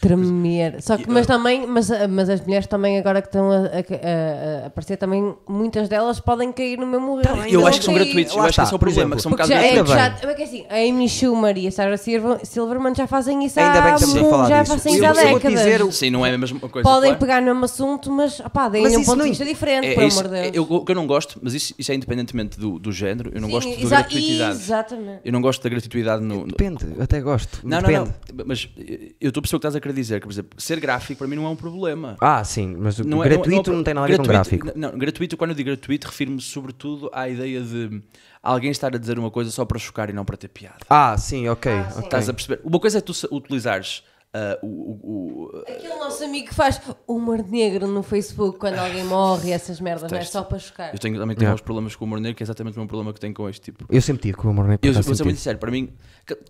Tremer. 0.00 0.80
Só 0.80 0.96
que, 0.96 1.10
mas 1.10 1.24
ah, 1.28 1.34
também, 1.34 1.66
mas, 1.66 1.90
mas 2.08 2.28
as 2.30 2.40
mulheres 2.40 2.68
também 2.68 2.96
agora 2.98 3.20
que 3.20 3.26
estão 3.26 3.50
a, 3.50 3.56
a- 3.56 4.62
a- 4.62 4.66
aparecer 4.68 4.96
também, 4.96 5.34
muitas 5.48 5.88
delas 5.88 6.20
podem 6.20 6.52
cair 6.52 6.78
no 6.78 6.86
mesmo 6.86 7.20
erro. 7.20 7.44
eu 7.48 7.66
acho 7.66 7.80
que 7.80 7.84
são 7.84 7.94
gratuitos, 7.94 8.34
eu 8.34 8.42
acho 8.42 8.54
que 8.54 8.62
esse 8.62 8.72
é 8.72 8.76
o 8.76 8.78
problema, 8.78 9.16
que 9.16 9.22
são 9.22 9.30
um 9.30 9.32
bocado 9.32 9.48
já, 9.48 9.56
é, 9.56 9.74
gratuitos. 9.74 9.92
que 9.92 9.98
já, 9.98 10.30
é 10.30 10.34
que 10.34 10.42
assim, 10.44 10.66
a 10.70 10.74
Amy 10.76 11.08
Schumer 11.08 11.58
e 11.58 11.66
a 11.66 11.72
Sarah 11.72 11.96
Silver- 11.96 12.46
Silverman 12.46 12.94
já 12.94 13.06
fazem 13.08 13.44
isso 13.44 13.58
Ainda 13.58 13.72
há, 13.78 13.82
bem 13.82 13.94
que 13.96 14.04
estamos 14.04 14.16
a 14.26 14.30
falar 14.30 14.48
já 14.48 14.64
fazem 14.64 14.98
já 14.98 15.08
eu 15.08 15.14
vou 15.30 15.40
décadas. 15.40 15.96
Sim, 15.96 16.10
não 16.10 16.24
é 16.24 16.32
a 16.32 16.38
mesma 16.38 16.60
coisa. 16.60 16.88
Podem 16.88 17.10
claro. 17.10 17.18
pegar 17.18 17.40
no 17.40 17.46
mesmo 17.48 17.64
assunto, 17.64 18.10
mas 18.12 18.38
opá, 18.38 18.68
deem-lhe 18.68 18.88
Mas 18.88 18.96
um 18.96 19.00
isso 19.00 19.10
ponto 19.10 19.22
de 19.24 19.28
vista 19.30 19.44
diferente, 19.44 19.88
É, 19.88 19.94
por 19.94 20.02
é 20.02 20.06
amor 20.06 20.08
isso, 20.08 20.22
de 20.22 20.50
Deus. 20.52 20.70
eu, 20.70 20.84
eu 20.88 20.94
não 20.94 21.06
gosto, 21.06 21.38
mas 21.42 21.54
isso, 21.54 21.74
isso 21.78 21.90
é 21.90 21.94
independentemente 21.94 22.58
do, 22.58 22.78
do 22.78 22.92
género, 22.92 23.32
eu 23.34 23.40
não 23.40 23.48
Sim, 23.48 23.54
gosto 23.54 23.68
da 23.82 23.88
gratuitidade. 23.88 24.52
Exatamente. 24.58 25.20
Eu 25.24 25.32
não 25.32 25.40
gosto 25.40 25.62
da 25.62 25.68
gratuitidade 25.68 26.22
no. 26.22 26.36
no- 26.40 26.46
Depende, 26.46 26.86
eu 26.96 27.02
até 27.02 27.20
gosto. 27.20 27.47
Não, 27.62 27.80
não, 27.80 27.88
Depende. 27.88 28.14
não. 28.34 28.44
Mas 28.46 28.68
eh, 28.78 29.12
eu 29.20 29.28
estou 29.28 29.40
a 29.40 29.42
perceber 29.42 29.56
o 29.56 29.60
que 29.60 29.66
estás 29.66 29.76
a 29.76 29.80
querer 29.80 29.94
dizer. 29.94 30.20
Que, 30.20 30.26
por 30.26 30.32
exemplo, 30.32 30.60
ser 30.60 30.78
gráfico 30.80 31.18
para 31.18 31.26
mim 31.28 31.36
não 31.36 31.46
é 31.46 31.48
um 31.48 31.56
problema. 31.56 32.16
Ah, 32.20 32.42
sim, 32.44 32.76
mas 32.78 32.98
o 32.98 33.04
Não 33.04 33.22
é- 33.24 33.28
gratuito 33.28 33.72
não, 33.72 33.80
é- 33.80 33.84
tem 33.84 33.94
nada 33.94 34.06
a 34.06 34.08
ver 34.10 34.16
com 34.18 34.22
gráfico. 34.24 34.66
Não, 34.74 34.98
gratuito, 34.98 35.36
quando 35.36 35.50
eu 35.50 35.56
digo 35.56 35.68
gratuito, 35.68 36.06
refiro-me 36.06 36.40
sobretudo 36.40 37.10
à 37.12 37.28
ideia 37.28 37.60
de 37.60 38.02
alguém 38.42 38.70
estar 38.70 38.94
a 38.94 38.98
dizer 38.98 39.18
uma 39.18 39.30
coisa 39.30 39.50
só 39.50 39.64
para 39.64 39.78
chocar 39.78 40.08
e 40.10 40.12
não 40.12 40.24
para 40.24 40.36
ter 40.36 40.48
piada. 40.48 40.78
Ah, 40.88 41.16
sim, 41.18 41.48
ok. 41.48 41.72
Ah, 41.72 41.82
sim. 41.84 41.90
ok. 41.98 42.04
Estás 42.04 42.28
a 42.28 42.32
perceber? 42.34 42.60
Uma 42.64 42.78
coisa 42.78 42.98
é 42.98 43.00
tu 43.00 43.12
utilizares 43.30 44.02
ah, 44.34 44.58
o, 44.62 44.66
o- 44.66 45.50
o- 45.54 45.58
Aquele 45.66 45.94
nosso 45.96 46.22
amigo 46.24 46.48
que 46.48 46.54
faz 46.54 46.80
humor 47.06 47.42
negro 47.48 47.86
no 47.86 48.02
Facebook 48.02 48.58
quando 48.58 48.78
alguém 48.78 49.04
morre 49.04 49.48
e 49.50 49.52
essas 49.52 49.80
merdas, 49.80 50.10
não 50.10 50.18
é 50.18 50.24
só 50.24 50.42
para 50.42 50.58
chocar. 50.58 50.92
Eu 50.92 50.98
tenho, 50.98 51.18
também 51.18 51.34
tenho 51.36 51.46
Yeah. 51.46 51.54
uns 51.54 51.60
problemas 51.62 51.96
com 51.96 52.04
o 52.04 52.06
humor 52.06 52.20
negro, 52.20 52.36
que 52.36 52.42
é 52.42 52.44
exatamente 52.44 52.74
o 52.74 52.78
mesmo 52.78 52.88
problema 52.88 53.12
que 53.12 53.20
tenho 53.20 53.32
com 53.34 53.48
este 53.48 53.60
tipo. 53.62 53.84
Eu 53.88 54.00
sempre 54.02 54.22
tive 54.22 54.36
com 54.36 54.48
o 54.48 54.50
amor 54.50 54.66
negro. 54.66 54.86
Eu 54.86 54.92
acaso 54.92 55.14
ser 55.14 55.24
muito 55.24 55.40
sério, 55.40 55.58
para 55.58 55.70
mim, 55.70 55.90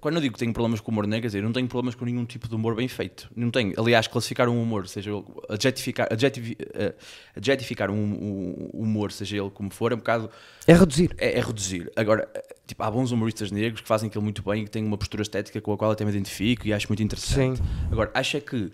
quando 0.01 0.16
eu 0.16 0.20
digo 0.20 0.33
que 0.35 0.39
tenho 0.41 0.53
problemas 0.53 0.81
com 0.81 0.91
o 0.91 0.93
humor 0.93 1.07
negro, 1.07 1.22
quer 1.22 1.29
dizer, 1.29 1.39
eu 1.39 1.45
não 1.45 1.53
tenho 1.53 1.68
problemas 1.68 1.95
com 1.95 2.05
nenhum 2.05 2.24
tipo 2.24 2.49
de 2.49 2.55
humor 2.55 2.74
bem 2.74 2.89
feito. 2.89 3.31
Não 3.37 3.51
tenho. 3.51 3.72
Aliás, 3.79 4.07
classificar 4.07 4.49
um 4.49 4.61
humor, 4.62 4.89
seja 4.89 5.11
ele- 5.11 5.24
adjetificar, 5.49 6.09
adjetivi- 6.11 6.57
eh, 6.74 6.95
adjetificar 7.37 7.91
um, 7.91 7.95
um 7.95 8.70
humor, 8.74 9.12
seja 9.12 9.37
ele 9.37 9.51
como 9.51 9.70
for, 9.70 9.93
é 9.93 9.95
um 9.95 9.99
bocado. 9.99 10.31
É 10.66 10.72
reduzir. 10.74 11.14
É, 11.18 11.39
é 11.39 11.41
reduzir. 11.41 11.91
Agora, 11.97 12.29
tipo, 12.69 12.83
há 12.83 12.91
bons 12.91 13.11
humoristas 13.11 13.51
negros 13.51 13.81
que 13.81 13.89
fazem 13.89 14.09
aquilo 14.09 14.23
muito 14.23 14.43
bem 14.43 14.62
e 14.62 14.64
que 14.64 14.71
têm 14.71 14.85
uma 14.85 14.99
postura 14.99 15.23
estética 15.23 15.61
com 15.61 15.73
a 15.73 15.79
qual 15.79 15.91
até 15.91 16.05
me 16.05 16.11
identifico 16.11 16.69
e 16.69 16.73
acho 16.73 16.87
muito 16.89 17.03
interessante. 17.03 17.57
Sim. 17.57 17.64
Agora, 17.91 18.11
acho 18.14 18.37
é 18.37 18.41
que 18.41 18.71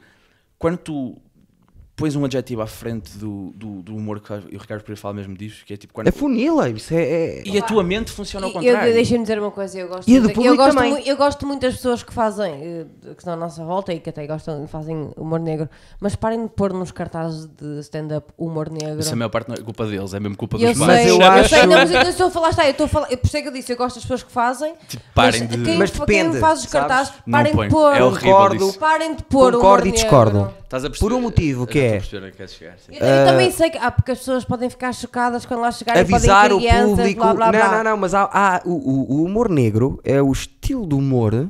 quando 0.59 0.77
tu 0.79 1.23
pões 1.97 2.17
um 2.17 2.25
adjetivo 2.25 2.61
à 2.61 2.67
frente 2.67 3.17
do, 3.17 3.53
do, 3.55 3.81
do 3.83 3.95
humor 3.97 4.19
que 4.21 4.33
o 4.33 4.59
Ricardo 4.59 4.81
Pereira 4.83 5.01
fala 5.01 5.15
mesmo 5.15 5.37
disso, 5.37 5.65
que 5.65 5.73
é 5.73 5.77
tipo 5.77 5.93
quando. 5.93 6.09
É 6.09 6.11
funila, 6.11 6.69
isso 6.69 6.93
é. 6.93 7.03
é- 7.03 7.43
E 7.47 7.57
a 7.57 7.63
tua 7.63 7.85
mente 7.85 8.11
funciona 8.11 8.47
ao 8.47 8.53
E 8.53 8.55
eu, 8.67 8.73
contrário. 8.73 8.93
deixem-me 8.95 9.23
dizer 9.23 9.39
uma 9.39 9.51
coisa, 9.53 9.79
eu 9.79 9.87
gosto, 9.89 10.09
E 10.11 10.19
do 10.19 10.29
eu, 10.43 10.57
gosto 10.57 10.77
também. 10.77 11.07
eu 11.07 11.17
gosto 11.17 11.47
muito 11.47 11.61
das 11.63 11.77
pessoas 11.77 12.03
que 12.03 12.13
fazem, 12.13 12.53
eh, 12.53 12.87
que 13.03 13.21
estão 13.21 13.35
à 13.35 13.37
nossa 13.37 13.65
volta 13.65 13.93
e 13.93 14.01
que 14.01 14.11
até 14.11 14.27
gostam, 14.27 14.67
fazem 14.67 15.11
humor 15.17 15.39
negro, 15.39 15.69
mas 16.01 16.17
parem 16.17 16.43
de 16.43 16.49
pôr 16.49 16.73
nos 16.73 16.91
cartazes 16.91 17.47
de 17.47 17.79
stand-up 17.81 18.27
humor 18.37 18.69
negro. 18.71 18.99
Isso 18.99 19.13
a 19.13 19.17
maior 19.17 19.29
parte 19.29 19.49
não 19.49 19.55
é 19.55 19.59
culpa 19.61 19.87
deles, 19.87 20.13
é 20.15 20.19
mesmo 20.19 20.37
culpa 20.37 20.57
eu 20.57 20.69
dos 20.71 20.77
sei, 20.79 20.87
Mas 20.87 20.97
pais. 20.97 21.09
eu 21.09 21.21
eu, 21.21 21.27
acho- 21.31 21.49
sei, 21.49 21.63
não, 21.67 21.77
mas 21.79 21.91
eu 21.93 22.01
estou 22.03 22.27
a 22.27 22.31
falar, 22.31 22.51
está, 22.51 22.65
eu 22.65 22.71
estou 22.73 22.87
a 22.87 22.89
falar, 22.89 23.13
eu, 23.13 23.19
por 23.19 23.27
isso 23.29 23.37
é 23.37 23.43
que 23.43 23.49
eu 23.49 23.53
disse, 23.53 23.73
eu 23.73 23.77
gosto 23.77 23.95
das 23.95 24.03
pessoas 24.05 24.23
que 24.25 24.33
fazem, 24.33 24.75
Tipo, 24.89 25.03
parem 25.15 25.41
mas 25.43 25.51
de- 25.51 25.65
quem, 25.65 25.79
Mas 25.79 25.91
quem 25.91 26.01
depende, 26.01 26.39
faz 26.41 26.59
os 26.65 26.69
sabes? 26.69 26.73
cartazes, 26.89 27.13
Não 27.25 27.33
parem 27.39 27.53
põe. 27.55 27.69
de 27.69 27.73
pôr, 27.75 27.95
É 27.95 28.03
horrível 28.03 28.33
Concordo. 28.33 28.69
isso. 28.69 28.79
parem 28.81 29.15
de 29.15 29.23
pôr 29.23 29.53
Concordo 29.53 29.59
humor 29.85 29.87
e 29.87 29.93
discordo. 29.93 30.39
negro. 30.39 30.64
Estás 30.75 30.85
a 30.87 30.91
perceber? 30.91 31.09
Por 31.09 31.17
um 31.17 31.21
motivo, 31.21 31.67
que 31.69 31.79
é- 31.79 31.97
estou 31.99 32.19
a 32.19 32.47
chegar, 32.49 32.77
sim. 32.79 32.93
Eu, 32.93 33.07
eu 33.07 33.27
também 33.27 33.51
sei 33.53 33.71
que, 33.71 33.79
ah, 33.79 33.93
porque 33.93 34.11
as 34.11 34.19
pessoas 34.19 34.45
podem 34.45 34.69
ficar 34.69 34.93
chocadas 34.93 35.47
quando 35.47 35.61
lá 35.61 35.71
chegarem, 35.71 36.01
Avisar 36.03 36.47
o 36.47 36.55
podem 36.57 36.69
crianças, 36.69 36.97
público. 36.97 37.21
blá, 37.21 37.35
blá, 37.35 37.53
blá. 37.53 37.69
Não, 37.69 37.77
não, 37.77 37.85
não, 37.93 37.97
mas 37.97 38.13
há, 38.13 38.23
há- 38.33 38.63
o, 38.65 38.71
o- 38.73 39.13
o 39.21 39.25
humor 39.25 39.49
negro 39.49 40.01
é 40.03 40.21
o 40.21 40.33
estilo 40.33 40.85
de 40.87 40.95
humor 40.97 41.49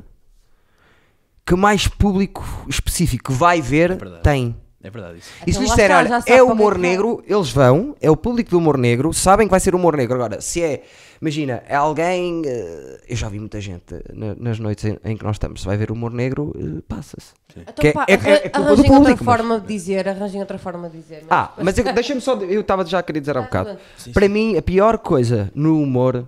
que 1.43 1.55
mais 1.55 1.87
público 1.87 2.43
específico 2.67 3.33
vai 3.33 3.61
ver 3.61 3.95
verdade. 3.97 4.21
tem. 4.23 4.55
É 4.83 4.89
verdade 4.91 5.17
isso. 5.17 5.29
E 5.41 5.45
se 5.45 5.49
Então 5.49 5.61
lhes 5.63 5.69
disserem, 5.71 5.95
olha, 5.97 6.07
já 6.09 6.21
sabe 6.21 6.31
é 6.31 6.43
o 6.43 6.51
humor 6.51 6.73
é 6.73 6.79
vai. 6.79 6.89
negro, 6.89 7.23
eles 7.27 7.49
vão, 7.49 7.95
é 7.99 8.11
o 8.11 8.15
público 8.15 8.51
do 8.51 8.59
humor 8.59 8.77
negro, 8.77 9.11
sabem 9.11 9.47
que 9.47 9.51
vai 9.51 9.59
ser 9.59 9.73
humor 9.73 9.97
negro. 9.97 10.13
Agora, 10.13 10.39
se 10.41 10.61
é, 10.61 10.83
imagina, 11.21 11.63
é 11.67 11.75
alguém, 11.75 12.41
eh, 12.45 13.01
eu 13.09 13.15
já 13.15 13.29
vi 13.29 13.39
muita 13.39 13.59
gente 13.61 13.95
na- 14.13 14.35
nas 14.35 14.59
noites 14.59 14.85
em, 14.85 14.97
em 15.03 15.17
que 15.17 15.23
nós 15.23 15.35
estamos, 15.35 15.61
se 15.61 15.65
vai 15.67 15.77
ver 15.77 15.91
humor 15.91 16.11
negro, 16.11 16.53
eh, 16.57 16.81
passa-se. 16.87 17.33
Então, 17.55 17.85
é- 17.89 17.91
pá, 17.91 18.05
é- 18.07 18.13
é- 18.13 18.17
é 18.47 18.51
arranjem 18.53 18.75
público, 18.85 18.93
outra 18.95 19.15
mas- 19.15 19.19
forma 19.23 19.59
de 19.59 19.67
dizer, 19.67 20.07
arranjem 20.07 20.41
outra 20.41 20.57
forma 20.57 20.89
de 20.89 20.97
dizer. 20.97 21.23
Ah, 21.29 21.53
mas 21.61 21.75
deixa-me 21.95 22.21
só, 22.21 22.35
eu 22.35 22.61
estava 22.61 22.85
já 22.85 22.99
a 22.99 23.03
querer 23.03 23.19
dizer 23.21 23.37
há 23.37 23.39
um 23.39 23.43
Ah, 23.43 23.45
bocado. 23.45 23.77
Sim, 23.97 24.11
Para 24.11 24.25
sim. 24.27 24.31
mim, 24.33 24.57
a 24.57 24.61
pior 24.61 24.97
coisa 24.97 25.51
no 25.55 25.81
humor, 25.81 26.27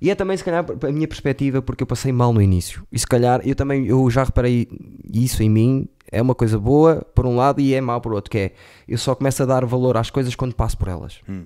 e 0.00 0.10
é 0.10 0.14
também 0.14 0.36
se 0.36 0.44
calhar 0.44 0.64
a 0.64 0.92
minha 0.92 1.06
perspectiva, 1.08 1.60
porque 1.60 1.82
eu 1.82 1.86
passei 1.86 2.12
mal 2.12 2.32
no 2.32 2.40
início, 2.40 2.86
e 2.90 2.98
se 2.98 3.06
calhar 3.06 3.40
eu 3.46 3.54
também 3.54 3.86
eu 3.86 4.08
já 4.10 4.24
reparei 4.24 4.66
isso 5.12 5.42
em 5.42 5.50
mim, 5.50 5.88
é 6.12 6.20
uma 6.22 6.34
coisa 6.34 6.58
boa 6.58 7.04
por 7.14 7.26
um 7.26 7.36
lado 7.36 7.60
e 7.60 7.74
é 7.74 7.80
mau 7.80 8.00
por 8.00 8.12
outro, 8.14 8.30
que 8.30 8.38
é 8.38 8.52
eu 8.88 8.96
só 8.98 9.14
começo 9.14 9.42
a 9.42 9.46
dar 9.46 9.64
valor 9.66 9.96
às 9.96 10.10
coisas 10.10 10.34
quando 10.34 10.54
passo 10.54 10.76
por 10.78 10.88
elas. 10.88 11.20
Hum. 11.28 11.44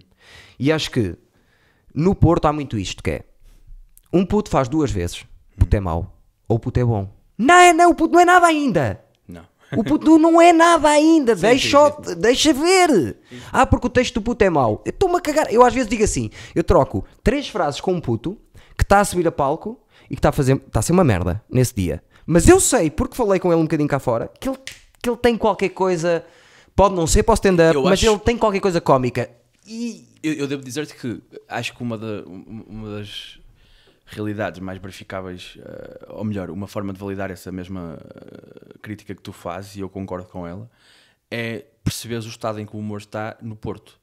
E 0.58 0.70
acho 0.72 0.90
que 0.90 1.16
no 1.94 2.14
Porto 2.14 2.46
há 2.46 2.52
muito 2.52 2.76
isto, 2.78 3.02
que 3.02 3.10
é 3.10 3.22
um 4.12 4.24
puto 4.24 4.50
faz 4.50 4.68
duas 4.68 4.90
vezes, 4.90 5.24
puto 5.58 5.76
é 5.76 5.80
mau, 5.80 6.16
ou 6.48 6.58
puto 6.58 6.78
é 6.80 6.84
bom. 6.84 7.08
Não, 7.38 7.54
é 7.54 7.72
não, 7.72 7.90
o 7.90 7.94
puto 7.94 8.12
não 8.14 8.20
é 8.20 8.24
nada 8.24 8.46
ainda. 8.46 9.00
Não. 9.26 9.42
O 9.76 9.82
puto 9.82 10.18
não 10.18 10.40
é 10.40 10.52
nada 10.52 10.88
ainda, 10.88 11.34
Sim, 11.34 11.42
deixa, 11.42 11.90
sim, 11.90 12.12
o- 12.12 12.14
deixa 12.16 12.52
ver. 12.52 13.16
Ah, 13.52 13.66
porque 13.66 13.86
o 13.86 13.90
texto 13.90 14.14
do 14.14 14.22
puto 14.22 14.44
é 14.44 14.50
mau. 14.50 14.82
Eu 14.84 14.90
estou-me 14.90 15.16
a 15.16 15.20
cagar. 15.20 15.52
Eu 15.52 15.64
às 15.64 15.74
vezes 15.74 15.88
digo 15.88 16.04
assim: 16.04 16.30
eu 16.54 16.62
troco 16.62 17.04
três 17.24 17.48
frases 17.48 17.80
com 17.80 17.92
um 17.92 18.00
puto 18.00 18.38
que 18.76 18.84
está 18.84 19.00
a 19.00 19.04
subir 19.04 19.26
a 19.26 19.32
palco 19.32 19.80
e 20.04 20.14
que 20.14 20.18
está 20.20 20.28
a 20.28 20.32
fazer. 20.32 20.56
Está 20.66 20.78
a 20.78 20.82
ser 20.82 20.92
uma 20.92 21.02
merda 21.02 21.42
nesse 21.50 21.74
dia. 21.74 22.02
Mas 22.26 22.46
eu 22.48 22.60
sei, 22.60 22.88
porque 22.90 23.16
falei 23.16 23.40
com 23.40 23.48
ele 23.52 23.60
um 23.60 23.64
bocadinho 23.64 23.88
cá 23.88 23.98
fora, 23.98 24.30
que 24.40 24.48
ele, 24.48 24.58
que 25.02 25.10
ele 25.10 25.16
tem 25.16 25.36
qualquer 25.36 25.70
coisa. 25.70 26.24
Pode 26.76 26.94
não 26.94 27.06
ser 27.06 27.22
para 27.24 27.32
o 27.32 27.34
stand-up, 27.34 27.76
mas 27.82 27.92
acho- 27.94 28.06
ele 28.06 28.18
tem 28.20 28.36
qualquer 28.38 28.60
coisa 28.60 28.80
cómica. 28.80 29.28
E. 29.66 30.06
Eu, 30.24 30.32
eu 30.34 30.46
devo 30.46 30.62
dizer-te 30.62 30.94
que 30.94 31.20
acho 31.48 31.74
que 31.76 31.82
uma, 31.82 31.98
da- 31.98 32.24
um- 32.26 32.64
uma 32.66 32.90
das 32.96 33.38
realidades 34.06 34.60
mais 34.60 34.78
verificáveis, 34.80 35.56
eh, 35.58 36.06
ou 36.08 36.24
melhor, 36.24 36.50
uma 36.50 36.66
forma 36.66 36.92
de 36.92 36.98
validar 36.98 37.30
essa 37.30 37.50
mesma 37.52 37.98
eh, 38.02 38.78
crítica 38.80 39.14
que 39.14 39.22
tu 39.22 39.32
fazes, 39.32 39.76
e 39.76 39.80
eu 39.80 39.88
concordo 39.88 40.26
com 40.28 40.46
ela, 40.46 40.70
é 41.30 41.64
perceberes 41.82 42.24
o 42.24 42.28
estado 42.28 42.58
em 42.60 42.66
que 42.66 42.74
o 42.74 42.78
humor 42.78 42.98
está 43.00 43.36
no 43.42 43.54
Porto. 43.56 43.98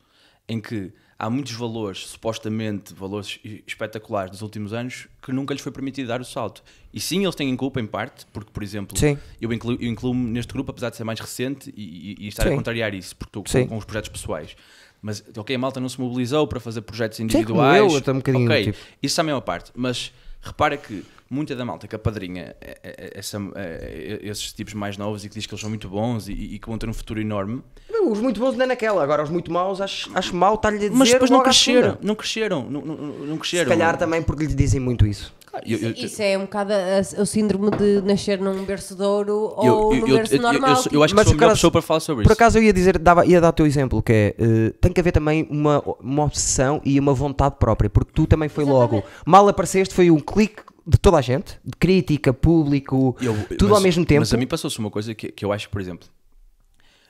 em 0.49 0.59
que 0.59 0.91
há 1.17 1.29
muitos 1.29 1.53
valores, 1.53 2.07
supostamente 2.07 2.93
valores 2.93 3.39
espetaculares 3.65 4.31
dos 4.31 4.41
últimos 4.41 4.73
anos, 4.73 5.07
que 5.21 5.31
nunca 5.31 5.53
lhes 5.53 5.63
foi 5.63 5.71
permitido 5.71 6.07
dar 6.07 6.19
o 6.19 6.25
salto. 6.25 6.61
E 6.93 6.99
sim, 6.99 7.23
eles 7.23 7.35
têm 7.35 7.55
culpa 7.55 7.79
em 7.79 7.85
parte, 7.87 8.25
porque, 8.33 8.51
por 8.51 8.61
exemplo, 8.61 8.97
Sim. 8.97 9.17
eu 9.39 9.53
incluo, 9.53 9.77
eu 9.79 9.87
incluo-me 9.87 10.29
neste 10.29 10.51
grupo, 10.51 10.71
apesar 10.71 10.89
de 10.89 10.97
ser 10.97 11.05
mais 11.05 11.19
recente 11.21 11.71
e, 11.77 12.15
e- 12.19 12.25
e 12.25 12.27
estar 12.27 12.43
Sim. 12.43 12.53
a 12.53 12.55
contrariar 12.55 12.93
isso, 12.93 13.15
porque 13.15 13.39
estou 13.39 13.61
com, 13.63 13.69
com 13.69 13.77
os 13.77 13.85
projetos 13.85 14.09
pessoais. 14.09 14.57
Mas, 15.01 15.23
ok, 15.35 15.55
a 15.55 15.59
malta 15.59 15.79
não 15.79 15.89
se 15.89 15.99
mobilizou 15.99 16.45
para 16.47 16.59
fazer 16.59 16.81
projetos 16.81 17.17
como 17.17 17.25
individuais. 17.29 17.79
eu, 17.79 17.89
eu 17.89 17.97
estou 17.97 18.13
um 18.13 18.17
bocadinho, 18.17 18.45
ok, 18.45 18.63
tipo- 18.65 18.77
isso 19.01 19.15
também 19.15 19.31
é 19.31 19.35
uma 19.35 19.41
parte. 19.41 19.71
Mas 19.75 20.13
repara 20.41 20.77
que 20.77 21.03
muita 21.29 21.55
da 21.55 21.65
malta 21.65 21.87
que 21.87 21.95
apadrinha 21.95 22.55
é- 22.61 22.77
é- 22.83 22.95
é- 22.97 23.11
essa, 23.15 23.37
é- 23.55 24.19
esses 24.21 24.53
tipos 24.53 24.73
mais 24.73 24.97
novos 24.97 25.23
e 25.25 25.29
que 25.29 25.35
diz 25.35 25.45
que 25.47 25.53
eles 25.53 25.61
são 25.61 25.69
muito 25.69 25.89
bons 25.89 26.27
e, 26.27 26.33
e 26.33 26.59
que 26.59 26.67
vão 26.67 26.77
ter 26.77 26.87
um 26.89 26.93
futuro 26.93 27.19
enorme, 27.19 27.63
Os 28.03 28.19
muito 28.19 28.39
bons 28.39 28.55
não 28.57 28.63
é 28.63 28.67
naquela, 28.67 29.03
agora 29.03 29.23
os 29.23 29.29
muito 29.29 29.51
maus 29.51 29.79
acho, 29.79 30.09
acho 30.15 30.35
mal 30.35 30.55
estar-lhe 30.55 30.77
a 30.77 30.79
dizer 30.81 30.91
mas 30.95 31.11
depois 31.11 31.29
não 31.31 31.41
cresceram, 31.43 31.97
não 32.01 32.15
cresceram, 32.15 32.69
não, 32.69 32.81
não, 32.81 32.95
não 32.95 33.33
Se 33.35 33.39
cresceram. 33.39 33.69
calhar 33.69 33.95
também 33.97 34.21
porque 34.23 34.45
lhe 34.45 34.53
dizem 34.55 34.79
muito 34.79 35.05
isso. 35.05 35.33
Eu- 35.65 35.77
eu- 35.79 35.91
Isso 35.91 36.21
é 36.21 36.37
um 36.37 36.41
bocado 36.41 36.71
a- 36.73 37.21
o 37.21 37.25
síndrome 37.25 37.71
de 37.71 38.01
nascer 38.01 38.39
num 38.39 38.63
berço 38.63 38.95
de 38.95 39.03
ouro 39.03 39.31
eu- 39.31 39.73
ou 39.73 39.93
eu- 39.93 40.01
num 40.01 40.07
eu- 40.07 40.15
berço 40.17 40.37
normal. 40.41 40.69
eu 40.89 40.91
eu 40.93 41.03
acho 41.03 41.13
que 41.13 41.15
Mas 41.15 41.25
sou 41.25 41.31
a 41.33 41.35
por 41.35 41.39
melhor 41.41 41.53
pessoa 41.53 41.71
para 41.71 41.81
falar 41.81 41.99
sobre 41.99 42.23
Por 42.23 42.29
isso. 42.31 42.33
acaso 42.33 42.57
eu 42.57 42.63
ia 42.63 42.71
dizer, 42.71 42.97
dava, 42.97 43.25
ia 43.25 43.41
dar 43.41 43.49
o 43.49 43.53
teu 43.53 43.65
exemplo, 43.65 44.01
que 44.01 44.13
é, 44.13 44.35
eh, 44.39 44.69
tem 44.79 44.93
que 44.93 44.99
haver 45.01 45.11
também 45.11 45.45
uma, 45.49 45.83
uma 45.99 46.23
obsessão 46.23 46.81
e 46.85 46.97
uma 46.99 47.13
vontade 47.13 47.55
própria, 47.59 47.89
porque 47.89 48.11
tu 48.13 48.25
também 48.25 48.47
foi 48.47 48.63
logo, 48.63 49.03
mal 49.25 49.45
apareceste, 49.49 49.93
foi 49.93 50.09
um 50.09 50.19
clique 50.19 50.61
de 50.87 50.97
toda 50.97 51.17
a 51.17 51.21
gente, 51.21 51.59
de 51.65 51.73
crítica, 51.77 52.31
público, 52.33 53.15
Eu- 53.21 53.35
tudo 53.57 53.69
mas- 53.69 53.77
ao 53.77 53.81
mesmo 53.81 54.05
tempo. 54.05 54.21
Mas 54.21 54.33
a 54.33 54.37
mim 54.37 54.47
passou-se 54.47 54.79
uma 54.79 54.89
coisa 54.89 55.13
que, 55.13 55.31
que 55.31 55.43
eu 55.43 55.51
acho 55.51 55.69
por 55.69 55.81
exemplo, 55.81 56.07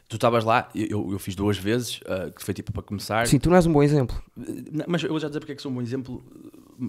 tu 0.09 0.15
estavas 0.15 0.43
lá, 0.43 0.67
eu, 0.75 1.09
eu 1.11 1.19
fiz 1.19 1.35
duas 1.35 1.57
vezes, 1.57 2.01
ah, 2.05 2.29
que 2.35 2.43
foi 2.43 2.53
tipo 2.53 2.71
para 2.73 2.81
começar. 2.83 3.27
Sim, 3.27 3.39
tu 3.39 3.49
não 3.49 3.55
és 3.55 3.65
um 3.65 3.71
bom 3.71 3.81
exemplo. 3.81 4.21
Não, 4.35 4.83
Mas 4.87 5.03
eu 5.03 5.09
vou 5.09 5.19
já 5.19 5.27
dizer 5.27 5.39
porque 5.39 5.53
é 5.53 5.55
que 5.55 5.61
sou 5.61 5.71
um 5.71 5.75
bom 5.75 5.81
exemplo 5.81 6.21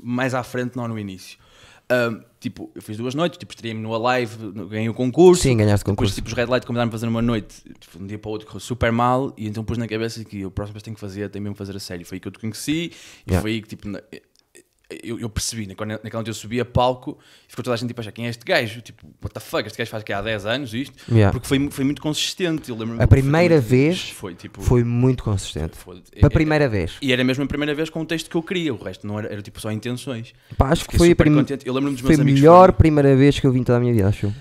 mais 0.02 0.34
à 0.34 0.42
frente, 0.42 0.76
não 0.76 0.88
no 0.88 0.98
início. 0.98 1.38
Ah, 1.88 2.18
tipo, 2.40 2.70
eu 2.74 2.80
fiz 2.80 2.96
duas 2.96 3.14
noites, 3.14 3.36
tipo, 3.38 3.52
estreiei-me 3.52 3.82
no 3.82 3.94
Alive, 3.94 4.36
ganhei 4.70 4.88
o 4.88 4.94
concurso. 4.94 5.42
Sim, 5.42 5.56
ganhaste 5.58 5.82
o 5.82 5.92
Depois, 5.92 6.10
concurso. 6.10 6.14
tipo, 6.14 6.28
os 6.28 6.32
Red 6.34 6.46
Light 6.46 6.64
convidaram-me 6.66 6.88
a 6.90 6.92
fazer 6.92 7.06
numa 7.06 7.20
noite, 7.20 7.56
tipo, 7.78 7.98
de 7.98 8.04
um 8.04 8.06
dia 8.06 8.18
para 8.18 8.28
o 8.28 8.32
outro 8.32 8.46
correu 8.46 8.60
super 8.60 8.90
mal, 8.90 9.34
e 9.36 9.46
então 9.46 9.62
pus 9.62 9.76
na 9.76 9.86
cabeça 9.86 10.24
que 10.24 10.44
o 10.46 10.50
próximo 10.50 10.72
vez 10.74 10.82
tenho 10.82 10.94
que 10.94 11.00
fazer, 11.00 11.28
tenho 11.28 11.42
mesmo 11.42 11.54
que 11.54 11.58
fazer 11.58 11.76
a 11.76 11.80
série. 11.80 12.04
Foi 12.04 12.16
aí 12.16 12.20
que 12.20 12.28
eu 12.28 12.32
te 12.32 12.38
conheci, 12.38 12.92
e 13.26 13.30
Yeah. 13.30 13.42
foi 13.42 13.50
aí 13.52 13.60
que, 13.62 13.68
tipo, 13.68 13.88
eu, 15.02 15.18
eu 15.20 15.28
percebi, 15.28 15.66
né, 15.66 15.74
naquela 15.76 16.14
noite 16.14 16.28
eu 16.28 16.34
subi 16.34 16.60
a 16.60 16.64
palco, 16.64 17.18
e 17.46 17.50
ficou 17.50 17.62
toda 17.64 17.74
a 17.74 17.76
gente 17.76 17.88
tipo, 17.88 18.00
a 18.00 18.02
achar 18.02 18.12
quem 18.12 18.26
é 18.26 18.30
este 18.30 18.44
gajo? 18.44 18.80
Tipo, 18.80 19.06
what 19.22 19.32
the 19.34 19.40
fuck, 19.40 19.66
este 19.66 19.76
gajo 19.78 19.90
faz 19.90 20.02
que 20.02 20.12
há 20.12 20.20
10 20.22 20.46
anos 20.46 20.74
isto? 20.74 20.94
Yeah. 21.10 21.32
Porque 21.32 21.46
foi, 21.46 21.70
foi 21.70 21.84
muito 21.84 22.00
consistente. 22.02 22.68
Eu 22.70 22.76
lembro 22.76 23.02
A 23.02 23.06
primeira 23.06 23.60
vez 23.60 24.10
foi 24.10 24.34
tipo. 24.34 24.60
Foi 24.62 24.82
muito 24.84 25.22
consistente. 25.24 25.76
foi- 25.76 26.00
Para 26.18 26.26
a 26.26 26.26
é- 26.26 26.30
primeira 26.30 26.68
vez. 26.68 26.92
e 27.02 27.12
era 27.12 27.22
mesmo 27.24 27.44
a 27.44 27.46
primeira 27.46 27.74
vez 27.74 27.90
com 27.90 28.00
o 28.00 28.06
texto 28.06 28.28
que 28.30 28.36
eu 28.36 28.42
queria, 28.42 28.72
o 28.74 28.82
resto 28.82 29.06
não 29.06 29.18
era, 29.18 29.32
era 29.32 29.42
tipo 29.42 29.60
só 29.60 29.70
intenções. 29.72 30.32
Pá, 30.56 30.68
acho 30.70 30.88
que 30.88 30.96
foi 30.96 31.08
a 31.08 31.10
super 31.10 31.24
prim- 31.24 31.34
contente. 31.34 31.66
Eu 31.66 31.74
lembro-me 31.74 31.94
dos 31.96 32.00
Foi 32.02 32.10
meus 32.10 32.20
a 32.20 32.22
amigos. 32.22 32.40
melhor 32.40 32.60
foram- 32.66 32.74
primeira 32.74 33.16
vez 33.16 33.38
que 33.38 33.46
eu 33.46 33.52
vim 33.52 33.62
toda 33.62 33.78
a 33.78 33.80
minha 33.80 33.92
vida, 33.92 34.08
acho. 34.08 34.32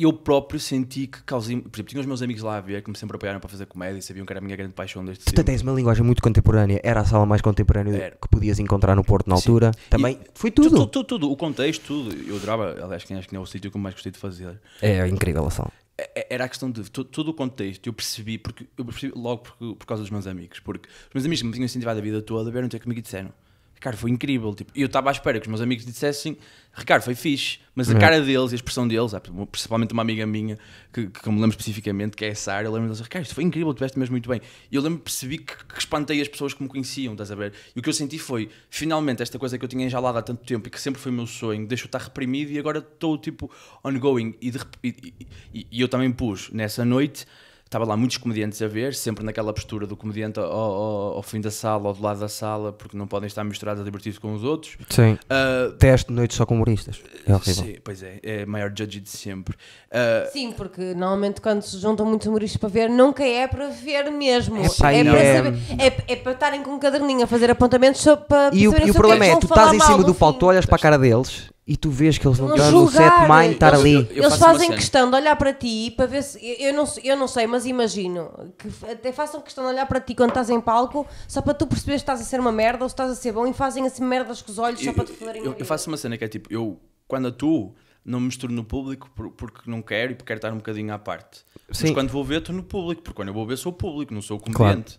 Eu 0.00 0.12
próprio 0.12 0.60
senti 0.60 1.06
que 1.06 1.22
causei. 1.24 1.56
Por 1.56 1.68
exemplo, 1.76 1.84
tinha 1.90 2.00
os 2.00 2.06
meus 2.06 2.22
amigos 2.22 2.42
lá 2.42 2.56
a 2.58 2.60
ver 2.60 2.82
que 2.82 2.90
me 2.90 2.96
sempre 2.96 3.16
apoiaram 3.16 3.40
para 3.40 3.48
fazer 3.48 3.66
comédia 3.66 3.98
e 3.98 4.02
sabiam 4.02 4.24
que 4.24 4.32
era 4.32 4.38
a 4.38 4.42
minha 4.42 4.56
grande 4.56 4.72
paixão 4.72 5.04
desde 5.04 5.24
Tu 5.24 5.30
sempre. 5.30 5.44
tens 5.44 5.62
uma 5.62 5.72
linguagem 5.72 6.04
muito 6.04 6.22
contemporânea. 6.22 6.80
Era 6.84 7.00
a 7.00 7.04
sala 7.04 7.26
mais 7.26 7.42
contemporânea 7.42 7.96
Era. 7.96 8.16
que 8.20 8.28
podias 8.28 8.58
encontrar 8.58 8.94
no 8.94 9.02
Porto 9.02 9.26
na 9.28 9.36
Sim. 9.36 9.42
altura. 9.42 9.70
Também 9.90 10.18
foi 10.34 10.50
Tudo, 10.50 10.68
tudo. 10.70 10.86
tudo, 10.86 11.04
tudo, 11.06 11.30
o 11.32 11.36
contexto, 11.36 11.84
tudo. 11.86 12.14
Eu 12.28 12.36
adorava, 12.36 12.76
aliás, 12.82 13.02
que 13.04 13.12
acho 13.14 13.26
que 13.28 13.34
não 13.34 13.40
é 13.40 13.44
o 13.44 13.46
sítio 13.46 13.70
que 13.70 13.76
eu 13.76 13.80
mais 13.80 13.94
gostei 13.94 14.12
de 14.12 14.18
fazer. 14.18 14.60
É 14.80 15.06
incrível 15.08 15.44
a 15.46 15.50
sala. 15.50 15.72
É- 15.96 16.26
Era 16.34 16.44
a 16.44 16.48
questão 16.48 16.70
de 16.70 16.88
tu- 16.90 17.02
todo 17.04 17.28
o 17.28 17.34
contexto. 17.34 17.86
Eu 17.88 17.92
percebi, 17.92 18.38
porque 18.38 18.66
eu 18.76 18.84
percebi 18.84 19.12
logo 19.16 19.42
por, 19.42 19.74
por 19.76 19.86
causa 19.86 20.02
dos 20.02 20.10
meus 20.10 20.26
amigos. 20.28 20.60
Porque 20.60 20.88
os 20.88 21.14
meus 21.14 21.24
amigos 21.24 21.40
que 21.40 21.46
me 21.48 21.52
tinham 21.54 21.64
incentivado 21.64 21.98
a 21.98 22.02
vida 22.02 22.22
toda 22.22 22.50
vieram 22.52 22.68
ter 22.68 22.78
comigo 22.78 23.00
e 23.00 23.02
disseram: 23.02 23.32
Ricardo, 23.78 23.96
foi 23.96 24.10
incrível. 24.10 24.52
Tipo, 24.56 24.72
eu 24.74 24.86
estava 24.86 25.08
à 25.08 25.12
espera 25.12 25.38
que 25.38 25.46
os 25.46 25.48
meus 25.48 25.60
amigos 25.60 25.86
dissessem: 25.86 26.36
Ricardo, 26.74 27.04
foi 27.04 27.14
fixe. 27.14 27.60
Mas 27.76 27.88
a 27.88 27.94
É. 27.94 27.98
cara 28.00 28.20
deles 28.20 28.50
e 28.50 28.54
a 28.54 28.56
expressão 28.56 28.88
deles, 28.88 29.14
ah, 29.14 29.20
principalmente 29.52 29.92
uma 29.92 30.02
amiga 30.02 30.26
minha 30.26 30.58
que, 30.92 31.06
que 31.06 31.28
eu 31.28 31.30
me 31.32 31.40
lembro 31.40 31.50
especificamente, 31.56 32.16
que 32.16 32.24
é 32.24 32.30
a 32.30 32.34
Sara, 32.34 32.66
eu 32.66 32.72
lembro 32.72 32.88
deles: 32.88 33.00
Ricardo, 33.00 33.22
isto 33.24 33.36
foi 33.36 33.44
incrível, 33.44 33.72
tu 33.72 33.76
tiveste 33.76 33.96
mesmo 33.96 34.14
muito 34.14 34.28
bem. 34.28 34.40
E 34.68 34.74
eu 34.74 34.82
lembro 34.82 34.98
percebi 34.98 35.38
que, 35.38 35.54
que 35.64 35.78
espantei 35.78 36.20
as 36.20 36.26
pessoas 36.26 36.52
que 36.52 36.60
me 36.60 36.68
conheciam, 36.68 37.12
estás 37.12 37.30
a 37.30 37.36
ver? 37.36 37.52
E 37.76 37.78
o 37.78 37.82
que 37.82 37.88
eu 37.88 37.92
senti 37.92 38.18
foi: 38.18 38.48
finalmente, 38.68 39.22
esta 39.22 39.38
coisa 39.38 39.56
que 39.56 39.64
eu 39.64 39.68
tinha 39.68 39.86
enjalado 39.86 40.18
há 40.18 40.22
tanto 40.22 40.44
tempo 40.44 40.66
e 40.66 40.70
que 40.72 40.80
sempre 40.80 41.00
foi 41.00 41.12
meu 41.12 41.26
sonho, 41.28 41.68
deixou 41.68 41.84
de 41.84 41.88
estar 41.96 42.00
reprimido 42.00 42.50
e 42.50 42.58
agora 42.58 42.78
estou 42.80 43.16
tipo 43.16 43.48
ongoing. 43.84 44.34
E, 44.40 44.50
de 44.50 44.58
e- 44.82 45.14
e- 45.54 45.66
e 45.70 45.80
eu 45.80 45.86
também 45.88 46.10
pus 46.10 46.50
nessa 46.50 46.84
noite. 46.84 47.26
Estava 47.68 47.84
lá 47.84 47.98
muitos 47.98 48.16
comediantes 48.16 48.62
a 48.62 48.66
ver, 48.66 48.94
sempre 48.94 49.22
naquela 49.22 49.52
postura 49.52 49.86
do 49.86 49.94
comediante 49.94 50.40
ao, 50.40 50.46
ao- 50.50 51.16
ao 51.16 51.22
fim 51.22 51.38
da 51.38 51.50
sala 51.50 51.88
ou 51.88 51.92
do 51.94 52.02
lado 52.02 52.18
da 52.18 52.26
sala, 52.28 52.72
porque 52.72 52.96
não 52.96 53.06
podem 53.06 53.26
estar 53.26 53.44
misturados 53.44 53.82
a 53.82 53.84
divertir-se 53.84 54.18
com 54.18 54.32
os 54.32 54.42
outros. 54.42 54.78
Sim. 54.88 55.18
Ah, 55.28 55.70
Teste 55.78 56.08
de 56.08 56.14
noite 56.14 56.34
só 56.34 56.46
com 56.46 56.54
humoristas. 56.54 56.98
É 57.26 57.34
horrível. 57.34 57.64
sim, 57.66 57.76
pois 57.84 58.02
é, 58.02 58.20
é 58.22 58.42
a 58.44 58.46
maior 58.46 58.70
judge 58.74 59.00
de 59.00 59.10
sempre. 59.10 59.54
Ah, 59.92 60.26
Sim, 60.32 60.50
porque 60.52 60.94
normalmente 60.94 61.42
quando 61.42 61.60
se 61.60 61.76
juntam 61.78 62.06
muitos 62.06 62.26
humoristas 62.26 62.56
para 62.58 62.70
ver, 62.70 62.88
nunca 62.88 63.22
é 63.22 63.46
para 63.46 63.68
ver 63.68 64.10
mesmo. 64.10 64.56
É, 64.56 64.64
e 64.64 64.70
para 64.74 64.92
é- 65.18 65.36
saber- 65.36 65.58
é, 65.78 66.12
é 66.12 66.16
para 66.16 66.32
estarem 66.32 66.62
com 66.62 66.70
um 66.70 66.78
caderninho 66.78 67.24
a 67.24 67.26
fazer 67.26 67.50
apontamentos 67.50 68.00
só 68.00 68.16
para 68.16 68.48
E 68.54 68.66
o, 68.66 68.72
e 68.72 68.76
o 68.78 68.84
que 68.86 68.92
problema 68.94 69.26
é, 69.26 69.36
tu 69.36 69.44
estás 69.44 69.74
em 69.74 69.80
cima 69.80 70.02
do 70.04 70.14
palco, 70.14 70.38
tu 70.38 70.46
olhas 70.46 70.64
para 70.64 70.76
a 70.76 70.78
cara 70.78 70.98
deles 70.98 71.50
e 71.70 71.76
tu 71.76 71.90
vês 71.90 72.16
que 72.16 72.26
eles 72.26 72.38
não 72.38 72.46
Vão 72.48 72.56
estão 72.56 72.72
no 72.72 72.90
set 72.90 73.12
mind 73.28 73.52
estar 73.52 73.74
Eles- 73.74 73.80
ali. 73.80 73.94
Eu 73.94 74.00
Eles 74.24 74.24
faço 74.30 74.44
uma 74.44 74.52
fazem 74.54 74.70
questão 74.72 75.10
de 75.10 75.16
olhar 75.16 75.36
para 75.36 75.52
ti 75.52 75.92
para 75.94 76.06
ver 76.06 76.22
se. 76.22 76.38
Eu 76.42 76.68
eu 76.68 76.72
não, 76.74 76.86
sei- 76.86 77.02
eu 77.04 77.16
não 77.16 77.28
sei, 77.28 77.46
mas 77.46 77.66
imagino 77.66 78.30
que 78.56 78.68
até 78.90 79.12
façam 79.12 79.40
questão 79.42 79.64
de 79.64 79.70
olhar 79.70 79.84
para 79.86 80.00
ti 80.00 80.14
quando 80.14 80.30
estás 80.30 80.48
em 80.48 80.60
palco 80.60 81.06
só 81.28 81.42
para 81.42 81.52
tu 81.52 81.66
perceberes 81.66 82.00
se 82.00 82.04
estás 82.04 82.20
a 82.22 82.24
ser 82.24 82.40
uma 82.40 82.50
merda 82.50 82.84
ou 82.84 82.88
se 82.88 82.94
estás 82.94 83.10
a 83.10 83.14
ser 83.14 83.32
bom 83.32 83.46
e 83.46 83.52
fazem 83.52 83.86
assim 83.86 84.02
merdas 84.02 84.40
com 84.40 84.50
os 84.50 84.58
olhos 84.58 84.80
só 84.80 84.86
eu, 84.90 84.94
para 84.94 85.04
te 85.04 85.12
foderem. 85.12 85.44
eu- 85.44 85.54
eu 85.58 85.66
faço 85.66 85.90
uma 85.90 85.96
cena 85.98 86.16
que 86.16 86.24
é 86.24 86.28
tipo, 86.28 86.50
eu 86.50 86.80
quando 87.06 87.28
atuo 87.28 87.74
não 88.04 88.18
me 88.20 88.26
misturo 88.26 88.52
no 88.52 88.64
público 88.64 89.10
por- 89.14 89.30
porque 89.32 89.70
não 89.70 89.82
quero 89.82 90.12
e 90.12 90.14
porque 90.14 90.28
quero 90.28 90.38
estar 90.38 90.52
um 90.52 90.56
bocadinho 90.56 90.94
à 90.94 90.98
parte. 90.98 91.40
Sim. 91.70 91.88
Mas 91.88 91.90
quando 91.90 92.08
vou 92.08 92.24
ver, 92.24 92.38
estou 92.38 92.54
no 92.54 92.62
público, 92.62 93.02
porque 93.02 93.14
quando 93.16 93.28
eu 93.28 93.34
vou 93.34 93.46
ver 93.46 93.58
sou 93.58 93.72
o 93.72 93.74
público, 93.74 94.14
não 94.14 94.22
sou 94.22 94.38
o 94.38 94.40
comediante. 94.40 94.98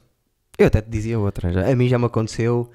Eu 0.55 0.67
até 0.67 0.81
te 0.81 0.89
dizia 0.89 1.17
outra. 1.17 1.51
Já. 1.51 1.71
A 1.71 1.75
mim 1.75 1.87
já 1.87 1.97
me 1.97 2.05
aconteceu 2.05 2.69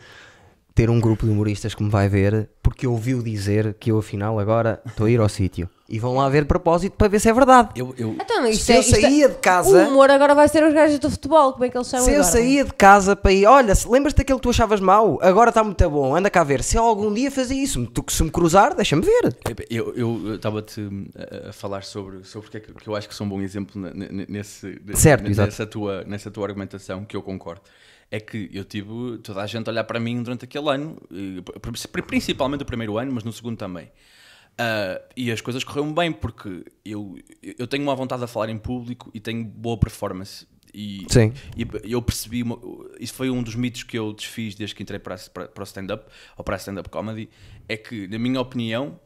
ter 0.75 0.91
um 0.91 1.01
grupo 1.01 1.25
de 1.25 1.31
humoristas 1.31 1.73
que 1.75 1.83
me 1.83 1.89
vai 1.91 2.09
ver 2.09 2.49
porque 2.63 2.87
ouviu 2.87 3.23
dizer 3.23 3.75
que 3.79 3.93
eu 3.93 3.99
afinal 3.99 4.41
agora 4.41 4.81
estou 4.85 5.07
a 5.07 5.11
ir 5.11 5.21
ao 5.21 5.29
sítio. 5.29 5.69
E 5.89 5.99
vão 5.99 6.17
lá 6.17 6.29
ver 6.31 6.47
propósito 6.47 6.95
para 6.97 7.07
ver 7.09 7.21
se 7.21 7.29
é 7.29 7.33
verdade. 7.33 7.69
Eu, 7.77 7.95
eu, 7.99 8.17
Então, 8.21 8.45
isto 8.47 8.65
Se 8.65 8.73
é, 8.73 8.77
eu 8.77 8.81
é- 8.81 8.83
saía 8.83 9.29
de 9.29 9.35
casa- 9.37 9.85
O 9.85 9.89
humor 9.91 10.11
agora 10.11 10.35
vai 10.35 10.49
ser 10.49 10.65
os 10.65 10.73
gajos 10.75 10.99
do 10.99 11.11
futebol, 11.11 11.53
como 11.53 11.65
é 11.65 11.69
que 11.69 11.77
eles 11.77 11.87
chamam 11.87 12.05
Se 12.07 12.11
eu 12.11 12.15
agora? 12.23 12.33
saía 12.33 12.65
de 12.65 12.73
casa 12.73 13.15
para 13.15 13.31
ir, 13.33 13.45
olha, 13.47 13.73
lembras-te 13.89 14.17
daquele 14.17 14.39
que 14.39 14.43
tu 14.43 14.51
achavas 14.51 14.81
mau? 14.81 15.19
Agora 15.23 15.51
está 15.51 15.63
muito 15.63 15.89
bom, 15.91 16.17
anda 16.17 16.31
cá 16.31 16.43
ver. 16.43 16.63
Se 16.63 16.77
eu 16.77 16.83
algum 16.83 17.13
dia 17.13 17.31
fazia 17.31 17.63
isso, 17.63 17.87
tu 17.87 18.03
que 18.03 18.13
se 18.13 18.25
me 18.25 18.31
cruzar, 18.31 18.75
deixa-me 18.75 19.03
ver. 19.03 19.37
Eu 19.71 19.95
eu 19.95 20.35
estava-te 20.37 20.81
a, 21.49 21.53
falar 21.53 21.85
sobre, 21.85 22.25
sobre 22.25 22.49
porque 22.51 22.57
é 22.57 22.61
que, 22.61 22.89
eu 22.89 22.97
acho 22.97 23.09
que 23.09 23.15
sou 23.15 23.27
um 23.27 23.31
bom 23.31 23.41
exemplo 23.43 23.81
ne- 23.81 24.09
ne- 24.11 24.27
nesse, 24.29 24.81
Certo, 24.95 25.31
exato. 25.31 25.47
nessa, 25.49 25.67
tua, 25.67 26.03
nessa 26.05 26.31
tua 26.31 26.47
argumentação, 26.47 27.05
que 27.05 27.15
eu 27.17 27.23
concordo. 27.23 27.61
É 28.11 28.21
que 28.21 28.51
eu 28.53 28.65
tive 28.65 29.19
toda 29.23 29.43
a 29.43 29.47
gente 29.47 29.69
a 29.69 29.73
olhar 29.73 29.85
para 29.85 29.99
mim 29.99 30.23
durante 30.23 30.45
aquele 30.45 30.69
ano, 30.69 30.97
e, 31.11 31.43
pri- 31.89 32.03
principalmente 32.03 32.63
o 32.63 32.65
primeiro 32.67 32.99
ano, 32.99 33.13
mas 33.13 33.25
no 33.25 33.33
segundo 33.33 33.57
também. 33.57 33.91
Ah, 34.57 35.01
e 35.17 35.33
as 35.33 35.41
coisas 35.41 35.65
correram 35.65 35.93
bem 35.93 36.13
porque 36.13 36.65
eu, 36.85 37.19
eu 37.59 37.67
tenho 37.67 37.83
uma 37.83 37.95
vontade 37.97 38.23
a 38.23 38.27
falar 38.27 38.49
em 38.51 38.59
público 38.59 39.11
e 39.13 39.19
tenho 39.19 39.45
boa 39.45 39.77
performance. 39.77 40.47
E, 40.73 41.07
Sim. 41.09 41.33
e 41.57 41.93
eu 41.93 42.03
percebi, 42.03 42.43
uma, 42.43 42.59
isso 42.99 43.15
foi 43.15 43.31
um 43.31 43.43
dos 43.43 43.55
mitos 43.55 43.85
que 43.85 43.97
eu 43.97 44.13
desfiz 44.13 44.57
desde 44.57 44.75
que 44.75 44.83
entrei 44.83 44.99
para, 44.99 45.17
para, 45.33 45.47
para 45.47 45.63
o 45.63 45.65
stand-up, 45.65 46.05
ou 46.37 46.43
para 46.45 46.57
a 46.57 46.59
stand-up 46.59 46.89
comedy, 46.89 47.29
é 47.69 47.77
que, 47.77 48.09
na 48.09 48.19
minha 48.19 48.41
opinião, 48.41 48.99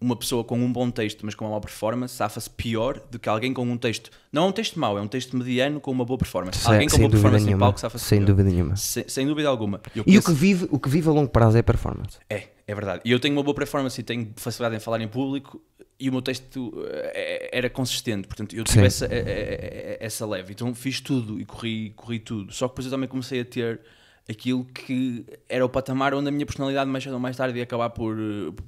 uma 0.00 0.14
pessoa 0.14 0.44
com 0.44 0.58
um 0.58 0.70
bom 0.72 0.90
texto, 0.90 1.24
mas 1.24 1.34
com 1.34 1.44
uma 1.46 1.52
má 1.54 1.60
performance, 1.60 2.14
safa-se 2.14 2.50
pior 2.50 3.00
do 3.10 3.18
que 3.18 3.28
alguém 3.28 3.54
com 3.54 3.62
um 3.64 3.76
texto. 3.78 4.10
Não 4.30 4.44
é 4.44 4.46
um 4.48 4.52
texto 4.52 4.78
mau, 4.78 4.98
é 4.98 5.00
um 5.00 5.08
texto 5.08 5.36
mediano 5.36 5.80
com 5.80 5.90
uma 5.90 6.04
boa 6.04 6.18
performance. 6.18 6.58
Sem- 6.58 6.72
alguém 6.72 6.88
com 6.88 6.96
sem 6.96 7.00
boa 7.00 7.10
performance 7.10 7.42
em 7.42 7.46
nenhuma. 7.46 7.66
palco 7.66 7.80
safa-se 7.80 8.04
Sem 8.04 8.18
pior. 8.18 8.26
dúvida 8.26 8.50
nenhuma. 8.50 8.76
Sem, 8.76 9.08
sem 9.08 9.26
dúvida 9.26 9.48
alguma. 9.48 9.80
Eu 9.94 10.00
E 10.00 10.00
o 10.00 10.04
conheço- 10.04 10.26
que, 10.26 10.32
vive, 10.34 10.68
o 10.70 10.78
que 10.78 10.88
vive 10.88 11.08
a 11.08 11.12
longo 11.12 11.30
prazo 11.30 11.56
é 11.56 11.62
performance. 11.62 12.18
é, 12.28 12.48
é 12.66 12.74
verdade. 12.74 13.00
E 13.04 13.10
eu 13.10 13.18
tenho 13.18 13.34
uma 13.34 13.42
boa 13.42 13.54
performance 13.54 13.98
e 14.00 14.04
tenho 14.04 14.32
facilidade 14.36 14.76
em 14.76 14.80
falar 14.80 15.00
em 15.00 15.08
público 15.08 15.60
e 15.98 16.10
o 16.10 16.12
meu 16.12 16.20
texto 16.20 16.74
eh, 16.88 17.48
era 17.50 17.70
consistente, 17.70 18.28
portanto 18.28 18.54
eu 18.54 18.64
tive 18.64 18.80
Sim. 18.80 18.86
essa, 18.86 19.06
eh, 19.06 19.24
eh, 19.26 19.98
essa 19.98 20.26
leve. 20.26 20.52
Então 20.52 20.74
fiz 20.74 21.00
tudo 21.00 21.40
e 21.40 21.46
corri, 21.46 21.94
corri 21.96 22.18
tudo. 22.18 22.52
Só 22.52 22.68
que 22.68 22.72
depois 22.74 22.84
eu 22.86 22.90
também 22.92 23.08
comecei 23.08 23.40
a 23.40 23.44
ter 23.46 23.80
aquilo 24.28 24.64
que 24.64 25.24
era 25.48 25.64
o 25.64 25.68
patamar 25.68 26.14
onde 26.14 26.28
a 26.28 26.32
minha 26.32 26.46
personalidade 26.46 26.90
mais 26.90 27.04
cedo 27.04 27.14
ou 27.14 27.20
mais 27.20 27.36
tarde 27.36 27.58
ia 27.58 27.64
acabar 27.64 27.90
por, 27.90 28.16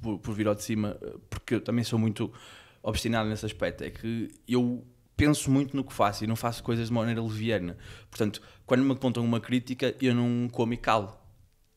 por, 0.01 0.19
por 0.19 0.33
vir 0.33 0.47
ao 0.47 0.55
de 0.55 0.63
cima, 0.63 0.97
porque 1.29 1.55
eu 1.55 1.61
também 1.61 1.83
sou 1.83 1.99
muito 1.99 2.31
obstinado 2.81 3.29
nesse 3.29 3.45
aspecto. 3.45 3.83
É 3.83 3.89
que 3.89 4.29
eu 4.47 4.85
penso 5.15 5.51
muito 5.51 5.75
no 5.75 5.83
que 5.83 5.91
faço 5.91 6.23
e 6.23 6.27
não 6.27 6.35
faço 6.35 6.63
coisas 6.63 6.87
de 6.87 6.93
maneira 6.93 7.21
leviana. 7.21 7.77
Portanto, 8.09 8.41
quando 8.65 8.83
me 8.83 8.93
apontam 8.93 9.23
uma 9.23 9.41
crítica, 9.41 9.93
eu 10.01 10.15
não 10.15 10.47
como 10.49 10.73
e 10.73 10.77
calo. 10.77 11.13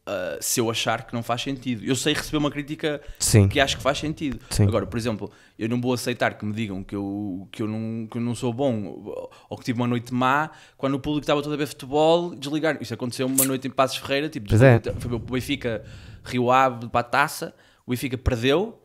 Ah, 0.05 0.37
se 0.41 0.59
eu 0.59 0.69
achar 0.69 1.07
que 1.07 1.15
não 1.15 1.23
faz 1.23 1.43
sentido. 1.43 1.85
Eu 1.85 1.95
sei 1.95 2.13
receber 2.13 2.39
uma 2.39 2.51
crítica 2.51 3.01
Sim. 3.21 3.49
que 3.49 3.61
acho 3.61 3.77
que 3.77 3.83
faz 3.83 3.99
sentido. 3.99 4.41
Sim. 4.51 4.65
Agora, 4.65 4.85
por 4.85 4.97
exemplo, 4.97 5.31
eu 5.57 5.69
não 5.69 5.81
vou 5.81 5.93
aceitar 5.93 6.35
que 6.35 6.45
me 6.45 6.53
digam 6.53 6.83
que 6.83 6.95
eu, 6.95 7.49
que 7.53 7.63
eu, 7.63 7.69
não, 7.69 8.09
que 8.11 8.19
eu 8.19 8.21
não 8.21 8.35
sou 8.35 8.53
bom 8.53 9.29
ou 9.49 9.57
que 9.57 9.65
tive 9.65 9.81
uma 9.81 9.87
noite 9.87 10.13
má 10.13 10.51
quando 10.77 10.95
o 10.95 11.01
público 11.01 11.23
estava 11.23 11.41
todo 11.41 11.53
a 11.53 11.57
ver 11.57 11.67
futebol 11.67 12.35
desligar. 12.35 12.79
Isso 12.81 12.93
aconteceu 12.93 13.29
uma 13.29 13.45
noite 13.45 13.69
em 13.69 13.71
Passos 13.71 13.99
Ferreira, 13.99 14.29
tipo, 14.29 14.53
é. 14.55 14.81
foi 14.99 15.13
o 15.13 15.19
Benfica 15.21 15.85
Rio 16.25 16.51
Ave 16.51 16.89
para 16.89 17.01
a 17.01 17.05
taça, 17.05 17.55
o 17.87 17.91
Benfica 17.91 18.19
perdeu, 18.19 18.82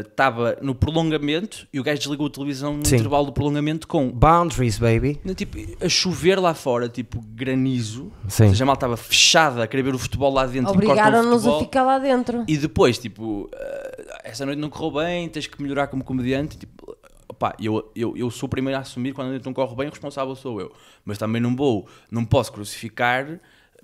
estava 0.00 0.56
no 0.62 0.74
prolongamento 0.74 1.66
e 1.72 1.78
o 1.78 1.82
gajo 1.82 1.98
desligou 1.98 2.26
a 2.26 2.30
televisão 2.30 2.76
no 2.76 2.86
Sim. 2.86 2.96
intervalo 2.96 3.26
do 3.26 3.32
prolongamento 3.32 3.86
com 3.86 4.10
Boundaries, 4.10 4.78
baby. 4.78 5.20
tipo, 5.36 5.58
a 5.84 5.88
chover 5.88 6.40
lá 6.40 6.54
fora, 6.54 6.88
tipo 6.88 7.20
granizo. 7.20 8.10
Sim. 8.28 8.44
Ou 8.44 8.50
seja, 8.50 8.64
a 8.64 8.66
malta 8.66 8.86
estava 8.86 8.96
fechada 8.96 9.62
a 9.62 9.66
querer 9.66 9.82
ver 9.82 9.94
o 9.94 9.98
futebol 9.98 10.32
lá 10.32 10.46
dentro. 10.46 10.72
e 10.72 10.74
Obrigaram-nos 10.74 11.46
a 11.46 11.58
ficar 11.58 11.82
lá 11.82 11.98
dentro. 11.98 12.44
E 12.48 12.56
depois, 12.56 12.98
tipo, 12.98 13.50
ah, 13.54 14.20
essa 14.24 14.46
noite 14.46 14.58
não 14.58 14.70
correu 14.70 15.02
bem, 15.02 15.28
tens 15.28 15.46
que 15.46 15.60
melhorar 15.62 15.88
como 15.88 16.02
comediante. 16.02 16.56
Tipo, 16.56 16.96
opá, 17.28 17.54
eu, 17.60 17.90
eu, 17.94 18.16
eu 18.16 18.30
sou 18.30 18.46
o 18.46 18.50
primeiro 18.50 18.78
a 18.78 18.80
assumir 18.80 19.12
quando 19.12 19.28
a 19.28 19.30
noite 19.30 19.44
não 19.44 19.52
corre 19.52 19.74
bem, 19.76 19.88
o 19.88 19.90
responsável 19.90 20.34
sou 20.34 20.60
eu. 20.60 20.72
Mas 21.04 21.18
também 21.18 21.40
não 21.40 21.54
vou, 21.54 21.86
não 22.10 22.24
posso 22.24 22.52
crucificar 22.52 23.38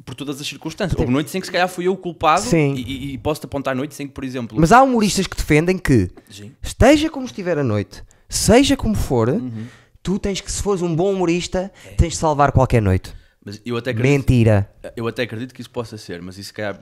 por 0.05 0.15
todas 0.15 0.41
as 0.41 0.47
circunstâncias. 0.47 0.99
Houve 0.99 1.13
noites 1.13 1.35
em 1.35 1.41
que 1.41 1.47
se 1.47 1.53
calhar 1.53 1.69
fui 1.69 1.87
eu 1.87 1.93
o 1.93 1.97
culpado 1.97 2.43
Sim. 2.43 2.75
e, 2.75 2.81
e- 2.83 3.13
e 3.15 3.19
posso-te 3.19 3.45
apontar 3.45 3.75
noites 3.77 3.99
em 4.01 4.07
que, 4.07 4.13
por 4.13 4.25
exemplo. 4.25 4.57
Mas 4.61 4.73
há 4.73 4.83
humoristas 4.83 5.27
que 5.27 5.37
defendem 5.37 5.79
que, 5.79 6.11
Sim. 6.31 6.53
esteja 6.63 7.09
como 7.11 7.27
estiver 7.27 7.59
a 7.59 7.65
noite, 7.65 8.03
seja 8.29 8.77
como 8.77 8.95
for, 8.95 9.29
Uhum. 9.29 9.67
tu 10.03 10.19
tens 10.19 10.41
que, 10.41 10.51
se 10.51 10.63
fores 10.63 10.83
um 10.83 10.95
bom 10.95 11.13
humorista, 11.13 11.71
tens 11.97 12.15
de 12.15 12.17
salvar 12.19 12.53
qualquer 12.53 12.81
noite. 12.83 13.13
Mas 13.45 13.61
eu 13.67 13.77
até 13.77 13.91
acredito, 13.91 14.13
Mentira. 14.13 14.71
eu 14.97 15.07
até 15.09 15.23
acredito 15.23 15.53
que 15.53 15.61
isso 15.61 15.71
possa 15.71 15.99
ser, 15.99 16.23
mas 16.23 16.39
isso 16.39 16.49
se 16.49 16.53
calhar 16.55 16.81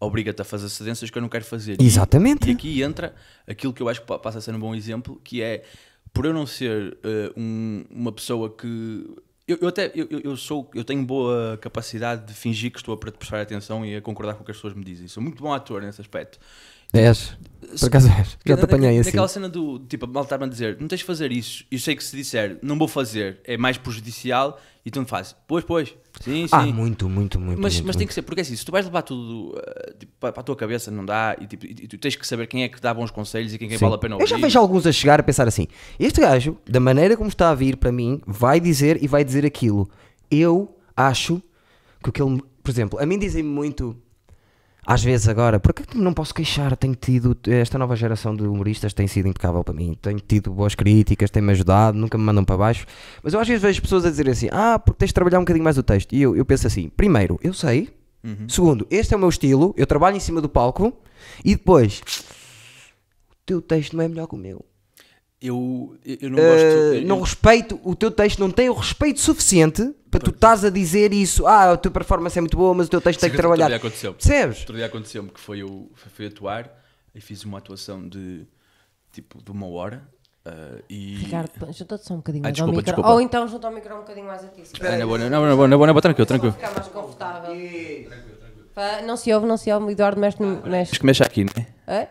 obriga-te 0.00 0.42
a 0.42 0.44
fazer 0.44 0.68
cedências 0.68 1.10
que 1.10 1.16
eu 1.18 1.22
não 1.22 1.28
quero 1.28 1.44
fazer. 1.44 1.80
E- 1.80 1.84
Exatamente. 1.84 2.48
E, 2.48 2.52
aqui 2.52 2.82
entra 2.82 3.14
aquilo 3.46 3.72
que 3.72 3.82
eu 3.82 3.88
acho 3.88 4.00
que 4.00 4.06
pa- 4.06 4.18
passa 4.18 4.38
a 4.38 4.40
ser 4.40 4.54
um 4.54 4.58
bom 4.58 4.74
exemplo, 4.74 5.20
que 5.24 5.40
é 5.40 5.62
por 6.12 6.26
eu 6.26 6.32
não 6.34 6.46
ser 6.46 6.98
eh, 7.04 7.32
um- 7.36 7.84
uma 7.90 8.12
pessoa 8.12 8.50
que 8.54 9.06
eu, 9.46 9.58
eu 9.60 9.68
até 9.68 9.90
eu, 9.94 10.06
eu- 10.10 10.20
sou 10.36 10.70
eu 10.74 10.84
tenho 10.84 11.04
boa 11.04 11.58
capacidade 11.60 12.26
de 12.26 12.34
fingir 12.34 12.70
que 12.70 12.78
estou 12.78 12.94
a 12.94 12.96
pre- 12.96 13.10
prestar 13.12 13.40
atenção 13.40 13.84
e 13.84 13.96
a 13.96 14.00
concordar 14.00 14.34
com 14.34 14.42
o 14.42 14.44
que 14.44 14.50
as 14.50 14.56
pessoas 14.56 14.74
me 14.74 14.84
dizem. 14.84 15.08
Sou 15.08 15.22
muito 15.22 15.42
bom 15.42 15.52
ator 15.52 15.82
nesse 15.82 16.00
aspecto. 16.00 16.38
És. 16.92 17.34
Por 17.80 17.86
acaso 17.86 18.08
és. 18.08 18.36
Já 18.44 18.56
te 18.56 18.64
apanhei 18.64 18.98
assim. 18.98 19.08
Naquela 19.08 19.28
cena 19.28 19.48
do 19.48 19.78
tipo, 19.78 20.04
a 20.04 20.08
malta 20.08 20.34
a 20.34 20.46
dizer, 20.46 20.76
não 20.78 20.86
tens 20.88 20.98
de 20.98 21.04
fazer 21.04 21.32
isso. 21.32 21.64
Eu 21.70 21.78
sei 21.78 21.96
que 21.96 22.04
se 22.04 22.14
disser, 22.14 22.58
não 22.62 22.76
vou 22.78 22.86
fazer, 22.86 23.40
é 23.44 23.56
mais 23.56 23.78
prejudicial, 23.78 24.60
e 24.84 24.90
tu 24.90 24.98
não 24.98 25.06
fazes. 25.06 25.34
Pois, 25.46 25.64
pois. 25.64 25.94
Sim, 26.20 26.46
sim. 26.46 26.54
Ah, 26.54 26.62
muito, 26.66 27.08
muito, 27.08 27.38
muito. 27.40 27.60
Mas, 27.60 27.74
muito, 27.74 27.86
mas 27.86 27.96
tem 27.96 28.06
que 28.06 28.12
ser, 28.14 28.22
porque 28.22 28.40
assim, 28.40 28.54
se 28.56 28.64
tu 28.64 28.72
vais 28.72 28.84
levar 28.84 29.02
tudo 29.02 29.50
uh, 29.56 29.94
tipo, 29.98 30.12
para, 30.20 30.30
a 30.30 30.42
tua 30.42 30.56
cabeça, 30.56 30.90
não 30.90 31.04
dá, 31.04 31.36
e, 31.40 31.46
tipo, 31.46 31.66
e- 31.66 31.74
tu 31.88 31.96
tens 31.98 32.16
que 32.16 32.26
saber 32.26 32.46
quem 32.46 32.64
é 32.64 32.68
que 32.68 32.80
dá 32.80 32.92
bons 32.92 33.10
conselhos 33.10 33.54
e 33.54 33.58
quem, 33.58 33.68
quem 33.68 33.78
Sim. 33.78 33.84
vale 33.84 33.94
a 33.94 33.98
pena 33.98 34.14
Eu 34.14 34.20
ouvir. 34.20 34.28
já 34.30 34.36
vejo 34.36 34.58
alguns 34.58 34.86
a 34.86 34.92
chegar 34.92 35.20
a 35.20 35.22
pensar 35.22 35.46
assim: 35.46 35.66
este 35.98 36.20
gajo, 36.20 36.56
da 36.68 36.80
maneira 36.80 37.16
como 37.16 37.28
está 37.28 37.50
a 37.50 37.54
vir 37.54 37.76
para 37.76 37.92
mim, 37.92 38.20
vai 38.26 38.58
dizer 38.60 39.02
e 39.02 39.06
vai 39.06 39.24
dizer 39.24 39.46
aquilo. 39.46 39.88
Eu 40.30 40.76
acho 40.96 41.40
que 42.02 42.08
o 42.08 42.12
que 42.12 42.22
ele. 42.22 42.42
Por 42.62 42.70
exemplo, 42.70 42.98
a 43.00 43.06
mim 43.06 43.18
dizem-me 43.18 43.48
muito. 43.48 43.96
Às 44.84 45.04
vezes 45.04 45.28
agora, 45.28 45.60
porque 45.60 45.84
não 45.94 46.12
posso 46.12 46.34
queixar, 46.34 46.76
tenho 46.76 46.96
tido, 46.96 47.36
esta 47.46 47.78
nova 47.78 47.94
geração 47.94 48.34
de 48.34 48.42
humoristas 48.42 48.92
tem 48.92 49.06
sido 49.06 49.28
impecável 49.28 49.62
para 49.62 49.72
mim, 49.72 49.96
tenho 50.02 50.18
tido 50.18 50.50
boas 50.50 50.74
críticas, 50.74 51.30
tem-me 51.30 51.52
ajudado, 51.52 51.96
nunca 51.96 52.18
me 52.18 52.24
mandam 52.24 52.44
para 52.44 52.56
baixo, 52.56 52.84
mas 53.22 53.32
eu 53.32 53.38
às 53.38 53.46
vezes 53.46 53.62
vejo 53.62 53.80
pessoas 53.80 54.04
a 54.04 54.10
dizer 54.10 54.28
assim, 54.28 54.48
ah, 54.50 54.80
porque 54.80 54.98
tens 54.98 55.08
de 55.08 55.14
trabalhar 55.14 55.38
um 55.38 55.42
bocadinho 55.42 55.62
mais 55.62 55.78
o 55.78 55.84
texto, 55.84 56.12
e 56.12 56.20
eu, 56.20 56.34
eu 56.34 56.44
penso 56.44 56.66
assim, 56.66 56.88
primeiro, 56.88 57.38
eu 57.44 57.54
sei, 57.54 57.90
segundo, 58.48 58.84
este 58.90 59.14
é 59.14 59.16
o 59.16 59.20
meu 59.20 59.28
estilo, 59.28 59.72
eu 59.76 59.86
trabalho 59.86 60.16
em 60.16 60.20
cima 60.20 60.40
do 60.40 60.48
palco, 60.48 60.92
e 61.44 61.54
depois, 61.54 62.00
o 63.30 63.34
teu 63.46 63.62
texto 63.62 63.96
não 63.96 64.02
é 64.02 64.08
melhor 64.08 64.26
que 64.26 64.34
o 64.34 64.38
meu. 64.38 64.64
Eu, 65.42 65.96
eu 66.04 66.30
não 66.30 66.38
eh, 66.38 66.50
gosto. 66.50 66.64
Uh, 66.64 66.94
eu, 66.94 67.02
não 67.02 67.20
respeito, 67.20 67.80
o 67.82 67.96
teu 67.96 68.12
texto 68.12 68.38
não 68.38 68.48
tem 68.48 68.70
o 68.70 68.74
respeito 68.74 69.20
suficiente 69.20 69.82
para 70.08 70.20
porque... 70.20 70.30
tu 70.30 70.30
estás 70.30 70.64
a 70.64 70.70
dizer 70.70 71.12
isso. 71.12 71.46
Ah, 71.48 71.72
a 71.72 71.76
tua 71.76 71.90
performance 71.90 72.38
é 72.38 72.40
muito 72.40 72.56
boa, 72.56 72.72
mas 72.72 72.86
o 72.86 72.90
teu 72.90 73.00
texto 73.00 73.18
Sim, 73.18 73.26
tem 73.26 73.30
que 73.32 73.36
trabalhar. 73.36 73.64
Outro 73.64 73.78
dia 73.78 73.88
aconteceu. 73.88 74.14
Percebes? 74.14 74.60
Outro 74.60 74.76
dia 74.76 74.86
aconteceu-me 74.86 75.30
que 75.30 75.40
foi 75.40 75.58
eu 75.58 75.90
fui 75.96 76.26
atuar 76.26 76.70
e 77.12 77.20
fiz 77.20 77.42
uma 77.44 77.58
atuação 77.58 78.06
de 78.08 78.46
tipo 79.10 79.42
de 79.42 79.50
uma 79.50 79.66
hora. 79.66 80.06
Uh, 80.46 80.82
e... 80.88 81.16
Ricardo, 81.16 81.50
junta-te 81.72 82.06
só 82.06 82.14
um 82.14 82.18
bocadinho 82.18 82.46
ah, 82.46 82.50
desculpa, 82.50 82.70
ao 82.70 82.76
micro. 82.76 82.84
Desculpa. 82.84 83.10
Ou 83.10 83.20
então 83.20 83.48
junta 83.48 83.68
o 83.68 83.72
micro 83.72 83.94
um 83.96 83.98
bocadinho 83.98 84.26
mais 84.26 84.44
a 84.44 84.48
ti. 84.48 84.62
Ah, 84.80 84.96
não, 84.96 85.06
boa, 85.08 85.18
na 85.18 85.28
boa, 85.28 85.48
na 85.48 85.76
boa, 85.76 85.86
na 85.86 85.92
boa, 85.92 86.02
tranquilo, 86.02 86.26
tranquilo. 86.26 86.52
Ficar 86.52 86.72
mais 86.72 86.86
confortável. 86.86 87.56
E... 87.56 88.04
Tranquilo, 88.04 88.36
tranquilo. 88.36 89.06
Não 89.06 89.16
se 89.16 89.32
ouve, 89.32 89.46
não 89.46 89.56
se 89.56 89.72
ouve. 89.72 89.86
O 89.86 89.90
Eduardo 89.90 90.20
mexe. 90.20 90.38
Ah, 90.40 90.80
acho 90.80 91.00
que 91.00 91.06
mexe 91.06 91.22
aqui, 91.24 91.44
não 91.44 91.52
é? 91.56 92.00
é? 92.00 92.08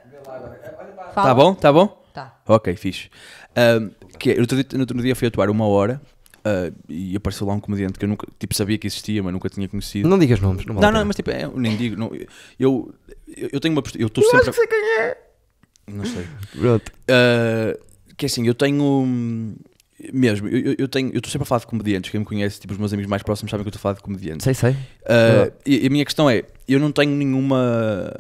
Fala. 1.14 1.28
Tá 1.28 1.34
bom, 1.34 1.54
tá 1.54 1.72
bom? 1.72 2.01
Tá. 2.14 2.40
Ok, 2.48 2.76
fixe. 2.76 3.10
Um, 3.56 3.92
que 4.18 4.32
é, 4.32 4.36
no, 4.36 4.42
outro 4.42 4.58
dia, 4.58 4.66
no 4.74 4.80
outro 4.82 5.02
dia 5.02 5.16
fui 5.16 5.28
atuar 5.28 5.50
uma 5.50 5.66
hora 5.68 6.02
uh, 6.46 6.76
e 6.90 7.16
apareceu 7.16 7.48
lá 7.48 7.54
um 7.54 7.60
comediante 7.60 7.98
que 7.98 8.06
eu 8.06 8.10
nunca 8.10 8.28
tipo, 8.40 8.54
sabia 8.56 8.78
que 8.78 8.88
existia, 8.88 9.22
mas 9.24 9.34
nunca 9.34 9.50
tinha 9.50 9.68
conhecido. 9.68 10.08
Não 10.08 10.18
digas 10.20 10.40
nomes, 10.40 10.66
não 10.66 10.76
vale 10.76 10.86
Não, 10.88 11.00
não, 11.00 11.06
mas 11.06 11.16
tipo, 11.16 11.32
é, 11.32 11.44
eu 11.46 11.58
nem 11.58 11.76
digo. 11.76 11.96
Não, 11.96 12.12
eu, 12.60 12.94
eu, 13.28 13.50
eu 13.54 13.60
tenho 13.60 13.74
uma 13.74 13.82
postura. 13.82 14.04
Eu 14.04 14.08
estou 14.08 14.24
sempre. 14.24 14.50
Acho 14.50 14.52
que 14.52 14.58
sei 14.58 14.68
quem 14.68 15.00
é. 15.00 15.18
Não 15.88 16.06
sei. 16.06 16.26
Pronto. 16.60 16.90
Uh, 16.90 17.92
que 18.16 18.26
é 18.26 18.28
assim, 18.28 18.46
eu 18.48 18.54
tenho. 18.54 19.56
Mesmo, 20.14 20.48
eu, 20.48 20.76
eu- 20.80 20.88
tenho. 20.88 21.10
Eu 21.10 21.18
estou 21.18 21.32
sempre 21.32 21.44
a 21.44 21.46
falar 21.46 21.60
de 21.60 21.68
comediantes. 21.68 22.10
Quem 22.10 22.20
me 22.20 22.26
conhece, 22.26 22.60
tipo, 22.60 22.74
os 22.74 22.80
meus 22.80 22.92
amigos 22.92 23.10
mais 23.10 23.22
próximos 23.22 23.52
sabem 23.52 23.64
que 23.64 23.68
eu 23.68 23.70
estou 23.70 23.80
a 23.80 23.84
falar 23.84 23.96
de 23.96 24.02
comediantes. 24.02 24.44
Sei, 24.44 24.54
sei. 24.54 24.72
Uh, 24.72 25.52
e 25.66 25.86
a 25.86 25.90
minha 25.90 26.04
questão 26.06 26.30
é: 26.30 26.44
eu 26.68 26.80
não 26.80 26.92
tenho 26.92 27.16
nenhuma. 27.16 28.12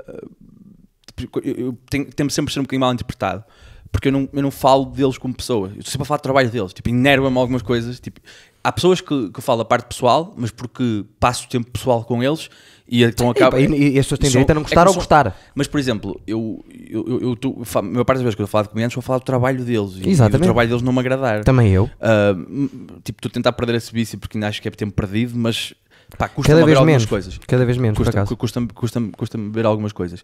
tipo, 1.15 1.39
Eu, 1.43 1.75
tenho, 1.89 2.05
temo 2.05 2.29
sempre 2.29 2.53
ser 2.53 2.59
um 2.59 2.63
bocadinho 2.63 2.81
mal 2.81 2.93
interpretado. 2.93 3.43
Porque 3.91 4.07
eu 4.07 4.11
não, 4.11 4.27
eu 4.31 4.41
não 4.41 4.51
falo 4.51 4.85
deles 4.85 5.17
como 5.17 5.33
pessoa. 5.33 5.67
Eu 5.67 5.79
estou 5.79 5.91
sempre 5.91 6.03
a 6.03 6.05
falar 6.05 6.17
do 6.19 6.23
trabalho 6.23 6.49
deles. 6.49 6.73
Tipo, 6.73 6.89
enerva-me 6.89 7.37
algumas 7.37 7.61
coisas. 7.61 7.99
Tipo, 7.99 8.19
há 8.63 8.71
pessoas 8.71 9.01
que, 9.01 9.29
que 9.29 9.37
eu 9.39 9.41
falo 9.43 9.59
da 9.59 9.65
parte 9.65 9.85
pessoal, 9.87 10.33
mas 10.37 10.49
porque 10.49 11.03
passo 11.19 11.47
tempo 11.49 11.69
pessoal 11.69 12.03
com 12.05 12.23
eles 12.23 12.49
e 12.87 13.03
então 13.03 13.29
acaba. 13.29 13.59
E, 13.59 13.65
e, 13.65 13.95
e 13.95 13.99
as 13.99 14.05
pessoas 14.05 14.19
têm 14.19 14.29
direito 14.29 14.49
a 14.51 14.53
não 14.53 14.61
é 14.61 14.63
gostar 14.63 14.87
ou 14.87 14.93
são- 14.93 15.01
gostar. 15.01 15.37
Mas, 15.53 15.67
por 15.67 15.77
exemplo, 15.79 16.19
eu, 16.25 16.63
eu, 16.89 17.05
eu, 17.21 17.37
eu 17.43 17.65
fa- 17.65 17.79
a 17.79 17.81
maior 17.81 18.05
parte 18.05 18.17
das 18.19 18.23
vezes 18.23 18.35
que 18.35 18.41
eu 18.41 18.45
a 18.45 18.47
falar 18.47 18.63
de 18.63 18.69
comediantes, 18.69 18.95
vou 18.95 19.01
falar 19.01 19.19
do 19.19 19.25
trabalho 19.25 19.63
deles. 19.63 19.91
E, 19.97 20.09
e 20.09 20.15
do 20.15 20.39
trabalho 20.45 20.69
deles 20.69 20.81
não 20.81 20.93
me 20.93 20.99
agradar. 20.99 21.43
Também 21.43 21.71
eu. 21.73 21.89
M- 22.33 22.69
tipo, 23.03 23.19
estou 23.19 23.29
a 23.29 23.33
tentar 23.33 23.51
perder 23.51 23.75
esse 23.75 23.91
vício 23.91 24.17
porque 24.17 24.37
ainda 24.37 24.47
acho 24.47 24.61
que 24.61 24.67
é 24.69 24.71
tempo 24.71 24.93
perdido, 24.93 25.33
mas 25.37 25.73
pá, 26.17 26.29
custa-me 26.29 26.59
algumas 26.61 26.85
menos. 26.85 27.05
coisas. 27.05 27.37
Cada 27.47 27.65
vez 27.65 27.77
menos, 27.77 27.97
por 27.97 28.05
Custa-me 28.05 28.21
acaso. 28.23 28.37
custa 28.37 28.61
custa 28.73 29.01
custa 29.17 29.37
ver 29.51 29.65
algumas 29.65 29.91
coisas. 29.91 30.23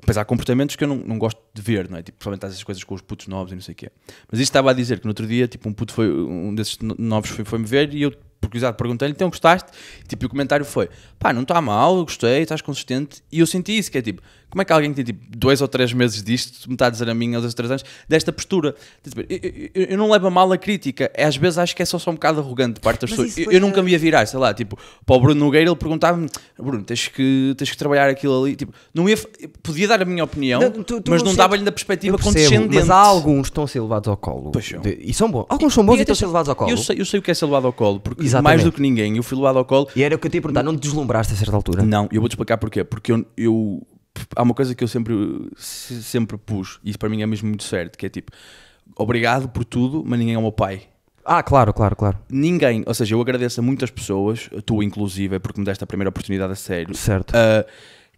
Depois 0.00 0.16
há 0.18 0.24
comportamentos 0.24 0.76
que 0.76 0.84
eu 0.84 0.88
não, 0.88 0.96
não 0.96 1.18
gosto 1.18 1.40
de 1.54 1.62
ver, 1.62 1.88
não 1.88 1.98
é? 1.98 2.02
Tipo, 2.02 2.18
provavelmente 2.18 2.46
essas 2.52 2.62
coisas 2.64 2.82
com 2.84 2.94
os 2.94 3.00
putos 3.00 3.26
novos 3.28 3.52
e 3.52 3.54
não 3.54 3.62
sei 3.62 3.72
o 3.72 3.76
quê. 3.76 3.90
Mas 4.30 4.40
isto 4.40 4.50
estava 4.50 4.70
a 4.70 4.74
dizer 4.74 4.98
que 4.98 5.04
no 5.06 5.10
outro 5.10 5.26
dia, 5.26 5.46
tipo, 5.46 5.68
um 5.68 5.72
puto 5.72 5.92
foi, 5.92 6.10
um 6.10 6.54
desses 6.54 6.78
no- 6.78 6.96
novos 6.98 7.30
foi- 7.30 7.44
foi-me 7.44 7.66
ver 7.66 7.94
e 7.94 8.02
eu, 8.02 8.12
por 8.44 8.50
curiosidade, 8.50 8.76
perguntei-lhe, 8.76 9.12
então 9.14 9.28
gostaste? 9.28 9.68
E, 10.04 10.08
tipo, 10.08 10.24
e 10.24 10.26
o 10.26 10.28
comentário 10.28 10.64
foi, 10.64 10.88
pá, 11.18 11.32
não 11.32 11.42
está 11.42 11.60
mal, 11.60 11.96
eu 11.98 12.04
gostei, 12.04 12.42
estás 12.42 12.60
consistente. 12.62 13.22
E 13.32 13.40
eu 13.40 13.46
senti 13.46 13.76
isso, 13.76 13.90
que 13.90 13.98
é 13.98 14.02
tipo, 14.02 14.22
como 14.50 14.62
é 14.62 14.64
que 14.64 14.72
alguém 14.72 14.90
que 14.90 14.96
tem 15.02 15.04
tipo 15.04 15.36
dois 15.36 15.60
ou 15.60 15.66
três 15.66 15.92
meses 15.92 16.22
disto, 16.22 16.68
me 16.68 16.74
está 16.76 16.86
a 16.86 16.90
dizer 16.90 17.10
a 17.10 17.14
mim 17.14 17.34
aos 17.34 17.42
dois 17.42 17.54
três 17.54 17.70
anos, 17.70 17.84
desta 18.08 18.32
postura? 18.32 18.74
Tipo, 19.02 19.20
Eu, 19.22 19.26
eu- 19.74 19.86
eu- 19.90 19.98
não 19.98 20.08
levo 20.10 20.28
a 20.28 20.30
mal 20.30 20.52
a 20.52 20.56
crítica, 20.56 21.10
é, 21.14 21.24
às 21.24 21.36
vezes 21.36 21.58
acho 21.58 21.74
que 21.74 21.82
é 21.82 21.84
só, 21.84 21.98
só 21.98 22.10
um 22.10 22.14
bocado 22.14 22.38
arrogante 22.40 22.74
de 22.74 22.80
parte 22.80 23.00
das 23.00 23.10
pessoas. 23.10 23.36
Eu, 23.36 23.50
eu 23.50 23.60
nunca 23.60 23.80
é- 23.80 23.82
me 23.82 23.90
ia 23.90 23.98
virar, 23.98 24.24
sei 24.26 24.38
lá, 24.38 24.54
tipo, 24.54 24.78
para 25.04 25.16
o 25.16 25.20
Bruno 25.20 25.40
Nogueira 25.44 25.68
ele 25.68 25.76
perguntava-me, 25.76 26.28
Bruno, 26.56 26.84
tens 26.84 27.08
que, 27.08 27.52
tens 27.58 27.70
que 27.70 27.76
trabalhar 27.76 28.08
aquilo 28.08 28.44
ali. 28.44 28.54
Tipo, 28.54 28.72
não 28.94 29.08
ia, 29.08 29.16
podia 29.62 29.88
dar 29.88 30.00
a 30.00 30.04
minha 30.04 30.22
opinião, 30.22 30.60
Não, 30.60 30.70
tu- 30.70 31.00
tu 31.00 31.10
mas 31.10 31.22
não 31.24 31.34
dava-lhe 31.34 31.64
da 31.64 31.72
perspectiva 31.72 32.16
percebo, 32.16 32.34
condescendente. 32.36 32.74
Mas 32.76 32.90
há 32.90 32.96
alguns 32.96 33.42
que 33.48 33.50
estão 33.50 33.64
a 33.64 33.68
ser 33.68 33.80
levados 33.80 34.08
ao 34.08 34.16
colo. 34.16 34.52
De- 34.52 35.00
e 35.02 35.12
são 35.12 35.28
bons. 35.28 35.46
Alguns 35.48 35.74
são 35.74 35.84
bons 35.84 35.96
e, 35.96 36.00
estão 36.02 36.12
a 36.12 36.16
ser 36.16 36.26
levados 36.26 36.48
ao 36.48 36.54
colo. 36.54 36.70
Eu 36.70 36.76
sei, 36.76 37.00
eu 37.00 37.04
sei 37.04 37.18
o 37.18 37.22
que 37.22 37.30
é 37.32 37.34
ser 37.34 37.46
levado 37.46 37.66
ao 37.66 37.72
colo, 37.72 37.98
porque 37.98 38.22
Exatamente. 38.38 38.44
mais 38.44 38.64
do 38.64 38.72
que 38.72 38.80
ninguém, 38.82 39.16
eu 39.16 39.22
fui 39.22 39.36
levado 39.36 39.58
ao 39.58 39.64
colo. 39.64 39.88
E 39.96 40.02
era 40.02 40.14
o 40.14 40.18
que 40.18 40.26
eu 40.26 40.30
te 40.30 40.34
ia 40.36 40.42
perguntar. 40.42 40.62
Não 40.62 40.76
te 40.76 40.80
deslumbraste 40.82 41.32
a 41.32 41.36
certa 41.36 41.54
altura? 41.56 41.82
Não, 41.82 42.08
eu 42.12 42.20
vou-te 42.20 42.32
explicar 42.32 42.56
porquê. 42.58 42.84
Porque 42.84 43.12
eu, 43.12 43.24
eu- 43.36 43.86
há 44.36 44.42
uma 44.42 44.54
coisa 44.54 44.74
que 44.74 44.82
eu 44.84 44.88
sempre, 44.88 45.14
se- 45.56 46.02
sempre 46.02 46.36
pus, 46.38 46.78
e 46.84 46.90
isso 46.90 46.98
para 46.98 47.08
mim 47.08 47.22
é 47.22 47.26
mesmo 47.26 47.48
muito 47.48 47.64
certo, 47.64 47.96
que 47.98 48.06
é 48.06 48.08
tipo, 48.08 48.30
obrigado 48.96 49.48
por 49.48 49.64
tudo, 49.64 50.02
mas 50.06 50.18
ninguém 50.18 50.34
é 50.34 50.38
o 50.38 50.42
meu 50.42 50.52
pai. 50.52 50.82
Ah, 51.24 51.42
claro, 51.42 51.72
claro, 51.72 51.96
claro. 51.96 52.18
Ninguém, 52.30 52.84
ou 52.86 52.92
seja, 52.92 53.14
eu 53.14 53.20
agradeço 53.20 53.58
a 53.58 53.62
muitas 53.62 53.90
pessoas, 53.90 54.50
tu 54.66 54.82
inclusive, 54.82 55.38
porque 55.40 55.58
me 55.58 55.64
deste 55.64 55.82
a 55.82 55.86
primeira 55.86 56.10
oportunidade 56.10 56.52
a 56.52 56.56
sério, 56.56 56.94
Certo. 56.94 57.30
Uh, 57.30 57.64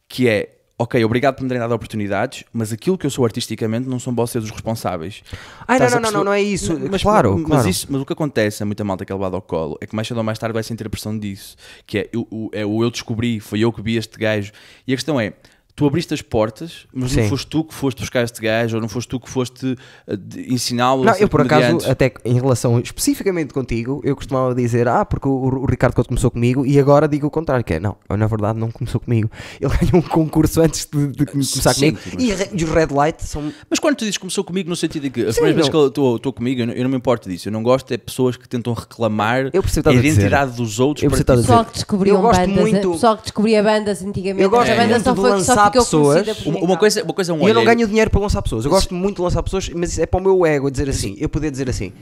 que 0.08 0.28
é, 0.28 0.55
ok, 0.79 1.03
obrigado 1.05 1.37
por 1.37 1.43
me 1.43 1.49
terem 1.49 1.61
dado 1.61 1.72
oportunidades, 1.74 2.45
mas 2.53 2.72
aquilo 2.72 2.99
que 2.99 3.07
eu 3.07 3.11
sou 3.11 3.24
artisticamente 3.24 3.89
não 3.89 3.99
são 3.99 4.14
vocês 4.14 4.45
os 4.45 4.51
responsáveis. 4.51 5.22
Ai, 5.66 5.79
não, 5.79 5.89
não, 5.91 6.01
não, 6.01 6.11
não, 6.12 6.24
não 6.24 6.33
é 6.33 6.43
isso. 6.43 6.79
Mas, 6.91 7.03
claro, 7.03 7.39
mas, 7.39 7.47
claro. 7.47 7.68
isso- 7.68 7.87
mas 7.91 8.03
o 8.03 8.05
que 8.07 8.12
acontece 8.12 8.62
a 8.62 8.66
muita 8.66 8.85
malta 8.85 9.05
que 9.05 9.11
é 9.11 9.14
levado 9.14 9.35
ao 9.37 9.43
colo 9.43 9.79
é 9.81 9.87
que 9.87 9.95
mais 9.97 10.07
cedo 10.07 10.18
ou 10.18 10.24
mais 10.24 10.39
tarde 10.39 10.53
vai 10.53 10.62
sentir 10.62 10.87
a 10.87 10.91
pressão 10.91 11.18
disso, 11.18 11.57
que 11.87 11.99
é, 11.99 12.11
é 12.53 12.66
o 12.66 12.83
eu 12.85 12.91
descobri, 12.91 13.41
foi 13.41 13.61
eu 13.61 13.72
que 13.72 13.81
vi 13.81 13.97
este 13.97 14.18
gajo. 14.18 14.53
E 14.87 14.93
a 14.93 14.97
questão 14.97 15.18
é, 15.20 15.33
tu 15.77 15.87
abriste 15.87 16.14
as 16.14 16.22
portas, 16.22 16.87
mas 16.93 17.14
não 17.14 17.22
Sim. 17.24 17.29
foste 17.29 17.47
tu 17.49 17.62
que 17.62 17.74
foste 17.74 18.01
buscar 18.01 18.24
este 18.24 18.41
gajo, 18.41 18.77
ou 18.77 18.81
não 18.81 18.89
foste 18.89 19.09
tu 19.09 19.20
que 19.20 19.29
foste 19.29 19.77
de- 20.09 20.53
ensiná-lo 20.53 21.03
a 21.03 21.07
Não, 21.07 21.14
ser 21.14 21.24
eu 21.24 21.29
por 21.29 21.43
acaso, 21.43 21.89
até 21.91 22.12
em 22.24 22.35
relação 22.35 22.81
especificamente 22.81 23.53
contigo, 23.53 24.01
eu 24.03 24.16
costumava 24.16 24.55
dizer, 24.55 24.89
ah, 24.89 25.05
porque 25.05 25.29
o, 25.29 25.33
o 25.33 25.66
Ricardo 25.66 25.95
Couto 25.95 26.09
começou 26.09 26.31
comigo, 26.31 26.64
e 26.64 26.81
agora 26.81 27.07
digo 27.07 27.27
o 27.27 27.31
contrário, 27.31 27.62
que 27.62 27.74
é, 27.74 27.79
não, 27.81 27.95
eu, 28.09 28.16
na 28.16 28.27
verdade 28.27 28.59
não 28.59 28.70
começou 28.70 28.99
comigo. 29.01 29.31
Ele 29.61 29.70
ganhou 29.77 30.03
um 30.05 30.09
concurso 30.09 30.62
antes 30.62 30.89
de, 30.91 31.09
de 31.09 31.27
começar 31.27 31.74
Sim, 31.74 31.93
comigo. 31.93 31.99
mas- 32.14 32.22
E, 32.24 32.33
a 32.33 32.49
e 32.59 32.64
os 32.64 32.70
Red 32.70 32.89
Light 32.95 33.22
são. 33.22 33.53
Mas 33.68 33.79
quando 33.79 33.97
tu 33.97 34.01
dizes 34.01 34.16
que 34.16 34.20
começou 34.22 34.45
comigo, 34.45 34.70
no 34.70 34.77
sentido 34.77 35.03
de 35.03 35.11
que 35.11 35.20
a 35.27 35.33
Sim, 35.33 35.41
primeira 35.41 35.55
vez 35.57 35.66
não. 35.66 35.70
que 35.72 35.77
eu 35.77 35.87
estou- 35.89 36.16
estou 36.16 36.33
comigo, 36.33 36.62
eu 36.62 36.66
não, 36.68 36.72
eu 36.74 36.83
não 36.85 36.91
me 36.91 36.97
importo 36.97 37.29
disso. 37.29 37.49
Eu 37.49 37.53
não 37.53 37.62
gosto 37.62 37.93
é 37.93 37.99
pessoas 37.99 38.37
que 38.39 38.49
tentam 38.49 38.72
reclamar 38.72 39.47
a 39.47 39.59
a 39.59 39.61
dizer. 39.61 39.99
identidade 39.99 40.57
dos 40.57 40.81
outros 40.81 41.05
Eu 41.05 41.11
para 41.11 41.18
ti. 41.22 41.31
a 41.31 41.37
Pessoal 41.37 41.64
que 41.66 41.72
descobriam 41.74 42.16
Eu 42.16 42.22
gosto 42.22 42.41
bandas, 42.41 42.57
muito- 42.61 42.91
pessoal 42.93 43.16
que 43.18 43.22
descobria 43.24 43.62
bandas 43.62 44.03
antigamente. 44.03 44.43
Eu 44.43 44.49
gosto 44.49 44.70
a 44.72 44.74
banda 44.77 45.01
só 45.01 45.12
de 45.12 45.20
foi, 45.20 45.41
só 45.45 45.65
lançar 45.66 46.24
pessoas. 46.24 46.46
Uma, 46.46 46.58
uma 46.60 46.76
coisa, 46.76 47.02
uma 47.02 47.12
coisa 47.12 47.32
é 47.32 47.34
um 47.34 47.46
E 47.46 47.50
eu 47.50 47.54
não 47.54 47.64
ganho 47.64 47.86
dinheiro 47.86 48.10
para 48.10 48.20
lançar 48.20 48.42
pessoas. 48.42 48.64
Eu 48.64 48.70
gosto 48.70 48.94
muito 48.94 49.16
de 49.16 49.22
lançar 49.22 49.42
pessoas, 49.42 49.68
mas 49.70 49.92
isso 49.92 50.02
é 50.02 50.06
para 50.06 50.20
o 50.20 50.22
meu 50.22 50.46
ego 50.46 50.70
dizer 50.70 50.88
assim. 50.88 51.16
Eu 51.18 51.28
poder 51.28 51.50
dizer 51.50 51.68
assim: 51.68 51.92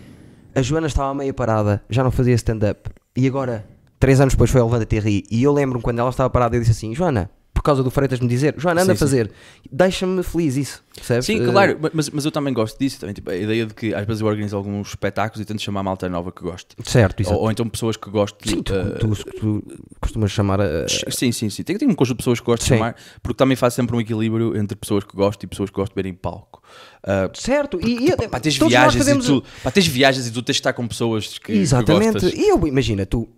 a 0.54 0.62
Joana 0.62 0.86
estava 0.86 1.14
meio 1.14 1.34
parada, 1.34 1.82
já 1.88 2.04
não 2.04 2.10
fazia 2.10 2.34
stand-up, 2.34 2.90
e 3.16 3.26
agora, 3.26 3.66
três 3.98 4.20
anos 4.20 4.34
depois, 4.34 4.50
foi 4.50 4.60
ao 4.60 4.66
Levanta 4.66 4.86
TRI. 4.86 5.24
E 5.30 5.42
eu 5.42 5.52
lembro-me 5.52 5.82
quando 5.82 5.98
ela 5.98 6.10
estava 6.10 6.30
parada, 6.30 6.56
eu 6.56 6.60
disse 6.60 6.72
assim: 6.72 6.94
Joana, 6.94 7.30
causa 7.64 7.82
do 7.82 7.90
Freitas 7.90 8.20
me 8.20 8.28
dizer, 8.28 8.54
Joana, 8.58 8.82
anda 8.82 8.92
Sim, 8.92 8.96
a 8.96 8.98
fazer, 8.98 9.30
deixa-me 9.70 10.22
feliz 10.22 10.56
isso, 10.56 10.84
percebes? 10.94 11.26
Sim, 11.26 11.40
Eh, 11.42 11.50
claro, 11.50 11.78
mas, 11.92 12.10
mas 12.10 12.24
eu 12.24 12.30
também 12.30 12.52
gosto 12.54 12.78
disso. 12.78 13.00
Também, 13.00 13.14
tipo, 13.14 13.30
a 13.30 13.36
ideia 13.36 13.66
de 13.66 13.74
que 13.74 13.94
às 13.94 14.06
vezes 14.06 14.20
eu 14.20 14.26
organizo 14.26 14.56
alguns 14.56 14.88
espetáculos 14.90 15.40
e 15.42 15.44
tento 15.44 15.60
chamar 15.62 15.82
malta 15.82 16.08
nova 16.08 16.30
que 16.30 16.42
gosto. 16.42 16.76
Certo, 16.84 17.20
exato. 17.20 17.36
Ou, 17.36 17.44
ou 17.44 17.50
então 17.50 17.68
pessoas 17.68 17.96
que 17.96 18.08
gosto 18.10 18.42
de. 18.44 18.50
Sim, 18.50 18.62
tu, 18.62 18.74
eh, 18.74 18.98
tu, 19.00 19.14
tu 19.40 19.62
costumas 20.00 20.30
chamar 20.30 20.60
a. 20.60 20.86
Sim, 21.10 21.32
sim, 21.32 21.50
sim. 21.50 21.62
Tem, 21.62 21.76
tem 21.78 21.88
um 21.88 21.94
conjunto 21.94 22.18
de 22.18 22.22
pessoas 22.22 22.38
que 22.40 22.46
gosto 22.46 22.62
de 22.62 22.68
chamar, 22.68 22.94
porque 23.22 23.36
também 23.36 23.56
faz 23.56 23.74
sempre 23.74 23.96
um 23.96 24.00
equilíbrio 24.00 24.56
entre 24.56 24.76
pessoas 24.76 25.02
que 25.04 25.16
gosto 25.16 25.42
e 25.42 25.46
pessoas 25.46 25.70
que 25.70 25.76
gosto 25.76 25.94
de 25.94 26.02
ver 26.02 26.08
em 26.08 26.14
palco. 26.14 26.62
Ah, 27.02 27.30
Certo, 27.34 27.78
e, 27.80 28.08
e 28.10 28.16
tens 28.40 28.58
todos 28.58 28.60
nós 28.60 28.68
viagens 28.70 28.96
fazemos- 28.96 29.24
e 29.26 29.28
tu, 29.28 29.44
pá, 29.62 29.70
tens 29.70 29.86
viagens 29.86 30.26
e 30.26 30.30
tu 30.30 30.42
tens 30.42 30.54
de 30.56 30.60
estar 30.60 30.72
com 30.72 30.86
pessoas 30.86 31.38
que, 31.38 31.52
Exatamente. 31.52 32.30
que 32.30 32.36
e 32.36 32.48
eu, 32.48 32.66
imagina, 32.66 33.04
tu, 33.06 33.28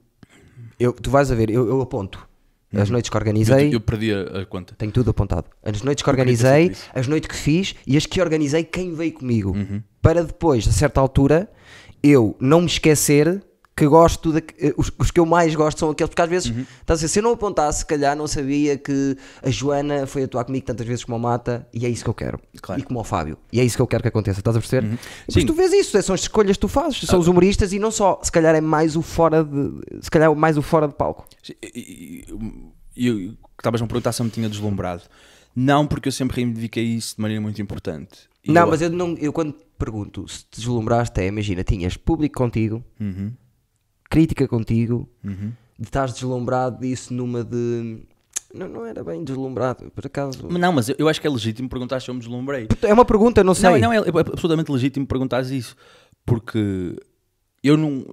eu, 0.79 0.93
tu 0.93 1.11
vais 1.11 1.31
a 1.31 1.35
ver, 1.35 1.51
eu, 1.51 1.67
eu 1.69 1.81
aponto 1.81 2.26
as 2.75 2.91
noites 2.91 3.09
que 3.11 3.17
Uhum. 3.17 3.19
Eu, 3.19 3.21
organizei. 3.21 3.75
eu 3.75 3.81
perdi 3.81 4.13
a, 4.13 4.45
conta. 4.47 4.75
Tenho 4.77 4.93
tudo 4.93 5.11
apontado. 5.11 5.47
As 5.63 5.83
noites 5.83 6.03
que 6.03 6.09
Eu 6.09 6.13
organizei, 6.13 6.73
as 6.95 7.07
noites 7.07 7.29
que 7.29 7.37
fiz 7.37 7.75
e 7.87 7.97
as 7.97 8.07
que 8.07 8.21
organizei, 8.21 8.65
quem 8.65 8.95
veio 8.95 9.13
comigo. 9.13 9.51
Uhum. 9.57 9.83
Para 10.03 10.23
depois, 10.25 10.67
a 10.69 10.73
certa 10.73 11.01
altura, 11.01 11.51
eu 12.03 12.37
não 12.41 12.61
me 12.61 12.67
esquecer 12.67 13.43
que 13.77 13.87
gosto, 13.87 14.33
da, 14.33 14.39
eh, 14.59 14.73
os, 14.79 14.91
os 14.99 15.11
que 15.11 15.21
eu 15.21 15.27
mais 15.27 15.55
gosto 15.55 15.79
são 15.79 15.91
aqueles, 15.91 16.09
porque 16.09 16.23
às 16.23 16.29
vezes, 16.31 16.51
Uhum. 16.51 16.65
estás 16.81 17.05
a 17.05 17.09
se 17.09 17.19
eu 17.19 17.23
não 17.23 17.33
apontasse, 17.33 17.81
se 17.81 17.87
calhar 17.87 18.17
não 18.17 18.27
sabia 18.27 18.79
que 18.79 19.17
a 19.43 19.51
Joana 19.51 20.07
foi 20.07 20.23
atuar 20.23 20.45
comigo 20.47 20.65
tantas 20.65 20.87
vezes 20.87 21.05
como 21.05 21.17
a 21.17 21.19
Mata 21.19 21.69
e 21.75 21.85
é 21.85 21.89
isso 21.91 22.03
que 22.03 22.09
eu 22.09 22.15
quero. 22.15 22.41
Claro. 22.63 22.81
E 22.81 22.85
como 22.85 22.99
o 23.01 23.05
Fábio. 23.05 23.37
E 23.53 23.61
é 23.61 23.65
isso 23.65 23.77
que 23.77 23.83
eu 23.83 23.87
quero 23.87 24.03
que 24.03 24.09
aconteça, 24.09 24.41
estás 24.41 24.57
a 24.57 24.61
perceber? 24.61 24.99
Sim. 25.29 25.43
Ah. 25.43 25.47
tu 25.47 25.53
vês 25.53 25.73
isso, 25.75 26.03
são 26.03 26.15
as 26.15 26.23
escolhas 26.23 26.57
que 26.57 26.61
tu 26.61 26.69
fazes, 26.69 27.01
são 27.03 27.19
os 27.21 27.29
humoristas 27.29 27.73
e 27.75 27.79
não 27.79 27.91
só, 27.91 28.19
se 28.23 28.33
calhar 28.33 28.55
é 28.55 28.63
mais 28.63 28.97
o 28.97 29.03
fora 29.03 29.45
de, 29.45 30.01
se 30.01 30.11
calhar 30.11 30.35
mais 30.35 30.57
o 30.57 30.63
fora 30.63 30.89
de 30.89 30.95
palco. 30.95 31.27
E- 31.77 32.25
estavas 33.59 33.81
a 33.81 33.85
me 33.85 33.89
perguntar 33.89 34.13
se 34.13 34.23
eu 34.23 34.25
me 34.25 34.31
tinha 34.31 34.49
deslumbrado. 34.49 35.03
Não, 35.55 35.87
porque 35.87 36.09
eu 36.09 36.13
sempre 36.13 36.37
reivindiquei 36.37 36.85
isso 36.85 37.17
de 37.17 37.23
maneira 37.23 37.41
muito 37.41 37.61
importante. 37.61 38.21
E 38.45 38.53
Não, 38.53 38.63
eu- 38.63 38.67
mas 38.69 38.83
eu, 38.83 38.91
não, 38.91 39.15
eu 39.19 39.33
quando 39.33 39.55
pergunto 39.79 40.27
se 40.29 40.41
te 40.45 40.61
deslumbraste, 40.61 41.21
é, 41.21 41.27
imagina, 41.27 41.63
tinhas 41.65 41.97
público 41.97 42.39
contigo, 42.39 42.83
Uhum, 43.01 43.33
crítica 44.09 44.47
contigo, 44.49 45.09
uhum. 45.25 45.53
de 45.79 45.87
estás 45.87 46.13
deslumbrado 46.13 46.81
disso 46.81 47.13
numa 47.13 47.45
de. 47.45 48.03
Não, 48.55 48.69
não 48.69 48.87
era 48.87 49.05
bem 49.05 49.23
deslumbrado, 49.23 49.91
por 49.91 50.07
acaso. 50.07 50.47
Não, 50.49 50.73
mas 50.73 50.89
eu, 50.89 50.97
eu 50.99 51.09
acho 51.09 51.21
que 51.21 51.27
é 51.27 51.31
legítimo 51.31 51.69
perguntar 51.69 52.01
se 52.01 52.09
eu 52.09 52.15
me 52.15 52.21
deslumbrei. 52.21 52.69
É 52.83 52.93
uma 52.93 53.05
pergunta, 53.05 53.45
não 53.45 53.55
sei. 53.55 53.73
Não, 53.73 53.79
não, 53.79 53.93
é, 53.93 53.97
é 53.97 54.09
absolutamente 54.09 54.71
legítimo 54.73 55.07
perguntares 55.07 55.51
isso. 55.51 55.77
Porque 56.25 56.97
eu 57.63 57.77
não. 57.77 58.05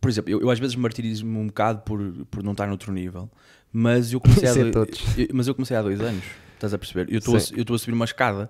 Por 0.00 0.10
exemplo, 0.10 0.30
eu, 0.30 0.40
eu 0.40 0.50
às 0.50 0.58
vezes 0.58 0.74
martirizo-me 0.76 1.38
um 1.38 1.46
bocado 1.46 1.82
por, 1.82 2.00
por 2.30 2.42
não 2.42 2.52
estar 2.52 2.66
noutro 2.66 2.92
nível. 2.92 3.30
Mas 3.72 4.12
eu 4.12 4.20
comecei, 4.20 4.52
dois, 4.70 4.72
todos. 4.72 5.18
eu- 5.18 5.28
mas 5.32 5.46
eu 5.46 5.54
comecei 5.54 5.76
há 5.76 5.82
dois 5.82 6.00
anos. 6.00 6.24
Estás 6.54 6.72
a 6.72 6.78
perceber? 6.78 7.12
Eu 7.12 7.18
estou 7.18 7.36
a, 7.36 7.40
Sim. 7.40 7.54
eu 7.56 7.62
estou 7.62 7.74
a 7.74 7.78
subir 7.78 7.92
uma 7.94 8.04
escada. 8.04 8.48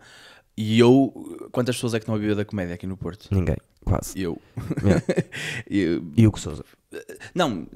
E 0.56 0.78
eu. 0.78 1.48
Quantas 1.50 1.76
pessoas 1.76 1.94
é 1.94 1.98
que 1.98 2.02
estão 2.04 2.14
a 2.14 2.18
viver 2.18 2.36
da 2.36 2.44
comédia 2.44 2.74
aqui 2.74 2.86
no 2.86 2.96
Porto? 2.96 3.28
Ninguém, 3.32 3.56
quase. 3.84 4.20
Eu. 4.20 4.40
Eu- 5.70 6.02
E 6.16 6.24
o 6.24 6.28
Hugo 6.28 6.38
Souza. 6.40 6.64
não, 7.34 7.66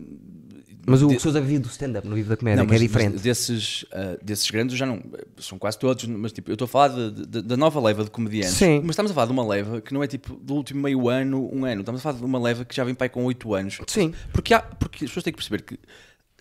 Mas 0.86 1.02
o 1.02 1.08
De- 1.08 1.18
Souza 1.20 1.38
vive 1.40 1.58
do 1.58 1.68
stand-up, 1.68 2.06
não 2.08 2.14
vive 2.16 2.30
da 2.30 2.36
comédia, 2.36 2.62
Não, 2.62 2.66
que 2.68 2.74
é 2.74 2.78
diferente. 2.78 3.18
desses, 3.18 3.84
ah, 3.92 4.16
desses 4.22 4.50
grandes 4.50 4.74
já 4.78 4.86
não. 4.86 5.02
São 5.36 5.58
quase 5.58 5.78
todos, 5.78 6.04
mas 6.06 6.32
tipo, 6.32 6.50
eu 6.50 6.54
estou 6.54 6.64
a 6.64 6.68
falar 6.68 6.88
da 6.88 7.56
nova 7.58 7.78
leva 7.80 8.04
de 8.04 8.10
comediantes. 8.10 8.54
Sim. 8.54 8.80
Mas 8.80 8.90
estamos 8.90 9.10
a 9.10 9.14
falar 9.14 9.26
de 9.26 9.32
uma 9.32 9.46
leva 9.46 9.82
que 9.82 9.92
não 9.92 10.02
é 10.02 10.06
tipo 10.06 10.34
do 10.36 10.54
último 10.54 10.80
meio 10.82 11.08
ano, 11.10 11.46
um 11.52 11.66
ano. 11.66 11.80
Estamos 11.82 12.00
a 12.00 12.02
falar 12.02 12.18
de 12.18 12.24
uma 12.24 12.38
leva 12.40 12.64
que 12.64 12.74
já 12.74 12.84
vem 12.84 12.96
aí 12.98 13.08
com 13.10 13.22
8 13.24 13.54
anos. 13.54 13.78
Sim. 13.86 14.14
Porque, 14.32 14.54
há, 14.54 14.60
porque 14.62 15.04
as 15.04 15.10
pessoas 15.10 15.24
têm 15.24 15.32
que 15.32 15.36
perceber 15.38 15.62
que, 15.62 15.78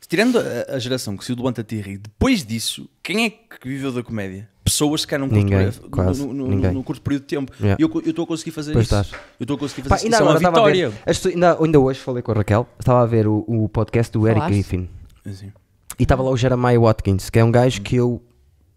tirando 0.07 0.39
a, 0.39 0.76
a 0.76 0.80
geração 0.80 1.18
que 1.18 1.26
se 1.26 1.34
o 1.34 1.36
Levanta 1.36 1.61
Tirri, 1.61 1.97
depois 1.97 2.45
disso, 2.45 2.89
quem 3.03 3.26
é 3.26 3.30
que 3.30 3.68
viveu 3.68 3.91
da 3.91 4.01
comédia? 4.01 4.47
Pessoas 4.72 5.05
que 5.05 5.15
curto, 5.30 5.43
Ninguém, 5.45 5.72
quase, 5.89 6.26
no, 6.26 6.34
no- 6.34 6.47
ninguém. 6.47 6.72
num 6.72 6.84
curto 6.84 7.01
período 7.01 7.22
de 7.24 7.28
tempo. 7.28 7.51
Yeah. 7.59 7.78
E 7.80 7.84
eu 7.84 7.89
eu 8.03 8.09
estou 8.09 8.24
a 8.24 8.28
conseguir 8.28 8.51
fazer 8.51 8.74
Pois 8.74 8.86
isso. 8.86 8.95
estás. 8.95 9.22
Eu 9.39 9.43
estou 9.43 9.55
a 9.55 9.59
conseguir 9.59 9.82
fazer 9.84 9.89
Pá, 9.89 9.95
isso. 9.97 10.05
ainda 10.05 10.15
Isso 10.18 10.24
é 10.24 10.26
uma 10.26 10.34
ver. 10.39 10.47
vitória. 10.47 10.91
pessoas- 11.05 11.30
ainda, 11.30 11.57
ainda 11.63 11.80
hoje 11.80 11.99
falei 11.99 12.22
com 12.22 12.32
a 12.32 12.36
Raquel, 12.36 12.68
estava 12.80 13.01
a 13.01 13.05
ver 13.05 13.28
o, 13.28 13.43
o 13.47 13.70
podcast 13.70 14.11
do 14.11 14.28
Eric? 14.28 14.45
Griffin. 14.47 14.89
Assim. 15.26 15.51
E 15.99 16.03
estava 16.03 16.22
lá 16.22 16.30
o 16.30 16.38
Jeremiah 16.38 16.80
Watkins, 16.80 17.30
que 17.30 17.39
é 17.39 17.43
um 17.43 17.51
gajo 17.51 17.82
que 17.82 17.95
eu. 17.95 18.22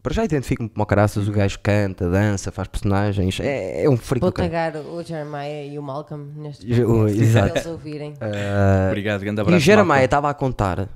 Para 0.02 0.14
já 0.14 0.24
identifico-me 0.24 0.66
como 0.70 0.82
o 0.82 0.86
caraças, 0.86 1.28
o 1.28 1.30
gajo 1.32 1.58
canta, 1.62 2.08
dança, 2.08 2.50
faz 2.50 2.66
personagens, 2.68 3.38
é, 3.38 3.84
é 3.84 3.90
um 3.90 3.98
freak 3.98 4.22
Vou 4.22 4.32
tagar 4.32 4.74
o 4.74 5.02
Jeremiah 5.02 5.66
e 5.66 5.78
o 5.78 5.82
Malcolm 5.82 6.24
neste 6.36 6.64
o- 6.82 7.06
exato. 7.06 7.48
para 7.50 7.60
eles 7.60 7.70
ouvirem. 7.70 8.14
Ah, 8.18 8.86
Obrigado, 8.88 9.20
grande 9.20 9.38
e 9.38 9.42
abraço. 9.42 9.56
o 9.58 9.60
Jeremiah 9.60 10.02
estava 10.04 10.30
a 10.30 10.32
contar 10.34 10.88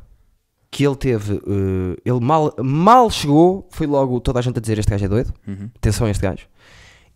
que 0.77 0.85
ele 0.85 0.97
teve. 0.97 1.35
eh, 1.35 2.01
ele 2.05 2.21
mal, 2.21 2.53
mal 2.59 3.09
chegou, 3.11 3.69
foi 3.71 3.87
logo 3.87 4.19
toda 4.21 4.39
a 4.41 4.43
gente 4.43 4.59
a 4.59 4.61
dizer: 4.61 4.79
Este 4.79 4.91
gajo 4.91 5.05
é 5.05 5.09
doido, 5.09 5.33
Uhum. 5.47 5.71
atenção 5.77 6.07
a 6.07 6.11
este 6.11 6.23
gajo. 6.23 6.47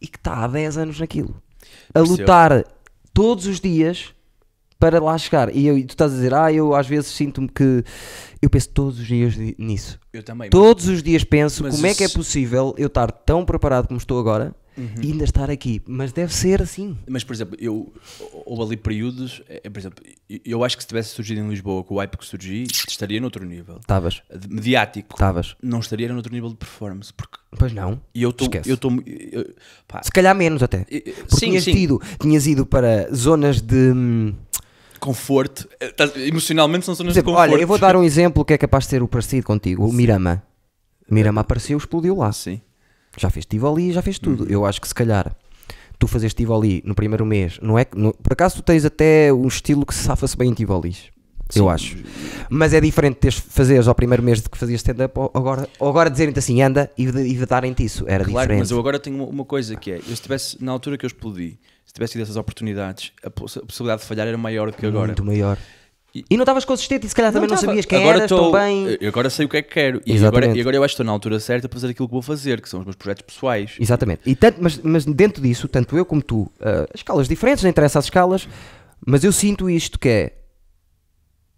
E 0.00 0.06
que 0.06 0.16
está 0.16 0.44
há 0.44 0.46
10 0.46 0.78
anos 0.78 1.00
naquilo, 1.00 1.34
a 1.92 1.98
lutar 2.00 2.64
todos 3.12 3.46
os 3.46 3.58
dias 3.60 4.14
para 4.78 5.02
lá 5.02 5.18
chegar. 5.18 5.52
E, 5.54 5.66
eu, 5.66 5.76
e 5.76 5.82
tu 5.84 5.90
estás 5.90 6.12
a 6.12 6.14
dizer: 6.14 6.32
Ah, 6.34 6.52
eu 6.52 6.72
às 6.74 6.86
vezes 6.86 7.08
sinto-me 7.08 7.48
que. 7.48 7.82
Eu 8.40 8.48
penso 8.48 8.68
todos 8.70 9.00
os 9.00 9.06
dias 9.06 9.36
ni- 9.36 9.56
nisso. 9.58 9.98
Eu 10.12 10.22
também. 10.22 10.48
Todos 10.50 10.86
os 10.86 11.02
dias 11.02 11.24
penso 11.24 11.64
Mas 11.64 11.74
como 11.74 11.86
é 11.88 11.94
que 11.94 12.04
é 12.04 12.06
isso- 12.06 12.14
possível 12.16 12.72
eu 12.78 12.86
estar 12.86 13.10
tão 13.10 13.44
preparado 13.44 13.88
como 13.88 13.98
estou 13.98 14.20
agora 14.20 14.54
Uhum. 14.78 15.02
e 15.02 15.10
ainda 15.12 15.24
estar 15.24 15.50
aqui. 15.50 15.82
Mas 15.86 16.12
deve 16.12 16.32
ser 16.32 16.62
assim. 16.62 16.96
Mas, 17.08 17.24
por 17.24 17.32
exemplo, 17.34 17.56
eu, 17.60 17.92
houve 18.46 18.62
ali 18.62 18.76
períodos, 18.76 19.42
é, 19.48 19.62
é, 19.64 19.68
por 19.68 19.78
exemplo, 19.78 20.04
eu- 20.44 20.62
acho 20.62 20.76
que 20.76 20.82
se 20.84 20.88
tivesse 20.88 21.10
surgido 21.10 21.40
em 21.40 21.48
Lisboa 21.48 21.82
com 21.82 21.94
o 21.94 21.98
hype 21.98 22.16
que 22.16 22.24
surgi, 22.24 22.64
estaria 22.88 23.20
noutro 23.20 23.44
nível. 23.44 23.78
Estavas, 23.80 24.22
De- 24.34 24.48
Mediático. 24.48 25.14
estavas. 25.14 25.56
Não 25.62 25.80
estaria 25.80 26.12
noutro 26.12 26.32
nível 26.32 26.48
de 26.50 26.54
performance. 26.56 27.12
Porque 27.12 27.36
Pois 27.58 27.72
não. 27.72 28.00
e 28.14 28.22
eu 28.22 28.30
estou. 28.30 28.48
Se 30.02 30.12
calhar 30.12 30.34
menos 30.34 30.62
até. 30.62 30.78
Porque 30.84 31.14
sim, 31.30 31.46
tinhas, 31.46 31.64
sim. 31.64 31.72
Tido, 31.72 32.00
tinhas 32.20 32.46
ido 32.46 32.64
para 32.66 33.12
zonas 33.14 33.60
de. 33.60 33.74
hum, 33.92 34.34
Conforto. 35.00 35.68
Eh, 35.80 35.94
Emocionalmente 36.26 36.84
são 36.84 36.94
zonas 36.94 37.12
de 37.14 37.18
exemplo, 37.20 37.32
conforto. 37.32 37.52
olha, 37.52 37.60
eu 37.62 37.66
vou 37.68 37.78
dar 37.78 37.94
um 37.96 38.02
exemplo 38.02 38.44
que 38.44 38.52
é 38.52 38.58
capaz 38.58 38.84
de 38.84 38.90
ser 38.90 39.02
o 39.02 39.08
parecido 39.08 39.46
contigo: 39.46 39.86
o 39.88 39.92
Mirama. 39.92 40.42
Mirama 41.10 41.40
apareceu, 41.40 41.78
explodiu 41.78 42.16
lá. 42.16 42.32
Sim. 42.32 42.60
Já 43.18 43.30
fez 43.30 43.44
Tivoli, 43.44 43.92
já 43.92 44.00
fez 44.02 44.18
tudo. 44.18 44.44
Uhum. 44.44 44.50
Eu 44.50 44.64
acho 44.66 44.80
que 44.80 44.88
se 44.88 44.94
calhar 44.94 45.34
tu 45.98 46.06
fazes 46.06 46.32
Tivoli 46.32 46.82
no 46.86 46.94
primeiro 46.94 47.26
mês, 47.26 47.58
não 47.60 47.78
é? 47.78 47.84
que- 47.84 47.98
no- 47.98 48.14
por 48.14 48.32
acaso 48.32 48.56
tu 48.56 48.62
tens 48.62 48.84
até 48.84 49.32
um 49.32 49.46
estilo 49.48 49.84
que 49.84 49.94
se 49.94 50.04
safa-se 50.04 50.36
bem 50.36 50.50
em 50.50 50.54
Tivolis. 50.54 51.06
Eu 51.56 51.64
Sim. 51.64 51.70
acho. 51.70 51.96
Mas 52.50 52.74
é 52.74 52.80
diferente 52.80 53.16
teres 53.16 53.38
fazeres 53.38 53.88
ao 53.88 53.94
primeiro 53.94 54.22
mês 54.22 54.40
de 54.42 54.50
que 54.50 54.58
fazias 54.58 54.80
stand-up 54.80 55.18
ou 55.18 55.30
agora, 55.34 55.66
ou 55.78 55.88
agora 55.88 56.10
dizerem-te 56.10 56.38
assim, 56.38 56.60
anda 56.60 56.90
e, 56.96 57.04
e 57.04 57.46
darem-te 57.46 57.82
isso. 57.82 58.04
Era 58.06 58.22
Claro, 58.22 58.40
diferente. 58.48 58.58
mas 58.60 58.70
eu 58.70 58.78
agora 58.78 58.98
tenho 58.98 59.26
uma, 59.26 59.44
coisa 59.46 59.74
que 59.74 59.90
é: 59.92 59.96
eu 59.96 60.14
se 60.14 60.20
tivesse, 60.22 60.62
na 60.62 60.70
altura 60.72 60.98
que 60.98 61.06
eu 61.06 61.08
explodi, 61.08 61.58
se 61.86 61.94
tivesse 61.94 62.12
tido 62.12 62.22
essas 62.22 62.36
oportunidades, 62.36 63.12
a 63.24 63.30
possibilidade 63.30 64.02
de 64.02 64.06
falhar 64.06 64.28
era 64.28 64.36
maior 64.36 64.70
do 64.70 64.76
que 64.76 64.84
agora. 64.84 65.06
Muito 65.06 65.24
maior. 65.24 65.56
E- 66.14 66.24
não 66.36 66.42
estavas 66.42 66.64
consistente 66.64 67.06
e 67.06 67.08
se 67.08 67.14
calhar 67.14 67.32
também 67.32 67.48
não, 67.48 67.54
tava. 67.54 67.66
sabias 67.66 67.84
quem 67.84 67.98
agora 68.00 68.18
eras 68.18 68.28
tão 68.28 68.50
bem. 68.50 68.96
eu 69.00 69.08
Agora 69.10 69.28
sei 69.30 69.44
o 69.46 69.48
que 69.48 69.56
é 69.58 69.62
que 69.62 69.70
quero. 69.70 70.00
E 70.06 70.12
Exatamente. 70.14 70.44
agora, 70.46 70.58
e 70.58 70.60
agora 70.60 70.76
eu 70.76 70.82
acho 70.84 70.92
que 70.92 70.94
estou 70.94 71.06
na 71.06 71.12
altura 71.12 71.38
certa 71.38 71.68
para 71.68 71.78
fazer 71.78 71.92
aquilo 71.92 72.08
que 72.08 72.12
vou 72.12 72.22
fazer, 72.22 72.60
que 72.62 72.68
são 72.68 72.80
os 72.80 72.86
meus 72.86 72.96
projetos 72.96 73.22
pessoais. 73.22 73.76
Exatamente. 73.78 74.22
E 74.24 74.34
tanto, 74.34 74.58
mas, 74.62 74.78
mas 74.78 75.04
dentro 75.04 75.42
disso, 75.42 75.68
tanto 75.68 75.96
eu 75.96 76.04
como 76.04 76.22
tu, 76.22 76.50
ah, 76.60 76.88
escalas 76.94 77.28
diferentes, 77.28 77.62
não 77.62 77.70
interessa 77.70 77.98
as 77.98 78.06
escalas, 78.06 78.48
mas 79.06 79.22
eu 79.22 79.30
sinto 79.32 79.68
isto 79.68 79.98
que 79.98 80.08
é. 80.08 80.34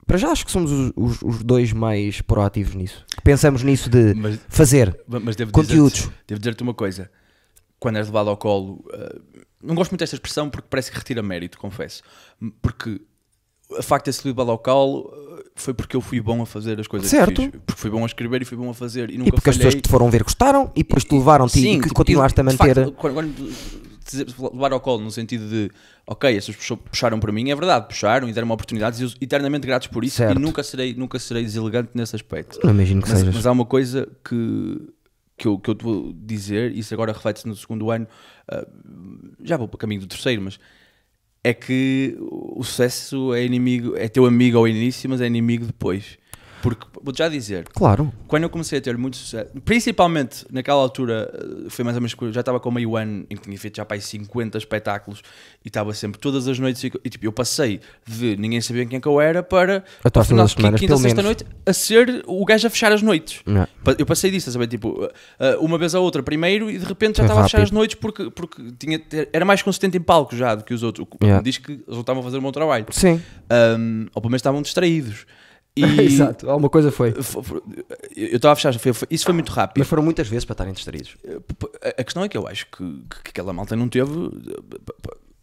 Para 0.06 0.18
já 0.18 0.30
acho 0.32 0.44
que 0.44 0.50
somos 0.50 0.72
os, 0.72 0.92
os- 0.96 1.22
os 1.22 1.42
dois 1.44 1.72
mais 1.72 2.20
proativos 2.20 2.74
nisso. 2.74 3.06
Pensamos 3.22 3.62
nisso 3.62 3.88
de 3.88 4.12
Mas, 4.14 4.38
fazer 4.48 4.98
mas 5.06 5.36
devo 5.36 5.52
conteúdos. 5.52 5.92
dizer-te 6.00 6.14
devo 6.26 6.40
dizer-te 6.40 6.62
uma 6.64 6.74
coisa. 6.74 7.08
Quando 7.78 7.96
és 7.96 8.06
levado 8.08 8.28
ao 8.28 8.36
colo, 8.36 8.84
eh, 8.92 9.18
não 9.62 9.74
gosto 9.76 9.92
muito 9.92 10.00
desta 10.00 10.16
expressão 10.16 10.50
porque 10.50 10.66
parece 10.68 10.90
que 10.90 10.98
retira 10.98 11.22
mérito, 11.22 11.56
confesso. 11.58 12.02
Porque 12.60 13.00
a 13.78 13.82
facto 13.82 14.06
de 14.06 14.16
ter 14.16 14.22
sido 14.22 14.40
ao 14.42 14.58
colo 14.58 15.12
foi 15.54 15.74
porque 15.74 15.94
eu 15.96 16.00
fui 16.00 16.20
bom 16.20 16.40
a 16.42 16.46
fazer 16.46 16.80
as 16.80 16.86
coisas 16.86 17.08
Certo. 17.10 17.34
que 17.34 17.50
fiz. 17.50 17.60
Porque 17.66 17.80
fui 17.80 17.90
bom 17.90 18.02
a 18.02 18.06
escrever 18.06 18.42
e 18.42 18.44
fui 18.44 18.56
bom 18.56 18.70
a 18.70 18.74
fazer 18.74 19.10
e 19.10 19.14
E 19.14 19.18
nunca 19.18 19.30
porque 19.32 19.50
as 19.50 19.56
falhei. 19.56 19.66
pessoas 19.66 19.74
que 19.74 19.82
te 19.82 19.90
foram 19.90 20.10
ver 20.10 20.22
gostaram 20.22 20.70
e 20.74 20.82
depois 20.82 21.04
te 21.04 21.14
levaram-te 21.14 21.58
e 21.58 21.76
que 21.76 21.82
tipo, 21.82 21.94
continuaste 21.94 22.40
a 22.40 22.44
de 22.44 22.56
manter. 22.56 22.74
facto, 22.74 22.92
quando, 22.92 23.14
quando 23.14 24.52
levar 24.54 24.72
ao 24.72 24.80
colo 24.80 25.02
no 25.04 25.10
sentido 25.10 25.48
de 25.48 25.70
ok, 26.06 26.36
essas 26.36 26.56
pessoas 26.56 26.80
puxaram 26.90 27.20
para 27.20 27.30
mim, 27.30 27.48
é 27.50 27.54
verdade, 27.54 27.86
puxaram 27.86 28.28
e 28.28 28.32
deram-me 28.32 28.52
oportunidades 28.52 28.98
e 29.00 29.04
eu 29.04 29.10
eternamente 29.20 29.66
gratos 29.66 29.86
por 29.88 30.04
isso 30.04 30.16
Certo. 30.16 30.36
e 30.36 30.40
nunca 30.42 30.62
serei, 30.64 30.94
nunca 30.94 31.18
serei 31.18 31.44
deselegante 31.44 31.90
nesse 31.94 32.16
aspecto. 32.16 32.58
Não 32.64 32.70
imagino 32.72 33.02
que 33.02 33.08
Mas, 33.08 33.18
sejas. 33.18 33.34
mas 33.34 33.46
há 33.46 33.52
uma 33.52 33.64
coisa 33.66 34.08
que, 34.28 34.88
que, 35.36 35.46
eu, 35.46 35.58
que 35.58 35.70
eu 35.70 35.74
te 35.76 35.84
vou 35.84 36.12
dizer, 36.14 36.74
isso 36.76 36.92
agora 36.92 37.12
reflete-se 37.12 37.46
no 37.46 37.54
segundo 37.54 37.90
ano, 37.90 38.06
ah, 38.48 38.66
já 39.44 39.56
vou 39.56 39.68
para 39.68 39.76
o 39.76 39.78
caminho 39.78 40.00
do 40.00 40.06
terceiro, 40.08 40.42
mas 40.42 40.58
é 41.42 41.54
que 41.54 42.16
o 42.20 42.62
sucesso 42.62 43.32
é 43.34 43.44
inimigo, 43.44 43.96
é 43.96 44.08
teu 44.08 44.26
amigo 44.26 44.58
ao 44.58 44.68
início, 44.68 45.08
mas 45.08 45.20
é 45.20 45.26
inimigo 45.26 45.66
depois. 45.66 46.18
Porque, 46.62 46.86
vou-te 47.02 47.18
já 47.18 47.28
dizer, 47.28 47.64
Claro. 47.72 48.12
quando 48.28 48.42
eu 48.44 48.50
comecei 48.50 48.78
a 48.78 48.82
ter 48.82 48.96
muito 48.98 49.16
sucesso, 49.16 49.50
principalmente 49.64 50.44
naquela 50.50 50.80
altura, 50.80 51.30
eh, 51.32 51.70
foi 51.70 51.84
mais 51.84 51.96
ou 51.96 52.02
menos 52.02 52.14
já 52.34 52.40
estava 52.40 52.60
com 52.60 52.70
meio 52.70 52.96
ano 52.96 53.24
em 53.30 53.36
que 53.36 53.42
tinha 53.42 53.58
feito 53.58 53.76
já 53.76 53.84
para 53.84 53.96
aí 53.96 54.00
50 54.00 54.58
espetáculos 54.58 55.22
e 55.64 55.68
estava 55.68 55.94
sempre 55.94 56.20
todas 56.20 56.46
as 56.48 56.58
noites 56.58 56.82
e, 56.84 56.90
tipo, 57.08 57.24
eu 57.24 57.32
passei 57.32 57.80
de 58.06 58.36
ninguém 58.36 58.60
sabia 58.60 58.84
quem 58.84 58.98
é 58.98 59.00
que 59.00 59.08
eu 59.08 59.20
era 59.20 59.42
para 59.42 59.84
A 60.04 60.18
ao 60.18 60.24
final 60.24 60.46
de 60.46 60.54
quinta, 60.56 60.78
pelo 60.78 60.98
sexta 60.98 61.22
noite 61.22 61.46
a 61.64 61.72
ser 61.72 62.22
o 62.26 62.44
gajo 62.44 62.66
a 62.66 62.70
fechar 62.70 62.92
as 62.92 63.00
noites. 63.02 63.40
Não. 63.46 63.66
Eu 63.98 64.04
passei 64.04 64.30
disso, 64.30 64.50
a 64.50 64.52
saber, 64.52 64.66
tipo, 64.66 65.08
eh, 65.38 65.56
uma 65.60 65.78
vez 65.78 65.94
a 65.94 66.00
outra 66.00 66.22
primeiro 66.22 66.70
e 66.70 66.78
de 66.78 66.84
repente 66.84 67.18
já 67.18 67.22
estava 67.24 67.40
a 67.40 67.44
fechar 67.44 67.62
as 67.62 67.70
noites 67.70 67.96
porque, 67.96 68.30
porque 68.30 68.62
tinha, 68.78 69.00
era 69.32 69.44
mais 69.44 69.62
consistente 69.62 69.96
em 69.96 70.00
palco 70.00 70.36
já 70.36 70.54
do 70.54 70.64
que 70.64 70.74
os 70.74 70.82
outros. 70.82 71.06
O 71.06 71.06
que 71.06 71.30
Yeah. 71.30 71.42
Diz 71.42 71.58
que 71.58 71.72
eles 71.72 71.84
não 71.86 72.00
estavam 72.00 72.20
a 72.22 72.24
fazer 72.24 72.38
um 72.38 72.42
bom 72.42 72.50
trabalho. 72.52 72.86
Sim. 72.90 73.22
Um, 73.78 74.06
ou 74.14 74.20
pelo 74.22 74.30
menos 74.30 74.40
estavam 74.40 74.62
distraídos. 74.62 75.26
Exato. 76.02 76.50
Alguma 76.50 76.68
coisa 76.68 76.90
foi. 76.90 77.14
Eu 78.16 78.36
estava 78.36 78.52
a 78.52 78.56
fechar, 78.56 78.76
foi- 78.78 78.92
foi- 78.92 79.08
isso 79.10 79.24
foi 79.24 79.34
muito 79.34 79.50
rápido. 79.52 79.78
Mas 79.78 79.88
foram 79.88 80.02
muitas 80.02 80.28
vezes 80.28 80.44
para 80.44 80.54
estarem 80.54 80.72
distraídos. 80.72 81.16
A- 81.82 82.00
A 82.00 82.04
questão 82.04 82.22
é 82.24 82.28
que 82.28 82.36
eu 82.36 82.46
acho 82.46 82.66
que, 82.66 82.78
que 83.24 83.30
aquela 83.30 83.52
malta 83.52 83.74
não 83.76 83.88
teve 83.88 84.10
uh, 84.10 84.30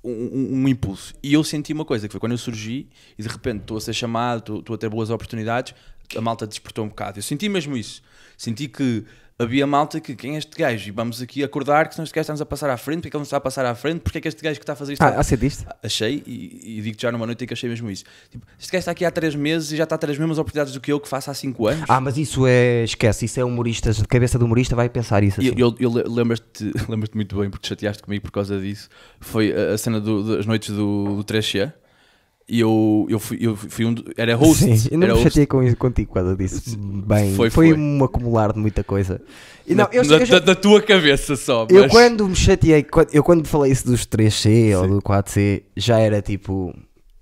um, 0.03 0.11
um- 0.11 0.53
um 0.63 0.67
impulso. 0.67 1.13
E 1.23 1.33
eu 1.33 1.43
senti 1.43 1.73
uma 1.73 1.85
coisa, 1.85 2.07
que 2.07 2.11
foi 2.11 2.19
quando 2.19 2.33
eu 2.33 2.37
surgi 2.37 2.87
e 3.17 3.23
de 3.23 3.27
repente 3.29 3.61
estou 3.61 3.77
a 3.77 3.81
ser 3.81 3.93
chamado, 3.93 4.39
estou- 4.39 4.59
estou 4.59 4.75
a 4.75 4.77
ter 4.77 4.89
boas 4.89 5.09
oportunidades, 5.09 5.73
a 6.15 6.21
malta 6.21 6.45
despertou 6.45 6.85
um 6.85 6.89
bocado. 6.89 7.19
Eu 7.19 7.23
senti 7.23 7.49
mesmo 7.49 7.75
isso. 7.75 8.01
Senti 8.37 8.67
que 8.67 9.03
havia 9.39 9.67
malta 9.67 9.99
que 9.99 10.15
quem 10.15 10.35
é 10.35 10.37
este 10.39 10.57
gajo? 10.57 10.87
E 10.87 10.91
vamos 10.91 11.21
aqui 11.21 11.43
acordar 11.43 11.87
que 11.87 11.95
senão 11.95 12.03
este 12.03 12.13
gajo 12.13 12.21
está-nos 12.23 12.41
a 12.41 12.45
passar 12.45 12.69
à 12.69 12.77
frente, 12.77 12.97
porque 13.01 13.07
é 13.09 13.11
que 13.11 13.17
ele 13.17 13.21
nos 13.21 13.27
está 13.27 13.37
a 13.37 13.41
passar 13.41 13.65
à 13.65 13.75
frente, 13.75 13.99
porque 14.01 14.17
é 14.17 14.21
que 14.21 14.27
este 14.27 14.41
gajo 14.43 14.59
que 14.59 14.63
está 14.63 14.73
a 14.73 14.75
fazer 14.75 14.93
isto 14.93 15.01
Ah, 15.03 15.09
há 15.09 15.23
ser 15.23 15.37
disto? 15.37 15.65
Achei, 15.83 16.23
e, 16.25 16.77
e 16.77 16.81
digo-te 16.81 17.01
já 17.03 17.11
numa 17.11 17.25
noite 17.25 17.45
que 17.45 17.53
achei 17.53 17.69
mesmo 17.69 17.89
isso. 17.91 18.03
Tipo, 18.31 18.45
este 18.59 18.71
gajo 18.71 18.79
está 18.79 18.91
aqui 18.91 19.05
há 19.05 19.11
3 19.11 19.35
meses 19.35 19.71
e 19.71 19.77
já 19.77 19.83
está 19.83 19.95
a 19.95 19.97
ter 19.97 20.09
as 20.09 20.17
mesmas 20.17 20.37
oportunidades 20.37 20.73
do 20.73 20.81
que 20.81 20.91
eu 20.91 20.99
que 20.99 21.07
faço 21.07 21.29
há 21.29 21.33
5 21.33 21.67
anos. 21.67 21.85
Ah, 21.87 22.01
mas 22.01 22.17
isso 22.17 22.45
é. 22.47 22.83
Esquece, 22.83 23.25
isso 23.25 23.39
é 23.39 23.43
humoristas. 23.43 23.97
De 23.97 24.07
cabeça 24.07 24.37
de 24.39 24.43
humorista 24.43 24.75
vai 24.75 24.89
pensar 24.89 25.23
isso 25.23 25.39
assim. 25.39 25.53
Eu, 25.55 25.75
eu, 25.79 25.91
eu 25.99 26.11
lembras-te 26.13 26.71
lembras 26.89 27.09
muito 27.13 27.37
bem, 27.39 27.49
porque 27.49 27.63
te 27.63 27.69
chateaste 27.69 28.01
comigo 28.03 28.23
por 28.23 28.31
causa 28.31 28.59
disso. 28.59 28.89
Foi 29.19 29.53
a, 29.53 29.73
a 29.73 29.77
cena 29.77 29.99
do- 30.01 30.35
das 30.37 30.45
noites 30.45 30.69
do, 30.75 31.15
do 31.17 31.23
3C. 31.23 31.71
E 32.49 32.61
eu, 32.61 33.05
eu, 33.09 33.19
fui, 33.19 33.37
eu 33.41 33.57
fui 33.57 33.85
um. 33.85 33.93
Era 34.15 34.33
host. 34.35 34.63
Sim, 34.63 34.87
eu 34.91 34.97
não 34.99 35.17
me 35.17 35.23
chateei 35.23 35.45
com 35.45 35.61
isso, 35.61 35.75
contigo 35.75 36.13
causa 36.13 36.33
disso. 36.33 36.77
Bem, 36.79 37.35
foi, 37.35 37.49
Foi, 37.49 37.69
foi. 37.71 37.77
um 37.77 38.01
acumular 38.05 38.53
de 38.53 38.59
muita 38.59 38.85
coisa. 38.85 39.19
E 39.67 39.75
não, 39.75 39.83
na, 39.83 39.89
eu, 39.91 40.03
na- 40.05 40.15
eu 40.15 40.25
já- 40.25 40.39
da, 40.39 40.55
tua 40.55 40.81
cabeça 40.81 41.35
só. 41.35 41.67
eu 41.69 41.81
mas- 41.81 41.91
quando 41.91 42.25
me 42.25 42.35
chateei, 42.35 42.83
quando- 42.83 43.13
eu 43.13 43.21
quando 43.21 43.45
falei 43.45 43.73
isso 43.73 43.85
dos 43.85 44.05
3C 44.05 44.73
ou 44.77 44.87
do 44.87 45.01
4C, 45.01 45.63
já 45.75 45.99
era 45.99 46.21
tipo. 46.21 46.73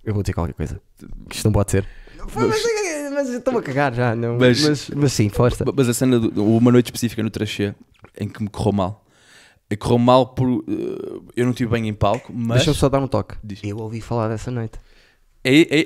Eu 0.04 0.14
vou 0.14 0.22
dizer 0.22 0.34
qualquer 0.34 0.54
coisa. 0.54 0.80
Que 1.28 1.36
isto 1.38 1.46
não 1.46 1.52
pode 1.54 1.72
ser. 1.72 1.88
Mas, 2.36 2.64
mas 3.12 3.30
eu 3.30 3.40
estou-me 3.40 3.60
a 3.60 3.64
cagar 3.64 3.94
já, 3.96 4.16
não. 4.16 4.38
Mas, 4.38 4.62
Mas- 4.68 4.90
mas, 4.96 5.12
sim, 5.14 5.30
força. 5.30 5.66
Mas 5.76 5.90
a 5.90 5.94
cena, 5.96 6.20
de 6.20 6.40
uma 6.40 6.72
noite 6.72 6.86
específica 6.88 7.24
no 7.24 7.32
3C 7.32 7.74
em 8.20 8.28
que 8.30 8.44
me 8.44 8.50
correu 8.50 8.74
mal. 8.74 9.06
E 9.72 9.76
correu 9.76 9.98
mal 9.98 10.28
por. 10.28 10.64
eh, 10.68 11.20
eu 11.36 11.46
não 11.46 11.52
estive 11.52 11.72
bem 11.72 11.88
em 11.88 11.94
palco, 11.96 12.32
mas. 12.32 12.58
Deixa-me 12.58 12.78
só 12.78 12.88
dar 12.90 13.00
um 13.00 13.08
toque. 13.08 13.34
Diz. 13.44 13.60
Eu 13.64 13.78
ouvi 13.80 14.00
falar 14.02 14.28
dessa 14.28 14.52
noite. 14.52 14.78
É, 15.48 15.82
é- 15.82 15.86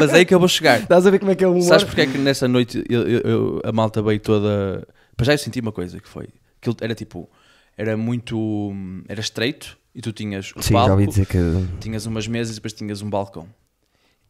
mas 0.00 0.12
é 0.12 0.18
aí 0.18 0.24
que 0.24 0.32
eu 0.34 0.38
vou 0.38 0.46
chegar. 0.48 0.80
Estás 0.80 1.04
a 1.06 1.10
ver 1.10 1.18
como 1.18 1.32
é 1.32 1.34
que 1.34 1.42
é 1.42 1.48
o 1.48 1.50
humor? 1.52 1.62
Sabes 1.62 1.84
porque 1.84 2.02
é 2.02 2.06
que 2.06 2.16
nessa 2.16 2.46
noite 2.46 2.84
eu- 2.88 3.02
eu- 3.06 3.20
eu- 3.22 3.60
a 3.64 3.72
malta 3.72 4.00
veio 4.00 4.20
toda. 4.20 4.86
Para 5.16 5.26
já 5.26 5.32
eu 5.34 5.38
senti 5.38 5.58
uma 5.60 5.72
coisa 5.72 5.98
que 6.00 6.08
foi. 6.08 6.28
Aquilo 6.60 6.76
era 6.80 6.94
tipo. 6.94 7.28
Era 7.76 7.96
muito. 7.96 8.72
Era 9.08 9.20
estreito 9.20 9.76
e 9.94 10.00
tu 10.00 10.12
tinhas 10.12 10.52
o 10.54 10.62
Sim, 10.62 10.74
já 10.74 10.78
palco, 10.80 10.92
ouvi 10.92 11.06
dizer 11.08 11.26
que. 11.26 11.38
tinhas 11.80 12.06
umas 12.06 12.26
mesas 12.28 12.52
e 12.52 12.58
depois 12.58 12.72
tinhas 12.72 13.02
um 13.02 13.10
balcão. 13.10 13.48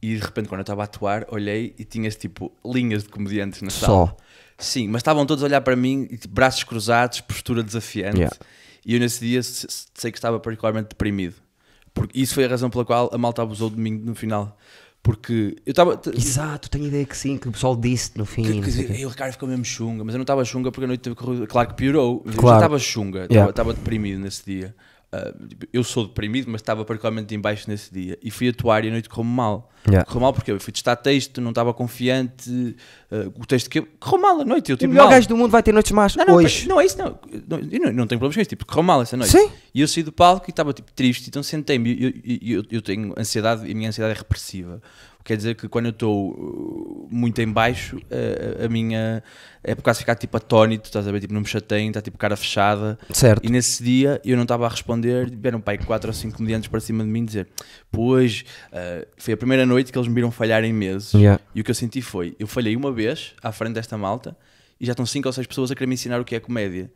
E 0.02 0.14
de 0.14 0.20
repente, 0.24 0.48
quando 0.48 0.60
eu 0.60 0.62
estava 0.62 0.80
a 0.82 0.84
atuar, 0.84 1.26
olhei 1.30 1.74
e 1.78 1.84
tinhas 1.84 2.16
tipo 2.16 2.50
linhas 2.64 3.02
de 3.02 3.10
comediantes 3.10 3.60
na 3.60 3.68
sala. 3.70 4.06
Só. 4.08 4.16
Sim, 4.56 4.88
mas 4.88 5.00
estavam 5.00 5.26
todos 5.26 5.42
a 5.44 5.46
olhar 5.46 5.60
para 5.60 5.76
mim, 5.76 6.06
tipo, 6.06 6.28
braços 6.34 6.64
cruzados, 6.64 7.20
postura 7.20 7.62
desafiante. 7.62 8.16
Yeah. 8.18 8.36
E 8.86 8.94
eu 8.94 9.00
nesse 9.00 9.20
dia 9.20 9.42
se- 9.42 9.66
se- 9.68 9.86
sei 9.94 10.10
que 10.10 10.16
estava 10.18 10.40
particularmente 10.40 10.88
deprimido. 10.88 11.34
Porque 11.94 12.20
isso 12.20 12.34
foi 12.34 12.44
a 12.44 12.48
razão 12.48 12.70
pela 12.70 12.84
qual 12.84 13.10
a 13.12 13.18
malta 13.18 13.42
abusou 13.42 13.68
de 13.70 13.76
mim 13.80 13.90
no 13.92 14.14
final. 14.14 14.56
Porque 15.02 15.56
eu 15.64 15.70
estava. 15.70 15.98
Exato, 16.14 16.68
tenho 16.68 16.86
ideia 16.86 17.04
que 17.06 17.16
sim, 17.16 17.38
que 17.38 17.48
o 17.48 17.52
pessoal 17.52 17.74
disse 17.74 18.12
no 18.18 18.26
fim. 18.26 18.42
Que, 18.42 18.60
que, 18.60 18.70
sei 18.70 18.84
o 18.84 18.86
quê. 18.86 18.92
dizer, 18.92 18.98
"Ei, 19.00 19.06
o 19.06 19.08
Ricardo 19.08 19.32
ficou 19.32 19.48
mesmo 19.48 19.64
chunga, 19.64 20.04
mas 20.04 20.14
eu 20.14 20.18
não 20.18 20.22
estava 20.24 20.44
chunga 20.44 20.70
porque 20.70 20.84
a 20.84 20.88
noite 20.88 21.00
teve. 21.00 21.16
Claro 21.46 21.68
que 21.68 21.74
piorou, 21.74 22.22
mas 22.24 22.34
eu 22.34 22.40
Claro. 22.40 22.60
já 22.60 22.66
estava 22.66 22.78
chunga, 22.78 23.18
estava 23.20 23.32
Yeah. 23.34 23.50
estava 23.50 23.72
deprimido 23.74 24.20
nesse 24.20 24.44
dia. 24.44 24.74
Tipo, 25.48 25.66
eu 25.72 25.82
sou 25.82 26.06
deprimido, 26.06 26.48
mas 26.50 26.60
estava 26.60 26.84
particularmente 26.84 27.34
em 27.34 27.40
baixo 27.40 27.68
nesse 27.68 27.92
dia. 27.92 28.16
E 28.22 28.30
fui 28.30 28.48
atuar 28.48 28.84
e 28.84 28.88
a 28.88 28.92
noite 28.92 29.08
correu 29.08 29.24
mal. 29.24 29.70
Yeah. 29.88 30.04
Correu 30.04 30.20
mal 30.20 30.32
porque 30.32 30.52
eu 30.52 30.60
fui 30.60 30.72
testar 30.72 30.94
texto, 30.94 31.40
não 31.40 31.50
estava 31.50 31.74
confiante. 31.74 32.76
ah, 33.10 33.28
o 33.34 33.44
texto 33.46 33.68
que 33.68 33.80
eu. 33.80 33.88
Correu 33.98 34.22
mal 34.22 34.40
a 34.40 34.44
noite, 34.44 34.70
eu 34.70 34.74
O 34.74 34.78
tive 34.78 34.92
melhor 34.92 35.04
mal. 35.04 35.10
gajo 35.12 35.26
do 35.28 35.36
mundo 35.36 35.50
vai 35.50 35.62
ter 35.62 35.72
noites 35.72 35.90
más 35.92 36.14
Não, 36.14 36.24
não, 36.26 36.34
hoje. 36.36 36.68
não 36.68 36.80
é 36.80 36.86
isso, 36.86 36.96
não. 36.98 37.18
Não, 37.48 37.58
eu 37.58 37.80
não, 37.80 37.92
não 37.92 38.06
tenho 38.06 38.18
problemas 38.20 38.36
com 38.36 38.40
isso. 38.42 38.50
Tipo, 38.50 38.64
correu 38.66 38.82
mal 38.84 39.02
essa 39.02 39.16
noite. 39.16 39.32
Sim. 39.32 39.50
E 39.74 39.80
eu 39.80 39.88
saí 39.88 40.02
do 40.02 40.12
palco 40.12 40.44
e 40.48 40.50
estava 40.50 40.72
tipo 40.72 40.92
triste, 40.92 41.28
então 41.28 41.42
sentei-me. 41.42 41.90
e 41.92 42.04
Eu, 42.04 42.10
eu, 42.10 42.58
eu, 42.60 42.64
eu 42.72 42.82
tenho 42.82 43.12
ansiedade 43.18 43.66
e 43.66 43.72
a 43.72 43.74
minha 43.74 43.88
ansiedade 43.88 44.14
é 44.14 44.18
repressiva. 44.18 44.80
Quer 45.22 45.36
dizer 45.36 45.54
que 45.54 45.68
quando 45.68 45.86
eu 45.86 45.90
estou 45.90 46.30
uh, 46.30 47.08
muito 47.10 47.40
em 47.40 47.48
baixo, 47.48 47.96
uh, 47.96 48.64
a 48.64 48.68
minha. 48.68 49.22
É 49.62 49.74
por 49.74 49.82
causa 49.82 49.98
de 49.98 50.02
ficar 50.02 50.14
tipo 50.14 50.36
atónito, 50.36 50.86
estás 50.86 51.06
a 51.06 51.12
ver? 51.12 51.20
Tipo, 51.20 51.34
não 51.34 51.42
me 51.42 51.46
chateiem, 51.46 51.88
está 51.88 52.00
tipo 52.00 52.16
cara 52.16 52.36
fechada. 52.36 52.98
Certo. 53.10 53.46
E 53.46 53.50
nesse 53.50 53.82
dia 53.82 54.20
eu 54.24 54.36
não 54.36 54.44
estava 54.44 54.64
a 54.64 54.68
responder, 54.68 55.30
vieram 55.30 55.60
pai 55.60 55.76
quatro 55.76 56.08
ou 56.08 56.14
cinco 56.14 56.38
comediantes 56.38 56.68
para 56.68 56.80
cima 56.80 57.04
de 57.04 57.10
mim 57.10 57.24
dizer: 57.24 57.48
Pois, 57.90 58.44
uh, 58.72 59.06
foi 59.18 59.34
a 59.34 59.36
primeira 59.36 59.66
noite 59.66 59.92
que 59.92 59.98
eles 59.98 60.08
me 60.08 60.14
viram 60.14 60.30
falhar 60.30 60.64
em 60.64 60.72
meses. 60.72 61.12
Yeah. 61.12 61.40
E 61.54 61.60
o 61.60 61.64
que 61.64 61.70
eu 61.70 61.74
senti 61.74 62.00
foi: 62.00 62.34
eu 62.38 62.46
falhei 62.46 62.74
uma 62.74 62.90
vez 62.90 63.34
à 63.42 63.52
frente 63.52 63.74
desta 63.74 63.98
malta 63.98 64.36
e 64.80 64.86
já 64.86 64.92
estão 64.92 65.04
cinco 65.04 65.28
ou 65.28 65.32
seis 65.32 65.46
pessoas 65.46 65.70
a 65.70 65.74
querer 65.74 65.86
me 65.86 65.94
ensinar 65.94 66.20
o 66.20 66.24
que 66.24 66.34
é 66.34 66.40
comédia. 66.40 66.90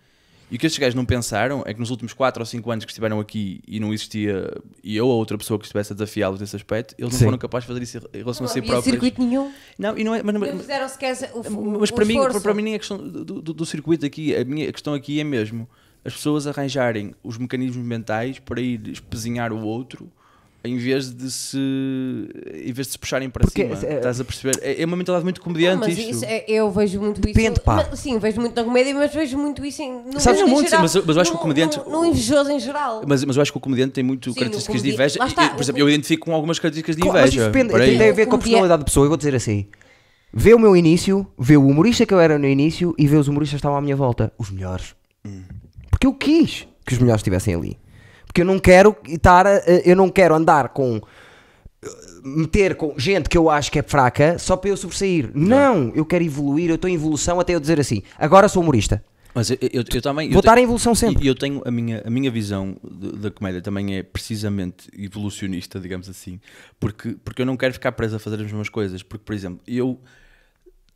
E 0.51 0.57
o 0.57 0.59
que 0.59 0.67
estes 0.67 0.79
gajos 0.79 0.95
não 0.95 1.05
pensaram 1.05 1.63
é 1.67 1.73
que 1.73 1.81
nos 1.81 1.91
últimos 1.91 2.13
4 2.13 2.41
ou 2.41 2.47
5 2.47 2.71
anos 2.71 2.85
que 2.85 2.91
estiveram 2.91 3.19
aqui 3.19 3.61
e 3.67 3.81
não 3.81 3.93
existia 3.93 4.51
e 4.83 4.97
eu 4.97 5.07
ou 5.07 5.17
outra 5.17 5.37
pessoa 5.39 5.59
que 5.59 5.65
estivesse 5.65 5.93
a 5.93 5.97
desafiá-los 5.97 6.41
nesse 6.41 6.55
aspecto, 6.55 6.95
eles 6.99 7.13
não 7.13 7.19
Sim. 7.19 7.25
foram 7.25 7.39
capazes 7.39 7.67
de 7.67 7.73
fazer 7.73 7.83
isso 7.83 8.09
em 8.13 8.19
relação 8.19 8.45
Não 8.45 8.51
a 8.51 8.53
si 8.53 8.63
próprios. 8.63 8.85
circuito 8.85 9.23
nenhum. 9.23 9.51
Não, 9.79 9.99
e 9.99 10.05
não 10.05 10.15
é, 10.15 10.23
mas, 10.23 10.35
Não 10.35 10.41
mas, 10.41 10.51
fizeram 10.53 10.89
sequer 10.89 11.31
o, 11.35 11.41
o, 11.41 11.81
mas 11.81 11.91
o 11.91 11.95
para, 11.95 12.05
mim, 12.05 12.15
para, 12.15 12.41
para 12.41 12.55
mim 12.55 12.63
nem 12.63 12.75
é 12.75 12.79
questão 12.79 12.99
do, 12.99 13.25
do, 13.25 13.55
do 13.55 13.67
circuito 13.67 14.05
aqui, 14.05 14.37
a 14.37 14.45
minha 14.45 14.71
questão 14.71 14.95
aqui 14.95 15.19
é 15.19 15.25
mesmo 15.25 15.69
as 16.05 16.13
pessoas 16.13 16.47
arranjarem 16.47 17.15
os 17.23 17.39
mecanismos 17.39 17.85
mentais 17.85 18.39
para 18.39 18.61
ir 18.61 18.89
espezinhar 18.89 19.53
o 19.53 19.65
outro 19.65 20.13
em 20.67 20.79
vez 20.79 21.11
de 21.13 21.31
se 21.31 21.59
em 21.59 22.73
vez 22.73 22.87
de 22.87 22.93
se 22.93 22.99
puxarem 22.99 23.29
para 23.29 23.45
Porque, 23.45 23.63
cima. 23.69 23.79
é- 23.87 23.97
Estás 23.97 24.19
a 24.21 24.25
perceber? 24.25 24.59
É, 24.63 24.81
é 24.81 24.87
uma 24.87 24.97
mentalidade 24.97 25.25
muito 25.25 25.39
Não, 25.39 25.45
comediante 25.45 25.81
mas 25.81 25.99
isto. 25.99 26.11
isso 26.11 26.25
é- 26.25 26.45
eu 26.49 26.71
vejo 26.71 27.01
muito 27.01 27.21
Depende, 27.21 27.53
isso. 27.53 27.61
pá. 27.61 27.87
Mas, 27.91 28.01
sim, 28.01 28.19
vejo 28.19 28.41
muito 28.41 28.57
na 28.57 28.65
comédia, 28.65 28.95
mas 28.95 29.13
vejo 29.13 29.37
muito 29.37 29.65
isso 29.65 29.83
em, 29.83 29.93
no 30.07 30.19
Sabes, 30.21 30.41
muito, 30.43 30.61
sim, 30.61 30.65
geral, 30.69 30.81
mas 30.83 30.95
eu- 30.95 31.05
mas 31.07 31.17
eu 31.17 31.23
acho 31.23 31.31
que 31.31 31.37
o 31.37 31.39
no- 31.39 31.43
comediante- 31.43 31.79
No, 31.81 31.91
no 31.91 32.05
invejoso 32.07 32.51
em 32.51 32.59
geral. 32.59 33.03
Mas, 33.07 33.23
mas 33.25 33.37
eu 33.37 33.43
acho 33.43 33.53
que 33.53 33.59
o 33.59 33.61
comediante 33.61 33.93
tem 33.93 34.03
muito 34.05 34.31
Sim, 34.33 34.39
características 34.39 34.83
de 34.83 34.91
inveja. 34.93 35.19
está, 35.25 35.45
E, 35.45 35.51
por 35.51 35.61
exemplo, 35.63 35.81
com- 35.83 35.89
eu 35.89 35.91
identifico 35.91 36.25
com 36.27 36.35
algumas 36.35 36.59
características 36.59 36.97
de 36.97 37.03
mas 37.03 37.11
inveja. 37.11 37.41
isso 37.43 37.51
depende, 37.51 37.73
Peraí. 37.73 37.99
tem 37.99 38.09
a 38.09 38.13
ver 38.13 38.27
com 38.27 38.37
a 38.37 38.39
personalidade 38.39 38.79
da 38.81 38.85
pessoa. 38.87 39.05
Eu 39.05 39.09
vou 39.11 39.17
dizer 39.19 39.35
assim: 39.35 39.67
vê 40.33 40.55
o 40.55 40.59
meu 40.59 40.75
início, 40.75 41.27
vê 41.39 41.57
o 41.59 41.67
humorista 41.67 42.07
que 42.07 42.15
eu 42.15 42.21
era 42.21 42.39
no 42.39 42.47
início 42.49 42.95
e 42.99 43.07
vê 43.07 43.17
os 43.17 43.29
humoristas 43.29 43.57
que 43.57 43.61
estavam 43.61 43.77
à 43.77 43.83
minha 43.83 43.97
volta. 43.97 44.33
Os 44.39 44.51
melhores. 44.51 44.95
Porque 45.91 46.07
eu 46.07 46.15
quis 46.15 46.67
que 46.87 46.95
os 46.95 46.99
melhores 46.99 47.21
estivessem 47.21 47.55
ali. 47.55 47.79
Porque 48.35 48.43
eu 48.43 48.47
não 48.47 48.59
quero 48.59 48.97
estar, 49.07 49.47
eu 49.87 49.95
não 49.95 50.11
quero 50.11 50.35
andar 50.35 50.71
com. 50.71 51.01
meter 52.25 52.75
com 52.75 52.93
gente 52.99 53.29
que 53.29 53.39
eu 53.39 53.49
acho 53.49 53.71
que 53.71 53.79
é 53.79 53.83
fraca 53.83 54.41
só 54.41 54.57
para 54.57 54.71
eu 54.71 54.77
sobressair. 54.77 55.31
Não, 55.33 55.93
eu 55.95 56.05
quero 56.05 56.25
evoluir, 56.25 56.69
eu 56.69 56.75
estou 56.75 56.91
em 56.91 56.95
evolução 56.95 57.39
até 57.39 57.55
eu 57.55 57.61
dizer 57.61 57.79
assim: 57.79 58.03
agora 58.19 58.49
sou 58.49 58.61
humorista. 58.61 59.05
Mas 59.33 59.51
eu, 59.51 59.59
eu, 59.61 59.85
eu 59.89 60.03
também. 60.03 60.29
Vou 60.31 60.39
eu 60.39 60.41
estar 60.41 60.55
tenho- 60.55 60.63
em 60.63 60.65
evolução 60.65 60.97
sempre. 60.97 61.23
E 61.25 61.29
eu 61.29 61.35
tenho 61.37 61.63
a 61.65 61.71
minha, 61.71 62.03
a 62.05 62.11
minha 62.11 62.29
visão 62.29 62.77
da 62.83 63.31
comédia 63.31 63.63
também 63.63 63.97
é 63.99 64.03
precisamente 64.03 64.89
evolucionista, 64.99 65.79
digamos 65.79 66.09
assim, 66.09 66.41
porque, 66.81 67.17
porque 67.25 67.43
eu 67.43 67.47
não 67.47 67.57
quero 67.57 67.73
ficar 67.73 67.93
preso 67.93 68.17
a 68.17 68.19
fazer 68.19 68.35
as 68.37 68.43
mesmas 68.43 68.69
coisas. 68.69 69.01
Porque, 69.01 69.25
por 69.25 69.33
exemplo, 69.33 69.61
eu 69.65 70.01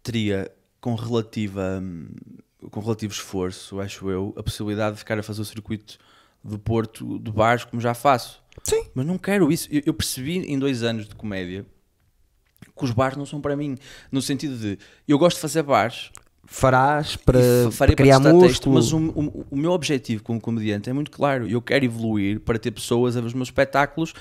teria 0.02 0.50
com 0.80 0.96
relativa 0.96 1.78
hum, 1.80 2.08
com 2.68 2.80
relativo 2.80 3.12
esforço, 3.12 3.78
acho 3.80 4.10
eu, 4.10 4.34
a 4.36 4.42
possibilidade 4.42 4.94
de 4.94 4.98
ficar 4.98 5.16
a 5.16 5.22
fazer 5.22 5.40
o 5.40 5.44
circuito 5.44 5.98
do 6.42 6.58
Porto 6.58 7.18
de 7.18 7.30
bares, 7.30 7.64
como 7.64 7.80
já 7.80 7.94
faço. 7.94 8.42
Sim. 8.64 8.84
Mas 8.94 9.06
não 9.06 9.18
quero 9.18 9.50
isso. 9.52 9.68
Eu, 9.70 9.82
eu 9.86 9.94
percebi 9.94 10.38
em 10.38 10.58
dois 10.58 10.82
anos 10.82 11.08
de 11.08 11.14
comédia 11.14 11.64
que 12.76 12.84
os 12.84 12.90
bares 12.90 13.16
não 13.16 13.26
são 13.26 13.40
para 13.40 13.56
mim. 13.56 13.76
No 14.10 14.20
sentido 14.22 14.56
de, 14.56 14.78
eu 15.06 15.18
gosto 15.18 15.36
de 15.36 15.42
fazer 15.42 15.62
bares, 15.62 16.10
Farás 16.50 17.14
para, 17.14 17.38
para 17.76 17.94
criar 17.94 18.16
testar 18.20 18.32
músculo. 18.32 18.74
mas 18.76 18.90
o, 18.92 18.96
o- 18.98 19.46
o 19.50 19.56
meu 19.56 19.70
objetivo 19.72 20.22
como 20.22 20.40
comediante 20.40 20.88
é 20.88 20.92
muito 20.94 21.10
claro. 21.10 21.46
Eu 21.46 21.60
quero 21.60 21.84
evoluir 21.84 22.40
para 22.40 22.58
ter 22.58 22.70
pessoas 22.70 23.16
a 23.16 23.20
ver 23.20 23.26
os 23.26 23.34
meus 23.34 23.48
espetáculos 23.48 24.14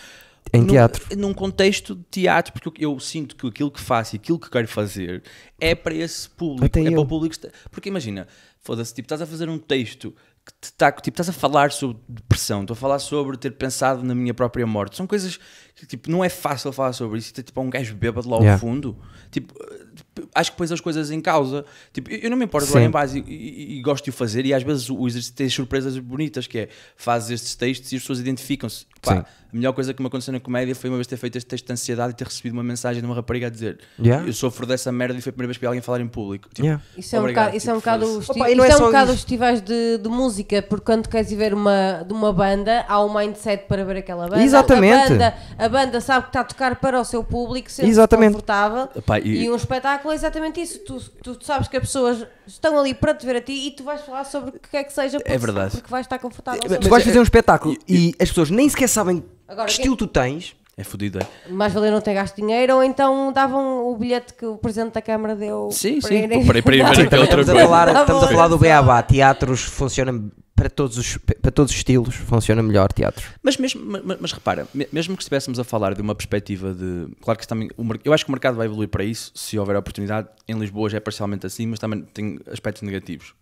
Em 0.52 0.60
num- 0.62 0.68
teatro. 0.68 1.18
Num 1.18 1.34
contexto 1.34 1.96
de 1.96 2.04
teatro, 2.12 2.52
porque 2.52 2.84
eu, 2.84 2.92
eu 2.94 3.00
sinto 3.00 3.34
que 3.36 3.48
aquilo 3.48 3.72
que 3.72 3.80
faço 3.80 4.16
e 4.16 4.18
aquilo 4.18 4.38
que 4.38 4.50
quero 4.50 4.68
fazer 4.68 5.24
é 5.58 5.74
para 5.74 5.94
esse 5.94 6.30
público. 6.30 6.66
Até 6.66 6.82
é 6.82 6.84
para 6.86 6.94
eu. 6.94 7.00
o 7.02 7.06
público. 7.08 7.34
Porque 7.72 7.88
imagina, 7.88 8.28
foda-se, 8.60 8.94
tipo, 8.94 9.06
estás 9.06 9.22
a 9.22 9.26
fazer 9.26 9.48
um 9.48 9.58
texto 9.58 10.14
que 10.48 10.54
te 10.62 10.74
tá, 10.74 10.90
tipo, 10.94 11.10
estás 11.14 11.28
a 11.28 11.34
falar 11.34 11.72
sobre 11.74 11.98
depressão, 12.08 12.62
estou 12.62 12.74
a 12.74 12.78
falar 12.78 13.00
sobre 13.00 13.36
ter 13.38 13.52
pensado 13.52 14.02
na 14.02 14.16
minha 14.16 14.34
própria 14.34 14.66
morte. 14.66 14.96
São 14.96 15.06
coisas 15.06 15.38
que 15.76 15.86
tipo, 15.86 16.10
não 16.10 16.24
é 16.24 16.30
fácil 16.30 16.72
falar 16.72 16.94
sobre 16.94 17.20
isso. 17.20 17.34
Tipo, 17.34 17.60
há 17.60 17.64
um 17.64 17.70
gajo 17.70 17.94
bêbado 17.96 18.30
lá 18.30 18.38
Yeah. 18.38 18.54
ao 18.54 18.60
fundo. 18.60 18.98
Tipo, 19.30 19.54
eh, 19.62 20.24
acho 20.34 20.52
que 20.54 20.58
pões 20.58 20.72
as 20.72 20.80
coisas 20.80 21.12
em 21.12 21.20
causa. 21.22 21.66
Tipo, 21.94 22.10
eu 22.12 22.30
não 22.30 22.38
me 22.38 22.46
importo 22.46 22.74
lá 22.74 22.82
em 22.82 22.90
base 22.90 23.20
e, 23.28 23.32
e- 23.76 23.78
e 23.78 23.82
gosto 23.82 24.06
de 24.06 24.10
o 24.10 24.14
fazer. 24.14 24.46
E 24.46 24.54
às 24.54 24.64
vezes 24.64 24.90
o 24.90 25.06
exercício 25.06 25.36
tem 25.36 25.50
surpresas 25.50 25.98
bonitas, 26.00 26.48
que 26.48 26.60
é 26.60 26.70
fazes 26.96 27.30
estes 27.32 27.54
textos 27.56 27.92
e 27.92 27.98
as 27.98 28.02
pessoas 28.02 28.20
identificam-se. 28.20 28.86
Pá, 29.02 29.18
Sim. 29.18 29.24
A 29.52 29.56
melhor 29.56 29.72
coisa 29.74 29.94
que 29.94 30.02
me 30.02 30.08
aconteceu 30.08 30.34
na 30.34 30.40
comédia 30.40 30.76
foi 30.76 30.90
uma 30.90 30.98
vez 30.98 31.08
ter 31.08 31.16
feito 31.18 31.38
este 31.38 31.48
texto 31.48 31.66
de 31.68 31.74
ansiedade 31.74 32.12
e 32.12 32.16
ter 32.16 32.26
recebido 32.26 32.54
uma 32.54 32.64
mensagem 32.64 33.02
de 33.02 33.06
uma 33.06 33.16
rapariga 33.16 33.48
a 33.48 33.50
dizer 33.50 33.80
Yeah. 33.98 34.28
eu 34.28 34.34
sofro 34.34 34.66
dessa 34.66 34.92
merda 34.92 35.18
e 35.18 35.22
foi 35.22 35.30
a 35.30 35.34
primeira 35.34 35.48
vez 35.48 35.58
para 35.58 35.70
alguém 35.70 35.82
falar 35.82 36.02
em 36.02 36.08
público. 36.08 36.50
Tipo, 36.50 36.62
Yeah. 36.68 36.84
Isso 36.98 37.16
é 37.16 37.20
um 37.20 37.22
Obrigado, 37.22 37.44
bocado, 37.46 37.58
isso 37.58 37.70
é 37.70 37.74
um 37.74 37.78
tipo, 37.78 37.86
bocado, 37.90 38.06
foda-se. 38.08 38.20
os 38.20 38.30
Opa, 38.38 38.50
e 38.52 38.56
não 38.56 38.66
isso 38.66 38.74
é 38.74 38.80
é 38.80 38.84
um 38.84 38.86
bocado 38.88 39.12
os 39.12 39.16
festivais 39.18 39.62
de, 39.62 39.98
de 40.00 40.10
música, 40.10 40.62
porque 40.62 40.86
quando 40.86 41.08
queres 41.08 41.32
ir 41.32 41.36
ver 41.38 41.54
uma, 41.54 42.04
de 42.06 42.14
uma 42.14 42.34
banda, 42.34 42.86
há 42.90 43.04
um 43.04 43.14
mindset 43.14 43.64
para 43.68 43.86
ver 43.86 43.98
aquela 43.98 44.28
banda. 44.28 44.44
Exatamente. 44.44 44.94
A 45.06 45.10
banda, 45.10 45.34
a 45.58 45.70
banda 45.70 46.02
sabe 46.02 46.24
que 46.24 46.30
está 46.30 46.40
a 46.42 46.44
tocar 46.44 46.76
para 46.76 47.00
o 47.00 47.06
seu 47.06 47.24
público, 47.24 47.72
sente 47.72 47.90
Exatamente. 47.90 48.34
confortável. 48.34 48.90
Epá, 48.96 49.20
e- 49.20 49.46
E... 49.46 49.50
um 49.50 49.56
espetáculo 49.56 50.12
é 50.12 50.16
exatamente 50.16 50.60
isso. 50.62 50.80
Tu, 50.80 51.00
tu 51.24 51.38
sabes 51.46 51.68
que 51.70 51.78
as 51.78 51.84
pessoas 51.84 52.26
estão 52.46 52.78
ali 52.78 52.94
para 52.94 53.14
te 53.14 53.26
ver 53.26 53.38
a 53.38 53.42
ti 53.42 53.68
e 53.68 53.72
tu 53.72 53.84
vais 53.84 54.02
falar 54.02 54.26
sobre 54.26 54.50
o 54.50 54.54
que 54.54 54.70
quer 54.70 54.84
que 54.84 54.92
seja. 54.94 55.18
Porque, 55.20 55.32
É 55.32 55.38
verdade. 55.38 55.72
Porque 55.78 55.90
vais 55.90 56.06
estar 56.06 56.20
confortável. 56.20 56.60
É, 56.64 56.68
Tu 56.68 56.80
mas 56.82 56.88
vais 56.88 57.04
é- 57.04 57.06
fazer 57.06 57.20
um 57.20 57.24
espetáculo 57.24 57.76
e, 57.88 58.14
as 58.20 58.30
pessoas 58.30 58.50
nem 58.50 58.68
sequer 58.68 58.88
sabem 58.90 59.24
Agora, 59.48 59.68
que 59.68 59.76
quem- 59.76 59.84
estilo 59.84 59.96
tu 59.98 60.08
tens. 60.08 60.56
É 60.80 60.84
fodido, 60.84 61.18
é? 61.18 61.50
Mais 61.50 61.74
valia 61.74 61.90
não 61.90 62.00
ter 62.02 62.14
gasto 62.14 62.36
dinheiro 62.36 62.76
ou 62.76 62.84
então 62.84 63.34
davam 63.34 63.88
o 63.88 63.98
bilhete 63.98 64.36
que 64.36 64.46
o 64.46 64.58
Presidente 64.60 64.94
da 64.94 65.02
Câmara 65.02 65.36
deu. 65.36 65.70
Sim, 65.72 66.00
para 66.00 66.08
sim, 66.10 66.16
irem- 66.24 66.46
para- 66.46 66.62
para 66.62 66.76
ir 66.76 66.84
ver 66.86 67.02
aquela 67.08 67.22
outra 67.24 67.42
Estamos 67.42 67.64
a 67.64 67.68
coisa. 67.68 67.94
Tá 67.94 68.02
estamos 68.02 68.24
a 68.24 68.26
bom. 68.28 68.32
falar 68.34 68.48
do 68.48 68.58
Beabá. 68.60 69.02
Teatros 69.02 69.62
funcionam 69.64 70.32
para 70.56 70.70
todos 70.70 70.98
os, 71.00 71.18
para 71.18 71.50
todos 71.52 71.72
os 71.72 71.78
estilos, 71.78 72.14
funciona 72.16 72.62
melhor 72.62 72.94
teatro. 72.94 73.28
Mas, 73.42 73.58
mesmo, 73.58 73.84
mas, 74.04 74.18
mas 74.22 74.32
repara, 74.32 74.68
me- 74.72 74.88
mesmo 74.92 75.16
que 75.18 75.24
estivéssemos 75.24 75.58
a 75.60 75.64
falar 75.64 75.96
de 75.96 76.02
uma 76.04 76.14
perspectiva 76.14 76.72
de. 76.76 77.08
Claro 77.22 77.40
que 77.40 77.48
também. 77.48 77.70
eu 78.06 78.14
acho 78.14 78.24
que 78.24 78.30
o 78.30 78.34
mercado 78.34 78.56
vai 78.56 78.68
evoluir 78.68 78.90
para 78.90 79.04
isso, 79.04 79.32
se 79.34 79.58
houver 79.58 79.76
oportunidade. 79.78 80.28
Em 80.48 80.60
Lisboa 80.60 80.92
já 80.92 80.98
é 80.98 81.00
parcialmente 81.00 81.44
assim, 81.48 81.66
mas 81.66 81.80
também 81.80 82.02
tem 82.14 82.40
aspectos 82.52 82.84
negativos. 82.84 83.34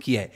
Que 0.00 0.16
é. 0.16 0.30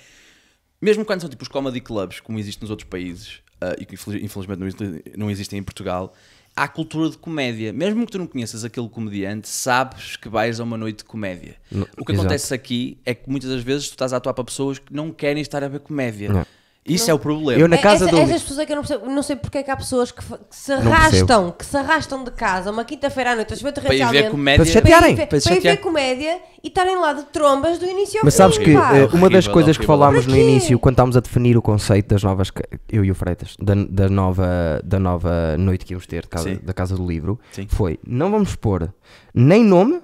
Mesmo 0.83 1.05
quando 1.05 1.21
são 1.21 1.31
tipo 1.31 1.43
os 1.45 1.49
comedy 1.49 1.81
clubs, 1.81 2.19
como 2.19 2.37
existe 2.37 2.61
nos 2.63 2.71
outros 2.71 2.89
países, 2.89 3.43
ah, 3.61 3.77
e 3.79 3.85
que 3.85 3.95
infeliz- 3.95 4.23
infelizmente 4.23 4.59
não, 4.59 4.67
existe- 4.67 5.03
não 5.17 5.31
existem 5.31 5.59
em 5.59 5.63
Portugal, 5.63 6.15
há 6.57 6.67
cultura 6.69 7.11
de 7.11 7.17
comédia. 7.19 7.73
Mesmo 7.73 8.05
que 8.07 8.13
tu 8.13 8.19
não 8.19 8.27
conheças 8.27 8.65
aquele 8.65 8.89
comediante, 8.89 9.49
sabes 9.49 10.17
que 10.17 10.29
vais 10.29 10.59
a 10.61 10.65
uma 10.65 10.77
noite 10.77 10.99
de 10.99 11.05
comédia. 11.05 11.57
No- 11.71 11.83
o 11.97 12.05
que 12.05 12.13
exato. 12.13 12.21
acontece 12.27 12.53
aqui 12.55 12.99
é 13.05 13.15
que 13.15 13.29
muitas 13.31 13.51
das 13.51 13.63
vezes 13.63 13.89
tu 13.89 13.93
estás 13.93 14.13
a 14.13 14.17
atuar 14.17 14.35
para 14.35 14.45
pessoas 14.45 14.79
que 14.79 14.93
não 14.93 15.11
querem 15.13 15.41
estar 15.43 15.63
a 15.63 15.69
ver 15.69 15.81
comédia. 15.81 16.33
Não. 16.33 16.47
Isso 16.87 17.11
é 17.11 17.15
o 17.15 17.19
problema. 17.19 17.61
Eu 17.61 17.69
na 17.69 17.77
É- 17.77 17.79
casa 17.79 18.07
essa, 18.07 18.17
do. 18.17 18.21
Essas 18.23 18.41
pessoas 18.41 18.59
é 18.61 18.67
que 18.67 18.73
eu 18.73 18.77
não 18.77 18.83
percebo. 18.83 19.11
Não 19.11 19.23
sei 19.23 19.37
porque 19.37 19.59
é 19.59 19.63
que 19.63 19.71
há 19.71 19.77
pessoas 19.77 20.11
que, 20.11 20.23
que 20.23 20.33
se 20.51 20.75
Não 20.77 20.91
arrastam, 20.93 21.51
que 21.53 21.65
se 21.67 21.77
arrastam 21.77 22.25
de 22.25 22.31
casa 22.31 22.71
uma 22.71 22.85
quinta-feira 22.85 23.33
à 23.33 23.37
noite, 23.37 23.53
às 23.53 23.61
vezes 23.61 23.79
para 23.79 23.95
ir 23.95 24.07
ver 24.11 24.31
comédia. 24.31 24.57
Para 24.57 24.65
para 24.65 24.73
chatearem. 24.73 25.15
ver- 25.15 25.27
Para 25.29 25.41
se 25.41 25.49
para 25.49 25.57
ir 25.59 25.61
ver 25.61 25.77
comédia 25.77 26.39
e 26.65 26.69
estarem 26.69 26.97
lá 26.99 27.13
de 27.13 27.25
trombas 27.27 27.79
do 27.79 27.85
início 27.87 28.19
ao 28.21 28.25
Mas 28.25 28.35
fim. 28.35 28.39
sabes 28.39 28.59
que 28.59 28.73
pá. 28.73 28.97
eh, 28.97 29.05
uma 29.13 29.29
das 29.29 29.45
Horrível, 29.45 29.53
coisas 29.53 29.77
que 29.79 29.85
falámos 29.87 30.27
no 30.27 30.33
Para 30.33 30.41
início, 30.43 30.79
quando 30.79 30.95
estávamos 30.95 31.17
a 31.19 31.21
definir 31.21 31.57
o 31.57 31.63
conceito 31.63 32.09
das 32.09 32.23
novas, 32.25 32.51
eu 32.91 33.05
e 33.05 33.11
o 33.11 33.15
Freitas, 33.15 33.57
da, 33.61 33.75
da 33.75 34.09
nova, 34.09 34.81
da 34.83 34.99
nova 34.99 35.57
noite 35.59 35.85
que 35.85 35.93
íamos 35.93 36.07
ter 36.07 36.23
de 36.23 36.29
casa- 36.29 36.59
da 36.63 36.73
Casa 36.73 36.97
do 36.97 37.07
Livro, 37.07 37.39
Sim. 37.53 37.67
foi: 37.69 38.01
não 38.07 38.31
vamos 38.31 38.57
pôr 38.57 38.93
nem 39.35 39.63
nome, 39.63 40.01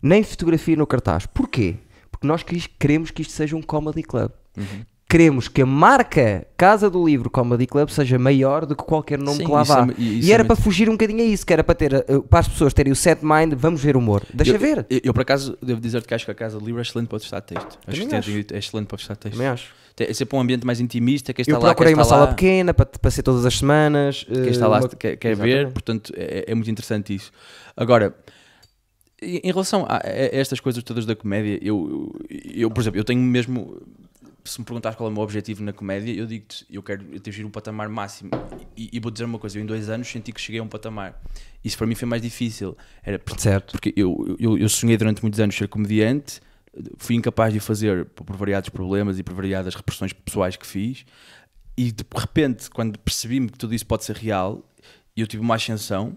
nem 0.00 0.22
fotografia 0.22 0.76
no 0.76 0.86
cartaz. 0.86 1.26
Porquê? 1.26 1.76
Porque 2.12 2.26
nós 2.28 2.44
queremos 2.78 3.10
que 3.10 3.22
isto 3.22 3.32
seja 3.34 3.56
um 3.56 3.60
comedy 3.62 4.02
club. 4.04 4.30
Uhum. 4.56 4.64
Queremos 5.08 5.46
que 5.46 5.62
a 5.62 5.66
marca 5.66 6.44
Casa 6.56 6.90
do 6.90 7.06
Livro 7.06 7.30
Comedy 7.30 7.64
Club 7.66 7.88
seja 7.90 8.18
maior 8.18 8.66
do 8.66 8.74
que 8.74 8.82
qualquer 8.82 9.20
nome 9.20 9.38
Sim, 9.38 9.44
que 9.44 9.50
lá 9.52 9.60
é 9.60 9.64
vá. 9.64 9.86
mu- 9.86 9.94
e 9.96 10.28
é 10.30 10.34
era 10.34 10.42
muito- 10.42 10.46
para 10.56 10.56
fugir 10.64 10.88
um 10.88 10.92
bocadinho 10.92 11.20
a 11.22 11.24
isso, 11.26 11.46
que 11.46 11.52
era 11.52 11.62
para, 11.62 11.76
ter, 11.76 11.92
eh, 11.94 12.04
para 12.28 12.40
as 12.40 12.48
pessoas 12.48 12.74
terem 12.74 12.92
o 12.92 12.96
set 12.96 13.20
mind, 13.24 13.52
vamos 13.56 13.80
ver 13.80 13.96
humor. 13.96 14.24
Deixa 14.34 14.54
eu, 14.54 14.58
ver. 14.58 14.84
Eu, 14.90 15.00
eu, 15.04 15.14
por 15.14 15.20
acaso, 15.22 15.56
devo 15.62 15.80
dizer-te 15.80 16.08
que 16.08 16.14
acho 16.14 16.24
que 16.24 16.30
a 16.32 16.34
Casa 16.34 16.58
de 16.58 16.64
Livro 16.64 16.80
é 16.80 16.82
excelente 16.82 17.06
para 17.06 17.20
testar 17.20 17.40
texto. 17.40 17.78
Acho 17.86 18.00
Também 18.00 18.08
que 18.08 18.14
acho. 18.16 18.30
é 18.52 18.58
excelente 18.58 18.86
para 18.88 18.98
testar 18.98 19.14
texto. 19.14 19.34
Também 19.34 19.46
acho. 19.46 19.72
É 19.98 20.12
sempre 20.12 20.36
um 20.36 20.40
ambiente 20.40 20.66
mais 20.66 20.80
intimista. 20.80 21.32
Quem 21.32 21.42
está 21.42 21.52
Eu 21.54 21.60
lá, 21.60 21.66
procurei 21.68 21.92
quem 21.92 21.96
uma 21.98 22.02
está 22.02 22.14
sala 22.16 22.26
lá, 22.26 22.34
pequena 22.34 22.74
para, 22.74 22.86
para 22.86 23.10
ser 23.12 23.22
todas 23.22 23.46
as 23.46 23.56
semanas. 23.56 24.24
Quem 24.28 24.48
está 24.48 24.66
lá 24.66 24.80
uma- 24.80 24.88
quer, 24.88 25.16
quer 25.16 25.36
ver, 25.36 25.70
portanto 25.72 26.12
é, 26.16 26.46
é 26.48 26.54
muito 26.54 26.68
interessante 26.70 27.14
isso. 27.14 27.30
Agora, 27.76 28.12
em 29.22 29.40
relação 29.46 29.86
a, 29.88 30.00
estas 30.04 30.58
coisas 30.60 30.82
todas 30.82 31.06
da 31.06 31.14
comédia, 31.14 31.58
eu, 31.62 32.12
eu, 32.28 32.40
eu, 32.62 32.70
por 32.70 32.80
exemplo, 32.80 32.98
eu 32.98 33.04
tenho 33.04 33.20
mesmo. 33.22 33.80
Se 34.46 34.60
me 34.60 34.64
perguntares 34.64 34.96
qual 34.96 35.08
é 35.08 35.10
o 35.10 35.14
meu 35.14 35.22
objetivo 35.22 35.62
na 35.62 35.72
comédia, 35.72 36.12
eu 36.12 36.26
digo-te, 36.26 36.64
eu 36.70 36.82
quero 36.82 37.04
atingir 37.14 37.44
um 37.44 37.50
patamar 37.50 37.88
máximo. 37.88 38.30
E, 38.76 38.88
e 38.92 39.00
vou 39.00 39.10
dizer 39.10 39.24
uma 39.24 39.38
coisa: 39.38 39.58
eu 39.58 39.62
em 39.62 39.66
dois 39.66 39.90
anos 39.90 40.08
senti 40.08 40.32
que 40.32 40.40
cheguei 40.40 40.60
a 40.60 40.62
um 40.62 40.68
patamar. 40.68 41.20
Isso 41.64 41.76
para 41.76 41.86
mim 41.86 41.94
foi 41.94 42.08
mais 42.08 42.22
difícil. 42.22 42.76
Era 43.02 43.18
porque 43.18 43.42
Certo. 43.42 43.72
porque 43.72 43.92
eu, 43.96 44.36
eu, 44.38 44.56
eu 44.56 44.68
sonhei 44.68 44.96
durante 44.96 45.20
muitos 45.22 45.40
anos 45.40 45.56
ser 45.56 45.68
comediante, 45.68 46.40
fui 46.96 47.16
incapaz 47.16 47.52
de 47.52 47.60
fazer 47.60 48.06
por, 48.06 48.24
por 48.24 48.36
variados 48.36 48.68
problemas 48.68 49.18
e 49.18 49.22
por 49.22 49.34
variadas 49.34 49.74
repressões 49.74 50.12
pessoais 50.12 50.56
que 50.56 50.66
fiz, 50.66 51.04
e 51.76 51.92
de 51.92 52.04
repente, 52.14 52.70
quando 52.70 52.98
percebi-me 52.98 53.50
que 53.50 53.58
tudo 53.58 53.74
isso 53.74 53.86
pode 53.86 54.04
ser 54.04 54.16
real, 54.16 54.66
eu 55.16 55.26
tive 55.26 55.42
uma 55.42 55.56
ascensão, 55.56 56.16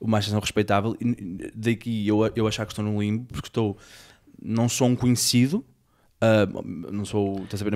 uma 0.00 0.18
ascensão 0.18 0.40
respeitável, 0.40 0.96
e 1.00 1.50
daqui 1.54 2.06
eu, 2.06 2.20
eu 2.34 2.46
achar 2.46 2.64
que 2.64 2.72
estou 2.72 2.84
num 2.84 3.00
limbo, 3.00 3.26
porque 3.26 3.48
estou, 3.48 3.76
não 4.42 4.68
sou 4.68 4.88
um 4.88 4.96
conhecido. 4.96 5.64
Ah, 6.20 6.46
não 6.90 7.04
sou, 7.04 7.40
estás 7.44 7.60
a 7.60 7.64
ver, 7.64 7.72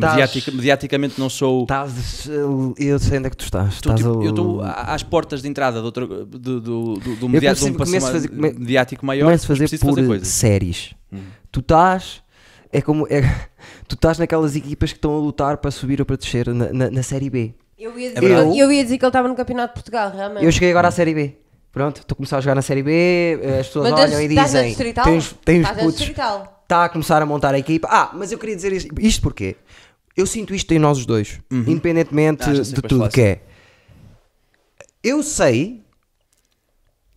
mediaticamente 0.55 1.19
não 1.20 1.28
sou 1.28 1.62
Estás, 1.62 2.27
uh, 2.27 2.74
eu 2.78 2.98
sei 2.98 3.19
onde 3.19 3.27
é 3.27 3.31
que 3.31 3.36
tu 3.36 3.44
estás. 3.44 3.74
Estou, 3.74 3.94
estás 3.94 4.09
tipo, 4.10 4.20
a- 4.20 4.24
eu 4.24 4.31
estou 4.31 4.62
às 4.62 5.02
portas 5.02 5.43
de 5.43 5.48
entrada 5.48 5.78
de 5.81 5.85
outro, 5.85 6.06
do, 6.24 6.39
do, 6.39 6.60
do, 6.60 6.94
do, 6.94 7.27
Eu 7.27 7.28
media- 7.28 7.55
de 7.55 7.65
um 7.65 7.74
fazer- 8.01 8.31
mediático 8.31 9.05
maior, 9.05 9.27
Começo 9.27 9.44
a 9.44 9.48
fazer 9.48 9.59
preciso 9.69 9.85
por 9.86 9.94
fazer 9.97 10.06
coisas. 10.06 10.28
séries. 10.28 10.94
Uhum. 11.12 11.20
Tu 11.52 11.60
estás. 11.60 12.23
É 12.73 12.81
como. 12.82 13.06
é- 13.09 13.23
tu 13.89 13.94
estás 13.94 14.19
naquelas 14.19 14.55
equipas 14.56 14.93
que 14.93 14.98
estão 14.98 15.15
a 15.16 15.19
lutar 15.19 15.56
para 15.59 15.70
subir 15.70 16.01
ou 16.01 16.06
para 16.06 16.16
descer 16.16 16.48
na, 16.48 16.73
na, 16.73 16.90
na 16.90 17.02
Série 17.02 17.31
B. 17.31 17.55
Eu 17.78 17.98
ia, 17.98 18.09
É 18.10 18.15
dizer, 18.15 18.20
verdade. 18.28 18.59
eu 18.59 18.73
ia 18.73 18.82
dizer 18.82 18.98
que 18.98 19.05
ele 19.05 19.09
estava 19.09 19.28
no 19.28 19.35
Campeonato 19.35 19.69
de 19.69 19.74
Portugal, 19.74 20.10
realmente. 20.15 20.44
Eu 20.44 20.51
cheguei 20.52 20.70
agora 20.70 20.89
à 20.89 20.90
Série 20.90 21.15
B. 21.15 21.36
Pronto, 21.73 22.01
estou 22.01 22.15
a 22.15 22.16
começar 22.16 22.39
a 22.39 22.40
jogar 22.40 22.55
na 22.56 22.62
Série 22.62 22.82
B. 22.82 23.39
As 23.60 23.66
pessoas 23.69 23.90
Mas 23.90 24.01
olham 24.01 24.20
e 24.20 24.28
dizem. 24.28 24.69
Distrital? 24.69 25.05
Tens, 25.05 25.35
tens 25.44 25.60
Estás 25.60 25.77
na 25.77 25.82
putos. 25.85 26.10
Está 26.68 26.84
a 26.84 26.88
começar 26.90 27.22
a 27.22 27.24
montar 27.24 27.54
a 27.54 27.58
equipa. 27.58 27.88
Ah, 27.90 28.10
mas 28.12 28.30
eu 28.30 28.38
queria 28.38 28.54
dizer 28.54 28.74
isto, 28.74 28.94
isto 29.00 29.22
porquê? 29.22 29.56
Eu 30.14 30.26
sinto 30.26 30.54
isto 30.54 30.70
em 30.72 30.78
nós 30.78 30.98
os 30.98 31.06
dois, 31.06 31.40
independentemente 31.50 32.42
Ah, 32.42 32.52
de 32.52 32.56
vais 32.58 32.72
tudo 32.72 33.08
que 33.08 33.22
é. 33.22 33.42
Eu 35.02 35.22
sei 35.22 35.82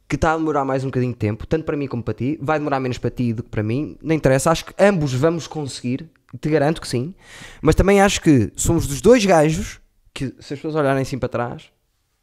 que 0.08 0.16
está 0.16 0.32
a 0.32 0.38
demorar 0.38 0.64
mais 0.64 0.86
um 0.86 0.88
bocadinho 0.88 1.12
de 1.12 1.18
tempo, 1.18 1.46
tanto 1.46 1.66
para 1.66 1.76
mim 1.76 1.86
como 1.86 2.02
para 2.02 2.14
ti. 2.14 2.40
Vai 2.42 2.60
demorar 2.60 2.80
menos 2.80 2.98
para 2.98 3.10
ti 3.10 3.34
do 3.34 3.44
que 3.44 3.50
para 3.50 3.62
mim, 3.62 3.98
não 4.02 4.16
interessa. 4.16 4.52
Acho 4.52 4.64
que 4.64 4.74
ambos 4.80 5.14
vamos 5.14 5.48
conseguir, 5.48 6.10
te 6.40 6.50
garanto 6.50 6.80
que 6.80 6.88
sim. 6.88 7.14
Mas 7.62 7.76
também 7.76 8.00
acho 8.00 8.22
que 8.22 8.54
somos 8.56 8.88
dos 8.88 9.02
dois 9.02 9.26
gajos 9.26 9.82
que, 10.14 10.28
se 10.40 10.54
as 10.54 10.60
pessoas 10.60 10.76
olharem 10.76 11.02
assim 11.02 11.20
para 11.20 11.28
trás, 11.28 11.70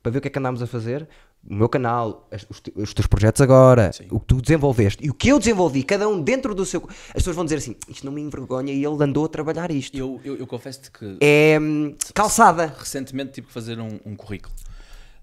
para 0.03 0.13
ver 0.13 0.19
o 0.19 0.23
que 0.23 0.29
é 0.29 0.31
que 0.31 0.39
andamos 0.39 0.63
a 0.63 0.67
fazer, 0.67 1.07
o 1.49 1.55
meu 1.55 1.69
canal, 1.69 2.29
os, 2.51 2.61
te- 2.61 2.73
os 2.77 2.93
teus 2.93 3.07
projetos 3.07 3.41
agora, 3.41 3.93
Sim. 3.93 4.07
o 4.11 4.21
que 4.21 4.27
tu 4.27 4.41
desenvolveste 4.43 5.05
e 5.05 5.11
o 5.11 5.15
que 5.15 5.29
eu 5.29 5.39
desenvolvi, 5.39 5.83
cada 5.83 6.09
um 6.09 6.21
dentro 6.21 6.55
do 6.55 6.65
seu. 6.67 6.87
As 7.09 7.15
pessoas 7.15 7.37
vão 7.37 7.45
dizer 7.45 7.57
assim: 7.57 7.77
isto 7.89 8.05
não 8.05 8.13
me 8.13 8.21
envergonha 8.21 8.73
e 8.73 8.85
ele 8.85 9.03
andou 9.03 9.25
a 9.25 9.29
trabalhar 9.29 9.71
isto. 9.71 9.97
Eu, 9.97 10.21
eu, 10.25 10.37
eu 10.37 10.47
confesso-te 10.47 10.91
que 10.91 11.17
É 11.21 11.59
hum, 11.61 11.95
calçada. 12.15 12.75
recentemente 12.79 13.33
tive 13.33 13.47
que 13.47 13.53
fazer 13.53 13.79
um, 13.81 13.99
um 14.05 14.15
currículo 14.17 14.55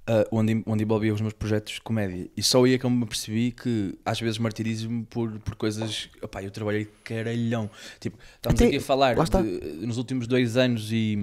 ah, 0.07 0.25
onde, 0.31 0.61
onde 0.65 0.83
envolvia 0.83 1.13
os 1.13 1.19
meus 1.21 1.33
projetos 1.33 1.73
de 1.73 1.81
comédia 1.81 2.29
e 2.37 2.43
só 2.43 2.63
aí 2.63 2.73
é 2.75 2.77
que 2.77 2.85
eu 2.85 2.89
me 2.89 3.05
percebi 3.05 3.51
que 3.51 3.97
às 4.05 4.19
vezes 4.19 4.37
martirizo-me 4.37 5.03
por, 5.05 5.39
por 5.39 5.55
coisas. 5.55 6.09
Opá, 6.21 6.43
eu 6.43 6.51
trabalhei 6.51 6.85
caralhão. 7.03 7.69
Tipo, 7.99 8.17
estamos 8.35 8.59
Até- 8.59 8.67
aqui 8.67 8.77
a 8.77 8.81
falar 8.81 9.15
de- 9.15 9.85
nos 9.85 9.97
últimos 9.97 10.27
dois 10.27 10.57
anos 10.57 10.91
e, 10.91 11.17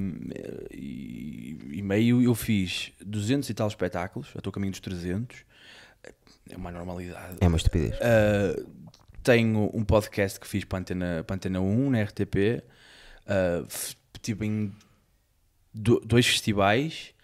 e, 0.72 1.59
e 1.78 1.82
meio 1.82 2.20
eu 2.22 2.34
fiz 2.34 2.92
200 3.04 3.48
e 3.50 3.54
tal 3.54 3.68
espetáculos, 3.68 4.28
já 4.32 4.38
estou 4.38 4.50
a 4.50 4.54
caminho 4.54 4.72
dos 4.72 4.80
300. 4.80 5.44
É 6.50 6.56
uma 6.56 6.70
normalidade. 6.72 7.36
É 7.40 7.46
uma 7.46 7.56
estupidez. 7.56 7.94
Uh, 7.96 8.66
tenho 9.22 9.70
um 9.72 9.84
podcast 9.84 10.38
que 10.40 10.46
fiz 10.48 10.64
para 10.64 10.78
a 10.78 10.80
Antena, 10.80 11.24
para 11.24 11.34
a 11.34 11.36
Antena 11.36 11.60
1 11.60 11.90
na 11.90 12.02
RTP. 12.02 12.62
Uh, 13.24 13.64
f- 13.68 13.94
tipo, 14.20 14.42
em 14.42 14.72
do- 15.72 16.00
dois 16.00 16.26
festivais. 16.26 17.14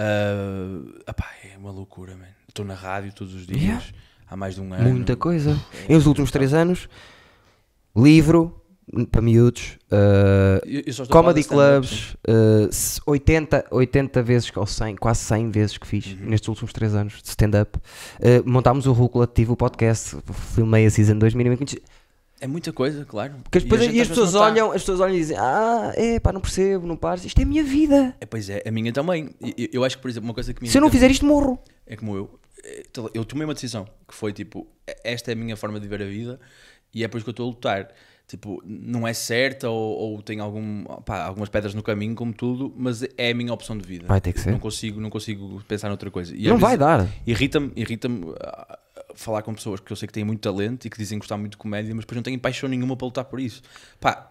Ah, 0.00 1.10
epá, 1.10 1.28
é 1.52 1.56
uma 1.58 1.70
loucura, 1.70 2.16
man. 2.16 2.24
Estou 2.48 2.64
na 2.64 2.74
rádio 2.74 3.12
todos 3.14 3.34
os 3.34 3.46
dias. 3.46 3.60
Yeah. 3.62 3.84
Há 4.28 4.36
mais 4.36 4.54
de 4.54 4.60
um 4.60 4.72
ano. 4.72 4.90
Muita 4.90 5.16
coisa. 5.16 5.58
Em 5.88 5.96
os 5.96 6.06
últimos 6.06 6.30
três 6.30 6.54
anos, 6.54 6.88
livro 7.96 8.56
para 9.12 9.20
miúdos, 9.22 9.78
uh, 9.92 10.60
Eu- 10.66 10.82
eu 10.84 11.06
comedy 11.08 11.44
clubs, 11.44 12.14
uh, 12.28 12.68
s- 12.68 13.00
80, 13.06 13.64
80 13.70 14.20
vezes, 14.20 14.50
ou 14.56 14.66
100, 14.66 14.96
quase 14.96 15.20
100 15.20 15.48
vezes 15.48 15.78
que 15.78 15.86
fiz 15.86 16.06
Uhum. 16.06 16.26
nestes 16.28 16.48
últimos 16.48 16.72
três 16.72 16.92
anos 16.94 17.22
de 17.22 17.28
stand-up. 17.28 17.78
Uh, 18.18 18.42
montámos 18.50 18.86
o 18.86 18.92
Rúcula, 18.92 19.28
tive 19.28 19.52
o 19.52 19.56
podcast, 19.56 20.16
filmei 20.54 20.86
a 20.86 20.90
season 20.90 21.18
2020. 21.18 21.70
sim. 21.72 21.78
É 22.40 22.46
muita 22.46 22.72
coisa, 22.72 23.04
claro. 23.04 23.34
Porque 23.42 23.58
E 23.58 23.60
depois, 23.60 23.82
e 23.82 24.00
às 24.00 24.02
as 24.02 24.08
pessoas 24.08 24.32
tá. 24.32 24.40
olham, 24.40 24.68
as 24.72 24.80
pessoas 24.82 25.00
olham 25.00 25.14
e 25.14 25.18
dizem: 25.18 25.36
Ah, 25.38 25.92
é 25.94 26.18
pá, 26.18 26.32
não 26.32 26.40
percebo, 26.40 26.86
não 26.86 26.96
pares, 26.96 27.24
isto 27.24 27.38
é 27.38 27.42
a 27.42 27.46
minha 27.46 27.62
vida. 27.62 28.16
É, 28.20 28.24
pois 28.26 28.48
é, 28.48 28.62
a 28.66 28.70
minha 28.70 28.92
também. 28.92 29.30
E- 29.40 29.54
Eu, 29.64 29.68
eu 29.80 29.84
acho 29.84 29.96
que, 29.96 30.02
por 30.02 30.08
exemplo, 30.10 30.28
uma 30.28 30.34
coisa 30.34 30.54
que 30.54 30.62
me 30.62 30.68
Se 30.68 30.78
eu 30.78 30.82
não 30.82 30.90
fizer 30.90 31.10
isto, 31.10 31.26
morro. 31.26 31.58
é 31.86 31.96
como 31.96 32.16
eu. 32.16 32.40
eh, 32.64 32.84
Eu 33.14 33.24
tomei 33.24 33.44
uma 33.44 33.52
decisão 33.54 33.86
que 34.08 34.14
foi 34.14 34.32
tipo: 34.32 34.66
esta 35.04 35.30
é 35.30 35.34
a 35.34 35.36
minha 35.36 35.56
forma 35.56 35.78
de 35.78 35.86
ver 35.86 36.00
a 36.02 36.06
vida 36.06 36.40
e 36.94 37.04
é 37.04 37.08
por 37.08 37.18
isso 37.18 37.24
que 37.24 37.30
eu 37.30 37.32
estou 37.32 37.46
a 37.46 37.50
lutar. 37.50 37.88
Tipo, 38.26 38.62
não 38.64 39.08
é 39.08 39.12
certa 39.12 39.68
ou, 39.68 39.98
ou 39.98 40.22
tem 40.22 40.38
algum, 40.38 40.84
pá, 41.04 41.24
algumas 41.24 41.48
pedras 41.48 41.74
no 41.74 41.82
caminho, 41.82 42.14
como 42.14 42.32
tudo, 42.32 42.72
mas 42.76 43.02
é 43.18 43.32
a 43.32 43.34
minha 43.34 43.52
opção 43.52 43.76
de 43.76 43.84
vida. 43.84 44.06
Vai 44.06 44.20
ter 44.20 44.32
que 44.32 44.38
ser. 44.38 44.52
Não 44.52 44.60
consigo, 44.60 45.00
não 45.00 45.10
consigo 45.10 45.60
pensar 45.66 45.88
noutra 45.88 46.12
coisa. 46.12 46.32
E 46.36 46.44
não 46.46 46.56
vai 46.56 46.76
vezes 46.76 46.78
dar. 46.78 47.08
Irrita-me 47.26 47.72
irrita-me 47.74 48.32
ah, 48.40 48.78
falar 49.14 49.42
com 49.42 49.54
pessoas 49.54 49.80
que 49.80 49.90
eu 49.92 49.96
sei 49.96 50.06
que 50.06 50.12
têm 50.12 50.24
muito 50.24 50.40
talento 50.40 50.84
e 50.86 50.90
que 50.90 50.98
dizem 50.98 51.18
gostar 51.18 51.36
muito 51.36 51.52
de 51.52 51.58
comédia, 51.58 51.94
mas 51.94 52.04
depois 52.04 52.16
não 52.16 52.22
têm 52.22 52.38
paixão 52.38 52.68
nenhuma 52.68 52.96
para 52.96 53.06
lutar 53.06 53.24
por 53.24 53.40
isso. 53.40 53.62
Pá, 54.00 54.30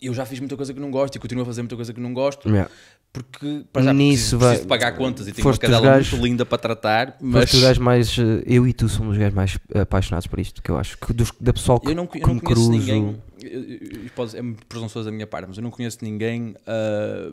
eu 0.00 0.12
já 0.14 0.24
fiz 0.24 0.38
muita 0.40 0.56
coisa 0.56 0.72
que 0.72 0.80
não 0.80 0.90
gosto 0.90 1.16
e 1.16 1.18
continuo 1.18 1.42
a 1.42 1.46
fazer 1.46 1.62
muita 1.62 1.76
coisa 1.76 1.92
que 1.92 2.00
não 2.00 2.12
gosto 2.14 2.48
Yeah. 2.48 2.70
porque 3.12 3.64
para 3.72 3.82
já 3.82 3.92
Nisso 3.92 4.12
preciso, 4.36 4.38
vai- 4.38 4.48
preciso 4.50 4.62
de 4.64 4.68
pagar 4.68 4.92
contas 4.96 5.28
e 5.28 5.32
tenho 5.32 5.46
uma 5.46 5.52
os 5.52 5.58
cadela 5.58 5.82
gajos- 5.86 6.12
muito 6.12 6.24
linda 6.24 6.46
para 6.46 6.58
tratar, 6.58 7.16
Mas 7.20 7.50
tu 7.50 7.60
gajos 7.60 7.78
mais. 7.78 8.16
uh, 8.18 8.22
Eu 8.46 8.66
e 8.66 8.72
tu 8.72 8.88
somos 8.88 9.12
os 9.12 9.18
gajos 9.18 9.34
mais 9.34 9.58
apaixonados 9.74 10.26
por 10.26 10.38
isto, 10.40 10.62
que 10.62 10.70
eu 10.70 10.78
acho 10.78 10.96
que 10.98 11.12
dos, 11.12 11.30
da 11.40 11.52
pessoal 11.52 11.78
que, 11.78 11.90
eu 11.90 11.94
não, 11.94 12.04
eu 12.04 12.08
que 12.08 12.20
não 12.20 12.38
conheço 12.38 12.44
cruzo. 12.44 12.70
ninguém. 12.70 13.20
eu- 13.42 13.50
eu- 13.62 13.78
eu- 14.16 14.38
é 14.38 14.42
muito 14.42 14.64
presunçoso 14.66 15.06
da 15.06 15.12
minha 15.12 15.26
parte, 15.26 15.46
mas 15.48 15.56
eu 15.58 15.62
não 15.62 15.70
conheço 15.70 15.98
ninguém 16.02 16.54
ah, 16.66 17.32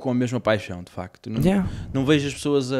com 0.00 0.10
a 0.10 0.14
mesma 0.14 0.40
paixão, 0.40 0.82
de 0.82 0.90
facto. 0.90 1.30
Não, 1.30 1.40
Yeah. 1.40 1.68
não 1.94 2.04
vejo 2.04 2.26
as 2.26 2.34
pessoas 2.34 2.72
a, 2.72 2.78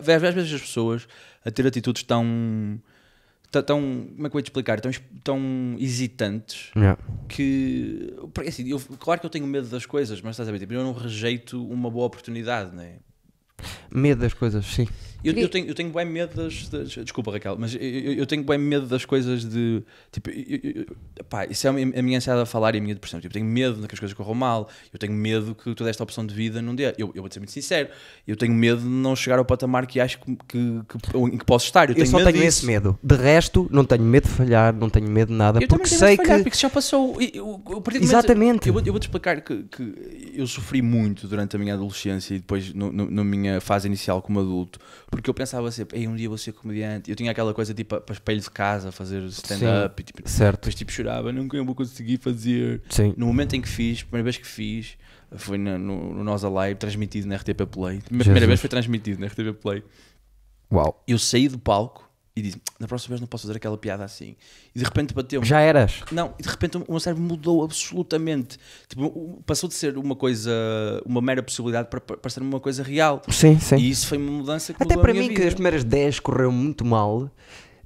Às 0.00 0.34
vezes 0.34 0.52
as 0.54 0.60
pessoas 0.62 1.06
a 1.44 1.50
ter 1.50 1.66
atitudes 1.66 2.02
tão. 2.02 2.80
tão- 3.50 3.62
como 3.62 4.12
é 4.12 4.14
que 4.16 4.26
eu 4.26 4.30
vou 4.30 4.42
te 4.42 4.46
explicar? 4.46 4.80
Tão, 4.80 4.90
tão 5.24 5.76
hesitantes 5.78 6.70
Yeah. 6.76 7.00
que. 7.28 8.14
Porque, 8.32 8.48
assim, 8.50 8.68
eu- 8.68 8.80
claro 8.98 9.20
que 9.20 9.26
eu 9.26 9.30
tenho 9.30 9.46
medo 9.46 9.68
das 9.68 9.84
coisas, 9.86 10.20
mas 10.20 10.32
estás 10.32 10.48
a 10.48 10.52
ver? 10.52 10.58
Tipo, 10.58 10.72
eu 10.74 10.82
não 10.84 10.92
rejeito 10.92 11.62
uma 11.66 11.90
boa 11.90 12.06
oportunidade, 12.06 12.74
não 12.74 12.82
é? 12.82 12.96
Medo 13.90 14.20
das 14.20 14.34
coisas, 14.34 14.64
sim. 14.66 14.86
Eu, 15.24 15.32
eu 15.34 15.48
tenho, 15.48 15.66
eu 15.66 15.74
tenho 15.74 15.90
bem 15.90 16.06
medo 16.06 16.36
das, 16.36 16.68
das- 16.68 16.90
Desculpa, 16.90 17.32
Raquel, 17.32 17.56
mas 17.58 17.74
eu, 17.74 17.80
eu- 17.80 18.26
tenho 18.26 18.44
bem 18.44 18.56
medo 18.56 18.86
das 18.86 19.04
coisas 19.04 19.44
de. 19.44 19.82
Tipo, 20.12 20.30
eu- 20.30 20.60
eu- 20.62 21.24
pá, 21.28 21.44
isso 21.46 21.66
é 21.66 21.70
a 21.70 21.72
minha, 21.72 22.18
ansiedade 22.18 22.42
a 22.42 22.46
falar 22.46 22.74
e 22.74 22.78
a 22.78 22.80
minha 22.80 22.94
depressão. 22.94 23.18
Tipo, 23.20 23.32
eu 23.32 23.40
tenho 23.40 23.46
medo 23.46 23.80
de 23.80 23.88
que 23.88 23.94
as 23.94 23.98
coisas 23.98 24.16
corram 24.16 24.34
mal, 24.34 24.68
eu 24.92 24.98
tenho 24.98 25.12
medo 25.12 25.56
que 25.56 25.74
toda 25.74 25.90
esta 25.90 26.04
opção 26.04 26.24
de 26.24 26.32
vida 26.32 26.62
não 26.62 26.72
dê. 26.74 26.94
Eu, 26.96 27.10
eu 27.16 27.22
vou 27.22 27.28
ser 27.32 27.40
muito 27.40 27.50
sincero, 27.50 27.88
eu 28.28 28.36
tenho 28.36 28.54
medo 28.54 28.80
de 28.80 28.86
não 28.86 29.16
chegar 29.16 29.38
ao 29.40 29.44
patamar 29.44 29.86
que 29.88 29.98
acho 29.98 30.20
que, 30.20 30.36
que, 30.46 30.80
que- 30.88 31.16
em 31.18 31.36
que 31.36 31.44
posso 31.44 31.66
estar. 31.66 31.88
Eu, 31.88 31.90
Eu, 31.90 31.94
tenho 31.96 32.06
só 32.06 32.18
medo 32.18 32.30
tenho 32.32 32.44
disso. 32.44 32.58
esse 32.58 32.66
medo. 32.66 32.96
De 33.02 33.16
resto, 33.16 33.68
não 33.72 33.84
tenho 33.84 34.04
medo 34.04 34.24
de 34.28 34.30
falhar, 34.34 34.72
não 34.72 34.88
tenho 34.88 35.10
medo 35.10 35.28
de 35.32 35.34
nada, 35.34 35.58
Eu 35.60 35.66
porque 35.66 35.88
sei 35.88 36.10
medo 36.10 36.20
de 36.20 36.26
falhar, 36.26 36.36
que. 36.38 36.42
porque 36.44 36.54
isso 36.54 36.62
já 36.62 36.70
passou. 36.70 37.16
Exatamente. 38.00 38.38
momento- 38.38 38.66
eu, 38.68 38.72
vou, 38.72 38.82
eu 38.86 38.92
vou 38.92 39.00
te 39.00 39.04
explicar 39.04 39.40
que, 39.40 39.64
que 39.64 40.32
eu 40.34 40.46
sofri 40.46 40.80
muito 40.82 41.26
durante 41.26 41.56
a 41.56 41.58
minha 41.58 41.74
adolescência 41.74 42.34
e 42.34 42.38
depois 42.38 42.72
no, 42.72 42.92
no- 42.92 43.10
na 43.10 43.24
minha 43.24 43.60
fase 43.60 43.86
inicial 43.88 44.22
como 44.22 44.40
adulto, 44.40 44.78
porque 45.10 45.28
eu 45.30 45.34
pensava 45.34 45.70
sempre, 45.70 45.98
Ei, 45.98 46.06
um 46.08 46.14
dia 46.14 46.28
vou 46.28 46.38
ser 46.38 46.52
comediante. 46.52 47.10
Eu 47.10 47.16
tinha 47.16 47.30
aquela 47.30 47.54
coisa 47.54 47.72
tipo 47.74 48.00
para 48.00 48.12
espelho 48.12 48.40
de 48.40 48.50
casa, 48.50 48.92
fazer 48.92 49.22
stand-up 49.24 50.02
tipo, 50.02 50.28
Certo. 50.28 50.56
depois 50.60 50.74
tipo 50.74 50.92
chorava, 50.92 51.32
nunca 51.32 51.56
eu 51.56 51.64
vou 51.64 51.74
conseguir 51.74 52.18
fazer. 52.18 52.82
Sim. 52.88 53.14
No 53.16 53.26
momento 53.26 53.54
em 53.54 53.60
que 53.60 53.68
fiz, 53.68 54.02
primeira 54.02 54.24
vez 54.24 54.36
que 54.36 54.46
fiz, 54.46 54.96
foi 55.36 55.58
no, 55.58 55.78
no 55.78 56.24
Nós 56.24 56.44
Alive, 56.44 56.76
transmitido 56.76 57.26
na 57.28 57.36
RTP 57.36 57.66
Play. 57.70 57.98
A 57.98 58.18
primeira 58.18 58.46
vez 58.46 58.60
foi 58.60 58.68
transmitido 58.68 59.20
na 59.20 59.26
RTP 59.26 59.52
Play 59.60 59.82
Uau. 60.72 61.02
eu 61.06 61.18
saí 61.18 61.48
do 61.48 61.58
palco 61.58 62.07
e 62.38 62.42
disse: 62.42 62.60
na 62.78 62.86
próxima 62.86 63.10
vez 63.10 63.20
não 63.20 63.28
posso 63.28 63.46
fazer 63.46 63.56
aquela 63.56 63.76
piada 63.76 64.04
assim. 64.04 64.36
E 64.74 64.78
de 64.78 64.84
repente 64.84 65.14
bateu-me. 65.14 65.46
Já 65.46 65.60
eras. 65.60 66.02
Não, 66.12 66.34
e 66.38 66.42
de 66.42 66.48
repente 66.48 66.76
o 66.76 66.84
meu 66.88 67.00
cérebro 67.00 67.22
mudou 67.22 67.64
absolutamente. 67.64 68.58
Tipo, 68.88 69.42
passou 69.46 69.68
de 69.68 69.74
ser 69.74 69.96
uma 69.98 70.16
coisa, 70.16 70.50
uma 71.04 71.20
mera 71.20 71.42
possibilidade 71.42 71.88
para, 71.88 72.00
para 72.00 72.30
ser 72.30 72.40
uma 72.40 72.60
coisa 72.60 72.82
real. 72.82 73.22
Sim, 73.28 73.58
sim. 73.58 73.76
E 73.76 73.90
isso 73.90 74.06
foi 74.06 74.18
uma 74.18 74.30
mudança 74.30 74.72
que 74.72 74.82
Até 74.82 74.96
para 74.96 75.12
mim, 75.12 75.28
que 75.28 75.34
vida. 75.34 75.48
as 75.48 75.54
primeiras 75.54 75.84
10 75.84 76.20
correram 76.20 76.52
muito 76.52 76.84
mal, 76.84 77.30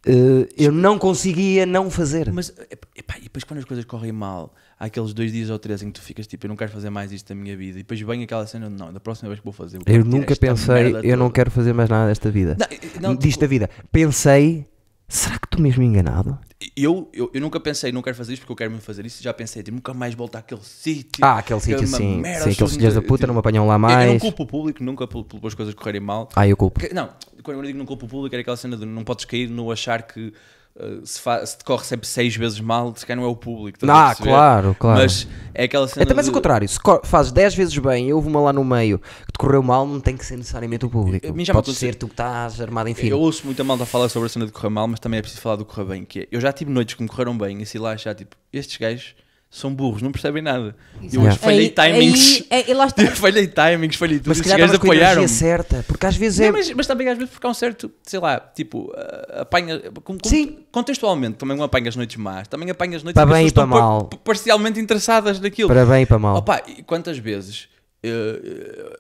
eh, 0.07 0.49
eu 0.57 0.73
não 0.73 0.99
conseguia 0.99 1.65
não 1.65 1.91
fazer. 1.91 2.33
Mas, 2.33 2.53
epá, 2.97 3.17
e 3.19 3.23
depois 3.23 3.45
quando 3.45 3.59
as 3.59 3.65
coisas 3.65 3.85
correm 3.85 4.13
mal, 4.13 4.55
há 4.83 4.87
aqueles 4.87 5.15
dois 5.15 5.31
dias 5.31 5.49
ou 5.49 5.59
três 5.61 5.81
em 5.81 5.87
que 5.87 5.93
tu 5.93 6.03
ficas 6.03 6.27
tipo, 6.27 6.45
eu 6.45 6.49
não 6.49 6.57
quero 6.57 6.73
fazer 6.73 6.91
mais 6.91 7.13
isto 7.13 7.29
da 7.29 7.35
minha 7.37 7.57
vida. 7.57 7.79
E 7.79 7.83
depois 7.83 8.01
vem 8.01 8.25
aquela 8.25 8.45
cena, 8.49 8.69
não, 8.69 8.93
da 8.93 8.99
próxima 8.99 9.29
vez 9.29 9.39
que 9.39 9.45
vou 9.45 9.53
fazer. 9.53 9.77
Eu 9.79 9.85
tirar 9.85 10.05
nunca 10.05 10.35
pensei, 10.35 10.93
eu 11.05 11.17
não 11.17 11.27
toda." 11.27 11.35
quero 11.35 11.51
fazer 11.53 11.73
mais 11.73 11.89
nada 11.89 12.09
desta 12.09 12.31
vida. 12.33 12.57
Não, 13.01 13.11
não, 13.11 13.17
Disto 13.17 13.41
da 13.41 13.47
vida. 13.47 13.71
Pensei, 13.93 14.67
será 15.07 15.39
que 15.39 15.47
estou 15.47 15.61
mesmo 15.61 15.85
enganado? 15.85 16.37
eu, 16.77 17.09
eu, 17.13 17.31
eu 17.35 17.41
nunca 17.41 17.59
pensei, 17.61 17.91
não 17.93 18.03
quero 18.03 18.17
fazer 18.17 18.33
isto 18.35 18.43
porque 18.43 18.53
eu 18.53 18.57
quero 18.57 18.71
mesmo 18.73 18.83
fazer 18.85 19.07
isso. 19.07 19.23
Já 19.23 19.33
pensei, 19.33 19.63
tipo, 19.63 19.77
nunca 19.77 19.95
mais 19.95 20.15
voltar 20.15 20.41
àquele 20.41 20.61
sítio. 20.63 21.25
Ah, 21.25 21.39
aquele 21.39 21.61
que 21.61 21.75
é 21.75 21.79
sítio 21.79 21.87
sim. 21.97 22.21
merda, 22.21 22.45
Sim, 22.45 22.51
aqueles 22.51 22.73
filhos 22.75 22.95
da 22.95 23.01
não- 23.01 23.07
puta 23.07 23.27
não 23.27 23.35
me 23.35 23.41
apanham 23.41 23.67
lá 23.67 23.75
Eu- 23.75 23.77
Eu 23.77 23.81
não 23.81 24.07
mais. 24.09 24.21
culpo 24.23 24.43
o 24.43 24.47
público 24.47 24.83
nunca 24.83 25.07
pelas 25.07 25.55
coisas 25.55 25.75
correrem 25.75 26.01
mal. 26.01 26.29
Ah, 26.35 26.47
eu 26.49 26.57
culpo. 26.57 26.81
Não, 26.93 27.09
quando 27.45 27.59
eu 27.59 27.63
digo 27.67 27.79
não 27.79 27.87
culpo 27.87 28.07
o 28.07 28.09
público, 28.09 28.35
era 28.35 28.41
aquela 28.43 28.57
cena 28.57 28.77
de 28.77 28.85
não 28.85 29.05
podes 29.05 29.25
cair 29.25 29.49
no 29.49 29.71
achar 29.71 30.03
que 30.03 30.33
uh, 30.77 31.07
se, 31.07 31.21
se 31.47 31.59
te 31.59 31.65
corre 31.65 31.85
sempre 31.85 32.07
seis 32.07 32.35
vezes 32.37 32.61
mal, 32.61 32.95
se 32.97 33.05
calhar 33.07 33.21
não 33.23 33.29
é 33.29 33.33
o 33.33 33.37
público. 33.37 33.79
Ah, 33.89 34.15
claro, 34.15 34.77
claro. 34.79 35.01
Mas 35.01 35.27
é 35.55 35.65
aquela 35.65 35.87
cena. 35.89 36.05
Até 36.05 36.15
mais 36.15 36.27
de- 36.27 36.31
o 36.31 36.35
contrário, 36.35 36.69
se 36.69 36.79
fazes 37.05 37.33
10 37.33 37.55
vezes 37.55 37.77
bem 37.79 38.09
e 38.09 38.13
houve 38.13 38.29
uma 38.29 38.41
lá 38.41 38.53
no 38.53 38.65
meio 38.65 38.99
que 38.99 39.33
te 39.33 39.39
correu 39.39 39.63
mal, 39.63 39.87
não 39.87 40.01
tem 40.01 40.17
que 40.17 40.25
ser 40.25 40.37
necessariamente 40.37 40.85
o 40.87 40.91
público. 40.91 41.27
A 41.27 41.33
mim 41.33 41.45
já 41.45 41.53
Pode 41.53 41.67
aconteceu- 41.71 41.89
ser 41.91 41.95
tu 41.97 42.07
que 42.07 42.15
estás 42.15 42.61
armado 42.61 42.89
em 42.89 42.93
Eu 42.93 42.97
fino. 42.97 43.19
ouço 43.19 43.45
muita 43.45 43.63
malta 43.65 43.85
falar 43.87 44.09
sobre 44.09 44.27
a 44.27 44.29
cena 44.31 44.47
de 44.47 44.53
correr 44.53 44.71
mal, 44.71 44.87
mas 44.89 45.01
também 45.01 45.19
é 45.19 45.23
preciso 45.23 45.43
falar 45.43 45.57
do 45.57 45.65
correr 45.65 45.85
bem. 45.85 46.05
Que 46.05 46.21
é, 46.21 46.29
eu 46.31 46.41
já 46.41 46.53
tive 46.53 46.71
noites 46.71 46.95
que 46.95 47.03
me 47.03 47.09
correram 47.09 47.37
bem 47.37 47.61
e 47.61 47.63
assim 47.63 47.79
lá 47.79 47.93
achar 47.93 48.15
tipo, 48.15 48.37
estes 48.53 48.77
gajos 48.79 49.15
são 49.55 49.73
burros, 49.75 50.01
não 50.01 50.11
percebem 50.11 50.43
nada. 50.43 50.75
Eu 50.97 51.09
Yeah. 51.11 51.29
hoje 51.29 51.39
falhei 51.39 51.69
timings. 51.69 52.43
Aí, 52.51 52.65
aí, 52.69 52.73
lá 52.75 52.87
está. 52.89 53.03
Eu 53.03 53.11
falhei 53.15 53.47
timings, 53.47 53.97
falhei 53.97 54.17
tudo. 54.19 54.29
Mas 54.29 54.39
se 54.39 54.45
calhar 54.45 55.19
a 55.19 55.29
certa, 55.29 55.85
porque 55.87 56.07
às 56.07 56.17
vezes 56.17 56.41
é. 56.41 56.47
Não, 56.47 56.53
mas, 56.53 56.71
mas 56.73 56.87
também 56.87 57.07
às 57.11 57.19
vezes 57.19 57.31
porque 57.35 57.47
há 57.47 57.51
um 57.51 57.55
certo, 57.55 57.91
sei 58.03 58.19
lá, 58.19 58.41
tipo, 58.41 58.85
uh, 58.91 59.41
apanha. 59.43 59.79
com- 60.03 60.17
com- 60.19 60.29
Sim. 60.29 60.61
Contextualmente 60.73 61.37
também 61.37 61.55
não 61.55 61.65
apanhas 61.65 61.95
noites 61.95 62.17
más, 62.17 62.49
também 62.49 62.71
apanhas 62.71 63.03
noites 63.03 63.23
Para 63.23 63.31
bem 63.31 63.47
e 63.47 63.53
para 63.53 63.67
mal. 63.67 64.07
par- 64.07 64.19
parcialmente 64.21 64.81
interessadas 64.81 65.39
naquilo. 65.39 65.69
Para 65.69 65.85
bem 65.85 66.05
e 66.05 66.07
para 66.07 66.19
mal. 66.19 66.37
Opa, 66.39 66.63
e 66.67 66.83
quantas 66.83 67.19
vezes 67.19 67.69
uh, 68.03 68.09
uh, 68.09 68.99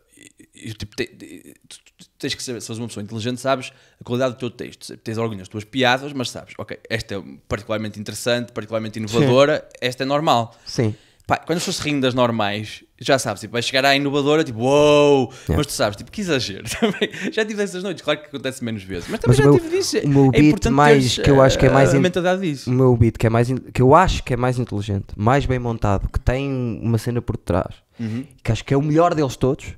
tipo, 0.79 0.97
te- 0.97 1.07
te- 1.07 1.55
tu- 1.69 1.79
tens 2.19 2.35
que 2.35 2.43
saber, 2.43 2.61
se 2.61 2.71
és 2.71 2.79
uma 2.79 2.87
pessoa 2.89 3.03
inteligente, 3.05 3.41
sabes 3.41 3.73
a 4.01 4.05
qualidade 4.05 4.35
do 4.35 4.39
teu 4.39 4.51
texto, 4.51 4.97
tens 4.99 5.19
orgulho 5.19 5.39
nas 5.39 5.49
tuas 5.49 5.65
piadas, 5.65 6.13
mas 6.13 6.31
sabes, 6.31 6.55
ok, 6.59 6.79
esta 6.89 7.15
é 7.17 7.23
particularmente 7.49 7.99
interessante, 7.99 8.53
particularmente 8.53 8.99
inovadora, 8.99 9.67
esta 9.81 10.03
é 10.03 10.07
normal. 10.07 10.55
Sim. 10.65 10.95
Pá, 11.25 11.37
quando 11.37 11.59
as 11.59 11.63
pessoas 11.63 11.77
se 11.77 11.83
riem 11.85 12.01
das 12.01 12.15
normais, 12.15 12.83
já 13.01 13.17
sabes, 13.17 13.41
tipo, 13.41 13.53
vai 13.53 13.63
chegar 13.63 13.85
à 13.85 13.95
inovadora, 13.95 14.43
tipo, 14.43 14.59
uou, 14.59 15.29
Yeah. 15.49 15.57
mas 15.57 15.67
tu 15.69 15.73
sabes, 15.73 15.97
tipo, 15.97 16.11
que 16.11 16.21
exagero 16.21 16.65
também. 16.81 17.09
Já 17.33 17.45
tive 17.45 17.63
essas 17.63 17.81
noites, 17.83 18.03
claro 18.03 18.21
que 18.21 18.27
acontece 18.27 18.63
menos 18.65 18.83
vezes, 18.83 19.09
mas 19.09 19.21
também 19.21 19.37
Mas 19.37 19.45
já 19.45 19.45
meu- 19.51 19.55
tive 19.61 19.77
disso. 19.77 19.99
o 20.05 20.09
meu 20.09 20.31
é 20.35 20.41
beat 20.41 20.67
mais- 20.67 21.19
que 21.19 21.31
eu 21.31 21.41
acho 21.41 21.57
que 21.59 21.67
é 21.67 21.71
mais 21.71 21.95
a 21.95 21.97
in- 21.97 22.41
disso. 22.41 22.69
O 22.69 22.73
meu 22.73 22.97
beat 22.97 23.17
que 23.17 23.27
é 23.27 23.31
mais 23.31 23.49
in- 23.49 23.57
que 23.57 23.81
eu 23.81 23.95
acho 23.95 24.23
que 24.25 24.35
é 24.35 24.37
mais 24.37 24.59
inteligente, 24.59 25.07
mais 25.17 25.47
bem 25.47 25.61
montado, 25.61 26.09
que 26.09 26.19
tem 26.19 26.51
uma 26.83 26.99
cena 26.99 27.23
por 27.23 27.37
trás, 27.37 27.73
Uhum. 28.01 28.25
que 28.43 28.51
acho 28.51 28.65
que 28.65 28.75
é 28.75 28.77
o 28.77 28.83
melhor 28.83 29.15
deles 29.15 29.37
todos, 29.37 29.75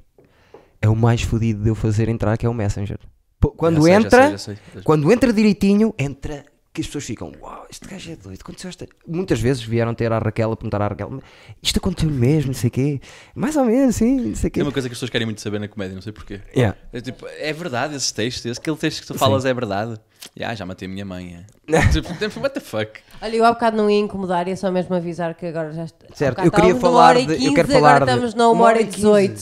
é 0.85 0.89
o 0.89 0.95
mais 0.95 1.23
fodido 1.23 1.63
de 1.63 1.71
eu 1.71 1.75
fazer 1.75 2.09
entrar, 2.09 2.37
que 2.37 2.45
é 2.45 2.49
o 2.49 2.55
Messenger. 2.55 2.99
Quando 3.57 3.77
Já 3.77 3.83
sei, 3.83 3.93
já 3.93 3.99
entra, 4.01 4.23
sei, 4.23 4.31
já 4.33 4.39
sei, 4.39 4.55
já 4.55 4.61
sei. 4.75 4.83
quando 4.83 5.11
entra 5.13 5.33
direitinho, 5.33 5.95
entra 5.99 6.45
que 6.73 6.81
as 6.81 6.87
pessoas 6.89 7.05
ficam, 7.05 7.31
uau, 7.41 7.67
este 7.71 7.87
gajo 7.89 8.11
é 8.11 8.17
doido, 8.17 8.41
aconteceu 8.41 8.69
esta... 8.69 8.87
Muitas 9.07 9.39
vezes 9.41 9.63
vieram 9.63 9.95
ter 9.95 10.11
à 10.13 10.19
Raquel 10.19 10.51
a 10.51 10.57
perguntar 10.57 10.83
à 10.83 10.89
Raquel, 10.89 11.23
isto 11.63 11.79
aconteceu 11.79 12.11
mesmo, 12.11 12.49
não 12.49 12.55
sei 12.55 12.69
o 12.69 12.71
quê, 12.71 13.01
mais 13.35 13.57
ou 13.57 13.65
menos, 13.65 13.95
sim, 13.97 14.17
não 14.29 14.35
sei 14.35 14.49
o 14.49 14.51
quê. 14.51 14.61
É 14.61 14.63
uma 14.63 14.73
coisa 14.73 14.89
que 14.89 14.93
as 14.93 14.97
pessoas 14.97 15.11
querem 15.11 15.25
muito 15.27 15.41
saber 15.41 15.61
na 15.61 15.69
comédia, 15.69 15.95
não 15.95 16.03
sei 16.03 16.13
porquê. 16.13 16.41
Yeah. 16.57 16.77
É, 16.93 17.01
tipo, 17.01 17.27
é 17.29 17.53
verdade 17.53 17.95
esse- 17.95 18.51
aquele 18.51 18.77
texto 18.77 19.03
que 19.03 19.07
tu 19.07 19.15
falas 19.15 19.45
é 19.45 19.55
verdade. 19.55 20.01
Já, 20.37 20.55
já 20.55 20.67
matei 20.67 20.87
a 20.87 20.91
minha 20.91 21.05
mãe. 21.05 21.45
é. 21.69 21.81
tipo, 21.93 22.09
what 22.41 22.55
the 22.55 22.61
fuck? 22.61 22.91
Olha, 23.23 23.37
eu 23.37 23.45
há 23.45 23.53
bocado 23.53 23.77
não 23.77 23.89
ia 23.89 23.99
incomodar, 23.99 24.47
ia 24.49 24.57
só 24.57 24.71
mesmo 24.71 24.95
avisar 24.95 25.35
que 25.35 25.47
agora 25.47 25.73
já 25.73 25.85
está. 25.85 26.07
Certo, 26.15 26.39
eu 26.45 26.51
queria 26.51 26.71
estávamos 26.71 26.75
numa 26.75 26.81
falar 26.81 27.09
hora 27.11 27.21
e 27.21 27.27
de- 27.27 27.33
eu 27.35 27.39
15, 27.39 27.55
quero 27.55 27.69
falar 27.69 27.89
agora 27.97 28.05
de- 28.05 28.11
estamos 28.13 28.35
na 28.35 28.49
1 28.49 28.53
uma 28.53 28.65
hora 28.65 28.81
e 28.81 28.85
e 28.85 28.87
18. 28.87 29.41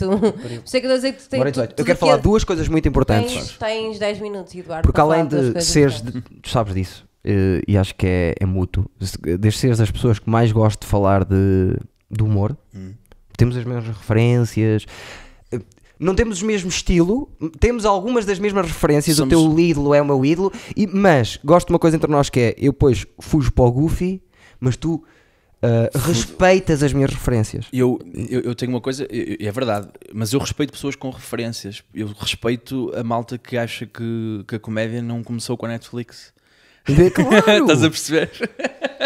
Sei 0.67 0.81
que 0.81 0.87
eu 0.87 0.95
dizer 0.95 1.13
que 1.13 1.23
tu 1.23 1.29
tens. 1.29 1.39
Agora, 1.41 1.51
tu- 1.53 1.55
18. 1.61 1.79
Eu 1.79 1.85
quero 1.85 1.97
que 1.99 2.01
falar 2.01 2.19
é- 2.19 2.23
duas 2.23 2.45
coisas 2.45 2.69
muito 2.69 2.89
importantes. 2.89 3.33
Tens, 3.35 3.57
tens 3.59 3.99
10 3.99 4.21
minutos, 4.21 4.55
Eduardo. 4.55 4.83
Porque 4.87 5.01
além 5.01 5.27
de 5.27 5.61
seres, 5.63 6.01
que 6.01 6.11
de- 6.13 6.21
tu 6.21 6.49
sabes 6.49 6.75
disso, 6.75 7.05
eh, 7.25 7.63
e 7.67 7.77
acho 7.77 7.95
que 7.95 8.07
é, 8.07 8.35
é 8.41 8.47
mútuo, 8.47 8.85
de 9.39 9.51
seres 9.53 9.79
das 9.79 9.91
pessoas 9.91 10.19
que 10.19 10.29
mais 10.31 10.53
gosto 10.53 10.83
de 10.83 10.87
falar 10.87 11.25
de, 11.25 11.77
de 12.11 12.23
humor, 12.23 12.57
Hum. 12.75 12.93
temos 13.37 13.57
as 13.57 13.65
mesmas 13.65 13.87
referências. 13.97 14.87
Não 16.03 16.15
temos 16.15 16.43
o 16.43 16.47
mesmo 16.47 16.69
estilo, 16.69 17.31
temos 17.61 17.85
algumas 17.85 18.25
das 18.27 18.39
mesmas 18.39 18.67
referências. 18.67 19.17
Somos- 19.17 19.33
O 19.39 19.49
teu 19.55 19.61
ídolo 19.61 19.95
é 19.95 20.03
o 20.03 20.05
meu 20.05 20.25
ídolo, 20.25 20.53
e- 20.77 20.87
mas 20.87 21.39
gosto 21.45 21.69
de 21.69 21.73
uma 21.73 21.79
coisa 21.79 21.97
entre 21.97 22.11
nós 22.11 22.29
que 22.29 22.41
é: 22.41 22.55
eu 22.59 22.73
depois 22.73 23.07
fujo 23.21 23.53
para 23.53 23.65
o 23.65 23.71
Goofy, 23.73 24.21
mas 24.59 24.77
tu 24.77 25.03
ah, 25.63 25.89
respeitas 25.97 26.83
as 26.83 26.93
minhas 26.93 27.13
referências. 27.13 27.67
Eu, 27.73 28.01
eu, 28.29 28.41
eu 28.41 28.55
tenho 28.55 28.73
uma 28.73 28.81
coisa, 28.81 29.07
eu- 29.09 29.37
é 29.47 29.53
verdade, 29.53 29.89
mas 30.13 30.33
eu 30.33 30.41
respeito 30.41 30.73
pessoas 30.73 30.97
com 30.97 31.09
referências. 31.11 31.85
Eu 31.95 32.09
respeito 32.19 32.91
a 32.97 33.05
malta 33.05 33.39
que 33.39 33.57
acha 33.57 33.87
que, 33.87 34.45
que 34.49 34.57
a 34.57 34.59
comédia 34.59 35.01
não 35.01 35.23
começou 35.23 35.57
com 35.57 35.67
a 35.67 35.69
Netflix. 35.69 36.33
Claro! 36.85 37.63
Estás 37.63 37.85
a 37.85 37.91
perceber? 37.91 38.31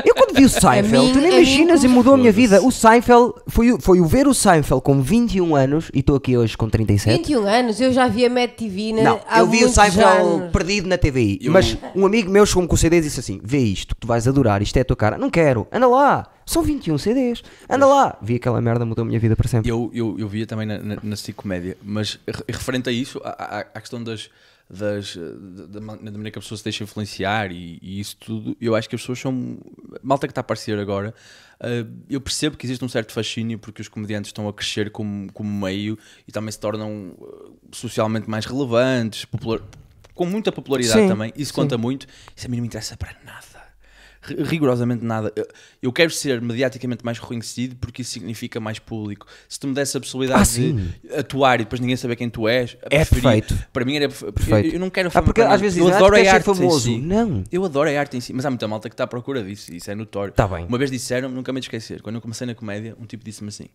Eu 0.05 0.15
quando 0.15 0.35
vi 0.35 0.45
o 0.45 0.49
Seinfeld, 0.49 1.13
tu 1.13 1.21
nem 1.21 1.33
imaginas 1.33 1.85
e 1.85 1.89
mudou 1.89 2.15
a 2.15 2.17
minha 2.17 2.33
vida. 2.33 2.63
O 2.63 2.71
Seinfeld 2.71 3.35
foi, 3.49 3.73
o- 3.73 3.81
foi 3.81 4.01
o 4.01 4.07
ver 4.07 4.27
o 4.27 4.35
Seinfeld 4.35 4.83
com 4.83 5.01
21 5.03 5.55
anos 5.55 5.91
e 5.93 6.01
estou 6.01 6.17
aqui 6.17 6.37
hoje 6.37 6.57
com 6.57 6.69
37. 6.71 7.17
21 7.19 7.47
anos, 7.47 7.81
eu 7.81 7.93
já 7.93 8.09
via 8.09 8.31
Mad 8.31 8.51
TV 8.51 8.93
na, 8.93 9.03
Não, 9.03 9.21
há 9.29 9.41
eu 9.41 9.47
vi 9.47 9.65
o 9.65 9.69
Seinfeld 9.69 10.05
anos. 10.23 10.53
perdido 10.53 10.89
na 10.89 10.97
TVI. 10.97 11.39
Eu- 11.43 11.53
Mas 11.53 11.77
um 11.95 12.07
amigo 12.07 12.31
meu 12.31 12.47
chegou-me 12.47 12.69
com 12.69 12.75
o 12.75 12.79
CD 12.79 12.99
e 12.99 13.01
disse 13.03 13.21
assim: 13.21 13.41
Vê 13.43 13.59
isto, 13.59 13.95
que 13.95 14.01
tu 14.01 14.07
vais 14.07 14.27
adorar, 14.27 14.63
isto 14.63 14.77
é 14.77 14.81
a 14.81 14.85
tua 14.85 14.97
cara. 14.97 15.19
Não 15.19 15.29
quero, 15.31 15.67
anda 15.71 15.87
lá. 15.87 16.27
São 16.47 16.63
21 16.63 16.97
CDs, 16.97 17.43
anda 17.69 17.87
lá. 17.87 18.17
Vi 18.23 18.37
aquela 18.37 18.61
merda, 18.61 18.85
mudou 18.87 19.03
a 19.03 19.07
minha 19.07 19.19
vida 19.19 19.35
para 19.35 19.49
sempre. 19.49 19.69
Eu, 19.71 19.91
eu, 19.93 20.15
eu 20.19 20.29
via 20.29 20.47
também 20.47 20.65
na, 20.67 20.79
na, 20.79 20.97
na 21.03 21.17
SIC 21.17 21.35
Comédia, 21.35 21.77
mas 21.83 22.21
re- 22.27 22.45
referente 22.49 22.89
a 22.89 22.93
isso, 22.93 23.21
à, 23.25 23.31
à- 23.31 23.67
à 23.75 23.81
questão 23.81 24.01
das, 24.03 24.31
das, 24.69 25.17
eh, 25.17 25.21
da, 25.67 25.67
da 25.67 25.81
maneira 25.81 26.31
que 26.31 26.39
a 26.39 26.43
pessoa 26.43 26.59
se 26.59 26.65
deixa 26.65 26.83
influenciar 26.83 27.53
e, 27.53 27.79
e 27.81 28.01
isso 28.01 28.17
tudo, 28.17 28.57
eu 28.61 28.75
acho 28.75 28.89
que 28.89 28.95
as 28.97 29.01
pessoas 29.01 29.21
são. 29.21 29.59
Malta 30.03 30.27
que 30.27 30.33
está 30.33 30.41
a 30.41 30.43
aparecer 30.43 30.79
agora, 30.79 31.15
eh, 31.61 31.87
eu 32.11 32.21
percebo 32.21 32.57
que 32.57 32.67
existe 32.67 32.85
um 32.85 32.89
certo 32.89 33.13
fascínio 33.13 33.59
porque 33.59 33.81
os 33.81 33.89
comediantes 33.89 34.29
estão 34.31 34.49
a 34.49 34.53
crescer 34.53 34.91
como, 34.91 35.33
como 35.33 35.49
meio 35.49 35.97
e 36.27 36.33
também 36.33 36.51
se 36.51 36.59
tornam 36.59 37.15
eh, 37.21 37.51
socialmente 37.73 38.29
mais 38.29 38.45
relevantes, 38.45 39.25
popular- 39.25 39.63
com 40.15 40.25
muita 40.27 40.51
popularidade 40.51 41.03
Sim, 41.03 41.09
também. 41.09 41.33
Isso 41.37 41.53
sim. 41.53 41.61
conta 41.61 41.77
muito. 41.79 42.07
Isso 42.35 42.47
a 42.47 42.49
mim 42.49 42.57
não 42.57 42.63
me 42.63 42.69
interessa 42.69 42.97
para 42.97 43.15
nada. 43.25 43.46
Ri- 44.27 44.43
rigorosamente 44.43 45.05
nada. 45.05 45.33
Eu- 45.83 45.93
quero 45.93 46.11
ser 46.11 46.41
mediaticamente 46.41 47.05
mais 47.05 47.19
reconhecido 47.19 47.77
porque 47.77 48.03
isso 48.03 48.11
significa 48.13 48.59
mais 48.61 48.79
público. 48.79 49.27
Se 49.49 49.59
tu 49.59 49.67
me 49.69 49.75
desse 49.75 49.97
a 49.97 50.01
possibilidade 50.01 50.41
Ah, 50.41 50.43
de 50.45 50.49
sim. 50.49 50.93
atuar 51.17 51.61
e 51.61 51.65
depois 51.65 51.81
ninguém 51.81 51.97
saber 51.97 52.17
quem 52.17 52.29
tu 52.29 52.47
és, 52.49 52.77
É 52.83 52.89
preferia- 53.05 53.23
perfeito. 53.43 53.67
Para 53.73 53.85
mim 53.85 53.97
era 53.97 54.09
perfe- 54.09 54.33
Perfeito. 54.33 54.67
Eu, 54.69 54.73
eu 54.75 54.81
não 54.81 54.91
quero 54.91 55.09
Ah, 55.09 55.11
fama 55.13 55.25
porque 55.25 55.41
para 55.43 55.55
às 55.55 55.61
vezes 55.61 55.79
eu 55.79 55.89
"Ah, 55.89 55.97
adoro 55.97 56.17
a 56.17 56.33
arte 56.33 56.45
famoso. 56.45 56.91
em 56.91 56.95
si. 56.97 57.01
Não. 57.01 57.45
Eu 57.51 57.65
adoro 57.65 57.89
a 57.89 57.99
arte 57.99 58.17
em 58.17 58.21
si, 58.21 58.33
mas 58.33 58.45
há 58.45 58.51
muita 58.51 58.67
malta 58.69 58.89
que 58.89 58.95
está 58.95 59.05
à 59.05 59.07
procura 59.07 59.43
disso, 59.43 59.73
isso 59.73 59.91
é 59.91 59.95
notório. 59.95 60.33
Tá 60.33 60.47
bem. 60.49 60.67
Uma 60.67 60.77
vez 60.79 60.91
disseram, 60.91 61.29
nunca 61.29 61.53
me 61.53 61.61
esquecer, 61.61 62.03
quando 62.03 62.17
eu 62.17 62.21
comecei 62.21 62.47
na 62.47 62.55
comédia, 62.55 62.97
um 63.01 63.07
tipo 63.07 63.25
disse-me 63.25 63.49
assim: 63.49 63.67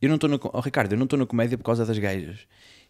Eu 0.00 0.08
não 0.08 0.16
estou 0.16 0.28
na. 0.28 0.38
co- 0.38 0.50
Oh, 0.52 0.60
Ricardo, 0.60 0.92
eu 0.92 0.98
não 0.98 1.04
estou 1.04 1.18
na 1.18 1.26
comédia 1.26 1.56
por 1.58 1.64
causa 1.64 1.84
das 1.86 1.98
gajas. 1.98 2.38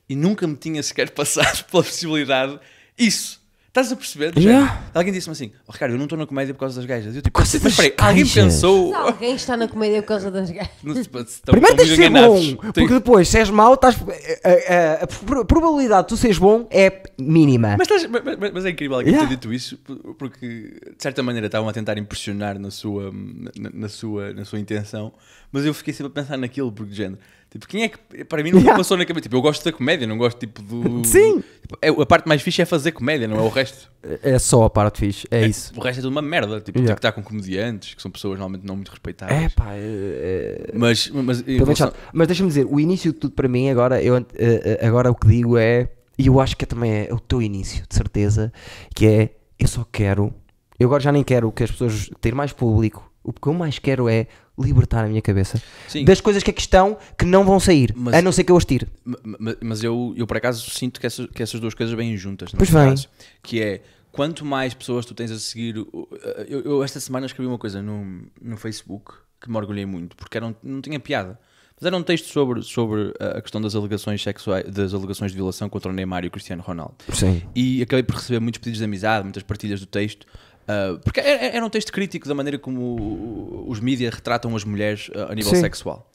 E 0.09 0.17
nunca 0.17 0.47
me 0.47 0.57
tinha 0.57 0.83
sequer 0.83 1.11
passado 1.13 1.65
pela 1.65 1.83
possibilidade 1.83 2.59
isso. 2.99 3.42
Estás 3.73 3.91
a 3.91 3.97
perceber? 3.97 4.37
Yeah. 4.37 4.83
Alguém 4.93 5.15
disse-me 5.15 5.33
assim: 5.33 5.51
oh, 5.67 5.73
Ricardo, 5.73 5.93
eu 5.93 5.97
não 5.97 6.05
estou 6.05 6.19
na 6.19 6.27
comédia 6.27 6.53
por 6.53 6.61
causa 6.61 6.77
das 6.77 6.85
gajas. 6.85 7.17
Eu 7.17 7.23
tipo, 7.23 7.41
mas 7.41 7.51
das 7.55 7.65
espera 7.73 7.89
aí, 7.89 7.95
alguém 8.07 8.27
pensou. 8.27 8.89
Se 8.89 8.95
alguém 8.95 9.35
está 9.35 9.57
na 9.57 9.67
comédia 9.67 10.03
por 10.03 10.09
causa 10.09 10.31
das 10.31 10.51
gajas. 10.51 10.73
Não 10.85 10.95
se- 10.95 11.01
estão- 11.01 11.53
Primeiro 11.53 11.75
tens 11.77 11.89
de 11.89 11.97
ser 11.97 12.11
bom, 12.11 12.57
porque 12.57 12.93
depois, 12.93 13.27
se 13.31 13.39
és 13.39 13.49
mau, 13.49 13.73
estás, 13.73 13.97
a, 13.97 14.75
a- 15.01 15.05
a 15.05 15.07
pro- 15.07 15.47
probabilidade 15.47 16.03
de 16.03 16.09
tu 16.11 16.17
seres 16.19 16.37
bom 16.37 16.69
é 16.71 17.03
mínima. 17.19 17.77
Mas, 17.79 17.89
estás- 17.91 18.07
mas- 18.11 18.23
mas- 18.39 18.53
mas 18.53 18.65
é 18.67 18.71
incrível 18.71 18.97
alguém 18.99 19.15
Yeah. 19.15 19.27
ter 19.27 19.37
dito 19.37 19.51
isso, 19.55 19.79
por- 19.79 20.17
porque 20.17 20.47
de 20.47 21.03
certa 21.03 21.23
maneira 21.23 21.47
estavam 21.47 21.67
a 21.67 21.73
tentar 21.73 21.97
impressionar 21.97 22.59
na 22.59 22.71
sua, 22.71 23.11
na, 23.59 23.71
na 23.73 23.89
sua, 23.89 24.35
na 24.35 24.45
sua 24.45 24.59
intenção, 24.61 25.15
mas 25.51 25.65
eu 25.65 25.73
fiquei 25.73 25.95
sempre 25.95 26.09
a 26.09 26.23
pensar 26.23 26.37
naquilo, 26.37 26.71
porque 26.71 26.91
de 26.91 26.97
género, 26.99 27.19
tipo, 27.53 27.67
quem 27.69 27.85
é 27.85 27.89
que, 27.89 28.25
para 28.25 28.43
mim 28.43 28.51
nunca 28.51 28.63
Yeah. 28.63 28.77
passou 28.79 28.97
na 28.97 29.05
cabeça, 29.05 29.23
tipo, 29.23 29.37
eu 29.37 29.43
gosto 29.43 29.65
da 29.65 29.73
comédia, 29.73 30.07
não 30.07 30.19
gosto 30.19 30.39
tipo 30.39 30.61
do... 30.63 31.05
Sim. 31.07 31.43
tipo, 31.63 31.77
é, 31.81 31.89
a 31.89 32.07
parte 32.07 32.27
mais 32.27 32.43
fixe 32.43 32.61
é 32.63 32.65
fazer 32.65 32.93
comédia, 32.93 33.29
não 33.29 33.37
é 33.39 33.43
o 33.43 33.49
resto. 33.49 33.91
É 34.23 34.39
só 34.39 34.65
a 34.65 34.71
parte 34.71 34.99
fixe, 35.01 35.27
é 35.31 35.47
isso. 35.47 35.73
O 35.77 35.81
resto 35.81 35.99
é 36.01 36.03
tudo 36.03 36.11
uma 36.13 36.23
merda, 36.23 36.61
tipo, 36.61 36.79
Yeah. 36.79 36.89
ter 36.89 36.95
que 36.95 36.99
estar 36.99 37.13
com 37.13 37.23
comediantes, 37.23 37.95
que 37.95 38.03
são 38.03 38.11
pessoas 38.11 38.39
normalmente 38.39 38.67
não 38.67 38.75
muito 38.77 38.89
respeitadas. 38.91 39.37
É 39.37 39.49
pá, 39.49 39.75
é, 39.75 39.79
é- 39.79 40.71
Mas, 40.75 41.09
mas, 41.11 41.41
relação-. 41.43 41.93
Mas 42.13 42.27
deixa-me 42.27 42.49
dizer, 42.49 42.67
o 42.69 42.81
início 42.81 43.13
de 43.13 43.19
tudo 43.19 43.33
para 43.35 43.49
mim, 43.49 43.69
agora, 43.69 44.03
eu, 44.03 44.17
eh, 44.17 44.25
eh, 44.37 44.87
agora 44.87 45.11
o 45.11 45.15
que 45.15 45.27
digo 45.29 45.57
é, 45.59 45.89
e 46.19 46.27
eu 46.27 46.41
acho 46.41 46.57
que 46.57 46.65
também 46.67 46.93
é 46.93 47.09
o 47.13 47.21
teu 47.21 47.41
início, 47.43 47.85
de 47.89 47.95
certeza, 47.95 48.53
que 48.95 49.07
é, 49.07 49.31
eu 49.59 49.69
só 49.69 49.85
quero, 49.91 50.33
eu 50.79 50.87
agora 50.89 51.03
já 51.03 51.13
nem 51.13 51.23
quero 51.23 51.51
que 51.53 51.63
as 51.63 51.71
pessoas 51.71 52.11
ter 52.21 52.35
mais 52.35 52.53
público, 52.53 53.12
o 53.25 53.33
que 53.33 53.47
eu 53.49 53.55
mais 53.55 53.79
quero 53.79 54.09
é 54.09 54.27
libertar 54.59 55.05
a 55.05 55.09
minha 55.09 55.23
cabeça 55.23 55.61
Sim. 55.89 56.05
das 56.05 56.21
coisas 56.21 56.43
que 56.43 56.51
aqui 56.51 56.61
estão 56.61 56.97
que 57.19 57.25
não 57.25 57.45
vão 57.45 57.59
sair, 57.59 57.93
Mas- 57.97 58.15
a 58.15 58.23
não 58.23 58.31
ser 58.33 58.45
que 58.45 58.53
eu 58.53 58.57
as 58.57 58.65
tire. 58.65 58.87
Ma- 59.05 59.19
ma- 59.39 59.57
Mas 59.63 59.83
eu, 59.83 60.13
eu 60.17 60.27
por 60.27 60.37
acaso 60.37 60.69
sinto 60.71 61.01
que, 61.01 61.07
essas- 61.07 61.27
que 61.29 61.43
essas 61.43 61.59
duas 61.61 61.75
coisas 61.75 61.95
vêm 61.97 62.17
juntas. 62.17 62.51
Pois 62.51 62.71
neste 62.71 62.75
vem. 62.75 62.89
caso. 62.91 63.09
que 63.43 63.61
é 63.63 63.83
quanto 64.11 64.45
mais 64.45 64.75
pessoas 64.75 65.07
tu 65.07 65.15
tens 65.15 65.31
a 65.31 65.39
seguir. 65.39 65.79
o- 65.79 66.09
Eu, 66.49 66.61
eu 66.63 66.85
esta 66.85 67.01
semana 67.01 67.27
escrevi 67.27 67.49
uma 67.49 67.59
coisa 67.59 67.81
no, 67.83 68.27
no 68.41 68.57
Facebook 68.57 69.13
que 69.41 69.51
me 69.51 69.57
orgulhei 69.57 69.87
muito, 69.87 70.15
porque 70.17 70.37
era 70.37 70.47
um- 70.47 70.55
não 70.63 70.81
tinha 70.81 71.01
piada. 71.01 71.39
Mas 71.81 71.87
era 71.87 71.97
um 71.97 72.03
texto 72.03 72.27
sobre, 72.29 72.63
sobre 72.63 73.13
a 73.19 73.39
a 73.39 73.43
questão 73.43 73.61
das 73.61 73.75
alegações 73.75 74.23
sexuais, 74.23 74.65
das 74.71 74.95
alegações 74.95 75.33
de 75.33 75.37
violação 75.37 75.69
contra 75.69 75.91
o 75.91 75.93
Neymar 75.95 76.23
e 76.25 76.29
o 76.29 76.31
Cristiano 76.31 76.63
Ronaldo. 76.63 76.95
Sim. 77.13 77.43
E 77.57 77.83
acabei 77.83 78.05
por 78.05 78.17
receber 78.17 78.39
muitos 78.39 78.59
pedidos 78.61 78.79
de 78.79 78.85
amizade, 78.85 79.25
muitas 79.25 79.43
partilhas 79.43 79.81
do 79.81 79.87
texto, 79.87 80.25
ah, 80.69 80.99
porque 81.05 81.21
era, 81.21 81.57
era 81.57 81.65
um 81.67 81.71
texto 81.71 81.93
crítico 81.93 82.29
da 82.29 82.35
maneira 82.35 82.59
como 82.59 83.65
os 83.69 83.81
mídias 83.81 84.15
retratam 84.15 84.55
as 84.57 84.65
mulheres 84.65 85.11
ah, 85.15 85.33
a 85.33 85.35
nível 85.35 85.55
Sim. 85.55 85.61
sexual. 85.61 86.09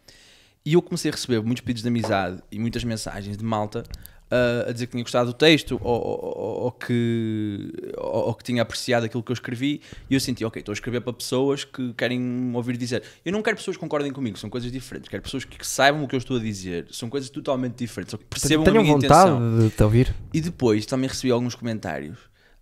E 0.65 0.73
eu 0.73 0.81
comecei 0.81 1.09
a 1.09 1.13
receber 1.13 1.41
muitos 1.41 1.61
pedidos 1.61 1.81
de 1.83 1.87
amizade 1.87 2.41
e 2.51 2.59
muitas 2.59 2.83
mensagens 2.83 3.37
de 3.37 3.43
malta 3.43 3.83
ah, 4.29 4.65
a 4.67 4.71
dizer 4.73 4.87
que 4.87 4.91
tinha 4.91 5.03
gostado 5.03 5.31
do 5.31 5.33
texto 5.33 5.79
ou, 5.81 5.93
ou- 6.05 6.63
ou 6.65 6.71
que, 6.73 7.71
ou, 7.97 8.27
ou 8.27 8.33
que 8.33 8.43
tinha 8.43 8.61
apreciado 8.61 9.05
aquilo 9.05 9.23
que 9.23 9.31
eu 9.31 9.33
escrevi. 9.33 9.79
E 10.09 10.13
eu 10.13 10.19
senti, 10.19 10.43
ok, 10.43 10.59
estou 10.59 10.73
a 10.73 10.75
escrever 10.75 10.99
para 10.99 11.13
pessoas 11.13 11.63
que 11.63 11.93
querem 11.93 12.51
ouvir 12.53 12.75
dizer. 12.75 13.01
Eu 13.23 13.31
não 13.31 13.41
quero 13.41 13.55
pessoas 13.55 13.77
que 13.77 13.81
concordem 13.81 14.11
comigo, 14.11 14.37
são 14.37 14.49
coisas 14.49 14.69
diferentes. 14.69 15.07
Quero 15.09 15.23
pessoas 15.23 15.45
que 15.45 15.65
saibam 15.65 16.03
o 16.03 16.07
que 16.09 16.15
eu 16.15 16.19
estou 16.19 16.35
a 16.35 16.39
dizer. 16.41 16.87
São 16.91 17.09
coisas 17.09 17.29
totalmente 17.29 17.75
diferentes, 17.75 18.13
que 18.15 18.25
percebam 18.25 18.63
a 18.63 18.65
Tenham 18.65 18.83
minha 18.83 18.93
vontade 18.95 19.31
intenção. 19.31 19.59
de 19.59 19.69
te 19.73 19.83
ouvir. 19.83 20.13
E 20.33 20.41
depois 20.41 20.85
também 20.85 21.07
recebi 21.07 21.31
alguns 21.31 21.55
comentários. 21.55 22.17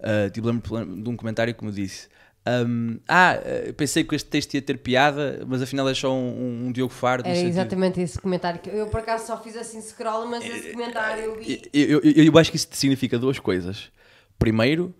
Uh, 0.05 0.29
tipo, 0.29 0.47
lembro 0.47 1.01
de 1.01 1.09
um 1.09 1.15
comentário 1.17 1.53
que 1.55 1.65
me 1.65 1.71
disse: 1.71 2.07
um, 2.67 2.99
Ah, 3.07 3.39
uh, 3.69 3.73
pensei 3.73 4.03
que 4.03 4.13
este 4.15 4.29
texto 4.29 4.53
ia 4.53 4.61
ter 4.61 4.77
piada, 4.77 5.43
mas 5.47 5.61
afinal 5.63 5.89
é 5.89 5.93
só 5.95 6.13
um, 6.13 6.67
um 6.67 6.71
Diogo 6.71 6.93
Era 7.03 7.23
sentido- 7.23 7.47
exatamente 7.49 7.99
esse 8.01 8.19
comentário 8.19 8.59
que 8.59 8.69
eu 8.69 8.85
por 8.87 8.99
acaso 8.99 9.25
só 9.25 9.41
fiz 9.41 9.57
assim 9.57 9.81
scroll, 9.81 10.27
mas 10.27 10.45
esse 10.45 10.71
comentário 10.73 11.23
eu 11.23 11.35
vi. 11.39 11.61
Eu, 11.73 12.01
eu, 12.01 12.23
eu 12.25 12.37
acho 12.37 12.51
que 12.51 12.57
isso 12.57 12.67
significa 12.71 13.17
duas 13.17 13.39
coisas. 13.39 13.89
Primeiro, 14.37 14.93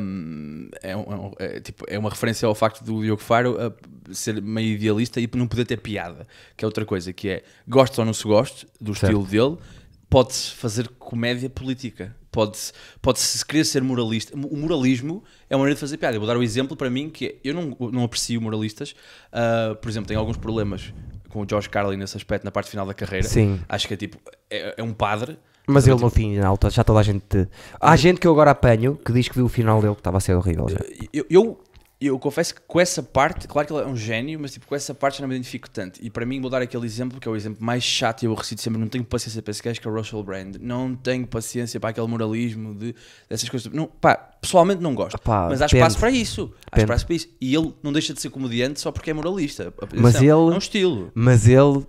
um, 0.00 0.68
é, 0.82 0.96
um- 0.96 1.32
é, 1.38 1.60
tipo, 1.60 1.84
é 1.88 1.98
uma 1.98 2.10
referência 2.10 2.46
ao 2.46 2.54
facto 2.54 2.82
do 2.84 3.00
Diogo 3.02 3.22
Faro 3.22 3.56
uh, 3.56 4.14
ser 4.14 4.40
meio 4.42 4.74
idealista 4.74 5.20
e 5.20 5.28
não 5.34 5.46
poder 5.46 5.64
ter 5.64 5.78
piada. 5.80 6.26
Que 6.56 6.64
é 6.64 6.66
outra 6.66 6.84
coisa, 6.84 7.12
que 7.12 7.28
é 7.28 7.42
gosto 7.68 7.98
ou 8.00 8.04
não 8.04 8.12
se 8.12 8.24
goste 8.24 8.66
do 8.80 8.94
Certo. 8.94 9.16
estilo 9.20 9.24
dele, 9.26 9.62
pode-se 10.10 10.50
fazer 10.50 10.88
comédia 10.98 11.48
política. 11.48 12.14
Pode-se 12.32 12.72
pode 13.00 13.20
-se 13.20 13.44
querer 13.44 13.64
ser 13.64 13.82
moralista. 13.82 14.34
O 14.34 14.56
moralismo 14.56 15.22
é 15.48 15.54
uma 15.54 15.60
maneira 15.60 15.74
de 15.76 15.80
fazer 15.80 15.98
piada. 15.98 16.16
Eu 16.16 16.20
vou 16.20 16.26
dar 16.26 16.36
um 16.36 16.42
exemplo 16.42 16.76
para 16.76 16.90
mim 16.90 17.10
que 17.10 17.26
é, 17.26 17.34
eu 17.44 17.54
não, 17.54 17.76
não 17.92 18.04
aprecio 18.04 18.40
moralistas. 18.40 18.96
Uh, 19.30 19.76
por 19.76 19.88
exemplo, 19.88 20.08
tenho 20.08 20.18
alguns 20.18 20.38
problemas 20.38 20.92
com 21.28 21.42
o 21.42 21.46
George 21.48 21.68
Carlin 21.68 21.96
nesse 21.96 22.16
aspecto, 22.16 22.44
na 22.44 22.50
parte 22.50 22.70
final 22.70 22.86
da 22.86 22.94
carreira. 22.94 23.28
Sim. 23.28 23.60
Acho 23.68 23.86
que 23.86 23.94
é 23.94 23.96
tipo, 23.96 24.18
é, 24.50 24.74
é 24.78 24.82
um 24.82 24.92
padre. 24.92 25.38
Mas 25.66 25.86
ele 25.86 26.00
no 26.00 26.10
final, 26.10 26.58
tá- 26.58 26.68
já 26.70 26.82
toda 26.82 27.00
a 27.00 27.02
gente. 27.02 27.48
Há 27.80 27.94
gente 27.96 28.18
que 28.18 28.26
eu 28.26 28.32
agora 28.32 28.50
apanho 28.50 28.96
que 28.96 29.12
diz 29.12 29.28
que 29.28 29.34
viu 29.34 29.44
o 29.44 29.48
final 29.48 29.80
dele 29.80 29.94
que 29.94 30.00
estava 30.00 30.16
a 30.16 30.20
ser 30.20 30.34
horrível 30.34 30.68
já. 30.68 30.78
Eu, 31.12 31.26
eu, 31.30 31.60
eu 32.06 32.18
confesso 32.18 32.54
que 32.54 32.60
com 32.66 32.80
essa 32.80 33.02
parte, 33.02 33.46
claro 33.46 33.66
que 33.66 33.72
ele 33.72 33.82
é 33.82 33.86
um 33.86 33.96
gênio, 33.96 34.38
mas 34.40 34.52
tipo, 34.52 34.66
com 34.66 34.74
essa 34.74 34.94
parte 34.94 35.18
já 35.18 35.22
não 35.22 35.28
me 35.28 35.34
identifico 35.34 35.68
tanto. 35.70 36.00
E 36.02 36.10
para 36.10 36.24
mim, 36.26 36.40
vou 36.40 36.50
dar 36.50 36.60
aquele 36.62 36.84
exemplo 36.86 37.20
que 37.20 37.28
é 37.28 37.30
o 37.30 37.36
exemplo 37.36 37.62
mais 37.64 37.82
chato 37.84 38.22
e 38.22 38.26
eu 38.26 38.34
recito 38.34 38.60
sempre: 38.60 38.78
não 38.80 38.88
tenho 38.88 39.04
paciência 39.04 39.40
para 39.42 39.50
esse 39.50 39.62
gajo, 39.62 39.80
que 39.80 39.86
é 39.86 39.90
o 39.90 39.94
Russell 39.94 40.22
Brand. 40.22 40.56
Não 40.60 40.94
tenho 40.94 41.26
paciência 41.26 41.78
para 41.78 41.90
aquele 41.90 42.06
moralismo 42.06 42.74
de, 42.74 42.94
dessas 43.28 43.48
coisas. 43.48 43.72
Não, 43.72 43.86
pá, 43.86 44.16
pessoalmente 44.16 44.82
não 44.82 44.94
gosto, 44.94 45.18
Pá, 45.20 45.48
mas 45.48 45.62
há 45.62 45.66
espaço 45.66 45.98
para 46.00 46.10
isso. 46.10 46.52
Há 46.70 46.76
espaço 46.84 47.06
para 47.06 47.14
isso. 47.14 47.28
E 47.40 47.54
ele 47.54 47.74
não 47.82 47.92
deixa 47.92 48.12
de 48.14 48.20
ser 48.20 48.30
comediante 48.30 48.80
só 48.80 48.90
porque 48.90 49.10
é 49.10 49.14
moralista. 49.14 49.72
Mas 49.94 50.14
ele- 50.16 50.28
É 50.30 50.34
um 50.34 50.58
estilo. 50.58 51.10
Mas 51.14 51.46
ele. 51.46 51.86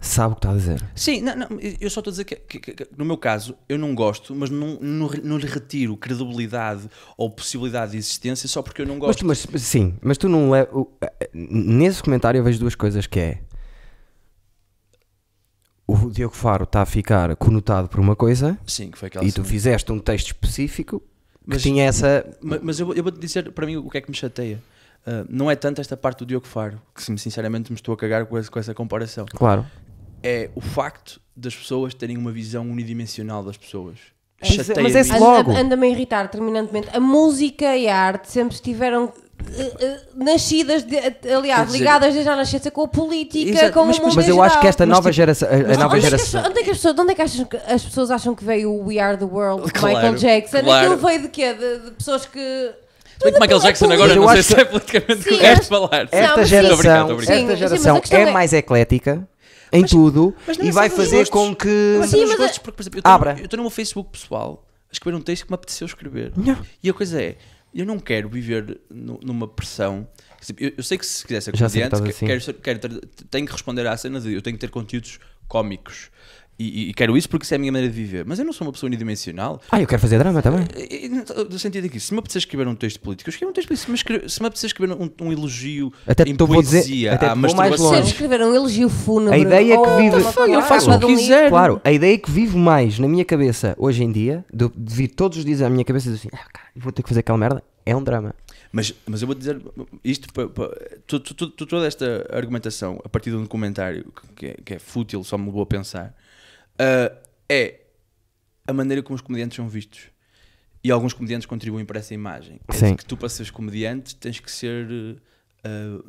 Sabe 0.00 0.32
o 0.32 0.36
que 0.36 0.38
está 0.46 0.52
a 0.52 0.54
dizer. 0.56 0.82
Sim, 0.94 1.20
não, 1.22 1.34
não, 1.34 1.48
eu 1.60 1.90
só 1.90 1.98
estou 2.00 2.10
a 2.10 2.12
dizer 2.12 2.24
que, 2.24 2.36
que- 2.36 2.58
que- 2.60 2.72
que, 2.72 2.88
no 2.96 3.04
meu 3.04 3.16
caso, 3.18 3.56
eu 3.68 3.76
não 3.76 3.94
gosto, 3.96 4.32
mas 4.34 4.48
não, 4.48 4.78
não, 4.80 5.08
não 5.24 5.36
lhe 5.38 5.46
retiro 5.46 5.96
credibilidade 5.96 6.88
ou 7.16 7.28
possibilidade 7.28 7.92
de 7.92 7.98
existência 7.98 8.48
só 8.48 8.62
porque 8.62 8.82
eu 8.82 8.86
não 8.86 8.94
Mas, 8.94 9.00
gosto. 9.16 9.18
tu- 9.20 9.26
mas 9.26 9.62
sim, 9.62 9.96
mas 10.00 10.16
tu 10.16 10.28
não 10.28 10.54
é. 10.54 10.62
o- 10.72 10.88
Nesse 11.34 12.00
comentário 12.02 12.38
eu 12.38 12.44
vejo 12.44 12.60
duas 12.60 12.76
coisas 12.76 13.06
que 13.08 13.18
é. 13.18 13.40
O 15.86 16.10
Diogo 16.10 16.34
Faro 16.36 16.64
está 16.64 16.82
a 16.82 16.86
ficar 16.86 17.34
conotado 17.36 17.88
por 17.88 17.98
uma 17.98 18.14
coisa 18.14 18.58
Sim, 18.66 18.90
que 18.90 18.98
foi 18.98 19.06
aquela 19.08 19.24
e 19.24 19.32
tu 19.32 19.42
fizeste 19.42 19.90
um 19.90 19.98
texto 19.98 20.26
específico 20.28 21.00
que 21.00 21.06
Mas- 21.46 21.62
tinha 21.62 21.84
essa. 21.84 22.24
Ma- 22.42 22.58
Mas 22.62 22.78
eu, 22.78 22.86
vou- 22.86 22.94
eu 22.94 23.02
vou-te 23.02 23.18
dizer 23.18 23.50
para 23.52 23.64
mim 23.66 23.76
o 23.76 23.88
que 23.88 23.96
é 23.98 24.00
que 24.02 24.10
me 24.10 24.16
chateia. 24.16 24.62
Uh, 25.06 25.24
não 25.30 25.50
é 25.50 25.56
tanto 25.56 25.80
esta 25.80 25.96
parte 25.96 26.18
do 26.18 26.26
Diogo 26.26 26.46
Faro, 26.46 26.78
que 26.94 27.02
sinceramente 27.18 27.72
me 27.72 27.76
estou 27.76 27.94
a 27.94 27.96
cagar 27.96 28.26
com 28.26 28.36
essa, 28.36 28.50
com 28.50 28.58
essa 28.58 28.74
comparação. 28.74 29.24
Claro. 29.34 29.64
É 30.22 30.50
o 30.54 30.60
facto 30.60 31.20
das 31.36 31.54
pessoas 31.54 31.94
terem 31.94 32.16
uma 32.16 32.32
visão 32.32 32.62
unidimensional 32.68 33.42
das 33.42 33.56
pessoas. 33.56 33.98
Mas- 34.40 34.50
Chateia-me 34.52 34.82
mas 34.92 34.94
esse 34.94 35.18
logo. 35.18 35.50
Anda- 35.50 35.60
Anda-me 35.60 35.86
a 35.86 35.90
irritar 35.90 36.28
terminantemente. 36.28 36.88
A 36.92 37.00
música 37.00 37.76
e 37.76 37.88
a 37.88 37.96
arte 37.96 38.30
sempre 38.30 38.54
estiveram 38.54 39.12
eh, 39.56 39.72
eh, 39.80 40.00
nascidas, 40.16 40.82
de- 40.82 40.96
aliás, 41.32 41.66
dizer- 41.66 41.78
ligadas 41.78 42.12
desde 42.12 42.28
a 42.28 42.34
nascença 42.36 42.70
com 42.72 42.82
a 42.82 42.88
política, 42.88 43.50
Exato, 43.50 43.72
com 43.72 43.84
mas- 43.84 43.98
o 43.98 44.02
mundo 44.02 44.14
Mas 44.16 44.28
eu 44.28 44.42
acho 44.42 44.48
geral. 44.50 44.60
que 44.62 44.66
esta 44.68 44.84
nova 44.86 45.02
tipo- 45.02 45.12
geração. 45.12 45.48
A, 45.48 45.52
a 45.52 45.58
mas 45.58 45.78
nova 45.78 45.84
Onde 45.84 45.84
é, 45.84 45.88
que 45.88 45.96
as, 45.96 46.02
geração. 46.10 46.26
pessoas- 46.42 46.50
onde 46.50 46.58
é 46.60 46.62
que 46.64 46.70
as 46.70 46.76
pessoas, 46.76 46.94
de 46.94 47.00
onde 47.00 47.12
é 47.12 47.14
que 47.14 47.22
achas 47.22 47.46
que 47.48 47.56
as 47.56 47.84
pessoas 47.84 48.10
acham 48.10 48.34
que 48.34 48.44
veio 48.44 48.72
o 48.72 48.86
We 48.86 48.98
Are 48.98 49.16
the 49.16 49.24
World 49.24 49.64
de 49.66 49.72
Claro, 49.72 49.94
Michael 49.96 50.14
Jackson? 50.16 50.60
claro. 50.60 50.86
Aquilo 50.92 51.06
veio 51.08 51.22
de 51.22 51.28
quê? 51.28 51.54
De, 51.54 51.78
de 51.78 51.90
pessoas 51.92 52.26
que. 52.26 52.38
Bem 53.22 53.32
que 53.32 53.40
Michael 53.40 53.58
a 53.58 53.62
Jackson 53.62 53.92
agora 53.92 54.12
Eu 54.12 54.16
não 54.22 54.28
sei 54.28 54.38
acho 54.40 54.48
se 54.54 54.60
é 54.60 54.64
politicamente 54.64 55.22
Sim, 55.22 55.30
correto 55.30 55.66
falar. 55.66 56.08
Esta 56.12 56.42
sim. 56.42 56.44
geração. 56.48 57.20
Sim, 57.20 57.32
esta 57.32 57.56
geração 57.56 58.02
é 58.10 58.20
é- 58.22 58.30
mais 58.32 58.52
eclética 58.52 59.28
em 59.72 59.84
tudo 59.84 60.34
mas 60.46 60.56
e 60.58 60.68
é 60.68 60.72
vai 60.72 60.88
fazer 60.90 61.18
gostos. 61.18 61.30
com 61.30 61.54
que. 61.54 61.96
Mas 62.00 62.10
Sim, 62.10 62.16
é 62.16 62.20
dos 62.20 62.28
mas 62.30 62.38
gostos, 62.38 62.58
é- 62.58 62.60
porque, 62.62 62.76
por 62.76 62.82
exemplo, 62.82 62.98
eu 63.00 63.02
Abra. 63.10 63.32
estou 63.42 63.56
no 63.56 63.62
meu 63.64 63.70
Facebook 63.70 64.10
pessoal 64.10 64.66
a 64.88 64.92
escrever 64.92 65.16
um 65.16 65.20
texto 65.20 65.44
que 65.44 65.50
me 65.50 65.54
apeteceu 65.54 65.86
escrever. 65.86 66.32
Não. 66.36 66.56
E 66.82 66.88
a 66.88 66.94
coisa 66.94 67.20
é, 67.22 67.36
eu 67.74 67.84
não 67.84 67.98
quero 67.98 68.28
viver 68.28 68.80
nu- 68.90 69.20
numa 69.22 69.46
pressão. 69.46 70.08
Eu, 70.58 70.72
eu 70.76 70.82
sei 70.82 70.96
que 70.96 71.04
se 71.04 71.26
quiser 71.26 71.40
ser 71.42 71.56
Já 71.56 71.68
sei 71.68 71.82
que 71.82 71.88
comediante, 71.90 72.18
que- 72.18 72.24
assim. 72.26 72.42
quero, 72.44 72.60
quero 72.60 72.78
ter- 72.78 73.06
tenho 73.30 73.46
que 73.46 73.52
responder 73.52 73.86
à 73.86 73.96
cena 73.96 74.20
de 74.20 74.32
eu 74.32 74.40
tenho 74.40 74.56
que 74.56 74.60
ter 74.60 74.70
conteúdos 74.70 75.18
cómicos. 75.46 76.10
E, 76.58 76.88
e- 76.90 76.94
quero 76.94 77.16
isso 77.16 77.28
porque 77.28 77.44
isso 77.44 77.54
é 77.54 77.56
a 77.56 77.58
minha 77.58 77.70
maneira 77.70 77.92
de 77.92 77.96
viver. 78.00 78.24
Mas 78.26 78.38
eu 78.40 78.44
não 78.44 78.52
sou 78.52 78.66
uma 78.66 78.72
pessoa 78.72 78.88
unidimensional. 78.88 79.60
Ah, 79.70 79.80
eu 79.80 79.86
quero 79.86 80.02
fazer 80.02 80.18
drama 80.18 80.42
também. 80.42 80.66
No 81.50 81.58
sentido 81.58 81.88
que, 81.88 82.00
se 82.00 82.12
me 82.12 82.18
apetecer 82.18 82.40
escrever 82.40 82.66
um 82.66 82.74
texto 82.74 82.98
político, 83.00 83.28
eu 83.28 83.32
escrevo 83.32 83.50
um 83.50 83.54
texto 83.54 83.68
político. 83.68 83.86
Se 83.88 83.94
escrever, 83.94 84.28
se 84.30 84.40
me 84.40 84.46
apetecer 84.48 84.66
escrever 84.68 84.92
um, 84.94 85.08
um 85.20 85.32
elogio 85.32 85.92
Até 86.06 86.24
em 86.24 86.34
vou 86.36 86.60
dizer- 86.60 86.78
poesia 86.80 87.14
até 87.14 87.26
à 87.28 87.34
masturbação. 87.36 87.90
Sempre 87.94 88.08
escrever 88.10 88.40
um 88.42 88.54
elogio 88.54 88.88
fúnebre. 88.88 89.34
A 89.36 89.38
ideia 89.38 89.74
é 89.74 89.76
que 89.76 89.90
vive- 90.02 90.52
eu 90.52 90.62
faço 90.62 90.90
o 90.90 90.98
que 90.98 91.06
quiser. 91.06 91.48
Claro, 91.48 91.80
a 91.84 91.92
ideia 91.92 92.18
que 92.18 92.30
vive 92.30 92.56
mais 92.56 92.98
na 92.98 93.06
minha 93.06 93.24
cabeça 93.24 93.76
hoje 93.78 94.02
em 94.02 94.10
dia, 94.10 94.44
de, 94.52 94.68
de 94.76 94.94
vir 94.94 95.08
todos 95.08 95.38
os 95.38 95.44
dias 95.44 95.62
à 95.62 95.70
minha 95.70 95.84
cabeça 95.84 96.08
e 96.08 96.12
dizer 96.12 96.28
assim, 96.28 96.36
ah, 96.42 96.48
cara, 96.52 96.66
vou 96.74 96.90
ter 96.92 97.02
que 97.02 97.08
fazer 97.08 97.20
aquela 97.20 97.38
merda, 97.38 97.62
é 97.86 97.94
um 97.94 98.02
drama. 98.02 98.34
Mas, 98.70 98.92
mas 99.06 99.22
eu 99.22 99.26
vou 99.26 99.34
dizer 99.34 99.60
isto, 100.04 100.30
pa- 100.32 100.46
pa- 100.48 100.70
tu- 101.06 101.20
tu- 101.20 101.34
tu- 101.48 101.66
toda 101.66 101.86
esta 101.86 102.28
argumentação 102.32 103.00
a 103.04 103.08
partir 103.08 103.30
de 103.30 103.36
um 103.36 103.42
documentário 103.42 104.04
que 104.36 104.46
é, 104.46 104.56
que 104.64 104.74
é 104.74 104.78
fútil, 104.78 105.22
só 105.24 105.38
me 105.38 105.50
vou 105.50 105.62
a 105.62 105.66
pensar, 105.66 106.14
ah, 106.78 107.12
é 107.48 107.80
a 108.66 108.72
maneira 108.72 109.02
como 109.02 109.14
os 109.14 109.20
comediantes 109.22 109.56
são 109.56 109.68
vistos. 109.68 110.00
E 110.84 110.90
alguns 110.90 111.12
comediantes 111.12 111.46
contribuem 111.46 111.84
para 111.84 111.98
essa 111.98 112.14
imagem. 112.14 112.60
É 112.68 112.72
Sim. 112.72 112.94
que 112.94 113.04
tu, 113.04 113.16
para 113.16 113.28
seres 113.28 113.50
comediante, 113.50 114.14
tens 114.14 114.38
que 114.38 114.50
ser 114.50 114.86
ah, 115.64 116.00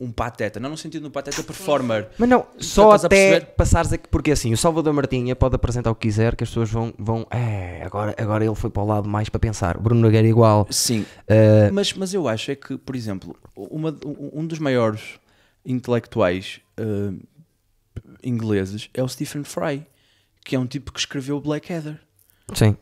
um 0.00 0.10
pateta. 0.10 0.58
Não 0.58 0.70
no 0.70 0.76
sentido 0.76 1.02
de 1.02 1.08
um 1.08 1.10
pateta 1.10 1.42
performer. 1.42 2.08
Mas 2.18 2.28
não, 2.28 2.46
só 2.58 2.92
até 2.92 3.40
passares 3.40 3.92
aqui, 3.92 4.08
porque 4.08 4.30
assim, 4.30 4.52
o 4.52 4.56
Salvador 4.56 4.92
Martinha 4.94 5.36
pode 5.36 5.54
apresentar 5.56 5.90
o 5.90 5.94
que 5.94 6.08
quiser, 6.08 6.34
que 6.34 6.44
as 6.44 6.48
pessoas 6.50 6.70
vão, 6.70 6.94
vão 6.98 7.26
é, 7.30 7.82
agora, 7.84 8.14
agora 8.16 8.44
ele 8.44 8.54
foi 8.54 8.70
para 8.70 8.82
o 8.82 8.86
lado 8.86 9.08
mais 9.08 9.28
para 9.28 9.38
pensar. 9.38 9.76
Bruno 9.78 10.00
Nogueira 10.00 10.26
igual. 10.26 10.66
Sim, 10.70 11.04
Eh, 11.28 11.70
mas, 11.70 11.92
mas 11.92 12.14
eu 12.14 12.26
acho 12.26 12.50
é 12.52 12.54
que, 12.54 12.78
por 12.78 12.96
exemplo, 12.96 13.36
uma- 13.54 13.94
um 14.32 14.46
dos 14.46 14.58
maiores 14.58 15.20
intelectuais 15.64 16.60
ah, 16.78 17.12
ingleses 18.24 18.88
é 18.94 19.02
o 19.02 19.08
Stephen 19.08 19.44
Fry, 19.44 19.86
que 20.44 20.56
é 20.56 20.58
um 20.58 20.66
tipo 20.66 20.92
que 20.92 20.98
escreveu 21.00 21.40
Blackadder. 21.40 21.98
sim. 22.54 22.76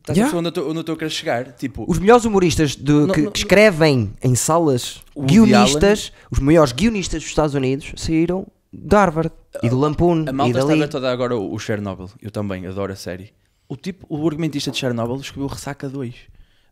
Estás 0.00 0.16
Yeah. 0.16 0.30
a 0.38 0.42
perceber 0.42 0.60
onde 0.70 0.78
eu 0.78 0.80
estou- 0.80 0.94
a 0.94 0.98
querer 0.98 1.10
chegar? 1.10 1.52
Tipo, 1.52 1.84
Os 1.86 1.98
melhores 1.98 2.24
humoristas 2.24 2.74
de- 2.74 2.90
Não, 2.90 3.08
que, 3.08 3.20
não, 3.20 3.30
que 3.30 3.38
escrevem 3.40 4.14
em 4.22 4.34
salas 4.34 5.02
Woody 5.14 5.34
guionistas, 5.34 6.10
os 6.30 6.38
maiores 6.38 6.72
guionistas 6.72 7.20
dos 7.22 7.28
Estados 7.28 7.54
Unidos 7.54 7.92
saíram 7.96 8.46
de 8.72 8.96
Harvard 8.96 9.30
e 9.62 9.68
do 9.68 9.78
Lampoon 9.78 10.24
a 10.26 10.30
e 10.30 10.32
malta 10.32 10.50
está 10.52 10.62
a 10.62 10.66
dali. 10.68 10.80
ver 10.80 10.88
toda 10.88 11.12
agora 11.12 11.36
o 11.36 11.52
o 11.54 11.58
Chernobyl. 11.58 12.08
Eu 12.20 12.30
também 12.30 12.66
adoro 12.66 12.92
a 12.92 12.96
série. 12.96 13.32
O 13.68 13.76
tipo, 13.76 14.06
o 14.08 14.26
argumentista 14.26 14.70
de 14.70 14.78
Chernobyl 14.78 15.16
escreveu 15.16 15.46
Ressaca 15.48 15.86
2. 15.88 16.14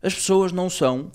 As 0.01 0.15
pessoas 0.15 0.51
não 0.51 0.67
são. 0.69 1.11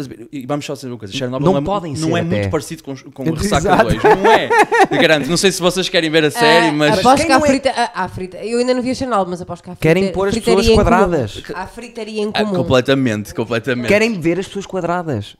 Estás 0.00 0.06
a 0.06 0.10
ver? 0.10 0.28
E 0.32 0.46
vamos 0.46 0.64
só 0.64 0.74
dizer 0.74 0.88
uma 0.88 0.98
coisa: 0.98 1.14
Chernobyl 1.14 1.44
Não 1.46 1.52
não, 1.54 1.60
é, 1.60 1.64
podem 1.64 1.92
não 1.92 2.08
ser 2.08 2.14
é 2.16 2.20
até. 2.20 2.24
muito 2.24 2.50
parecido 2.50 2.82
com, 2.82 2.96
com 2.96 3.22
Exato. 3.34 3.68
Ressaca 3.68 3.84
2. 3.84 4.02
Não 4.02 4.30
é? 4.32 4.48
Eu 4.90 5.00
garanto. 5.00 5.28
Não 5.30 5.36
sei 5.36 5.52
se 5.52 5.60
vocês 5.60 5.88
querem 5.88 6.10
ver 6.10 6.24
a 6.24 6.30
série, 6.30 6.68
Ah, 6.68 6.72
mas. 6.72 6.98
aposto 6.98 7.26
que 7.26 7.32
há 7.32 7.38
não 7.38 7.46
é- 7.46 7.48
frita, 7.48 7.70
há 7.94 8.08
frita. 8.08 8.36
Eu 8.38 8.58
ainda 8.58 8.74
não 8.74 8.82
vi 8.82 8.90
a 8.90 8.94
Chernobyl, 8.94 9.30
mas 9.30 9.40
aposto 9.40 9.62
que 9.64 9.70
há 9.70 9.74
frita, 9.76 9.82
Querem 9.82 10.12
pôr 10.12 10.28
as 10.28 10.34
pessoas 10.38 10.68
quadradas. 10.68 11.42
Há 11.54 11.66
fritaria 11.66 12.22
em 12.22 12.30
Ah, 12.34 12.44
comum. 12.44 12.56
completamente, 12.56 13.34
completamente. 13.34 13.88
Querem 13.88 14.20
ver 14.20 14.38
as 14.38 14.46
pessoas 14.46 14.66
quadradas. 14.66 15.36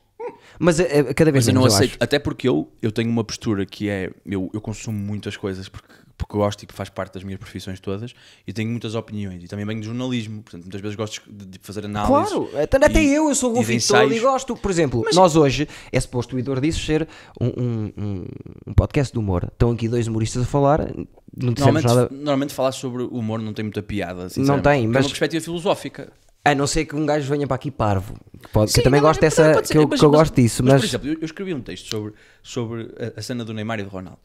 Mas 0.59 0.79
eh, 0.79 0.87
eh, 0.91 1.15
cada 1.15 1.33
vez 1.33 1.45
Mas 1.45 1.49
eu 1.49 1.55
não 1.55 1.63
menos, 1.63 1.75
eu 1.75 1.79
aceito, 1.79 1.91
acho. 1.93 1.99
até 2.05 2.19
porque 2.19 2.49
eu, 2.49 2.71
eu 2.81 2.93
tenho 2.93 3.11
uma 3.11 3.25
postura 3.25 3.67
que 3.67 3.89
é, 3.89 4.11
eu, 4.25 4.49
eu 4.55 4.61
consumo 4.61 4.97
muitas 4.97 5.37
coisas 5.37 5.69
porque, 5.69 5.89
porque 6.17 6.37
gosto 6.37 6.63
e 6.63 6.67
que 6.67 6.73
faz 6.75 6.89
parte 6.89 7.15
das 7.15 7.25
minhas 7.25 7.39
profissões 7.41 7.81
todas 7.81 8.15
e 8.47 8.53
tenho 8.53 8.71
muitas 8.71 8.95
opiniões 8.95 9.43
e 9.43 9.49
também 9.49 9.65
venho 9.67 9.81
de 9.81 9.87
jornalismo, 9.87 10.43
portanto 10.43 10.63
muitas 10.63 10.81
vezes 10.81 10.97
gosto 10.97 11.23
de, 11.29 11.59
fazer 11.61 11.85
análises. 11.85 12.31
Claro, 12.33 12.51
até, 12.63 12.77
até 12.77 13.03
e- 13.03 13.15
eu, 13.15 13.29
eu 13.29 13.35
sou 13.35 13.53
golfinho 13.53 13.81
todo 13.87 14.13
e 14.13 14.21
gosto. 14.21 14.57
Por 14.57 14.71
exemplo, 14.71 15.05
nós 15.13 15.35
hoje, 15.37 15.69
é 15.93 15.99
suposto 16.01 16.37
o 16.37 16.39
Idor 16.39 16.61
disse 16.61 16.79
ser 16.81 17.09
um, 17.41 17.47
um, 17.47 17.93
um- 17.97 18.25
um 18.69 18.75
podcast 18.75 19.13
de 19.13 19.19
humor. 19.19 19.49
Estão 19.53 19.71
aqui 19.73 19.89
dois 19.89 20.07
humoristas 20.07 20.43
a 20.43 20.47
falar, 20.47 20.81
não 20.95 21.07
Normalmente, 21.53 21.87
nada. 21.87 22.09
normalmente 22.13 22.55
falar 22.55 22.71
sobre 22.73 23.03
humor 23.03 23.41
não 23.41 23.53
tem 23.53 23.65
muita 23.65 23.83
piada, 23.83 24.29
sinceramente, 24.29 24.63
tem, 24.65 24.87
mas- 24.87 24.97
É 24.97 25.01
uma 25.01 25.09
perspectiva 25.09 25.45
filosófica. 25.45 26.13
A 26.47 26.55
não 26.55 26.67
ser 26.67 26.85
que 26.85 26.95
um 26.95 27.07
gajo 27.07 27.27
venha 27.29 27.47
para 27.47 27.55
aqui 27.57 27.71
parvo. 27.71 28.15
Que, 28.41 28.49
pode- 28.51 28.67
que 28.67 28.75
Sim, 28.75 28.81
eu 28.81 28.85
também 28.85 29.01
não, 29.01 29.09
gosto 29.09 29.21
mas 29.23 29.35
dessa. 29.35 29.55
ser, 29.65 29.73
que 29.73 29.79
eu, 29.79 29.89
mas- 29.89 29.99
que 29.99 30.05
eu 30.07 30.11
mas- 30.11 30.19
gosto 30.21 30.35
disso, 30.37 30.63
Mas, 30.63 30.73
mas. 30.75 30.83
por 30.83 30.87
exemplo, 30.89 31.09
eu, 31.09 31.15
eu 31.15 31.25
escrevi 31.25 31.55
um 31.55 31.61
texto 31.63 31.89
sobre, 31.89 32.13
sobre 32.43 32.83
a, 33.17 33.19
a 33.19 33.23
cena 33.23 33.45
do 33.45 33.53
Neymar 33.55 33.81
e 33.81 33.83
do 33.83 33.89
Ronaldo. 33.89 34.19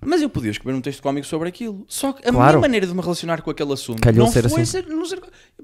Mas 0.00 0.20
eu 0.22 0.28
podia 0.28 0.50
escrever 0.50 0.76
um 0.76 0.80
texto 0.80 1.02
cómico 1.02 1.26
sobre 1.26 1.48
aquilo. 1.48 1.84
Só 1.88 2.12
que 2.12 2.20
a 2.28 2.30
Claro. 2.30 2.52
minha 2.58 2.60
maneira 2.60 2.86
de 2.86 2.94
me 2.94 3.00
relacionar 3.00 3.40
com 3.42 3.50
aquele 3.50 3.72
assunto 3.72 4.00
Calhou 4.02 4.26
não 4.26 4.32
ser 4.32 4.48
foi 4.48 4.62
assim. 4.62 4.70
ser, 4.70 4.86
não 4.86 5.04
ser- 5.04 5.20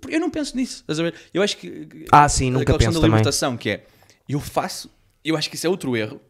Eu 0.08 0.20
não 0.20 0.30
penso 0.30 0.56
nisso. 0.56 0.84
Eu 1.32 1.42
acho 1.42 1.56
que. 1.58 2.06
Ah, 2.10 2.28
sim, 2.28 2.50
nunca 2.50 2.62
aquela 2.62 2.78
questão 2.78 2.92
penso 2.92 3.00
da 3.00 3.06
também. 3.06 3.18
libertação, 3.18 3.56
que 3.56 3.70
é. 3.70 3.86
Eu 4.28 4.40
faço. 4.40 4.90
Eu 5.24 5.36
acho 5.36 5.48
que 5.50 5.56
isso 5.56 5.66
é 5.66 5.70
outro 5.70 5.96
erro. 5.96 6.20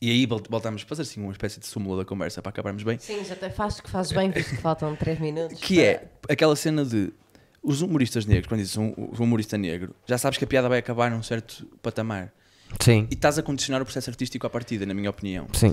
E 0.00 0.10
aí 0.10 0.26
vol- 0.26 0.42
voltamos 0.50 0.82
a 0.82 0.86
fazer 0.86 1.02
assim 1.02 1.20
uma 1.20 1.32
espécie 1.32 1.60
de 1.60 1.66
súmula 1.66 1.98
da 1.98 2.04
conversa 2.04 2.42
para 2.42 2.50
acabarmos 2.50 2.82
bem. 2.82 2.98
Sim, 2.98 3.24
já 3.24 3.36
te 3.36 3.48
fazes 3.50 3.80
que 3.80 3.88
fazes 3.90 4.12
bem, 4.12 4.30
visto 4.30 4.50
que 4.50 4.56
faltam 4.60 4.94
3 4.96 5.18
minutos. 5.20 5.58
Que 5.60 5.80
é 5.80 6.10
aquela 6.28 6.54
cena 6.56 6.84
de 6.84 7.12
os 7.62 7.80
humoristas 7.80 8.26
negros, 8.26 8.46
quando 8.48 8.60
dizes 8.60 8.76
um 8.76 8.92
humorista 9.18 9.56
negro, 9.56 9.94
já 10.06 10.18
sabes 10.18 10.36
que 10.36 10.44
a 10.44 10.46
piada 10.46 10.68
vai 10.68 10.78
acabar 10.78 11.10
num 11.10 11.22
certo 11.22 11.66
patamar. 11.80 12.32
Sim, 12.80 13.06
E 13.10 13.14
estás 13.14 13.38
a 13.38 13.42
condicionar 13.42 13.80
o 13.80 13.84
processo 13.84 14.10
artístico 14.10 14.46
à 14.46 14.50
partida, 14.50 14.84
na 14.84 14.92
minha 14.94 15.08
opinião. 15.08 15.46
sim. 15.54 15.72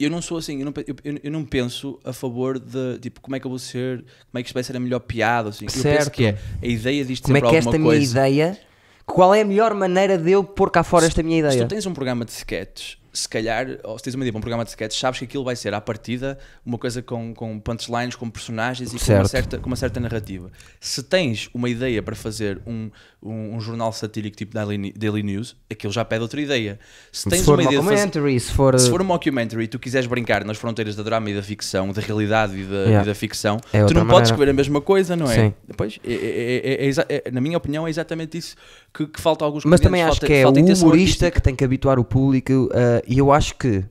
Eu 0.00 0.10
não 0.10 0.20
sou 0.20 0.38
assim, 0.38 0.58
eu 0.58 0.64
não, 0.64 0.72
eu, 1.04 1.18
eu- 1.22 1.30
não 1.30 1.44
penso 1.44 1.98
a 2.04 2.12
favor 2.12 2.58
de 2.58 2.98
tipo 2.98 3.20
como 3.20 3.36
é 3.36 3.40
que 3.40 3.46
eu 3.46 3.50
vou 3.50 3.58
ser, 3.58 3.98
como 4.30 4.38
é 4.40 4.42
que 4.42 4.48
isto 4.48 4.54
vai 4.54 4.62
ser 4.64 4.76
a 4.76 4.80
melhor 4.80 4.98
piada. 5.00 5.50
Assim. 5.50 5.64
Eu 5.64 5.70
penso 5.70 5.82
Certo. 5.82 6.10
que 6.10 6.24
é 6.26 6.38
a 6.62 6.66
ideia 6.66 7.04
disto 7.04 7.24
Como 7.24 7.36
é 7.36 7.40
que 7.40 7.54
esta 7.56 7.70
minha 7.72 7.82
coisa. 7.84 8.10
ideia. 8.10 8.58
Qual 9.06 9.34
é 9.34 9.42
a 9.42 9.44
melhor 9.44 9.74
maneira 9.74 10.16
de 10.18 10.30
eu 10.32 10.42
pôr 10.42 10.70
cá 10.70 10.82
fora 10.82 11.06
esta 11.06 11.22
minha 11.22 11.42
Se 11.42 11.46
ideia? 11.56 11.66
tu 11.66 11.68
tens 11.74 11.86
um 11.86 11.92
programa 11.94 12.24
de 12.24 12.32
sketches, 12.32 12.96
se 13.12 13.28
calhar, 13.28 13.66
ou 13.84 13.98
se 13.98 14.04
tens 14.04 14.14
uma 14.14 14.22
ideia 14.24 14.32
para 14.32 14.38
um 14.38 14.40
programa 14.40 14.64
de 14.64 14.70
sketches, 14.70 14.98
sabes 14.98 15.18
que 15.18 15.24
aquilo 15.26 15.44
vai 15.44 15.54
ser 15.54 15.74
à 15.74 15.80
partida 15.80 16.38
uma 16.64 16.78
coisa 16.78 17.02
com, 17.02 17.34
com 17.34 17.60
punchlines, 17.60 18.14
com 18.16 18.30
personagens 18.30 18.92
e 18.94 18.98
com 18.98 19.12
uma, 19.12 19.28
certa, 19.28 19.58
com 19.58 19.66
uma 19.66 19.76
certa 19.76 20.00
narrativa. 20.00 20.50
Se 20.80 21.02
tens 21.02 21.48
uma 21.52 21.68
ideia 21.68 22.02
para 22.02 22.16
fazer 22.16 22.60
um, 22.66 22.90
um, 23.22 23.56
um 23.56 23.60
jornal 23.60 23.92
satírico 23.92 24.36
tipo 24.36 24.54
Daily, 24.54 24.92
Daily 24.96 25.22
News, 25.22 25.56
aquilo 25.70 25.92
já 25.92 26.04
pede 26.04 26.22
outra 26.22 26.40
ideia. 26.40 26.78
Se 27.12 27.28
tens 27.28 27.40
se 27.40 27.44
for 27.44 27.54
uma 27.58 27.64
ideia 27.64 27.82
fazer. 27.82 27.90
documentary, 27.96 28.40
se 28.40 28.52
for. 28.52 28.78
Se 28.80 28.88
for 28.88 29.02
um 29.02 29.04
mockumentary 29.04 29.64
e 29.64 29.68
tu 29.68 29.78
quiseres 29.78 30.06
brincar 30.06 30.44
nas 30.44 30.56
fronteiras 30.56 30.96
da 30.96 31.02
drama 31.02 31.28
e 31.30 31.34
da 31.34 31.42
ficção, 31.42 31.92
da 31.92 32.00
realidade 32.00 32.56
e 32.58 32.64
da, 32.64 32.82
Yeah. 32.82 33.02
e 33.02 33.06
da 33.06 33.14
ficção, 33.14 33.58
É 33.72 33.84
tu 33.84 33.94
não 33.94 34.00
podes 34.06 34.06
maneira. 34.06 34.22
escrever 34.24 34.50
a 34.50 34.54
mesma 34.54 34.80
coisa, 34.80 35.14
não 35.16 35.30
é? 35.30 35.34
Sim. 35.34 35.54
Depois, 35.68 35.98
é, 36.04 36.12
é- 36.12 36.86
é- 36.86 36.88
é 36.88 37.22
é- 37.26 37.30
na 37.30 37.40
minha 37.40 37.56
opinião, 37.56 37.86
é 37.86 37.90
exatamente 37.90 38.38
isso 38.38 38.56
que, 38.92 39.06
que 39.06 39.20
falta 39.20 39.44
a 39.44 39.46
alguns 39.46 39.64
Mas 39.64 39.80
também 39.80 40.02
acho 40.02 40.12
falta- 40.12 40.26
que 40.26 40.32
é 40.32 40.46
o 40.46 40.50
humorista 40.50 41.30
que 41.30 41.40
tem 41.40 41.54
que 41.54 41.64
habituar 41.64 41.98
o 41.98 42.04
público 42.04 42.52
uh, 42.52 43.01
e 43.06 43.18
eu 43.18 43.32
acho 43.32 43.56
que 43.56 43.84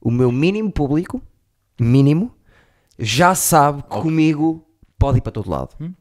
o 0.00 0.10
meu 0.10 0.30
mínimo 0.30 0.70
público, 0.70 1.22
mínimo, 1.80 2.34
já 2.98 3.34
sabe 3.34 3.82
que 3.82 3.88
comigo 3.88 4.66
pode 4.98 5.18
ir 5.18 5.20
para 5.20 5.32
todo 5.32 5.50
lado. 5.50 5.74
Hum? 5.80 5.92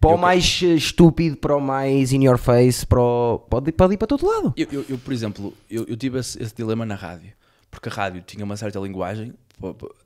Para 0.00 0.10
o 0.10 0.12
Eu 0.12 0.16
que- 0.16 0.22
mais 0.22 0.60
eh, 0.62 0.74
estúpido, 0.74 1.36
para 1.36 1.56
o 1.56 1.60
mais 1.60 2.12
in 2.12 2.24
your 2.24 2.38
face, 2.38 2.86
para 2.86 3.00
o... 3.00 3.38
pode, 3.50 3.70
ir- 3.70 3.72
pode 3.72 3.94
ir 3.94 3.96
para 3.96 4.06
todo 4.06 4.24
lado. 4.26 4.54
Eu, 4.56 4.84
eu- 4.88 4.98
por 4.98 5.12
exemplo, 5.12 5.52
eu, 5.68 5.96
tive 5.96 6.18
esse, 6.20 6.40
esse 6.40 6.54
dilema 6.54 6.86
na 6.86 6.94
rádio, 6.94 7.32
porque 7.70 7.88
a 7.88 7.92
rádio 7.92 8.22
tinha 8.22 8.44
uma 8.44 8.56
certa 8.56 8.78
linguagem, 8.78 9.34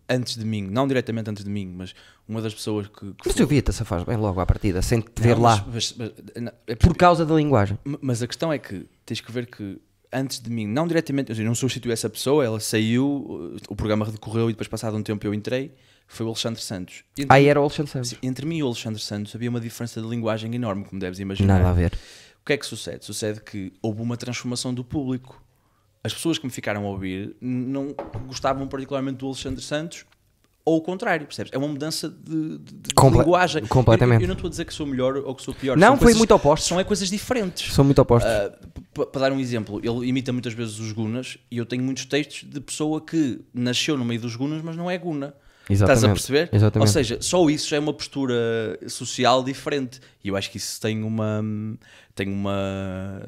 antes 0.08 0.36
de 0.36 0.46
mim, 0.46 0.62
não 0.62 0.88
diretamente 0.88 1.28
antes 1.28 1.44
de 1.44 1.50
mim, 1.50 1.66
mas 1.76 1.94
uma 2.26 2.40
das 2.40 2.54
pessoas 2.54 2.86
que. 2.88 3.12
que 3.12 3.26
Mas 3.28 3.36
eu 3.38 3.46
vi-te 3.46 3.68
a 3.68 3.72
safar 3.74 4.02
bem 4.06 4.16
logo 4.16 4.40
à 4.40 4.46
partida, 4.46 4.80
sem 4.80 5.00
te 5.02 5.10
Não, 5.18 5.22
ver 5.28 5.36
mas- 5.36 5.58
lá, 5.58 5.66
mas- 5.70 5.94
mas- 5.98 6.12
não, 6.42 6.52
é 6.66 6.74
por 6.74 6.96
causa 6.96 7.26
da 7.26 7.34
linguagem. 7.34 7.78
Mas 8.00 8.22
a 8.22 8.26
questão 8.26 8.50
é 8.50 8.58
que 8.58 8.86
tens 9.04 9.20
que 9.20 9.30
ver 9.30 9.44
que 9.44 9.78
antes 10.12 10.40
de 10.40 10.50
mim, 10.50 10.66
não 10.66 10.86
diretamente, 10.86 11.36
eu 11.36 11.44
não 11.44 11.54
substituí 11.54 11.92
essa 11.92 12.08
pessoa, 12.08 12.44
ela 12.44 12.60
saiu, 12.60 13.56
o 13.68 13.76
programa 13.76 14.04
decorreu 14.06 14.50
e 14.50 14.52
depois, 14.52 14.68
passado 14.68 14.96
um 14.96 15.02
tempo, 15.02 15.26
eu 15.26 15.32
entrei. 15.34 15.74
Foi 16.06 16.26
o 16.26 16.28
Alexandre 16.28 16.60
Santos. 16.60 17.04
Entre, 17.16 17.34
Aí 17.34 17.46
era 17.46 17.58
o 17.58 17.62
Alexandre 17.62 17.90
Santos. 17.90 18.10
sim, 18.10 18.16
entre 18.22 18.44
mim 18.44 18.58
e 18.58 18.62
o 18.62 18.66
Alexandre 18.66 19.00
Santos 19.00 19.34
havia 19.34 19.48
uma 19.48 19.60
diferença 19.60 20.00
de 20.02 20.06
linguagem 20.06 20.54
enorme, 20.54 20.84
como 20.84 21.00
deves 21.00 21.18
imaginar. 21.18 21.58
Nada 21.58 21.70
a 21.70 21.72
ver. 21.72 21.92
O 22.42 22.44
que 22.44 22.52
é 22.52 22.56
que 22.56 22.66
sucede? 22.66 23.04
Sucede 23.04 23.40
que 23.40 23.72
houve 23.80 24.02
uma 24.02 24.16
transformação 24.16 24.74
do 24.74 24.84
público. 24.84 25.42
As 26.04 26.12
pessoas 26.12 26.36
que 26.36 26.44
me 26.44 26.52
ficaram 26.52 26.84
a 26.84 26.88
ouvir 26.88 27.34
não 27.40 27.94
gostavam 28.26 28.66
particularmente 28.66 29.18
do 29.18 29.26
Alexandre 29.26 29.62
Santos 29.62 30.04
ou 30.64 30.76
o 30.78 30.80
contrário, 30.80 31.26
percebes? 31.26 31.52
É 31.52 31.58
uma 31.58 31.68
mudança 31.68 32.08
de, 32.08 32.58
de- 32.58 32.74
de 32.88 32.94
Comple- 32.94 33.20
linguagem. 33.20 33.66
completamente. 33.66 34.20
Eu, 34.20 34.24
eu 34.24 34.28
não 34.28 34.34
estou 34.34 34.48
a 34.48 34.50
dizer 34.50 34.64
que 34.64 34.72
sou 34.72 34.86
melhor 34.86 35.16
ou 35.16 35.34
que 35.34 35.42
sou 35.42 35.52
pior. 35.54 35.76
Não, 35.76 35.88
São 35.88 35.96
foi 35.96 36.04
coisas- 36.06 36.18
muito 36.18 36.34
oposto. 36.34 36.66
São 36.68 36.78
é 36.80 36.84
coisas 36.84 37.08
diferentes. 37.10 37.72
São 37.74 37.84
muito 37.84 38.00
opostos. 38.00 38.30
P- 38.94 39.06
para 39.06 39.20
dar 39.22 39.32
um 39.32 39.40
exemplo, 39.40 39.80
ele 39.82 40.06
imita 40.08 40.32
muitas 40.32 40.52
vezes 40.52 40.78
os 40.78 40.92
Gunas 40.92 41.38
e 41.50 41.56
eu 41.58 41.66
tenho 41.66 41.82
muitos 41.82 42.04
textos 42.04 42.48
de 42.48 42.60
pessoa 42.60 43.00
que 43.00 43.40
nasceu 43.52 43.96
no 43.96 44.04
meio 44.04 44.20
dos 44.20 44.36
Gunas, 44.36 44.62
mas 44.62 44.76
não 44.76 44.90
é 44.90 44.96
Guna. 44.98 45.34
Estás 45.72 45.90
a 45.90 45.92
Exatamente. 45.92 46.16
perceber? 46.16 46.50
Exatamente. 46.52 46.88
Ou 46.88 46.92
seja, 46.92 47.18
só 47.20 47.50
isso 47.50 47.68
já 47.68 47.76
é 47.76 47.80
uma 47.80 47.92
postura 47.92 48.78
social 48.88 49.42
diferente. 49.42 50.00
E 50.24 50.28
eu 50.28 50.36
acho 50.36 50.50
que 50.50 50.56
isso 50.56 50.80
tem 50.80 51.02
uma. 51.02 51.42
Tem 52.14 52.28
uma. 52.28 53.22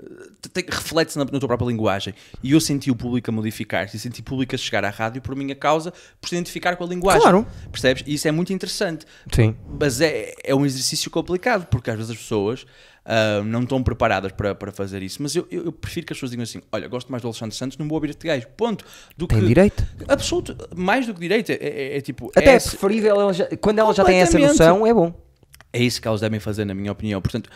reflete-se 0.70 1.18
na, 1.18 1.24
na 1.24 1.38
tua 1.38 1.48
própria 1.48 1.66
linguagem. 1.66 2.14
E 2.42 2.52
eu 2.52 2.60
senti 2.60 2.90
o 2.90 2.96
público 2.96 3.30
a 3.30 3.32
modificar-se 3.32 3.96
e 3.96 4.00
senti 4.00 4.20
o 4.20 4.24
público 4.24 4.54
a 4.54 4.58
chegar 4.58 4.84
à 4.84 4.90
rádio 4.90 5.20
por 5.22 5.34
minha 5.34 5.54
causa, 5.54 5.92
por 6.20 6.28
se 6.28 6.34
identificar 6.34 6.76
com 6.76 6.84
a 6.84 6.86
linguagem. 6.86 7.22
Claro. 7.22 7.46
Percebes? 7.72 8.04
E 8.06 8.14
isso 8.14 8.28
é 8.28 8.30
muito 8.30 8.52
interessante. 8.52 9.06
Sim. 9.32 9.56
Mas 9.80 10.00
é, 10.00 10.34
é 10.44 10.54
um 10.54 10.64
exercício 10.64 11.10
complicado, 11.10 11.66
porque 11.66 11.90
às 11.90 11.96
vezes 11.96 12.12
as 12.12 12.18
pessoas 12.18 12.66
ah, 13.04 13.42
não 13.44 13.62
estão 13.62 13.82
preparadas 13.82 14.32
para, 14.32 14.54
para 14.54 14.72
fazer 14.72 15.02
isso. 15.02 15.22
Mas 15.22 15.34
eu, 15.36 15.46
eu, 15.50 15.64
eu 15.66 15.72
prefiro 15.72 16.06
que 16.06 16.12
as 16.12 16.16
pessoas 16.16 16.30
digam 16.30 16.42
assim: 16.42 16.60
olha, 16.72 16.88
gosto 16.88 17.10
mais 17.10 17.22
do 17.22 17.28
Alexandre 17.28 17.54
Santos, 17.54 17.76
não 17.78 17.86
vou 17.88 17.96
ouvir 17.96 18.10
este 18.10 18.26
gajo. 18.26 18.46
Ponto. 18.56 18.84
Do 19.16 19.26
Tem 19.26 19.40
que, 19.40 19.46
direito. 19.46 19.86
Absoluto. 20.08 20.56
Mais 20.76 21.06
do 21.06 21.12
que 21.14 21.20
direito. 21.20 21.50
É, 21.50 21.54
é- 21.60 21.96
é 21.98 22.00
tipo. 22.00 22.30
Até 22.34 22.52
é 22.52 22.54
é, 22.56 22.60
preferível, 22.60 23.20
ela 23.20 23.32
já- 23.32 23.48
quando 23.60 23.78
ela 23.78 23.92
já 23.92 24.04
tem 24.04 24.16
essa 24.20 24.38
noção, 24.38 24.86
é 24.86 24.94
bom. 24.94 25.12
é 25.72 25.82
isso 25.82 26.00
que 26.00 26.06
elas 26.08 26.20
devem 26.20 26.38
fazer, 26.40 26.64
na 26.64 26.74
minha 26.74 26.92
opinião. 26.92 27.20
Portanto, 27.20 27.50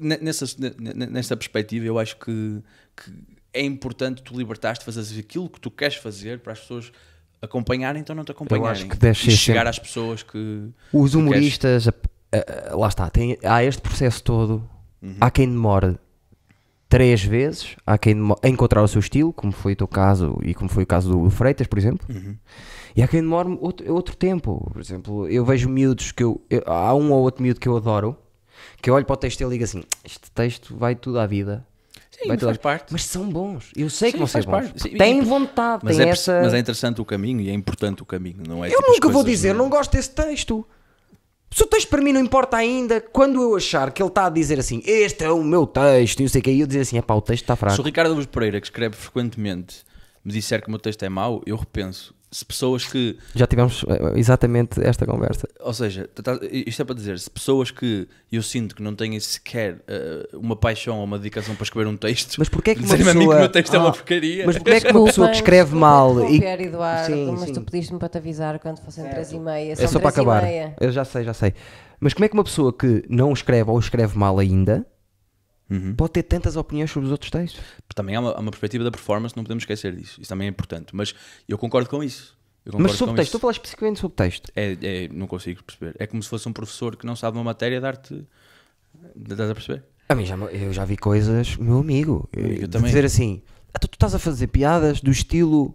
ne- 0.00 0.18
nessa, 0.20 0.44
ne- 0.58 0.74
ne- 0.94 1.06
nessa 1.06 1.36
perspectiva, 1.36 1.84
eu 1.86 1.98
acho 1.98 2.16
que, 2.16 2.62
que 2.96 3.12
é 3.52 3.62
importante 3.62 4.22
tu 4.22 4.36
libertares 4.36 4.78
de 4.78 4.84
fazer 4.84 5.18
aquilo 5.20 5.48
que 5.48 5.60
tu 5.60 5.70
queres 5.70 5.96
fazer 5.96 6.38
para 6.40 6.52
as 6.52 6.60
pessoas 6.60 6.92
acompanharem, 7.42 8.00
então 8.00 8.14
não 8.14 8.24
te 8.24 8.30
acompanharem. 8.32 8.88
que 8.88 8.96
deve 8.96 9.18
e 9.18 9.24
ser 9.24 9.30
chegar 9.32 9.60
sempre- 9.60 9.68
às 9.70 9.78
pessoas 9.78 10.22
que. 10.22 10.38
Os 10.92 11.10
queres. 11.10 11.14
humoristas, 11.14 11.88
a- 11.88 11.90
a- 11.90 11.94
a- 12.32 12.76
lá 12.76 12.88
está, 12.88 13.08
tem, 13.10 13.38
há 13.42 13.62
este 13.64 13.80
processo 13.82 14.22
todo. 14.22 14.62
Uhum. 15.02 15.16
Há 15.20 15.30
quem 15.30 15.48
demore 15.48 15.96
três 16.88 17.22
vezes, 17.22 17.76
há 17.86 17.96
quem 17.96 18.14
demore 18.14 18.40
a 18.42 18.48
encontrar 18.48 18.82
o 18.82 18.88
seu 18.88 18.98
estilo, 19.00 19.32
como 19.32 19.52
foi 19.52 19.72
o 19.72 19.76
teu 19.76 19.88
caso 19.88 20.38
e 20.42 20.52
como 20.54 20.68
foi 20.68 20.82
o 20.82 20.86
caso 20.86 21.10
do 21.10 21.30
Freitas, 21.30 21.66
por 21.66 21.78
exemplo. 21.78 22.06
Uhum. 22.12 22.36
E 22.96 23.02
há 23.02 23.08
quem 23.08 23.20
demore 23.20 23.56
outro, 23.60 23.92
outro 23.94 24.16
tempo. 24.16 24.68
Por 24.72 24.80
exemplo, 24.80 25.28
eu 25.28 25.44
vejo 25.44 25.68
miúdos 25.68 26.10
que 26.12 26.22
eu, 26.24 26.40
eu- 26.50 26.62
Há 26.66 26.94
um 26.94 27.12
ou 27.12 27.22
outro 27.22 27.42
miúdo 27.42 27.60
que 27.60 27.68
eu 27.68 27.76
adoro, 27.76 28.16
que 28.82 28.90
eu 28.90 28.94
olho 28.94 29.04
para 29.06 29.14
o 29.14 29.16
texto 29.16 29.40
e 29.40 29.44
ele 29.44 29.52
digo 29.52 29.64
assim: 29.64 29.82
Este 30.04 30.30
texto 30.32 30.76
vai 30.76 30.94
tudo 30.96 31.20
à 31.20 31.26
vida. 31.26 31.64
Sim, 32.10 32.26
vai 32.28 32.36
tudo 32.36 32.48
à 32.48 32.48
faz 32.48 32.56
vida." 32.56 32.62
parte. 32.62 32.92
Mas 32.92 33.04
são 33.04 33.28
bons. 33.30 33.70
Eu 33.76 33.88
sei 33.88 34.08
que 34.10 34.12
Sim, 34.12 34.18
vão 34.18 34.26
ser 34.26 34.32
faz 34.44 34.44
bons. 34.66 34.72
parte. 34.82 34.98
Têm 34.98 35.22
vontade, 35.22 35.82
Mas 35.84 35.96
têm 35.96 36.06
é, 36.06 36.10
essa. 36.10 36.40
mas 36.42 36.52
é 36.52 36.58
interessante 36.58 37.00
o 37.00 37.04
caminho 37.04 37.40
e 37.40 37.48
é 37.48 37.52
importante 37.54 38.02
o 38.02 38.04
caminho, 38.04 38.42
não 38.46 38.64
é? 38.64 38.68
Eu 38.68 38.78
tipo 38.78 38.90
nunca 38.92 39.08
vou 39.08 39.22
dizer, 39.24 39.54
não 39.54 39.70
gosto 39.70 39.92
desse 39.92 40.10
texto. 40.10 40.66
Se 41.52 41.64
o 41.64 41.66
texto 41.66 41.88
para 41.88 42.00
mim 42.00 42.12
não 42.12 42.20
importa 42.20 42.56
ainda, 42.56 43.00
quando 43.00 43.42
eu 43.42 43.56
achar 43.56 43.90
que 43.90 44.00
ele 44.00 44.08
está 44.08 44.26
a 44.26 44.30
dizer 44.30 44.60
assim, 44.60 44.82
este 44.86 45.24
é 45.24 45.30
o 45.30 45.42
meu 45.42 45.66
texto, 45.66 46.20
e 46.20 46.22
não 46.22 46.28
sei 46.28 46.40
o 46.40 46.44
que, 46.44 46.50
e 46.50 46.60
eu 46.60 46.66
dizer 46.66 46.80
assim, 46.80 46.96
é 46.96 47.02
pá, 47.02 47.14
o 47.14 47.20
texto 47.20 47.42
está 47.42 47.54
Se 47.54 47.56
o 47.56 47.56
fraco. 47.56 47.82
Ricardo 47.82 48.14
Luz 48.14 48.26
Pereira, 48.26 48.60
que 48.60 48.66
escreve 48.68 48.94
frequentemente, 48.94 49.78
me 50.24 50.32
disser 50.32 50.62
que 50.62 50.68
o 50.68 50.70
meu 50.70 50.78
texto 50.78 51.02
é 51.02 51.08
mau, 51.08 51.42
eu 51.44 51.56
repenso. 51.56 52.14
Se 52.32 52.44
pessoas 52.44 52.84
que 52.86 53.18
Já 53.34 53.44
tivemos 53.46 53.84
eh, 53.88 54.12
exatamente 54.18 54.80
esta 54.84 55.04
conversa. 55.04 55.48
Ou 55.58 55.74
seja, 55.74 56.08
isto 56.52 56.80
é 56.82 56.84
para 56.84 56.94
dizer, 56.94 57.18
se 57.18 57.28
pessoas 57.28 57.72
que 57.72 58.06
eu 58.30 58.40
sinto 58.40 58.76
que 58.76 58.82
não 58.82 58.94
têm 58.94 59.18
sequer 59.18 59.82
eh, 59.88 60.28
uma 60.34 60.54
paixão 60.54 60.98
ou 60.98 61.04
uma 61.04 61.18
dedicação 61.18 61.56
para 61.56 61.64
escrever 61.64 61.88
um 61.88 61.96
texto, 61.96 62.36
Mas 62.38 62.48
porquê 62.48 62.70
é 62.70 62.74
que 62.76 62.80
uma 62.82 62.96
dizerem-me 62.96 63.10
a 63.10 63.14
mim 63.14 63.20
que 63.20 63.26
o 63.26 63.28
pessoa- 63.30 63.40
meu 63.40 63.48
texto 63.52 63.74
é 63.74 63.78
uma 63.78 63.88
Ah, 63.88 63.92
porcaria. 63.92 64.46
Mas 64.46 64.56
porquê 64.56 64.70
é 64.70 64.80
que 64.80 64.92
uma 64.96 65.04
pessoa 65.06 65.28
que 65.28 65.36
escreve 65.36 65.74
mal 65.74 66.30
e. 66.30 66.36
Eduardo, 66.44 67.14
Sim, 67.14 67.30
mas 67.32 67.40
sim. 67.46 67.52
tu 67.52 67.62
pediste-me 67.62 67.98
para 67.98 68.08
te 68.08 68.18
avisar 68.18 68.58
quando 68.60 68.78
fossem 68.80 69.04
três 69.08 69.32
e 69.32 69.38
meia. 69.40 69.72
É 69.72 69.86
só 69.88 69.98
para 69.98 70.10
acabar. 70.10 70.44
Eu 70.80 70.92
já 70.92 71.04
sei, 71.04 71.24
já 71.24 71.34
sei. 71.34 71.52
Mas 71.98 72.14
como 72.14 72.24
é 72.24 72.28
que 72.28 72.34
uma 72.34 72.44
pessoa 72.44 72.72
que 72.72 73.04
não 73.08 73.32
escreve 73.32 73.68
ou 73.70 73.78
escreve 73.78 74.16
mal 74.16 74.38
ainda 74.38 74.86
Uhum. 75.70 75.94
pode 75.94 76.12
ter 76.12 76.24
tantas 76.24 76.56
opiniões 76.56 76.90
sobre 76.90 77.06
os 77.06 77.12
outros 77.12 77.30
textos? 77.30 77.60
Também 77.94 78.16
há 78.16 78.20
uma, 78.20 78.30
há 78.32 78.40
uma 78.40 78.50
perspectiva 78.50 78.82
da 78.84 78.90
performance, 78.90 79.36
não 79.36 79.44
podemos 79.44 79.62
esquecer 79.62 79.94
disso. 79.94 80.20
Isso 80.20 80.28
também 80.28 80.46
é 80.46 80.50
importante. 80.50 80.94
Mas 80.94 81.14
eu 81.48 81.56
concordo 81.56 81.88
com 81.88 82.02
isso. 82.02 82.36
Eu 82.64 82.72
concordo 82.72 82.90
Mas 82.90 82.98
sobre 82.98 83.14
texto, 83.16 83.26
estou 83.28 83.38
a 83.38 83.40
falar 83.42 83.52
especificamente 83.52 84.00
sobre 84.00 84.16
texto. 84.16 84.50
É, 84.56 84.76
é- 84.82 85.08
não 85.08 85.26
consigo 85.26 85.62
perceber. 85.64 85.94
É 85.98 86.06
como 86.06 86.22
se 86.22 86.28
fosse 86.28 86.48
um 86.48 86.52
professor 86.52 86.96
que 86.96 87.06
não 87.06 87.14
sabe 87.16 87.38
uma 87.38 87.44
matéria 87.44 87.80
dar-te. 87.80 88.26
Estás 89.16 89.50
a 89.50 89.54
perceber? 89.54 89.84
A 90.08 90.14
mim 90.14 90.26
já, 90.26 90.34
eu 90.36 90.72
já 90.72 90.84
vi 90.84 90.96
coisas, 90.96 91.56
meu 91.56 91.78
amigo, 91.78 92.28
Eu 92.32 92.42
de 92.42 92.68
também. 92.68 92.88
dizer 92.88 93.04
assim, 93.04 93.40
"Ah, 93.72 93.78
tu, 93.78 93.86
tu 93.86 93.94
estás 93.94 94.14
a 94.14 94.18
fazer 94.18 94.48
piadas 94.48 95.00
do 95.00 95.10
estilo 95.10 95.74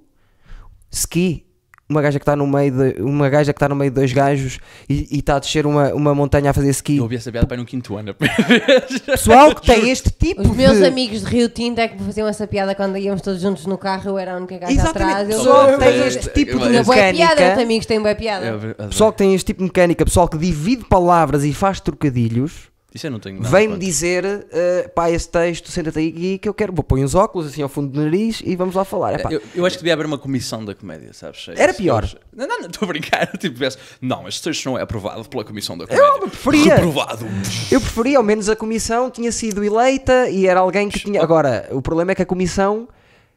ski, 0.92 1.45
uma 1.88 2.02
gaja 2.02 2.18
que 2.18 2.24
está 2.24 2.36
no 2.36 2.48
meio 2.48 2.72
de 2.72 3.02
uma 3.02 3.30
gaja 3.30 3.54
que 3.54 3.58
está 3.58 3.70
no 3.70 3.76
meio 3.76 3.92
de 3.92 3.96
dois 3.96 4.12
gajos 4.12 4.60
e 4.90 5.20
está 5.20 5.36
a 5.36 5.40
descer 5.40 5.68
uma, 5.68 5.94
uma 5.94 6.16
montanha 6.16 6.50
a 6.50 6.54
fazer 6.54 6.70
ski. 6.72 6.98
Eu 6.98 7.04
ouvi 7.04 7.16
essa 7.16 7.32
piada 7.32 7.46
para 7.46 7.58
no 7.58 7.66
quinto 7.66 7.96
ano. 7.96 8.16
Pessoal 9.06 9.54
que 9.54 9.62
tem 9.62 9.90
este 9.90 10.10
tipo 10.10 10.42
Os 10.42 10.56
meus 10.56 10.78
de 10.78 10.86
amigos 10.86 11.22
de 11.22 11.28
Rio 11.28 11.48
Tinto 11.48 11.80
é 11.80 11.88
que 11.88 12.02
faziam 12.04 12.28
essa 12.28 12.48
piada 12.48 12.74
quando 12.74 12.98
íamos 12.98 13.22
todos 13.22 13.40
juntos 13.40 13.68
no 13.68 13.78
carro, 13.78 14.10
eu 14.10 14.18
era 14.18 14.34
a 14.34 14.38
única 14.38 14.58
gaja 14.58 14.74
Exatamente, 14.74 15.12
atrás. 15.12 15.30
Eu 15.30 15.38
pessoal 15.38 15.68
que 15.68 15.78
tem 15.78 16.08
este 16.08 16.30
tipo 16.30 16.60
de 16.60 16.84
boa 16.84 16.96
piada, 16.96 17.14
mecânica, 17.14 17.36
tenho 17.36 17.62
amigos 17.62 17.86
têm 17.86 18.02
boa 18.02 18.16
piada. 18.16 18.74
É 18.80 18.88
pessoal 18.88 19.12
que 19.12 19.18
tem 19.20 19.36
este 19.36 19.46
tipo 19.46 19.60
de 19.60 19.66
mecânica, 19.66 20.06
pessoal 20.06 20.28
que 20.28 20.38
divide 20.38 20.86
palavras 20.86 21.44
e 21.44 21.54
faz 21.54 21.80
trocadilhos, 21.80 22.70
Isso 22.96 23.08
eu 23.08 23.12
não 23.12 23.20
tenho 23.20 23.42
nada. 23.42 23.50
vem-me 23.50 23.78
dizer, 23.78 24.48
eh, 24.50 24.88
pá, 24.96 25.12
esse 25.12 25.28
texto, 25.28 25.70
senta-te 25.70 26.00
aí 26.00 26.40
que 26.40 26.48
eu 26.48 26.54
quero, 26.54 26.72
vou 26.72 26.82
pôr 26.82 26.98
uns 27.00 27.14
óculos 27.14 27.46
assim 27.46 27.62
ao 27.62 27.68
fundo 27.68 27.90
do 27.90 28.02
nariz 28.02 28.42
e 28.42 28.56
vamos 28.56 28.74
lá 28.74 28.86
falar. 28.86 29.20
Epá, 29.20 29.34
Eu, 29.34 29.42
eu 29.54 29.66
acho 29.66 29.76
que 29.76 29.84
devia 29.84 29.94
haver 29.94 30.06
uma 30.06 30.18
comissão 30.18 30.64
da 30.64 30.74
comédia, 30.74 31.12
sabes? 31.12 31.46
Era 31.58 31.74
pior. 31.74 32.10
Não, 32.34 32.48
não, 32.48 32.62
não, 32.62 32.68
estou 32.68 32.86
a 32.86 32.88
brincar. 32.88 33.28
Tipo, 33.38 33.60
não, 34.00 34.30
este 34.30 34.42
texto 34.42 34.66
não 34.68 34.80
é 34.80 34.82
aprovado 34.82 35.28
pela 35.28 35.44
comissão 35.44 35.78
da 35.78 35.86
comédia. 35.86 36.08
Eu 36.08 36.30
preferia. 36.30 36.76
Reprovado. 36.76 37.26
Eu 37.70 37.82
preferia, 37.82 38.18
ao 38.18 38.24
menos 38.24 38.48
a 38.48 38.56
comissão 38.56 39.12
tinha 39.12 39.30
sido 39.30 39.62
eleita 39.62 40.30
e 40.30 40.48
era 40.48 40.62
alguém 40.62 40.88
que 40.88 40.98
tinha. 41.00 41.22
Agora, 41.22 41.68
o 41.72 41.82
problema 41.82 42.14
é 42.14 42.16
que 42.16 42.22
a 42.22 42.26
comissão, 42.26 42.88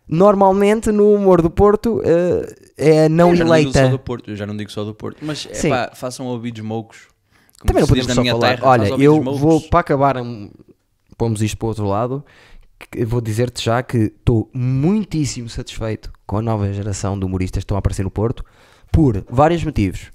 normalmente 0.06 0.92
no 0.92 1.12
humor 1.12 1.42
do 1.42 1.50
Porto, 1.50 2.00
eh, 2.04 2.54
é 2.76 3.08
não 3.08 3.30
eu 3.30 3.36
já 3.36 3.44
não 3.44 3.56
digo 3.56 3.72
só 3.72 3.80
do 3.80 3.86
eleita. 3.86 3.98
Porto, 4.04 4.30
eu 4.30 4.36
já 4.36 4.46
não 4.46 4.56
digo 4.56 4.70
só 4.70 4.84
do 4.84 4.94
Porto, 4.94 5.18
mas 5.20 5.48
é 5.50 5.68
pá, 5.68 5.90
façam 5.96 6.26
ouvidos 6.26 6.62
moucos. 6.62 7.08
Como 7.60 7.66
Também 7.66 7.80
não 7.82 7.88
podemos 7.88 8.14
só 8.14 8.24
falar. 8.24 8.56
terra, 8.56 8.68
Olha, 8.68 8.88
eu 9.02 9.22
vou 9.22 9.60
para 9.60 9.80
acabar, 9.80 10.16
pomos 11.16 11.42
isto 11.42 11.56
para 11.56 11.66
o 11.66 11.68
outro 11.70 11.86
lado. 11.86 12.24
Vou 13.06 13.20
dizer-te 13.20 13.64
já 13.64 13.82
que 13.82 13.98
estou 13.98 14.48
muitíssimo 14.54 15.48
satisfeito 15.48 16.12
com 16.26 16.36
a 16.38 16.42
nova 16.42 16.72
geração 16.72 17.18
de 17.18 17.24
humoristas 17.24 17.62
que 17.62 17.64
estão 17.64 17.76
a 17.76 17.80
aparecer 17.80 18.04
no 18.04 18.10
Porto 18.10 18.44
por 18.92 19.24
vários 19.28 19.64
motivos. 19.64 20.12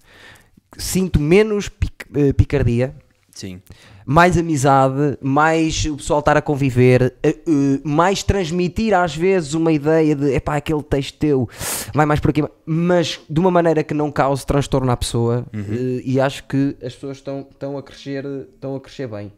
Sinto 0.77 1.19
menos 1.19 1.67
pic- 1.67 2.07
eh, 2.15 2.31
picardia, 2.33 2.95
Sim. 3.33 3.61
mais 4.05 4.37
amizade, 4.37 5.17
mais 5.19 5.85
o 5.85 5.97
pessoal 5.97 6.19
estar 6.19 6.37
a 6.37 6.41
conviver, 6.41 7.15
eh, 7.23 7.35
mais 7.83 8.21
transmitir 8.21 8.93
às 8.93 9.15
vezes 9.15 9.53
uma 9.55 9.71
ideia 9.71 10.15
de 10.15 10.33
epá, 10.35 10.55
aquele 10.55 10.83
texto 10.83 11.17
teu 11.17 11.49
vai 11.93 12.05
mais 12.05 12.19
por 12.19 12.29
aqui, 12.29 12.43
mas 12.65 13.19
de 13.27 13.39
uma 13.39 13.49
maneira 13.49 13.83
que 13.83 13.93
não 13.93 14.11
cause 14.11 14.45
transtorno 14.45 14.91
à 14.91 14.95
pessoa 14.97 15.45
eh, 15.53 16.01
e 16.05 16.19
acho 16.19 16.43
que 16.43 16.77
as 16.83 16.93
pessoas 16.93 17.17
estão, 17.17 17.47
estão, 17.49 17.77
a, 17.77 17.83
crescer, 17.83 18.23
estão 18.53 18.75
a 18.75 18.79
crescer 18.79 19.07
bem. 19.07 19.33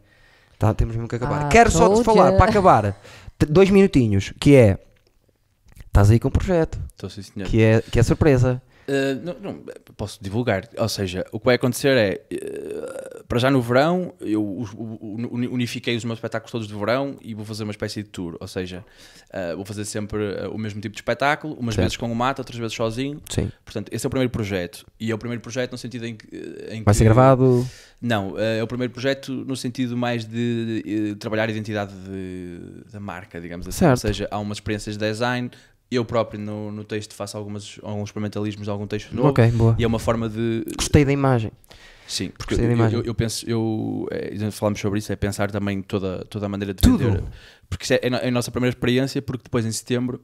Tá, 0.58 0.72
temos 0.74 0.94
mesmo 0.94 1.08
que 1.08 1.16
acabar. 1.16 1.46
Ah, 1.46 1.48
Quero 1.48 1.70
só 1.70 1.94
te 1.94 2.02
falar, 2.04 2.32
para 2.36 2.50
acabar, 2.50 3.00
dois 3.48 3.70
minutinhos, 3.70 4.32
que 4.38 4.54
é 4.54 4.78
estás 5.86 6.10
aí 6.10 6.20
com 6.20 6.28
um 6.28 6.30
projeto, 6.30 6.78
Estou 6.92 7.08
sim, 7.08 7.22
senhor. 7.22 7.48
que 7.48 7.62
é, 7.62 7.80
que 7.80 7.98
é 7.98 8.02
surpresa. 8.02 8.60
Uh, 8.88 9.20
não, 9.24 9.34
não, 9.52 9.64
posso 9.96 10.22
divulgar. 10.22 10.68
Ou 10.78 10.88
seja, 10.88 11.24
o 11.32 11.40
que 11.40 11.44
vai 11.46 11.56
acontecer 11.56 11.96
é, 11.96 12.20
uh, 12.32 13.24
para 13.24 13.38
já 13.40 13.50
no 13.50 13.60
verão, 13.60 14.14
eu 14.20 14.64
unifiquei 15.50 15.96
os 15.96 16.04
meus 16.04 16.18
espetáculos 16.18 16.52
todos 16.52 16.68
de 16.68 16.74
verão 16.74 17.16
e 17.20 17.34
vou 17.34 17.44
fazer 17.44 17.64
uma 17.64 17.72
espécie 17.72 18.02
de 18.02 18.08
tour. 18.08 18.36
Ou 18.40 18.46
seja, 18.46 18.84
uh, 19.30 19.56
vou 19.56 19.64
fazer 19.64 19.84
sempre 19.84 20.22
o 20.52 20.56
mesmo 20.58 20.80
tipo 20.80 20.92
de 20.94 20.98
espetáculo, 21.00 21.54
umas 21.54 21.74
Certo. 21.74 21.84
vezes 21.84 21.96
com 21.96 22.10
o 22.10 22.14
mato, 22.14 22.38
outras 22.40 22.56
vezes 22.58 22.74
sozinho. 22.74 23.20
Sim. 23.28 23.50
Portanto, 23.64 23.88
esse 23.92 24.04
é 24.04 24.08
o 24.08 24.10
primeiro 24.10 24.30
projeto. 24.30 24.86
E 25.00 25.10
é 25.10 25.14
o 25.14 25.18
primeiro 25.18 25.42
projeto 25.42 25.72
no 25.72 25.78
sentido 25.78 26.06
em 26.06 26.14
que. 26.16 26.26
Em 26.70 26.82
Vai 26.84 26.92
que- 26.92 26.94
ser 26.94 27.04
gravado. 27.04 27.66
Não, 28.00 28.38
é 28.38 28.62
o 28.62 28.66
primeiro 28.66 28.92
projeto 28.92 29.32
no 29.32 29.56
sentido 29.56 29.96
mais 29.96 30.24
de, 30.26 30.82
eh, 31.12 31.14
trabalhar 31.18 31.48
a 31.48 31.50
identidade 31.50 31.92
de- 31.94 32.84
da 32.92 33.00
marca, 33.00 33.40
digamos 33.40 33.66
assim. 33.66 33.78
Certo. 33.78 33.92
Ou 33.92 33.96
seja, 33.96 34.28
há 34.30 34.38
umas 34.38 34.58
experiências 34.58 34.96
de 34.98 35.04
design. 35.04 35.50
Eu 35.90 36.04
próprio 36.04 36.40
no, 36.40 36.72
no 36.72 36.84
texto 36.84 37.14
faço 37.14 37.36
algumas, 37.36 37.78
alguns 37.82 38.08
experimentalismos 38.08 38.64
de 38.64 38.70
algum 38.70 38.86
texto 38.86 39.14
novo. 39.14 39.28
Ok, 39.28 39.50
boa. 39.52 39.76
E 39.78 39.84
é 39.84 39.86
uma 39.86 39.98
forma 39.98 40.28
de. 40.28 40.64
Gostei 40.76 41.04
da 41.04 41.12
imagem. 41.12 41.52
Sim, 42.06 42.30
porque 42.36 42.54
eu, 42.54 42.72
imagem. 42.72 42.98
eu, 42.98 43.04
eu 43.04 43.14
penso, 43.14 43.48
eu, 43.48 44.08
é, 44.12 44.50
falamos 44.52 44.80
sobre 44.80 45.00
isso, 45.00 45.12
é 45.12 45.16
pensar 45.16 45.50
também 45.50 45.82
toda, 45.82 46.24
toda 46.30 46.46
a 46.46 46.48
maneira 46.48 46.72
de 46.72 46.80
Tudo. 46.80 46.98
vender. 46.98 47.24
Porque 47.68 47.84
isso 47.84 47.94
é, 47.94 47.96
é 47.96 48.08
é 48.08 48.28
a 48.28 48.30
nossa 48.30 48.50
primeira 48.50 48.72
experiência, 48.72 49.20
porque 49.20 49.44
depois 49.44 49.66
em 49.66 49.72
setembro 49.72 50.20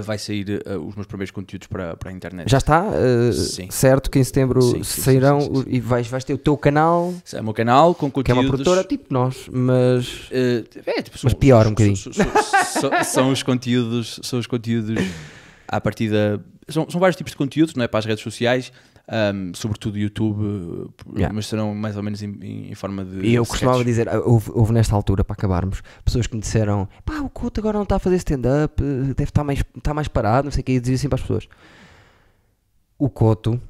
vai 0.00 0.16
sair 0.18 0.62
uh, 0.66 0.78
os 0.78 0.94
meus 0.94 1.06
primeiros 1.06 1.30
conteúdos 1.30 1.68
para, 1.68 1.96
para 1.96 2.10
a 2.10 2.12
internet. 2.12 2.50
Já 2.50 2.58
está? 2.58 2.84
uh, 2.84 3.72
certo 3.72 4.10
que 4.10 4.18
em 4.18 4.24
setembro 4.24 4.62
Sim, 4.62 4.82
sim, 4.82 5.02
sairão 5.02 5.40
sim, 5.40 5.64
e 5.66 5.80
vais, 5.80 6.06
vais 6.06 6.24
ter 6.24 6.32
o 6.32 6.38
teu 6.38 6.56
canal, 6.56 7.12
É 7.32 7.40
o 7.40 7.44
meu 7.44 7.52
canal 7.52 7.94
com 7.94 8.10
conteúdos. 8.10 8.24
que 8.24 8.30
é 8.30 8.34
uma 8.34 8.44
produtora 8.48 8.84
tipo 8.84 9.12
nós, 9.12 9.48
mas. 9.50 10.28
Uh, 10.30 10.64
é, 10.86 11.02
tipo, 11.02 11.18
Mas 11.22 11.34
pior 11.34 11.66
um 11.66 11.70
bocadinho. 11.70 11.96
São 13.04 13.30
os 13.30 13.42
conteúdos, 13.42 14.20
são 14.22 14.38
os 14.38 14.46
conteúdos 14.46 14.98
à 15.68 15.80
partida. 15.80 16.42
São, 16.68 16.88
são 16.88 17.00
vários 17.00 17.16
tipos 17.16 17.32
de 17.32 17.36
conteúdos, 17.36 17.74
não 17.74 17.84
é? 17.84 17.88
Para 17.88 17.98
as 17.98 18.04
redes 18.06 18.22
sociais, 18.22 18.72
um, 19.34 19.52
sobretudo 19.54 19.98
YouTube, 19.98 20.90
Yeah. 21.14 21.34
mas 21.34 21.46
serão 21.46 21.74
mais 21.74 21.96
ou 21.96 22.02
menos 22.02 22.22
em, 22.22 22.70
em- 22.70 22.74
forma 22.74 23.04
de. 23.04 23.18
E 23.26 23.34
eu 23.34 23.42
sketch. 23.42 23.50
costumava 23.60 23.84
dizer, 23.84 24.08
houve, 24.24 24.50
houve 24.54 24.72
nesta 24.72 24.94
altura, 24.96 25.22
para 25.22 25.34
acabarmos, 25.34 25.82
pessoas 26.04 26.26
que 26.26 26.34
me 26.34 26.40
disseram: 26.40 26.88
pá, 27.04 27.20
o 27.20 27.28
Couto 27.28 27.60
agora 27.60 27.76
não 27.76 27.82
está 27.82 27.96
a 27.96 27.98
fazer 27.98 28.16
stand-up, 28.16 28.82
deve 28.82 29.24
estar 29.24 29.44
mais, 29.44 29.62
está 29.76 29.92
mais 29.92 30.08
parado, 30.08 30.46
não 30.46 30.52
sei 30.52 30.62
o 30.62 30.64
que. 30.64 30.72
E 30.72 30.80
dizia 30.80 30.94
assim 30.96 31.08
para 31.08 31.16
as 31.16 31.20
pessoas: 31.22 31.46
o 32.98 33.10
Couto, 33.10 33.60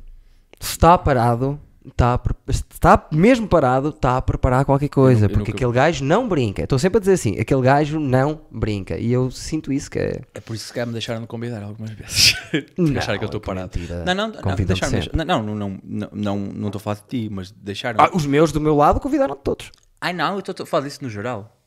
se 0.60 0.70
está 0.72 0.96
parado, 0.96 1.58
está, 1.86 2.20
está 2.48 3.08
mesmo 3.12 3.46
parado, 3.48 3.88
está 3.90 4.16
a 4.16 4.22
preparar 4.22 4.64
qualquer 4.64 4.88
coisa, 4.88 5.26
eu 5.26 5.28
porque 5.28 5.50
nunca- 5.50 5.52
aquele 5.52 5.72
gajo 5.72 6.04
não 6.04 6.28
brinca. 6.28 6.62
Estou 6.62 6.78
sempre 6.78 6.98
a 6.98 7.00
dizer 7.00 7.12
assim: 7.14 7.38
aquele 7.40 7.62
gajo 7.62 7.98
não 7.98 8.40
brinca. 8.50 8.96
E 8.98 9.12
eu 9.12 9.30
sinto 9.30 9.72
isso 9.72 9.90
que 9.90 9.98
é. 9.98 10.20
É 10.34 10.40
por 10.40 10.54
isso 10.54 10.72
que 10.72 10.84
me 10.84 10.92
deixaram 10.92 11.20
de 11.22 11.26
convidar 11.26 11.62
algumas 11.62 11.90
vezes. 11.92 12.34
Não, 12.76 12.98
acharam 12.98 13.18
que 13.18 13.24
eu 13.24 13.26
estou 13.26 13.40
parado. 13.40 13.70
mentira. 13.78 14.04
Não, 14.04 14.14
não, 14.14 14.28
não, 14.28 14.54
deixaram 14.56 15.02
sempre. 15.02 15.16
não, 15.16 15.24
não, 15.24 15.54
não, 15.54 15.80
não, 15.82 16.08
não, 16.12 16.36
não, 16.38 16.66
estou 16.68 16.78
a 16.78 16.82
falar 16.82 16.96
de 16.96 17.02
ti, 17.08 17.28
mas 17.30 17.50
deixaram. 17.50 17.98
Ah, 18.04 18.10
os 18.12 18.26
meus 18.26 18.52
do 18.52 18.60
meu 18.60 18.76
lado 18.76 19.00
convidaram 19.00 19.34
todos. 19.36 19.70
Ai 20.00 20.12
não, 20.12 20.34
eu 20.34 20.40
estou 20.40 20.54
a 20.62 20.66
falar 20.66 20.84
disso 20.84 20.98
no 21.02 21.08
geral. 21.08 21.58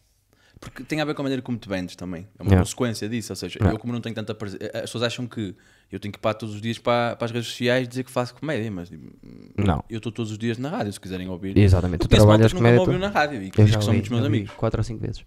Porque 0.60 0.84
tem 0.84 1.02
a 1.02 1.06
ver 1.06 1.14
com 1.14 1.22
a 1.22 1.24
maneira 1.24 1.42
como 1.42 1.58
te 1.58 1.68
vendes 1.68 1.96
também. 1.96 2.28
É 2.40 2.42
uma 2.44 2.50
Yeah. 2.50 2.64
consequência 2.64 3.10
disso. 3.10 3.32
Ou 3.32 3.36
seja, 3.36 3.58
Yeah. 3.60 3.76
eu 3.76 3.80
como 3.80 3.92
não 3.94 4.00
tenho 4.02 4.16
tanta 4.16 4.34
presen- 4.34 4.60
As 4.74 4.82
pessoas 4.82 5.04
acham 5.04 5.28
que 5.28 5.56
eu 5.92 6.00
tenho 6.00 6.12
que 6.12 6.18
ir 6.18 6.22
para 6.22 6.34
todos 6.34 6.56
os 6.56 6.62
dias 6.62 6.78
para, 6.78 7.16
para 7.16 7.26
as 7.26 7.32
redes 7.32 7.48
sociais 7.48 7.88
dizer 7.88 8.04
que 8.04 8.12
faço 8.12 8.34
comédia, 8.36 8.70
mas 8.72 8.90
tipo, 8.90 9.04
Não. 9.58 9.84
eu 9.90 9.98
estou 9.98 10.12
todos 10.12 10.32
os 10.32 10.38
dias 10.38 10.58
na 10.58 10.70
rádio, 10.70 10.92
se 10.94 11.00
quiserem 11.00 11.30
ouvir. 11.30 11.58
Exatamente, 11.58 12.02
tu 12.02 12.08
trabalhas 12.08 12.52
que 12.52 12.58
comédia. 12.58 12.80
ouviu 12.82 12.96
tu- 12.96 13.00
na 13.00 13.10
rádio 13.10 13.42
e 13.42 13.50
que 13.52 13.64
diz 13.64 13.76
que 13.76 13.84
são 13.84 13.94
muitos 13.94 14.10
meus 14.10 14.26
amigos. 14.26 14.52
Quatro 14.58 14.80
ou 14.80 14.84
cinco 14.84 15.02
vezes. 15.02 15.24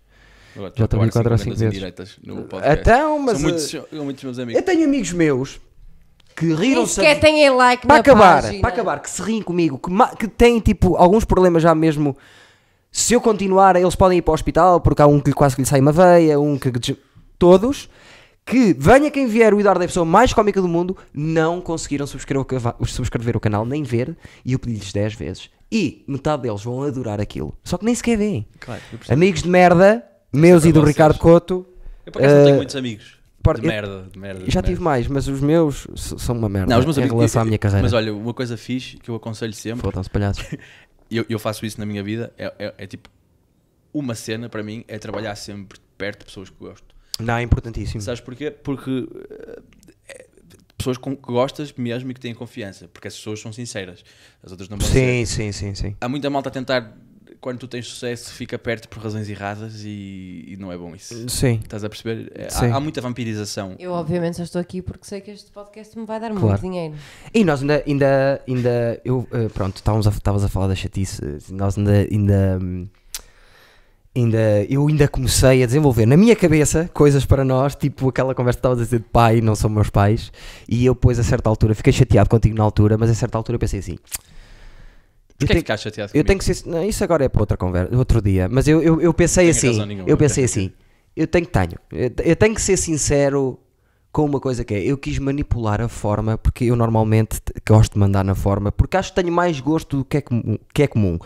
Agora, 0.56 0.72
Já 0.76 0.84
estou 0.84 1.00
a 1.00 1.04
quatro 1.06 1.18
ou 1.18 1.20
acabar 1.22 1.38
cinco 1.38 1.50
cinco 1.56 1.56
vezes. 1.60 1.74
indiretas 1.74 2.18
no 2.24 2.42
podcast. 2.44 2.80
Então, 2.80 3.18
mas. 3.20 3.38
são, 3.38 3.42
muitos, 3.48 3.74
eh, 3.74 3.84
são 3.90 4.04
muitos 4.04 4.24
meus 4.24 4.38
amigos. 4.38 4.60
Eu 4.60 4.66
tenho 4.66 4.84
amigos 4.84 5.12
meus 5.12 5.60
que 6.34 6.46
Nem 6.46 6.56
riram-se. 6.56 6.94
sequer 6.94 7.20
têm 7.20 7.48
like 7.50 7.86
Para 7.86 7.94
na 7.96 8.00
acabar, 8.00 8.42
página. 8.42 8.60
para 8.60 8.68
acabar, 8.70 9.00
que 9.00 9.10
se 9.10 9.22
riem 9.22 9.42
comigo, 9.42 9.78
que, 9.78 10.16
que 10.16 10.28
têm 10.28 10.58
tipo 10.60 10.96
alguns 10.96 11.24
problemas 11.24 11.62
já 11.62 11.74
mesmo. 11.74 12.16
Se 12.90 13.12
eu 13.12 13.20
continuar, 13.20 13.76
eles 13.76 13.94
podem 13.94 14.18
ir 14.18 14.22
para 14.22 14.32
o 14.32 14.34
hospital 14.34 14.80
porque 14.80 15.00
há 15.02 15.06
um 15.06 15.20
que 15.20 15.32
quase 15.32 15.54
que 15.54 15.62
lhe 15.62 15.68
sai 15.68 15.80
uma 15.80 15.92
veia, 15.92 16.40
um 16.40 16.58
que. 16.58 16.72
Todos. 17.38 17.88
Que 18.48 18.72
venha 18.72 19.10
quem 19.10 19.26
vier, 19.26 19.52
o 19.52 19.60
Eduardo 19.60 19.82
é 19.82 19.84
a 19.84 19.88
pessoa 19.88 20.06
mais 20.06 20.32
cómica 20.32 20.60
do 20.62 20.68
mundo, 20.68 20.96
não 21.12 21.60
conseguiram 21.60 22.06
subscrever 22.06 22.74
o, 22.78 22.86
subscrever 22.86 23.36
o 23.36 23.40
canal, 23.40 23.66
nem 23.66 23.82
ver, 23.82 24.16
e 24.44 24.52
eu 24.54 24.58
pedi-lhes 24.58 24.92
10 24.92 25.14
vezes. 25.14 25.50
E 25.70 26.02
metade 26.08 26.42
deles 26.42 26.62
vão 26.62 26.82
adorar 26.82 27.20
aquilo. 27.20 27.54
Só 27.62 27.76
que 27.76 27.84
nem 27.84 27.94
sequer 27.94 28.16
veem. 28.16 28.46
Claro, 28.58 28.80
eu. 28.92 28.98
Amigos 29.14 29.42
de 29.42 29.48
merda, 29.50 30.02
meus 30.32 30.64
e 30.64 30.72
do 30.72 30.80
vocês. 30.80 30.94
Ricardo 30.94 31.18
Couto. 31.18 31.66
Eu 32.06 32.12
por 32.12 32.22
acaso 32.22 32.36
não 32.36 32.42
tenho 32.44 32.54
eh, 32.54 32.56
muitos 32.56 32.76
amigos. 32.76 33.18
De 33.54 33.60
eu- 33.60 33.68
merda, 33.68 34.08
de 34.12 34.18
merda. 34.18 34.44
de 34.44 34.50
Já 34.50 34.58
merda. 34.60 34.68
tive 34.68 34.82
mais, 34.82 35.06
mas 35.08 35.26
os 35.28 35.40
meus 35.40 35.86
são 35.94 36.36
uma 36.36 36.48
merda 36.48 36.70
Não, 36.72 36.78
os 36.80 36.84
meus 36.84 36.96
em 36.98 37.02
amigos. 37.02 37.16
relação 37.18 37.42
à 37.42 37.44
minha 37.44 37.56
carreira. 37.58 37.82
Mas 37.82 37.92
olha, 37.92 38.14
uma 38.14 38.32
coisa 38.34 38.56
fixe 38.56 38.96
que 38.96 39.10
eu 39.10 39.14
aconselho 39.14 39.52
sempre, 39.54 39.80
Foram-se 39.82 40.08
palhaços. 40.10 40.44
eu, 41.10 41.24
eu 41.28 41.38
faço 41.38 41.64
isso 41.66 41.78
na 41.78 41.84
minha 41.86 42.02
vida, 42.02 42.32
é, 42.38 42.52
é- 42.58 42.74
é 42.78 42.86
tipo. 42.86 43.08
Uma 43.92 44.14
cena 44.14 44.48
para 44.50 44.62
mim 44.62 44.84
é 44.88 44.98
trabalhar 44.98 45.34
sempre 45.34 45.78
perto 45.96 46.20
de 46.20 46.24
pessoas 46.26 46.50
que 46.50 46.56
gosto. 46.58 46.94
Não, 47.18 47.34
é 47.36 47.42
importantíssimo. 47.42 48.00
Sabes 48.00 48.20
porquê? 48.20 48.50
Porque 48.50 49.08
eh, 49.30 49.58
é, 50.08 50.26
pessoas 50.76 50.96
com 50.96 51.16
que 51.16 51.22
gostas 51.22 51.72
mesmo 51.76 52.10
e 52.10 52.14
que 52.14 52.20
têm 52.20 52.34
confiança, 52.34 52.88
porque 52.88 53.08
essas 53.08 53.18
pessoas 53.18 53.40
são 53.40 53.52
sinceras, 53.52 54.04
as 54.42 54.50
outras 54.52 54.68
não 54.68 54.78
vão 54.78 54.86
ser. 54.86 54.94
Sim, 54.94 55.24
sim, 55.26 55.52
sim, 55.52 55.74
sim. 55.74 55.96
Há 56.00 56.08
muita 56.08 56.30
malta 56.30 56.48
a 56.48 56.52
tentar, 56.52 56.96
quando 57.40 57.58
tu 57.58 57.66
tens 57.68 57.86
sucesso, 57.88 58.32
fica 58.32 58.56
perto 58.58 58.88
por 58.88 59.02
razões 59.02 59.28
erradas 59.28 59.82
e, 59.84 60.44
e 60.48 60.56
não 60.56 60.70
é 60.72 60.76
bom 60.78 60.94
isso. 60.94 61.28
Sim. 61.28 61.60
Estás 61.62 61.82
a 61.84 61.88
perceber? 61.88 62.30
É, 62.34 62.48
Sim. 62.48 62.66
há, 62.66 62.76
há 62.76 62.80
muita 62.80 63.00
vampirização. 63.00 63.74
Eu, 63.78 63.92
obviamente, 63.92 64.36
só 64.36 64.42
estou 64.44 64.60
aqui 64.60 64.80
porque 64.82 65.04
sei 65.04 65.20
que 65.20 65.30
este 65.32 65.50
podcast 65.50 65.98
me 65.98 66.06
vai 66.06 66.20
dar 66.20 66.30
Claro. 66.30 66.46
muito 66.46 66.60
dinheiro. 66.60 66.94
E 67.34 67.44
nós 67.44 67.60
ainda, 67.62 67.82
ainda, 67.86 68.42
ainda 68.46 69.00
eu, 69.04 69.26
eh, 69.32 69.48
pronto, 69.48 69.76
estávamos 69.76 70.06
a, 70.06 70.10
estavas 70.10 70.44
a 70.44 70.48
falar 70.48 70.68
da 70.68 70.74
chatice, 70.76 71.20
eh, 71.24 71.38
nós 71.50 71.76
ainda, 71.78 72.06
ainda, 72.10 72.58
hum, 72.62 72.88
ainda, 74.14 74.64
eu 74.68 74.86
ainda 74.86 75.06
comecei 75.08 75.62
a 75.62 75.66
desenvolver 75.66 76.06
na 76.06 76.16
minha 76.16 76.34
cabeça 76.34 76.90
coisas 76.92 77.24
para 77.24 77.44
nós, 77.44 77.74
tipo 77.74 78.08
aquela 78.08 78.34
conversa 78.34 78.58
que 78.58 78.60
estavas 78.60 78.80
a 78.80 78.84
dizer 78.84 78.98
de 78.98 79.04
pai, 79.04 79.40
não 79.40 79.54
são 79.54 79.70
meus 79.70 79.90
pais, 79.90 80.32
e 80.68 80.84
eu 80.84 80.94
depois 80.94 81.18
a 81.18 81.22
certa 81.22 81.48
altura, 81.48 81.74
fiquei 81.74 81.92
chateado 81.92 82.28
contigo 82.28 82.56
na 82.56 82.64
altura, 82.64 82.96
mas 82.98 83.10
a 83.10 83.14
certa 83.14 83.38
altura 83.38 83.56
eu 83.56 83.60
pensei 83.60 83.80
assim, 83.80 83.92
eu 83.92 83.98
Porquê 85.38 85.44
é 85.44 85.46
que 85.46 85.46
tenho, 85.46 85.60
ficaste 85.60 85.84
chateado 85.84 86.12
eu 86.14 86.24
tenho 86.24 86.38
que 86.38 86.44
ser, 86.44 86.66
não, 86.66 86.84
isso 86.84 87.04
agora 87.04 87.24
é 87.24 87.28
para 87.28 87.42
outra 87.42 87.56
conversa, 87.56 87.96
outro 87.96 88.20
dia, 88.20 88.48
mas 88.48 88.66
eu, 88.66 88.82
eu, 88.82 89.00
eu 89.00 89.14
pensei 89.14 89.48
assim, 89.48 89.84
nenhuma, 89.84 90.08
eu 90.08 90.16
pensei 90.16 90.44
assim, 90.44 90.72
eu 91.14 91.26
tenho 91.26 91.46
que 91.46 91.52
tenho, 91.52 91.78
eu, 91.92 92.10
eu 92.24 92.36
tenho 92.36 92.54
que 92.54 92.62
ser 92.62 92.76
sincero 92.76 93.58
com 94.10 94.24
uma 94.24 94.40
coisa 94.40 94.64
que 94.64 94.74
é, 94.74 94.82
eu 94.82 94.96
quis 94.96 95.18
manipular 95.18 95.80
a 95.80 95.88
forma, 95.88 96.38
porque 96.38 96.64
eu 96.64 96.74
normalmente 96.74 97.40
gosto 97.66 97.92
de 97.92 97.98
mandar 97.98 98.24
na 98.24 98.34
forma, 98.34 98.72
porque 98.72 98.96
acho 98.96 99.12
que 99.12 99.22
tenho 99.22 99.32
mais 99.32 99.60
gosto 99.60 99.98
do 99.98 100.04
que 100.04 100.18
é. 100.18 100.22
Que 100.72 100.82
é 100.82 100.86
comum. 100.86 101.18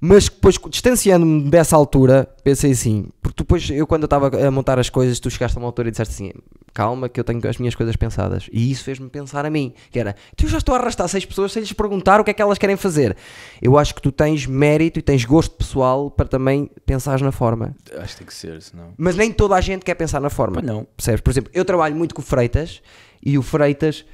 Mas 0.00 0.28
depois, 0.28 0.56
distanciando-me 0.70 1.50
dessa 1.50 1.76
altura, 1.76 2.28
pensei 2.44 2.72
assim, 2.72 3.08
porque 3.20 3.42
depois 3.42 3.68
eu 3.70 3.86
quando 3.86 4.02
eu 4.02 4.06
estava 4.06 4.46
a 4.46 4.50
montar 4.50 4.78
as 4.78 4.88
coisas, 4.88 5.18
tu 5.18 5.30
chegaste 5.30 5.56
a 5.56 5.60
uma 5.60 5.66
altura 5.66 5.88
e 5.88 5.90
disseste 5.90 6.14
assim, 6.14 6.32
calma 6.72 7.08
que 7.08 7.18
eu 7.18 7.24
tenho 7.24 7.40
as 7.48 7.58
minhas 7.58 7.74
coisas 7.74 7.96
pensadas. 7.96 8.48
E 8.52 8.70
isso 8.70 8.84
fez-me 8.84 9.08
pensar 9.08 9.44
a 9.44 9.50
mim, 9.50 9.74
que 9.90 9.98
era, 9.98 10.14
tu 10.36 10.46
já 10.46 10.58
estou 10.58 10.74
a 10.74 10.78
arrastar 10.78 11.08
seis 11.08 11.24
pessoas 11.24 11.52
sem 11.52 11.60
lhes 11.60 11.72
perguntar 11.72 12.20
o 12.20 12.24
que 12.24 12.30
é 12.30 12.34
que 12.34 12.40
elas 12.42 12.58
querem 12.58 12.76
fazer. 12.76 13.16
Eu 13.60 13.76
acho 13.76 13.94
que 13.94 14.02
tu 14.02 14.12
tens 14.12 14.46
mérito 14.46 14.98
e 14.98 15.02
tens 15.02 15.24
gosto 15.24 15.56
pessoal 15.56 16.10
para 16.10 16.28
também 16.28 16.70
pensares 16.86 17.20
na 17.20 17.32
forma. 17.32 17.74
Acho 17.96 18.12
que 18.12 18.18
tem 18.18 18.26
que 18.26 18.34
ser, 18.34 18.62
senão. 18.62 18.92
Mas 18.96 19.16
nem 19.16 19.32
toda 19.32 19.56
a 19.56 19.60
gente 19.60 19.84
quer 19.84 19.94
pensar 19.94 20.20
na 20.20 20.30
forma. 20.30 20.62
Não. 20.62 20.86
Percebes? 20.96 21.20
Por 21.20 21.30
exemplo, 21.30 21.50
eu 21.52 21.64
trabalho 21.64 21.96
muito 21.96 22.14
com 22.14 22.22
o 22.22 22.24
Freitas 22.24 22.80
e 23.24 23.36
o 23.36 23.42
Freitas, 23.42 24.04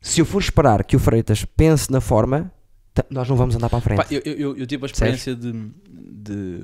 se 0.00 0.20
eu 0.20 0.24
for 0.24 0.40
esperar 0.40 0.84
que 0.84 0.96
o 0.96 0.98
Freitas 0.98 1.44
pense 1.44 1.90
na 1.90 2.00
forma, 2.00 2.50
nós 3.10 3.28
não 3.28 3.36
vamos 3.36 3.54
andar 3.56 3.68
para 3.68 3.78
a 3.78 3.80
frente. 3.82 3.96
Pá, 3.98 4.06
eu, 4.10 4.20
eu, 4.24 4.56
eu 4.56 4.66
tive 4.66 4.84
a 4.84 4.86
experiência 4.86 5.34
de, 5.34 5.52
de, 5.52 6.60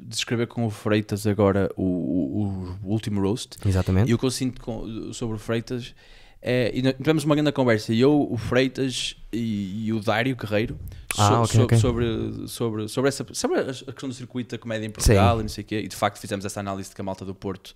de 0.00 0.14
escrever 0.14 0.46
com 0.46 0.66
o 0.66 0.70
Freitas 0.70 1.26
agora 1.26 1.70
o, 1.76 1.82
o, 1.82 2.76
o 2.84 2.90
último 2.92 3.20
roast. 3.20 3.56
Exatamente. 3.66 4.10
E 4.10 4.14
o 4.14 4.18
que 4.18 4.24
eu 4.24 4.30
sinto 4.30 4.60
com- 4.60 5.12
sobre 5.12 5.36
o 5.36 5.38
Freitas 5.38 5.94
é. 6.40 6.70
E 6.74 6.82
tivemos 6.94 7.24
uma 7.24 7.34
grande 7.34 7.52
conversa, 7.52 7.92
eu, 7.94 8.26
o 8.30 8.36
Freitas 8.36 9.16
e, 9.32 9.86
e 9.86 9.92
o 9.92 10.00
Dário 10.00 10.34
Guerreiro 10.36 10.76
so- 11.14 11.22
Ah, 11.22 11.40
ok, 11.42 11.46
so- 11.56 11.62
ok. 11.64 11.78
sobre, 11.78 12.48
sobre, 12.48 12.88
sobre, 12.88 13.08
essa, 13.08 13.24
sobre 13.32 13.60
a 13.60 13.64
questão 13.64 14.08
do 14.08 14.14
circuito 14.14 14.54
da 14.56 14.58
comédia 14.58 14.86
em 14.86 14.90
Portugal 14.90 15.38
e 15.38 15.42
não 15.42 15.48
sei 15.48 15.62
o 15.62 15.66
quê. 15.66 15.80
E 15.80 15.88
de 15.88 15.94
facto 15.96 16.18
fizemos 16.18 16.44
essa 16.44 16.58
análise 16.60 16.88
de 16.88 16.94
que 16.94 17.00
a 17.00 17.04
malta 17.04 17.24
do 17.24 17.34
Porto 17.34 17.72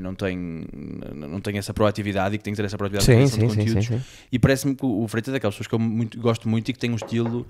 não 0.00 0.14
tem, 0.14 0.64
não 1.14 1.40
tem 1.40 1.56
essa 1.58 1.72
proatividade 1.72 2.34
e 2.34 2.38
que 2.38 2.44
tem 2.44 2.52
que 2.52 2.56
ter 2.56 2.66
essa 2.66 2.76
proatividade 2.76 3.06
Sim, 3.06 3.16
criação 3.16 3.38
sim, 3.38 3.46
de 3.46 3.52
sim, 3.52 3.60
sim, 3.60 3.74
conteúdos. 3.74 3.86
sim. 4.06 4.26
E 4.30 4.38
parece-me 4.38 4.74
que 4.74 4.84
o 4.84 5.02
o 5.04 5.08
Freitas 5.08 5.32
é 5.32 5.36
aquelas 5.38 5.54
pessoas 5.54 5.68
que 5.68 5.74
eu 5.74 5.78
muito, 5.78 6.20
gosto 6.20 6.48
muito 6.48 6.68
e 6.68 6.72
que 6.72 6.78
tem 6.78 6.90
um 6.90 6.96
estilo. 6.96 7.46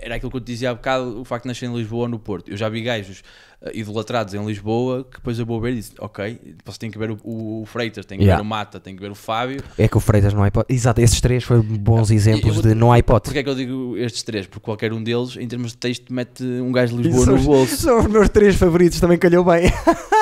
Era 0.00 0.14
aquilo 0.14 0.30
que 0.30 0.36
eu 0.36 0.40
te 0.40 0.46
dizia 0.46 0.70
há 0.70 0.74
bocado, 0.74 1.20
o 1.20 1.24
facto 1.24 1.42
de 1.42 1.48
nascer 1.48 1.66
em 1.68 1.74
Lisboa 1.76 2.02
ou 2.02 2.08
no 2.08 2.18
Porto. 2.20 2.48
Eu 2.50 2.56
já 2.56 2.68
vi 2.68 2.82
gajos 2.82 3.22
eh, 3.60 3.72
idolatrados 3.74 4.32
em 4.32 4.46
Lisboa 4.46 5.02
que 5.04 5.16
depois 5.18 5.38
eu 5.40 5.44
vou 5.44 5.60
ver 5.60 5.72
e 5.72 5.76
disse: 5.76 5.92
Ok, 5.98 6.40
você 6.64 6.78
tem 6.78 6.88
que 6.90 6.96
ver 6.96 7.10
o, 7.10 7.18
o 7.24 7.64
Freitas, 7.66 8.06
tem 8.06 8.16
que 8.16 8.24
Yeah. 8.24 8.40
ver 8.40 8.46
o 8.46 8.48
Mata, 8.48 8.78
tem 8.78 8.94
que 8.94 9.02
ver 9.02 9.10
o 9.10 9.14
Fábio. 9.16 9.60
É 9.76 9.88
que 9.88 9.96
o 9.96 10.00
Freitas 10.00 10.32
não 10.32 10.42
há 10.44 10.48
hipótese. 10.48 10.78
Exato, 10.78 11.00
esses 11.00 11.20
três 11.20 11.42
foram 11.42 11.62
bons 11.62 12.12
exemplos 12.12 12.54
vou- 12.54 12.62
de 12.62 12.74
não 12.76 12.92
há 12.92 12.98
hipótese. 13.00 13.30
Porquê 13.34 13.40
é 13.40 13.42
que 13.42 13.50
eu 13.50 13.54
digo 13.56 13.96
estes 13.98 14.22
três? 14.22 14.46
Porque 14.46 14.64
qualquer 14.64 14.92
um 14.92 15.02
deles, 15.02 15.36
em 15.36 15.48
termos 15.48 15.72
de 15.72 15.78
texto, 15.78 16.12
mete 16.12 16.44
um 16.44 16.70
gajo 16.70 16.96
de 16.96 17.02
Lisboa 17.02 17.26
no 17.26 17.38
bolso. 17.42 17.76
São 17.76 17.98
os 17.98 18.06
meus 18.06 18.28
três 18.28 18.54
favoritos, 18.54 19.00
também 19.00 19.18
calhou 19.18 19.44
bem. 19.44 19.64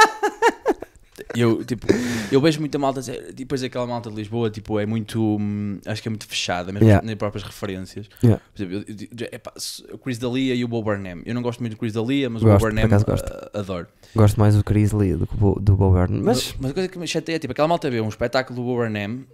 E 1.36 1.40
eu, 1.40 1.64
tipo, 1.64 1.86
eu 2.30 2.40
vejo 2.40 2.60
muita 2.60 2.78
malta 2.78 3.00
depois 3.34 3.62
aquela 3.62 3.86
malta 3.86 4.10
de 4.10 4.16
Lisboa, 4.16 4.50
tipo, 4.50 4.78
é 4.78 4.86
muito, 4.86 5.20
hum, 5.38 5.78
acho 5.86 6.00
que 6.02 6.08
é 6.08 6.10
muito 6.10 6.26
fechada, 6.26 6.72
mesmo 6.72 6.86
Yeah. 6.86 7.06
nas 7.06 7.14
próprias 7.16 7.42
referências. 7.44 8.08
Yeah. 8.22 8.42
Por 8.54 8.62
exemplo, 8.62 8.84
eu- 9.18 9.28
epá, 9.32 9.52
o 9.92 9.98
Chris 9.98 10.18
D'Elia 10.18 10.54
e 10.54 10.64
o 10.64 10.68
Bo 10.68 10.82
Burnham. 10.82 11.22
Eu 11.24 11.34
não 11.34 11.42
gosto 11.42 11.60
muito 11.60 11.74
do 11.74 11.78
Chris 11.78 11.92
D'Elia, 11.92 12.28
mas 12.30 12.42
o 12.42 12.44
Gosto, 12.44 12.54
Bo 12.56 12.60
por 12.60 12.72
Burnham 12.72 12.88
ah, 13.52 13.58
adoro. 13.58 13.86
Gosto 14.14 14.38
mais 14.38 14.54
do 14.54 14.62
Chris 14.64 14.92
Lee 14.92 15.14
do 15.14 15.26
que 15.26 15.34
o 15.42 15.58
do 15.60 15.76
Bo 15.76 15.90
Burnham. 15.90 16.22
Mas 16.22 16.54
Mas 16.60 16.70
a 16.70 16.74
coisa 16.74 16.88
que 16.88 16.98
me 16.98 17.06
chateia 17.06 17.36
é, 17.36 17.38
tipo, 17.38 17.52
aquela 17.52 17.68
malta 17.68 17.90
vê 17.90 18.00
um 18.00 18.08
espetáculo 18.08 18.56
do 18.56 18.62
Bo 18.64 18.76
Burnham 18.76 19.24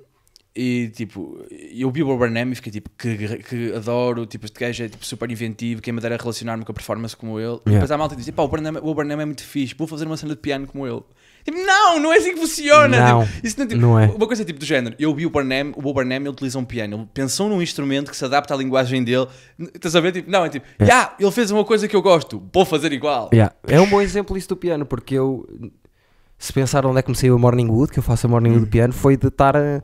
e, 0.57 0.89
tipo, 0.95 1.39
eu 1.51 1.91
vi 1.93 2.03
o 2.03 2.17
Burnham 2.17 2.51
e 2.51 2.55
fiquei, 2.57 2.73
tipo, 2.73 2.91
que, 2.99 3.39
que 3.39 3.73
adoro, 3.73 4.27
tipo, 4.27 4.47
este 4.47 4.59
gajo 4.59 4.83
é, 4.85 4.89
tipo, 4.89 5.07
super 5.07 5.31
inventivo, 5.31 5.81
quem 5.81 5.93
me 5.93 6.01
dera 6.01 6.17
relacionar-me 6.17 6.65
com 6.65 6.73
a 6.73 6.75
performance 6.75 7.17
como 7.17 7.39
ele. 7.39 7.47
E 7.67 7.71
Yeah. 7.71 7.73
depois 7.73 7.91
há 7.91 7.97
malta 7.99 8.17
que 8.17 8.21
diz, 8.23 8.31
pá, 8.35 8.43
o 8.43 8.49
Burnham, 8.49 8.75
o 8.83 8.95
Burnham 8.95 9.21
é 9.21 9.25
muito 9.25 9.45
fixe, 9.45 9.75
vou 9.79 9.87
fazer 9.87 10.07
uma 10.07 10.17
cena 10.17 10.35
de 10.35 10.41
piano 10.41 10.67
como 10.67 10.87
ele. 10.87 11.03
Tipo, 11.45 11.59
não, 11.59 11.99
não 11.99 12.13
é 12.13 12.19
assim 12.19 12.35
que 12.35 12.41
funciona. 12.41 13.01
Não, 13.01 13.25
Tipo, 13.25 13.47
isso 13.47 13.59
não, 13.59 13.67
tipo, 13.67 13.81
não 13.81 13.99
é. 13.99 14.07
Uma 14.07 14.27
coisa 14.27 14.45
tipo 14.45 14.59
do 14.59 14.65
género, 14.65 14.95
eu 14.99 15.15
vi 15.15 15.27
o 15.27 15.31
Burnham, 15.31 15.73
o 15.77 15.83
Bo 15.83 15.93
Burnham, 15.93 16.21
ele 16.21 16.29
utiliza 16.29 16.59
um 16.59 16.65
piano, 16.65 16.97
ele 16.97 17.09
pensou 17.13 17.49
num 17.49 17.63
instrumento 17.63 18.11
que 18.11 18.17
se 18.17 18.25
adapta 18.25 18.55
à 18.55 18.57
linguagem 18.57 19.03
dele. 19.03 19.27
Estás 19.75 19.97
a 19.97 20.01
ver? 20.01 20.13
Tipo, 20.13 20.31
não, 20.31 20.45
é 20.45 20.49
tipo, 20.49 20.67
já, 20.81 21.15
ele 21.19 21.31
fez 21.31 21.51
uma 21.51 21.65
coisa 21.65 21.89
que 21.89 21.97
eu 21.97 22.03
gosto, 22.03 22.43
vou 22.53 22.65
fazer 22.65 22.93
igual. 22.93 23.31
Yeah. 23.33 23.55
É 23.67 23.81
um 23.81 23.89
bom 23.89 24.01
exemplo 24.01 24.37
isso 24.37 24.49
do 24.49 24.57
piano, 24.57 24.85
porque 24.85 25.15
eu 25.15 25.47
se 26.39 26.53
pensar 26.55 26.87
onde 26.87 26.99
é 26.99 27.03
que 27.03 27.07
comecei 27.07 27.31
o 27.31 27.39
Morning 27.39 27.69
Wood, 27.69 27.93
que 27.93 27.99
eu 27.99 28.03
faço 28.03 28.27
a 28.27 28.31
Morning 28.31 28.53
Wood 28.53 28.67
piano, 28.67 28.95
foi 28.95 29.15
de 29.15 29.29
estar 29.29 29.55
a, 29.55 29.83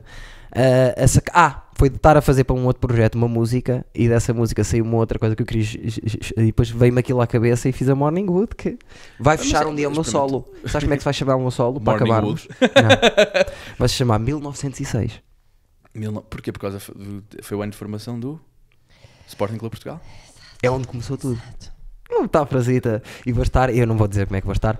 a, 0.51 1.03
a 1.03 1.07
sacar. 1.07 1.33
Ah, 1.35 1.63
foi 1.77 1.89
de 1.89 1.97
estar 1.97 2.17
a 2.17 2.21
fazer 2.21 2.43
para 2.43 2.55
um 2.55 2.65
outro 2.65 2.87
projeto 2.87 3.13
uma 3.13 3.27
música 3.27 3.85
e 3.93 4.07
dessa 4.09 4.33
música 4.33 4.63
saiu 4.63 4.83
uma 4.83 4.97
outra 4.97 5.19
coisa 5.19 5.35
que 5.35 5.43
eu 5.43 5.45
queria. 5.45 5.63
E 6.37 6.45
depois 6.47 6.69
veio-me 6.71 6.99
aquilo 6.99 7.21
à 7.21 7.27
cabeça 7.27 7.69
e 7.69 7.71
fiz 7.71 7.87
a 7.87 7.93
Morning 7.93 8.25
Wood, 8.27 8.55
que 8.55 8.79
vai 9.19 9.37
fechar 9.37 9.67
um 9.67 9.75
dia 9.75 9.87
o 9.87 9.91
meu 9.91 10.03
solo. 10.03 10.47
Sabes 10.65 10.85
como 10.85 10.93
é 10.93 10.97
que 10.97 11.01
se 11.03 11.05
vai 11.05 11.13
chamar 11.13 11.35
o 11.35 11.41
meu 11.41 11.51
solo? 11.51 11.79
para 11.79 11.97
acabarmos? 11.97 12.47
Vai 13.77 13.87
se 13.87 13.93
chamar 13.95 14.17
1906. 14.19 15.21
Mil 15.93 16.11
no- 16.11 16.21
Porquê? 16.21 16.51
Por 16.51 16.59
causa 16.59 16.79
do, 16.95 17.23
foi 17.43 17.57
o 17.57 17.61
ano 17.61 17.71
de 17.71 17.77
formação 17.77 18.19
do 18.19 18.39
Sporting 19.27 19.57
Clube 19.57 19.71
Portugal. 19.71 20.01
É 20.63 20.69
onde 20.71 20.87
começou 20.87 21.15
tudo. 21.17 21.39
Não 22.09 22.25
está 22.25 22.45
frasita 22.45 23.03
e 23.25 23.31
vou 23.31 23.43
estar, 23.43 23.69
eu 23.73 23.85
não 23.85 23.97
vou 23.97 24.07
dizer 24.07 24.25
como 24.25 24.37
é 24.37 24.41
que 24.41 24.47
vou 24.47 24.53
estar. 24.53 24.79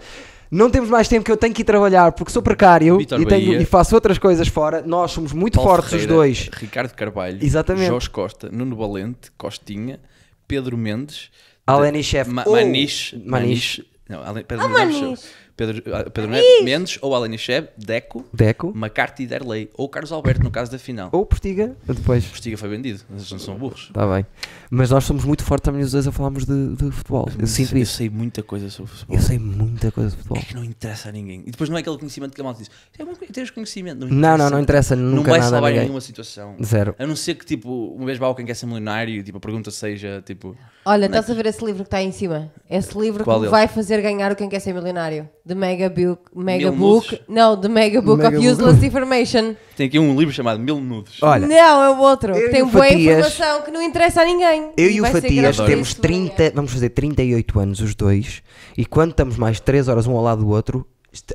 Não 0.49 0.69
temos 0.69 0.89
mais 0.89 1.07
tempo 1.07 1.25
que 1.25 1.31
eu 1.31 1.37
tenho 1.37 1.53
que 1.53 1.61
ir 1.61 1.65
trabalhar 1.65 2.11
porque 2.13 2.31
sou 2.31 2.41
precário 2.41 3.01
e, 3.01 3.05
tenho- 3.05 3.25
Bahia. 3.27 3.61
e 3.61 3.65
faço 3.65 3.93
outras 3.95 4.17
coisas 4.17 4.47
fora. 4.47 4.81
Nós 4.85 5.11
somos 5.11 5.33
muito 5.33 5.55
Paulo 5.55 5.69
fortes 5.71 5.89
Ferreira, 5.91 6.11
os 6.11 6.17
dois. 6.17 6.49
Ricardo 6.53 6.93
Carvalho, 6.93 7.39
Exatamente. 7.41 7.87
Jorge 7.87 8.09
Costa, 8.09 8.49
Nuno 8.51 8.75
Valente, 8.75 9.31
Costinha, 9.37 9.99
Pedro 10.47 10.77
Mendes, 10.77 11.29
Aleni 11.65 12.01
Chef 12.03 12.29
Ma 12.29 12.43
ou- 12.45 12.53
Maniche, 12.55 13.21
Maniche. 13.25 13.85
não, 14.07 14.23
Ale- 14.23 14.43
Pedro, 14.45 14.65
Ah, 14.65 14.69
Mendes, 14.69 15.01
Maniche. 15.01 15.23
Pedro, 15.57 15.83
ah, 15.93 16.03
Pedro 16.09 16.29
Mendes, 16.29 16.63
Mendes 16.63 16.99
ou 17.01 17.15
Aleni 17.15 17.37
Cheb, 17.37 17.67
Deco, 17.75 18.23
Deco 18.31 18.71
McCarthy 18.75 19.23
e 19.23 19.27
Derlei 19.27 19.69
ou 19.73 19.89
Carlos 19.89 20.11
Alberto 20.11 20.43
no 20.43 20.51
caso 20.51 20.71
da 20.71 20.77
final. 20.77 21.09
ou 21.11 21.25
Portiga. 21.25 21.75
Depois. 21.85 22.23
Postiga 22.25 22.55
foi 22.57 22.69
vendido, 22.69 23.01
mas 23.09 23.29
não 23.31 23.39
são 23.39 23.55
burros. 23.57 23.87
Está 23.87 24.05
bem. 24.07 24.25
Mas 24.69 24.91
nós 24.91 25.03
somos 25.03 25.25
muito 25.25 25.43
fortes 25.43 25.65
também 25.65 25.81
os 25.81 25.91
dois 25.91 26.07
a 26.07 26.11
falarmos 26.11 26.45
de, 26.45 26.75
de 26.75 26.91
futebol. 26.91 27.27
Eu 27.39 27.47
sinto 27.47 27.75
eu 27.75 27.81
isso. 27.81 27.93
sei 27.97 28.07
muita 28.09 28.43
coisa 28.43 28.69
sobre 28.69 28.91
futebol. 28.91 29.15
Eu 29.17 29.21
sei 29.21 29.39
muita 29.39 29.91
coisa 29.91 30.09
de 30.11 30.15
É 30.15 30.17
futebol. 30.19 30.43
que 30.43 30.53
não 30.55 30.63
interessa 30.63 31.09
a 31.09 31.11
ninguém. 31.11 31.41
E 31.45 31.51
depois 31.51 31.69
não 31.69 31.77
é 31.77 31.79
aquele 31.81 31.97
conhecimento 31.97 32.35
que 32.35 32.41
a 32.41 32.43
malta 32.43 32.59
diz. 32.59 32.69
É 32.97 33.03
bom 33.03 33.15
que 33.15 33.33
tens 33.33 33.49
conhecimento. 33.49 34.05
Não, 34.05 34.07
Não, 34.09 34.37
não, 34.37 34.49
não 34.51 34.59
interessa 34.61 34.95
Não 34.95 35.15
nunca 35.17 35.31
vai 35.31 35.39
nada 35.39 35.47
a 35.47 35.51
salvar 35.55 35.71
ninguém. 35.71 35.85
nenhuma 35.85 36.01
situação. 36.01 36.55
Zero. 36.63 36.95
A 36.99 37.07
não 37.07 37.15
ser 37.15 37.33
que, 37.33 37.45
tipo, 37.45 37.87
uma 37.95 38.05
vez 38.05 38.19
vá 38.19 38.27
alguém 38.27 38.45
quer 38.45 38.53
ser 38.53 38.67
milionário 38.67 39.15
e 39.15 39.23
tipo, 39.23 39.37
a 39.39 39.41
pergunta 39.41 39.71
seja, 39.71 40.21
tipo... 40.23 40.55
Olha, 40.89 41.07
estás 41.07 41.29
a 41.29 41.33
ver 41.33 41.45
esse 41.47 41.63
livro 41.65 41.83
que 41.83 41.87
está 41.87 41.97
aí 41.97 42.05
em 42.05 42.11
cima? 42.13 42.49
Esse 42.69 42.97
livro 42.97 43.23
Qual 43.25 43.35
que 43.37 43.41
deles? 43.41 43.51
vai 43.51 43.67
fazer 43.67 44.01
ganhar 44.01 44.31
o 44.31 44.35
Quem 44.37 44.47
Quer 44.47 44.59
Ser 44.61 44.73
Milionário. 44.73 45.27
The 45.45 45.53
Mega 45.53 45.89
Book. 45.89 46.21
Mega 46.33 46.71
Mil 46.71 46.79
Book. 46.79 47.11
nudes? 47.11 47.25
Não, 47.27 47.59
The 47.59 47.67
Mega 47.67 48.01
Book 48.01 48.17
Mega 48.23 48.29
of 48.37 48.37
Book. 48.37 48.53
Useless 48.53 48.85
Information. 48.85 49.53
Tem 49.75 49.87
aqui 49.87 49.99
um 49.99 50.17
livro 50.17 50.33
chamado 50.33 50.59
Mil 50.59 50.79
Nudes. 50.79 51.21
Olha, 51.21 51.45
Não, 51.45 51.83
é 51.83 51.89
o 51.89 51.97
outro. 51.99 52.33
eu 52.33 52.41
que 52.43 52.47
e 52.47 52.51
tem 52.51 52.61
o 52.63 52.67
boa 52.67 52.85
Fatias- 52.85 53.17
informação 53.27 53.61
que 53.63 53.71
não 53.71 53.81
interessa 53.81 54.21
a 54.21 54.25
ninguém. 54.25 54.71
eu 54.77 54.89
e 54.89 54.99
o 54.99 55.01
vai 55.03 55.11
ser 55.11 55.21
Fatias 55.23 55.41
gratuito 55.57 55.69
temos 55.69 55.87
isso 55.89 55.99
amanhã. 56.03 56.27
30, 56.29 56.51
vamos 56.55 56.71
fazer 56.71 56.89
38 56.89 57.59
anos 57.59 57.79
os 57.81 57.93
dois. 57.93 58.41
E 58.77 58.85
quando 58.85 59.11
estamos 59.11 59.35
mais 59.37 59.59
3 59.59 59.87
horas 59.89 60.07
um 60.07 60.15
ao 60.15 60.23
lado 60.23 60.41
do 60.43 60.49
outro, 60.49 60.87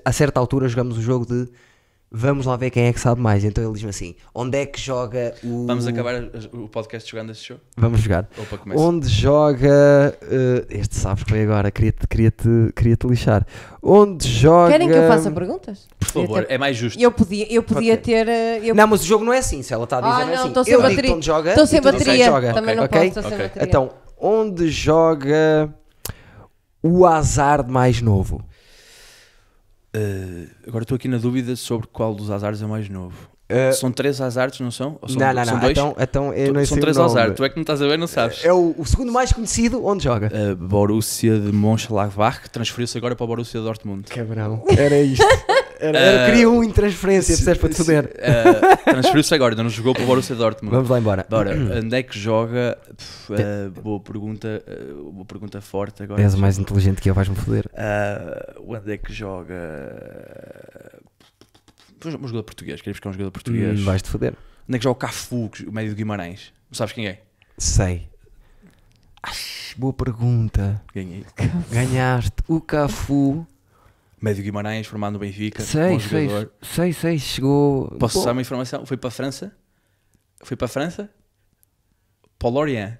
a 0.05 0.13
certa 0.13 0.41
altura 0.41 0.67
jogamos 0.69 0.97
o 0.97 1.03
jogo 1.03 1.27
de 1.27 1.47
vamos 2.13 2.45
lá 2.47 2.57
ver 2.57 2.71
quem 2.71 2.85
é 2.87 2.93
que 2.93 3.01
sabe 3.01 3.21
mais. 3.21 3.43
Então 3.45 3.65
ele 3.65 3.73
diz-me 3.73 3.91
assim: 3.91 4.15
onde 4.35 4.59
é 4.59 4.67
que 4.67 4.81
joga 4.81 5.35
o. 5.43 5.67
Vamos 5.67 5.87
acabar 5.87 6.23
o 6.53 6.69
podcast 6.69 7.11
jogando 7.11 7.31
esse 7.33 7.43
show? 7.45 7.57
Vamos 7.77 8.01
jogar. 8.01 8.29
Começar? 8.63 8.81
Onde 8.83 9.09
joga. 9.09 10.17
eh, 10.23 10.67
este 10.71 10.97
sabes 10.97 11.25
que 11.25 11.31
foi 11.31 11.43
agora, 11.43 11.71
queria-te 11.71 12.07
queria 12.07 12.31
-te, 12.31 12.73
queria 12.77 12.97
-te 12.97 13.07
lixar. 13.07 13.47
Onde 13.83 14.29
joga. 14.29 14.73
Querem 14.73 14.89
que 14.89 14.95
eu 14.95 15.09
faça 15.09 15.31
perguntas? 15.31 15.89
Por 15.99 16.09
favor, 16.09 16.47
é 16.49 16.59
mais 16.59 16.77
justo. 16.77 17.01
Eu 17.01 17.11
podia, 17.11 17.53
eu 17.53 17.63
podia 17.63 17.97
ter. 17.97 18.29
eh, 18.29 18.61
Eu... 18.63 18.75
Não, 18.75 18.87
mas 18.87 19.03
o 19.03 19.07
jogo 19.07 19.25
não 19.25 19.33
é 19.33 19.39
assim. 19.39 19.63
Se 19.63 19.73
ela 19.75 19.85
está 19.85 19.99
a 19.99 20.01
dizer, 20.03 20.13
Ah, 20.13 20.19
não 20.19 20.23
é 20.23 20.27
não, 20.27 20.41
assim. 20.41 20.49
estou 20.49 20.65
sem 20.65 20.75
eu 20.75 20.83
bateria. 20.83 21.17
Estou 21.51 21.67
sem 21.67 21.81
bateria. 21.81 22.25
joga. 22.27 22.53
Também 22.53 22.77
não 22.77 22.85
Ok? 22.85 22.99
posso, 22.99 23.09
estou 23.19 23.23
sem 23.23 23.39
bateria. 23.39 23.69
Então, 23.69 23.91
onde 24.21 24.69
joga 24.69 25.73
o 26.83 27.07
azar 27.07 27.67
mais 27.69 28.01
novo? 28.03 28.43
Eh, 29.95 30.47
agora 30.67 30.85
estou 30.85 30.97
aqui 30.97 31.07
na 31.09 31.19
dúvida 31.19 31.55
sobre 31.57 31.87
qual 31.87 32.15
dos 32.15 32.31
azares 32.31 32.63
é 32.63 32.67
mais 32.67 32.89
novo. 32.89 33.15
Eh, 33.49 33.73
São 33.73 33.93
três 33.93 34.19
azares, 34.21 34.59
não 34.61 34.71
são? 34.71 34.99
Ou 35.03 35.09
são 35.11 35.19
não, 35.19 35.35
não, 35.35 35.45
são 35.45 35.55
não. 35.55 35.61
dois? 35.61 35.73
Então, 35.73 35.95
então 35.99 36.33
eu 36.33 36.47
Tu- 36.47 36.53
não 36.55 36.65
são 36.65 36.79
três 36.81 36.97
azares. 36.99 37.35
Tu 37.37 37.45
é 37.45 37.49
que 37.51 37.57
não 37.57 37.63
estás 37.63 37.83
a 37.83 37.87
ver, 37.87 37.99
não 37.99 38.07
sabes. 38.07 38.43
É 38.45 38.53
o, 38.53 38.75
o 38.79 38.87
segundo 38.87 39.13
mais 39.13 39.31
conhecido, 39.33 39.85
onde 39.85 40.05
joga? 40.05 40.29
A 40.29 40.55
Borussia 40.55 41.39
de 41.39 41.53
Mönchengladbach 41.53 42.41
que 42.41 42.49
transferiu-se 42.49 42.97
agora 42.97 43.15
para 43.15 43.25
o 43.25 43.27
Borussia 43.27 43.61
Dortmund. 43.61 44.05
Cabrão. 44.05 44.65
Era 44.75 44.99
isto. 45.01 45.23
Era, 45.83 45.99
era, 45.99 46.23
Eh, 46.23 46.27
queria 46.31 46.49
um 46.49 46.63
em 46.63 46.71
transferência, 46.71 47.35
percebes 47.35 47.61
para 47.61 47.69
te 47.71 47.75
foder. 47.77 48.11
eh, 48.19 48.77
transferiu-se 48.85 49.35
agora, 49.35 49.53
ainda 49.53 49.65
não 49.65 49.71
jogou 49.71 49.93
para 49.95 50.05
o 50.05 50.07
Borussia 50.07 50.37
Dortmund. 50.37 50.75
Vamos 50.75 50.89
lá 50.89 50.99
embora. 50.99 51.27
Bora, 51.29 51.55
onde 51.83 51.97
é 51.97 52.03
que 52.05 52.17
joga? 52.19 52.79
Pff, 52.97 53.33
eh, 53.35 53.69
boa 53.83 53.99
pergunta, 53.99 54.63
eh, 54.65 54.93
boa 55.13 55.25
pergunta 55.25 55.61
forte 55.61 56.03
agora. 56.05 56.23
És 56.23 56.35
o 56.35 56.39
mais 56.39 56.57
inteligente 56.59 57.01
que 57.03 57.11
eu, 57.11 57.15
vais-me 57.15 57.35
foder. 57.35 57.69
Ah, 57.75 58.55
onde 58.65 58.93
é 58.93 58.97
que 58.97 59.13
joga? 59.13 59.55
Um 62.05 62.11
jogador 62.27 62.43
português, 62.45 62.81
queria 62.81 62.93
buscar 62.95 63.11
um 63.11 63.13
jogador 63.13 63.31
português. 63.31 63.81
Hum, 63.81 63.85
vais-te 63.85 64.09
foder. 64.09 64.35
Onde 64.69 64.77
é 64.77 64.79
que 64.79 64.85
joga 64.85 64.93
o 64.93 64.99
Cafu, 65.01 65.51
o 65.67 65.73
médio 65.73 65.91
de 65.91 65.97
Guimarães? 65.97 66.53
Não 66.71 66.77
sabes 66.77 66.93
quem 66.95 67.07
é? 67.07 67.23
Sei. 67.59 68.09
Ai, 69.23 69.33
boa 69.77 69.93
pergunta. 69.93 70.83
Ganhei. 70.95 71.25
Ganhaste 71.71 72.43
o 72.49 72.61
Cafu. 72.61 73.47
Médio 74.23 74.45
Guimarães, 74.45 74.87
formado 74.87 75.15
no 75.15 75.19
Benfica. 75.19 75.63
Sei, 75.63 75.95
bom 75.95 76.01
sei, 76.01 76.29
jogador. 76.29 76.53
sei, 76.63 76.93
sei, 76.93 77.19
chegou. 77.19 77.89
Posso 77.99 78.25
dar 78.25 78.31
uma 78.31 78.41
informação? 78.41 78.87
Foi 78.87 78.97
para 78.97 79.09
a 79.09 79.11
França? 79.11 79.53
Foi 80.45 80.57
para 80.57 80.67
a 80.67 80.69
França? 80.69 81.11
Para 82.39 82.49
o 82.49 82.53
Lorient. 82.53 82.99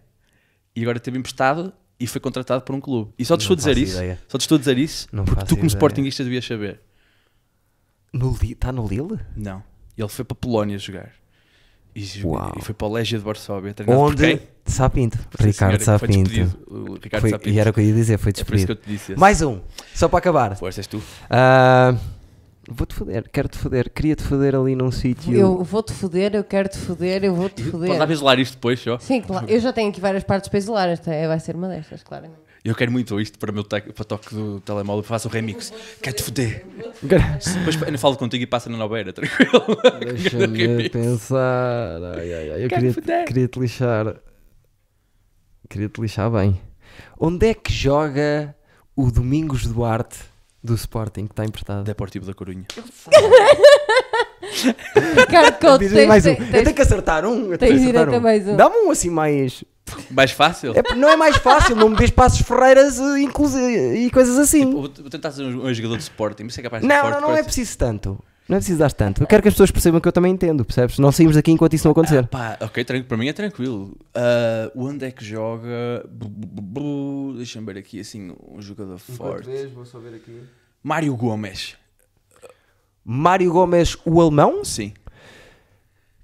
E 0.75 0.83
agora 0.83 0.99
teve 0.99 1.17
emprestado 1.19 1.73
e 1.99 2.09
foi 2.09 2.21
contratado 2.21 2.63
por 2.63 2.75
um 2.75 2.81
clube. 2.81 3.13
E 3.17 3.25
só 3.25 3.37
te 3.37 3.43
estou 3.43 3.55
a 3.55 3.57
dizer 3.57 3.79
isso. 3.79 3.97
ideia. 3.97 4.21
Só 4.27 4.37
te 4.37 4.41
estou 4.41 4.57
a 4.57 4.59
dizer 4.59 4.77
isso 4.79 5.07
Não 5.13 5.25
porque 5.25 5.45
tu, 5.45 5.51
como 5.51 5.61
ideia. 5.61 5.69
Sportingista, 5.69 6.25
devias 6.25 6.45
saber. 6.45 6.81
Está 8.43 8.73
no 8.73 8.87
Lille? 8.87 9.21
Não. 9.37 9.63
Ele 9.97 10.09
foi 10.09 10.25
para 10.25 10.35
a 10.35 10.41
Polónia 10.41 10.77
jogar. 10.79 11.13
E, 11.95 12.25
Uau. 12.25 12.53
e 12.59 12.63
foi 12.65 12.75
para 12.75 12.87
o 12.87 12.93
Legia 12.93 13.19
de 13.19 13.25
Varsóvia. 13.25 13.75
Onde? 13.87 14.41
Sapinto. 14.65 15.19
Ricardo 15.39 15.83
Sapinto. 15.83 16.31
Ricardo 16.31 17.21
Foi- 17.21 17.31
Sapinto. 17.31 17.49
e 17.51 17.59
era 17.59 17.71
o 17.71 17.73
que 17.73 17.81
eu 17.81 17.85
ia 17.85 17.93
dizer, 17.93 18.17
foi 18.19 18.31
É 18.31 18.45
por 18.45 18.55
isso 18.55 18.67
que 18.67 18.73
despedido. 18.73 18.73
eu 18.73 18.77
te 18.77 18.89
disse. 18.91 19.17
Mais 19.17 19.43
um, 19.43 19.61
só 19.95 20.09
para 20.09 20.19
acabar. 20.19 20.57
Força, 20.57 20.81
és 20.81 20.87
tu. 20.87 21.03
Ah, 21.29 21.95
Vou-te 22.71 22.95
foder, 22.95 23.29
quero-te 23.31 23.59
foder, 23.59 23.91
queria-te 23.91 24.23
foder 24.23 24.55
ali 24.55 24.77
num 24.77 24.93
sítio. 24.93 25.35
Eu 25.35 25.65
vou-te 25.65 25.93
foder, 25.93 26.33
eu 26.37 26.45
quero-te 26.45 26.79
foder, 26.79 27.25
eu 27.25 27.35
vou-te 27.35 27.61
foder. 27.65 27.97
para 27.99 28.13
isolar 28.13 28.39
isto 28.39 28.55
depois, 28.55 28.79
só. 28.79 28.99
Sim, 29.01 29.21
claro. 29.21 29.47
Eu 29.49 29.59
já 29.59 29.73
tenho 29.73 29.91
aqui 29.91 30.01
várias 30.01 30.23
partes 30.23 30.49
para 30.49 30.59
isolar. 30.61 30.89
Esta 30.89 31.13
é- 31.13 31.27
vai 31.27 31.41
ser 31.41 31.57
uma 31.57 31.67
destas, 31.69 32.05
claramente. 32.05 32.39
Eu 32.65 32.77
quero 32.77 32.93
muito 32.93 33.21
isto 33.21 33.39
para 33.41 33.51
o 33.51 33.55
meu 33.55 33.65
para 33.65 33.83
o 33.89 34.05
toque 34.05 34.33
do 34.35 34.61
telemóvel. 34.61 35.03
Faço 35.03 35.27
o 35.27 35.31
remix. 35.31 35.73
Quero-te 36.01 36.23
foder. 36.23 36.65
Depois 37.03 37.83
ainda 37.83 37.99
falo 37.99 38.17
contigo 38.17 38.43
e 38.45 38.47
passa 38.47 38.71
na 38.71 38.77
noveira, 38.77 39.13
tranquilo. 39.13 39.65
Deixa-me 40.15 40.89
pensar. 40.89 41.99
Ai, 42.17 42.33
ai, 42.33 42.51
ai, 42.53 42.65
eu 42.65 42.69
Quero 42.69 42.95
queria, 42.95 43.25
queria 43.25 43.49
te 43.49 43.59
lixar. 43.59 44.15
Queria 45.69 45.89
te 45.89 46.01
lixar 46.01 46.31
bem. 46.31 46.61
Onde 47.19 47.49
é 47.49 47.55
que 47.55 47.73
joga 47.73 48.55
o 48.95 49.11
Domingos 49.11 49.67
Duarte 49.67 50.19
do 50.63 50.75
Sporting 50.75 51.27
que 51.27 51.33
está 51.33 51.45
emprestado? 51.45 51.83
Deportivo 51.83 52.27
da 52.27 52.35
Corunha. 52.35 52.67
Ricardo 55.17 55.59
Couto, 55.61 55.79
tens, 55.79 56.07
mais 56.07 56.27
um. 56.27 56.35
tens- 56.35 56.55
Eu 56.55 56.63
tenho 56.65 56.77
que 56.77 56.83
acertar 56.83 57.25
um. 57.25 57.53
eu 57.53 57.59
tenho 57.59 57.59
que 57.59 57.59
tens 57.59 57.81
acertar 57.83 58.05
direito 58.05 58.15
a 58.17 58.21
mais 58.21 58.47
um. 58.47 58.57
Dá-me 58.57 58.77
um 58.77 58.91
assim 58.91 59.11
mais. 59.11 59.65
Mais 60.11 60.31
fácil? 60.31 60.73
É, 60.77 60.95
não 60.95 61.09
é 61.09 61.17
mais 61.17 61.37
fácil, 61.37 61.77
não 61.77 61.89
me 61.89 61.97
vês 61.97 62.11
passos 62.11 62.41
Ferreiras 62.41 62.99
eh, 62.99 63.21
inclusive, 63.21 63.95
e 63.97 64.11
coisas 64.11 64.39
assim. 64.39 64.65
Vou, 64.71 64.83
vou 64.83 65.11
tentar 65.11 65.31
ser 65.33 65.43
um, 65.43 65.67
um 65.67 65.75
jogador 65.75 65.97
de 65.97 66.03
Sporting. 66.03 66.45
Mas 66.45 66.59
é 66.59 66.63
capaz 66.63 66.83
de 66.83 66.89
Não, 66.89 67.01
forte 67.01 67.21
não, 67.21 67.29
não 67.29 67.37
é 67.37 67.43
preciso 67.43 67.77
tanto. 67.77 68.19
Não 68.49 68.57
é 68.57 68.59
preciso 68.59 68.79
dar 68.79 68.93
tanto. 68.93 69.23
Eu 69.23 69.27
quero 69.27 69.41
que 69.41 69.49
as 69.49 69.55
pessoas 69.55 69.71
percebam 69.71 70.01
que 70.01 70.09
eu 70.09 70.13
também 70.13 70.33
entendo, 70.33 70.65
percebes? 70.65 70.99
Não 70.99 71.13
saímos 71.13 71.37
daqui 71.37 71.53
enquanto 71.53 71.75
isso 71.75 71.87
não 71.87 71.93
acontecer. 71.93 72.27
Pá, 72.27 72.59
ok, 72.61 72.85
para 73.05 73.17
mim 73.17 73.29
é 73.29 73.33
tranquilo. 73.33 73.97
Ah, 74.15 74.71
onde 74.75 75.07
é 75.07 75.11
que 75.11 75.25
joga? 75.25 76.05
Deixa-me 77.37 77.67
ver 77.67 77.79
aqui 77.79 78.01
assim 78.01 78.35
um 78.47 78.61
jogador 78.61 78.99
forte. 78.99 79.49
vou 79.69 79.85
só 79.85 79.99
ver 79.99 80.15
aqui. 80.15 80.43
Mário 80.83 81.15
Gomes. 81.15 81.77
Mário 83.05 83.53
Gomes, 83.53 83.97
o 84.05 84.21
alemão? 84.21 84.65
Sim. 84.65 84.93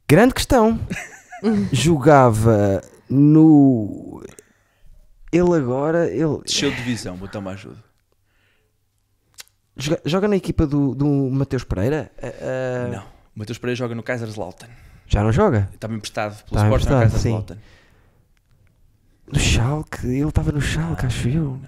Grande 0.08 0.34
questão. 0.34 0.78
Jogava 1.72 2.82
no. 3.10 4.22
Ele 5.32 5.54
agora. 5.54 6.10
Ele 6.10 6.38
Desceu 6.44 6.70
de 6.70 6.76
divisão, 6.76 7.16
vou 7.16 7.28
uma 7.38 7.52
ajuda. 7.52 7.82
joga, 9.76 10.00
joga 10.04 10.28
na 10.28 10.36
equipa 10.36 10.66
do, 10.66 10.94
do 10.94 11.06
Mateus 11.06 11.64
Pereira? 11.64 12.10
Ah, 12.22 12.88
Não. 12.90 13.02
O 13.36 13.38
Matheus 13.38 13.58
Pereira 13.58 13.76
joga 13.76 13.94
no 13.94 14.02
Kaiserslautern. 14.02 14.72
Já 15.06 15.22
não 15.22 15.30
joga? 15.32 15.68
Estava 15.72 15.94
emprestado 15.94 16.42
pelo 16.44 16.60
Sporting 16.60 16.86
no 16.88 17.00
Kaiserslautern. 17.00 17.60
No 19.32 19.38
Schalke? 19.38 20.06
Ele 20.06 20.28
estava 20.28 20.50
no 20.52 20.60
Schalke, 20.60 21.06
acho 21.06 21.28
eu. 21.28 21.60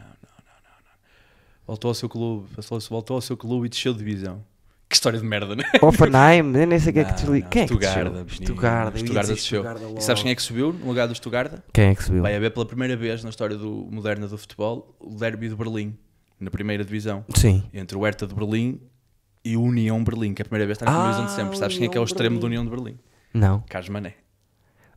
Voltou 1.66 1.90
ao 1.90 1.94
seu 1.94 2.08
clube, 2.08 2.48
voltou 2.88 3.14
ao 3.14 3.20
seu 3.20 3.36
clube 3.36 3.66
e 3.66 3.68
desceu 3.68 3.92
de 3.92 3.98
divisão. 4.00 4.44
Que 4.90 4.96
história 4.96 5.18
de 5.20 5.24
merda, 5.24 5.54
né? 5.54 5.62
Offenheim, 5.80 6.42
nem 6.42 6.76
sei 6.80 6.92
quem 6.92 7.02
é 7.02 7.04
que 7.04 7.12
desliga. 7.14 7.48
Quem 7.48 7.62
é 7.62 7.66
que 7.66 7.74
Stuttgart, 7.74 7.94
desceu? 7.94 8.12
menino. 8.12 8.28
Stuttgart, 8.30 8.96
Stuttgart 8.96 9.26
desceu. 9.28 9.64
E 9.96 10.00
sabes 10.02 10.22
quem 10.22 10.32
é 10.32 10.34
que 10.34 10.42
subiu 10.42 10.72
no 10.72 10.86
lugar 10.86 11.06
do 11.06 11.14
Stuttgart? 11.14 11.52
Quem 11.72 11.84
é 11.90 11.94
que 11.94 12.02
subiu? 12.02 12.22
Vai 12.22 12.34
haver 12.34 12.50
pela 12.52 12.66
primeira 12.66 12.96
vez 12.96 13.22
na 13.22 13.30
história 13.30 13.56
do, 13.56 13.86
moderna 13.88 14.26
do 14.26 14.36
futebol 14.36 14.96
o 14.98 15.14
derby 15.14 15.48
de 15.48 15.54
Berlim, 15.54 15.96
na 16.40 16.50
primeira 16.50 16.84
divisão, 16.84 17.24
Sim. 17.36 17.62
entre 17.72 17.96
o 17.96 18.02
Hertha 18.04 18.26
de 18.26 18.34
Berlim 18.34 18.80
e 19.44 19.56
o 19.56 19.62
União 19.62 20.02
Berlim, 20.02 20.34
que 20.34 20.42
é 20.42 20.44
a 20.44 20.46
primeira 20.46 20.66
vez 20.66 20.76
que 20.76 20.82
está 20.82 20.90
na 20.92 20.98
primeira 20.98 21.16
divisão 21.22 21.36
de 21.36 21.40
Ah, 21.40 21.44
sempre. 21.44 21.58
Sabes 21.58 21.78
quem 21.78 21.86
é 21.86 21.88
que 21.88 21.96
é 21.96 22.00
o 22.00 22.04
extremo 22.04 22.40
do 22.40 22.48
Berlim. 22.48 22.58
União 22.58 22.64
de 22.76 22.82
Berlim? 22.82 22.98
Não. 23.32 23.62
Carlos 23.68 23.88
Mané. 23.90 24.14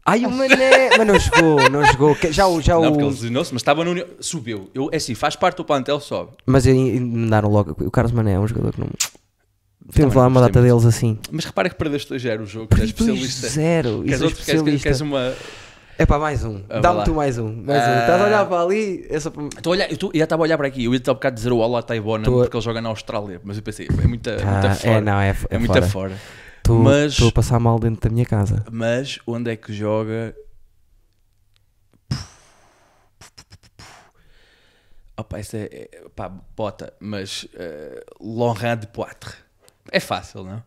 Ai, 0.05 0.25
o 0.25 0.31
Mané! 0.31 0.89
Mas 0.97 1.07
não 1.07 1.19
jogou, 1.19 1.69
não 1.69 1.85
jogou. 1.85 2.15
Que- 2.15 2.31
Já, 2.33 2.47
o- 2.47 2.59
já 2.61 2.73
Não, 2.73 2.81
o. 2.81 2.85
porque 2.89 3.03
ele 3.03 3.11
lesionou-se, 3.11 3.53
mas 3.53 3.61
estava 3.61 3.85
no 3.85 3.91
União. 3.91 4.07
Subiu. 4.19 4.69
Eu, 4.73 4.89
é 4.91 4.97
assim, 4.97 5.13
faz 5.15 5.35
parte 5.35 5.57
do 5.57 5.63
plantel, 5.63 5.99
sobe. 6.01 6.31
Mas 6.47 6.65
mandaram 6.65 7.47
logo. 7.49 7.71
O 7.85 7.91
Carlos 7.91 8.11
Mané 8.11 8.33
é 8.33 8.39
um 8.39 8.47
jogador 8.47 8.73
que 8.73 8.81
não. 8.81 8.89
Temos 9.91 10.15
lá 10.15 10.27
uma 10.27 10.39
data 10.41 10.59
muito. 10.61 10.71
deles 10.73 10.85
assim. 10.85 11.19
Mas 11.31 11.45
repara 11.45 11.69
que 11.69 11.75
perdeste 11.75 12.13
2-0 12.13 12.41
o 12.41 12.45
jogo, 12.45 12.67
que 12.67 12.81
és 12.81 12.89
especialista. 12.89 13.47
2-0. 13.47 13.51
Queres, 13.51 13.61
é 13.61 13.83
outro, 13.89 14.03
queres, 14.03 14.21
queres, 14.23 14.25
especialista. 14.25 14.83
queres 14.83 15.01
uma. 15.01 15.33
É 15.97 16.05
para 16.05 16.17
mais 16.19 16.43
um. 16.43 16.63
Ah, 16.69 16.79
Dá-me 16.79 17.03
tu 17.03 17.13
mais 17.13 17.37
um. 17.37 17.53
Mais 17.63 17.83
um. 17.83 17.85
Ah. 17.91 17.99
Estás 18.01 18.21
a 18.21 18.25
olhar 18.25 18.45
para 18.47 18.61
ali. 18.63 19.05
É 19.09 19.19
só 19.19 19.29
para... 19.29 19.43
Estou 19.45 19.71
a 19.71 19.75
olhar, 19.75 19.91
eu, 19.91 19.97
tô, 19.97 20.07
eu 20.13 20.17
já 20.17 20.23
estava 20.23 20.41
a 20.41 20.45
olhar 20.45 20.57
para 20.57 20.67
aqui, 20.67 20.85
eu 20.85 20.93
ia-te 20.93 21.09
há 21.09 21.13
bocado 21.13 21.35
dizer 21.35 21.51
o 21.51 21.57
Olá 21.57 21.81
Taibona 21.83 22.23
Tô 22.23 22.39
a- 22.39 22.43
porque 22.43 22.57
ele 22.57 22.63
joga 22.63 22.81
na 22.81 22.89
Austrália, 22.89 23.39
mas 23.43 23.57
eu 23.57 23.63
pensei, 23.63 23.87
é 23.87 24.07
muita, 24.07 24.37
Ah, 24.41 24.51
muita 24.53 24.75
fora. 24.75 24.93
é, 24.95 25.01
não, 25.01 25.19
é, 25.21 25.29
é 25.29 25.35
é 25.51 25.57
muita 25.59 25.81
fora. 25.83 26.09
fora. 26.09 26.21
Estou 26.57 26.79
Mas- 26.79 27.11
estou 27.13 27.27
a 27.27 27.31
passar 27.31 27.59
mal 27.59 27.77
dentro 27.77 28.09
da 28.09 28.13
minha 28.13 28.25
casa. 28.25 28.63
Mas 28.71 29.19
onde 29.27 29.51
é 29.51 29.55
que 29.55 29.71
joga? 29.73 30.33
Opa, 35.15 35.37
essa 35.37 35.57
é, 35.57 35.89
é 35.91 36.01
pá, 36.15 36.27
bota, 36.55 36.91
mas 36.99 37.43
uh, 37.53 38.03
Laurent 38.39 38.79
de 38.79 38.87
Poitre. 38.87 39.31
É 39.93 39.99
fácil, 39.99 40.43
não? 40.43 40.61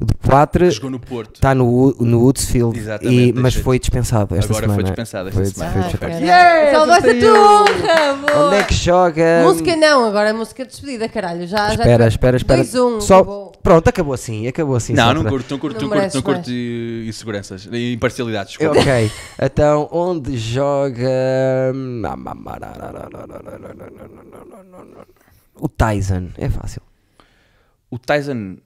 O 0.00 0.04
de 0.06 0.14
Poitre 0.14 0.70
Jogou 0.70 0.90
no 0.90 0.98
Porto. 0.98 1.36
está 1.36 1.54
no, 1.54 1.94
no 2.00 2.20
Woodsfield, 2.22 2.76
e, 3.02 3.32
mas 3.34 3.54
foi 3.54 3.78
dispensado 3.78 4.34
esta 4.34 4.46
Agora 4.50 4.62
semana. 4.62 4.74
foi 4.74 4.84
dispensado 4.84 5.28
esta 5.28 5.40
Foi- 5.40 5.50
semana. 5.50 5.90
Ah. 6.02 6.06
Yeah, 6.18 6.70
Salvaste 6.72 6.92
a 6.92 7.10
acertei 7.10 7.28
turra, 7.30 8.14
boa. 8.14 8.46
Onde 8.46 8.56
é 8.56 8.64
que 8.64 8.74
joga? 8.74 9.42
Música 9.44 9.76
não, 9.76 10.06
agora 10.06 10.30
é 10.30 10.32
música 10.32 10.64
de 10.64 10.70
despedida, 10.70 11.08
caralho. 11.08 11.46
Já, 11.46 11.68
Espera, 11.74 12.04
já 12.04 12.08
espera, 12.08 12.36
espera. 12.38 12.62
2-1, 12.64 13.00
Só- 13.02 13.16
acabou. 13.18 13.52
Pronto, 13.62 13.88
acabou 13.88 14.14
assim, 14.14 14.46
acabou 14.48 14.74
assim. 14.74 14.94
não, 14.94 15.04
só 15.04 15.14
não 15.14 15.24
curto, 15.24 15.50
não 15.50 15.58
curto, 15.58 15.80
Não 15.82 15.88
não 15.90 15.96
curto, 16.00 16.14
não 16.14 16.22
curto 16.22 16.50
e- 16.50 17.06
inseguranças, 17.06 17.68
e 17.70 17.92
imparcialidades. 17.92 18.54
desculpa. 18.56 18.80
Ok, 18.80 19.12
então 19.40 19.88
onde 19.92 20.36
joga 20.38 21.08
o 25.60 25.68
Tyson? 25.68 26.28
É 26.38 26.48
fácil. 26.48 26.82
O 27.90 27.98
Tyson 27.98 28.56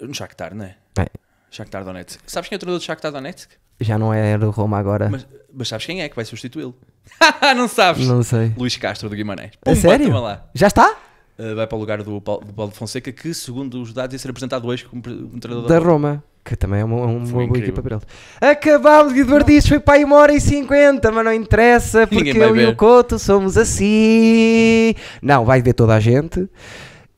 no 0.00 0.14
Shakhtar, 0.14 0.54
não 0.54 0.64
é? 0.64 0.76
É. 0.98 1.06
Shakhtar 1.50 1.84
Donetsk. 1.84 2.20
Sabes 2.26 2.48
quem 2.48 2.56
é 2.56 2.58
o 2.58 2.60
treinador 2.60 2.80
do 2.80 2.84
Shakhtar 2.84 3.12
Donetsk? 3.12 3.50
Já 3.80 3.98
não 3.98 4.12
é 4.12 4.36
do 4.38 4.50
Roma 4.50 4.78
agora. 4.78 5.08
Mas, 5.10 5.26
mas 5.52 5.68
sabes 5.68 5.86
quem 5.86 6.02
é 6.02 6.08
que 6.08 6.16
vai 6.16 6.24
substituí-lo? 6.24 6.74
não 7.56 7.68
sabes? 7.68 8.06
Não 8.06 8.22
sei. 8.22 8.52
Luís 8.56 8.76
Castro 8.76 9.08
de 9.08 9.16
Guimarães. 9.16 9.52
A 9.62 9.64
Pumba, 9.64 9.76
sério? 9.76 10.12
Já 10.54 10.66
está? 10.66 10.96
Uh, 11.38 11.54
vai 11.56 11.66
para 11.66 11.76
o 11.76 11.80
lugar 11.80 12.02
do 12.02 12.20
Paulo, 12.20 12.44
do 12.44 12.52
Paulo 12.52 12.72
Fonseca, 12.72 13.10
que 13.10 13.34
segundo 13.34 13.82
os 13.82 13.92
dados 13.92 14.14
ia 14.14 14.18
ser 14.18 14.30
apresentado 14.30 14.66
hoje 14.66 14.84
como, 14.84 15.02
como 15.02 15.40
treinador 15.40 15.68
Da 15.68 15.78
da 15.78 15.84
Roma. 15.84 16.22
Que 16.44 16.54
também 16.56 16.80
é 16.80 16.84
uma, 16.84 17.06
uma 17.06 17.26
boa 17.26 17.44
incrível. 17.44 17.68
equipa 17.68 17.82
para 17.82 17.96
eles. 17.96 18.06
Acabámos 18.38 19.14
de 19.14 19.24
divertir 19.24 19.66
foi 19.66 19.80
para 19.80 19.94
aí 19.94 20.04
uma 20.04 20.16
hora 20.16 20.34
e 20.34 20.40
cinquenta, 20.40 21.10
mas 21.10 21.24
não 21.24 21.32
interessa, 21.32 22.06
porque 22.06 22.30
eu 22.30 22.54
e 22.54 22.66
ver. 22.66 22.68
o 22.68 22.76
Couto 22.76 23.18
somos 23.18 23.56
assim. 23.56 24.94
Não, 25.22 25.44
vai 25.44 25.62
ver 25.62 25.72
toda 25.72 25.94
a 25.94 26.00
gente. 26.00 26.46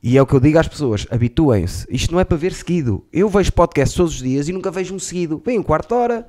E 0.08 0.16
é 0.16 0.22
o 0.22 0.26
que 0.26 0.34
eu 0.34 0.40
digo 0.40 0.56
às 0.56 0.68
pessoas: 0.68 1.04
habituem-se. 1.10 1.84
Isto 1.90 2.12
não 2.12 2.20
é 2.20 2.24
para 2.24 2.36
ver 2.36 2.52
seguido. 2.52 3.04
Eu 3.12 3.28
vejo 3.28 3.52
podcasts 3.52 3.96
todos 3.96 4.14
os 4.14 4.22
dias 4.22 4.48
e 4.48 4.52
nunca 4.52 4.70
vejo 4.70 4.94
um 4.94 5.00
seguido. 5.00 5.42
Vem 5.44 5.58
um 5.58 5.64
quarto 5.64 5.88
de 5.88 5.94
hora, 5.94 6.28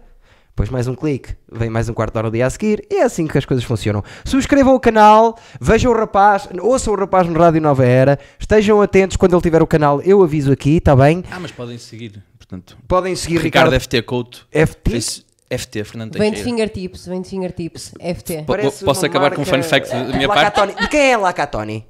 depois 0.49 0.67
mais 0.71 0.87
um 0.87 0.95
clique, 0.95 1.35
vem 1.51 1.69
mais 1.69 1.87
um 1.87 1.93
quarto 1.93 2.13
de 2.13 2.17
hora 2.17 2.27
o 2.29 2.31
dia 2.31 2.47
a 2.47 2.49
seguir. 2.49 2.83
E 2.89 2.95
é 2.95 3.03
assim 3.03 3.27
que 3.27 3.37
as 3.37 3.45
coisas 3.45 3.63
funcionam. 3.63 4.03
Subscrevam 4.25 4.73
o 4.73 4.79
canal, 4.79 5.37
vejam 5.61 5.91
o 5.91 5.95
rapaz, 5.95 6.49
ouçam 6.59 6.91
o 6.91 6.97
rapaz 6.97 7.27
no 7.27 7.37
Rádio 7.37 7.61
Nova 7.61 7.85
Era, 7.85 8.17
estejam 8.39 8.81
atentos 8.81 9.15
quando 9.15 9.35
ele 9.35 9.43
tiver 9.43 9.61
o 9.61 9.67
canal. 9.67 10.01
Eu 10.01 10.23
aviso 10.23 10.51
aqui, 10.51 10.77
está 10.77 10.95
bem? 10.95 11.23
Ah, 11.29 11.39
mas 11.39 11.51
podem 11.51 11.77
seguir. 11.77 12.23
Portanto, 12.39 12.77
Podem 12.87 13.15
seguir 13.15 13.41
Ricardo, 13.41 13.67
Ricardo, 13.67 13.81
FT 13.83 14.01
Couto. 14.01 14.47
FT. 14.51 14.89
Fez 14.89 15.25
FT, 15.51 15.83
Fernando 15.83 16.13
Vem 16.13 16.31
de 16.31 16.37
Teixeira. 16.37 16.43
fingertips, 16.49 17.05
vem 17.05 17.21
de 17.21 17.29
fingertips. 17.29 17.93
FT. 17.99 18.43
Parece 18.47 18.83
posso 18.83 19.05
acabar 19.05 19.35
com 19.35 19.41
um 19.43 19.45
marca- 19.45 19.61
fun 19.63 19.69
fact 19.69 19.89
da 19.91 20.03
minha 20.17 20.27
Lacatoni. 20.27 20.73
De 20.73 20.87
quem 20.87 21.11
é 21.11 21.15
Lacatoni? 21.17 21.85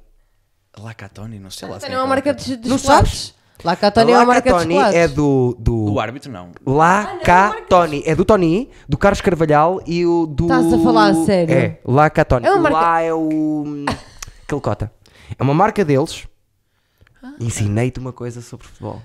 Lacatoni, 0.80 1.38
não 1.38 1.50
sei 1.50 1.68
lá. 1.68 1.78
tem 1.78 1.88
é 1.90 1.92
uma 1.92 1.96
aquela 2.02 2.08
marca 2.08 2.34
de, 2.34 2.56
de 2.56 2.68
Não 2.68 2.78
chocolates. 2.78 3.34
Lacatoni 3.64 4.12
é 4.12 4.16
uma 4.16 4.24
marca 4.26 4.42
de 4.42 4.48
Lacatoni 4.50 4.74
chocolates. 4.74 4.98
é 5.00 5.08
do... 5.08 5.56
do... 5.58 5.92
O 5.92 6.00
árbitro 6.00 6.30
não. 6.30 6.52
Lacatoni. 6.64 8.02
É 8.06 8.14
do 8.14 8.24
Tony, 8.24 8.70
do 8.88 8.96
Carlos 8.96 9.20
Carvalhal 9.20 9.80
e 9.86 10.06
o 10.06 10.26
do... 10.26 10.44
Estás 10.44 10.72
a 10.72 10.78
falar 10.78 11.08
a 11.10 11.14
sério? 11.24 11.54
É, 11.54 11.78
Lacatoni. 11.84 12.46
É 12.46 12.52
uma 12.52 12.62
marca- 12.62 12.78
Lá 12.78 13.00
é 13.02 13.12
o... 13.12 13.64
Aquele 14.44 14.60
cota. 14.60 14.92
É 15.38 15.42
uma 15.42 15.54
marca 15.54 15.84
deles. 15.84 16.26
Ah. 17.22 17.34
Ensinei-te 17.40 17.98
uma 17.98 18.12
coisa 18.12 18.40
sobre 18.40 18.66
futebol. 18.66 19.02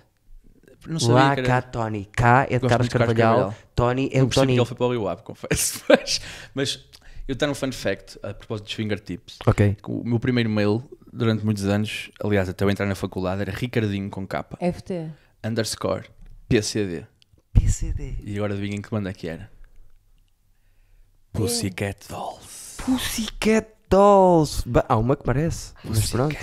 Não 0.87 0.99
sabia 0.99 1.15
que 1.35 1.39
era... 1.41 1.55
Lacatoni. 1.55 2.05
K 2.15 2.43
é 2.43 2.45
de 2.45 2.59
Gosto 2.59 2.69
Carlos 2.69 2.85
muito 2.85 2.91
de 2.91 2.97
Carlos 2.97 3.17
Carvalhal. 3.17 3.35
Carvalhal. 3.35 3.55
Tony 3.75 4.09
é 4.13 4.17
Não 4.19 4.25
o 4.25 4.29
percebi 4.29 4.45
Tony. 4.45 4.53
que 4.53 4.59
ele 4.59 4.65
foi 4.67 4.77
para 4.77 4.85
o 4.85 4.91
Rio 4.91 5.07
Ave, 5.07 5.21
confesso. 5.23 5.81
Mas, 5.89 6.21
mas 6.53 6.79
eu 7.27 7.35
tenho 7.35 7.51
um 7.51 7.55
fun 7.55 7.71
fact 7.71 8.19
a 8.21 8.33
propósito 8.33 8.65
dos 8.65 8.73
fingertips. 8.73 9.39
Ok. 9.47 9.77
O 9.87 10.03
meu 10.03 10.19
primeiro 10.19 10.49
mail, 10.49 10.83
durante 11.13 11.45
muitos 11.45 11.65
anos, 11.65 12.09
aliás, 12.23 12.49
até 12.49 12.63
eu 12.65 12.69
entrar 12.69 12.85
na 12.85 12.95
faculdade, 12.95 13.41
era 13.41 13.51
Ricardinho 13.51 14.09
com 14.09 14.25
capa, 14.27 14.57
FT. 14.59 15.09
underscore, 15.45 16.05
PCD. 16.49 17.05
PCD. 17.53 18.15
E 18.23 18.35
agora 18.37 18.53
adivinhem 18.53 18.81
que 18.81 18.89
banda 18.89 19.09
é 19.09 19.13
que 19.13 19.27
era? 19.27 19.49
Pussycat 21.31 22.07
Dolls. 22.09 22.77
Pussycat 22.83 23.67
Dolls. 23.89 24.63
Ba- 24.67 24.85
Há 24.87 24.97
uma 24.97 25.15
que 25.15 25.23
parece. 25.23 25.73
Mas 25.83 26.09
pronto. 26.11 26.35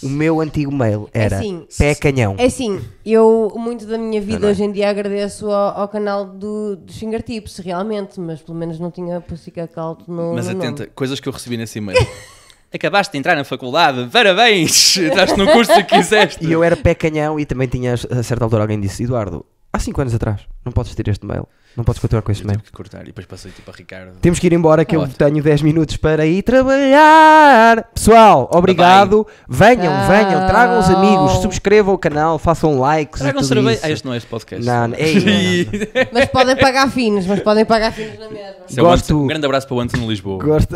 O 0.00 0.08
meu 0.08 0.40
antigo 0.40 0.70
mail 0.72 1.08
era 1.12 1.38
assim, 1.38 1.66
pé 1.76 1.92
canhão. 1.92 2.36
É 2.38 2.44
assim, 2.44 2.80
eu 3.04 3.52
muito 3.56 3.84
da 3.84 3.98
minha 3.98 4.20
vida 4.20 4.34
Não, 4.34 4.40
não 4.42 4.48
é? 4.48 4.50
hoje 4.52 4.62
em 4.62 4.70
dia 4.70 4.88
agradeço 4.88 5.50
ao, 5.50 5.80
ao 5.80 5.88
canal 5.88 6.24
do, 6.24 6.76
dos 6.76 6.96
fingertips, 6.96 7.58
realmente, 7.58 8.20
mas 8.20 8.40
pelo 8.40 8.56
menos 8.56 8.78
não 8.78 8.92
tinha 8.92 9.20
Pussycat 9.20 9.74
Cult 9.74 10.08
no, 10.08 10.34
Mas 10.34 10.46
no 10.46 10.52
atenta, 10.56 10.82
nome. 10.84 10.92
coisas 10.94 11.18
que 11.18 11.28
eu 11.28 11.32
recebi 11.32 11.56
nesse 11.56 11.78
e-mail. 11.78 11.98
Acabaste 12.72 13.12
de 13.12 13.18
entrar 13.18 13.34
na 13.34 13.44
faculdade, 13.44 14.08
parabéns! 14.12 14.96
Entraste 14.98 15.38
no 15.38 15.46
curso 15.50 15.72
que 15.74 15.84
quiseste. 15.84 16.44
E 16.44 16.52
eu 16.52 16.62
era 16.62 16.76
pé 16.76 16.94
canhão 16.94 17.40
e 17.40 17.46
também 17.46 17.66
tinha, 17.66 17.94
a 17.94 18.22
certa 18.22 18.44
altura, 18.44 18.62
alguém 18.62 18.78
disse: 18.78 19.04
Eduardo, 19.04 19.44
há 19.72 19.78
5 19.78 20.00
anos 20.00 20.14
atrás, 20.14 20.42
não 20.64 20.72
podes 20.72 20.94
ter 20.94 21.08
este 21.08 21.24
mail. 21.24 21.48
Não 21.76 21.84
podes 21.84 22.00
continuar 22.00 22.22
com 22.22 22.32
mail. 22.32 22.44
tive 22.44 22.62
que 22.62 22.72
cortar 22.72 23.02
e 23.02 23.06
depois 23.06 23.24
passei 23.26 23.52
tipo 23.52 23.70
a 23.70 23.74
Ricardo. 23.74 24.18
Temos 24.20 24.38
que 24.40 24.46
ir 24.48 24.52
embora 24.52 24.84
que 24.84 24.96
eu 24.96 25.00
Ótimo. 25.02 25.16
tenho 25.16 25.42
10 25.42 25.62
minutos 25.62 25.96
para 25.96 26.26
ir 26.26 26.42
trabalhar. 26.42 27.88
Pessoal, 27.94 28.48
obrigado. 28.52 29.26
Venham, 29.48 29.82
Tchau. 29.84 30.08
venham, 30.08 30.46
tragam 30.48 30.78
os 30.80 30.90
amigos, 30.90 31.32
subscrevam 31.42 31.94
o 31.94 31.98
canal, 31.98 32.38
façam 32.38 32.78
likes. 32.80 33.20
Tragam 33.20 33.42
cerveja. 33.42 33.76
isso. 33.76 33.86
Ah, 33.86 33.90
este 33.90 34.06
não 34.06 34.14
é 34.14 34.16
este 34.16 34.28
podcast. 34.28 34.66
Não, 34.66 34.88
não, 34.88 34.96
ei, 34.96 35.14
não, 35.14 35.72
não, 36.02 36.08
Mas 36.12 36.24
podem 36.26 36.56
pagar 36.56 36.90
finos, 36.90 37.26
mas 37.26 37.40
podem 37.40 37.64
pagar 37.64 37.92
finos 37.92 38.18
na 38.18 38.28
mesma. 38.28 38.54
Isso 38.68 38.80
é 38.80 38.82
Gosto- 38.82 39.04
Anson. 39.14 39.22
Um 39.22 39.26
grande 39.28 39.46
abraço 39.46 39.68
para 39.68 39.76
o 39.76 39.80
Anson 39.80 39.96
de 39.98 40.06
Lisboa. 40.06 40.42
Gosto. 40.44 40.74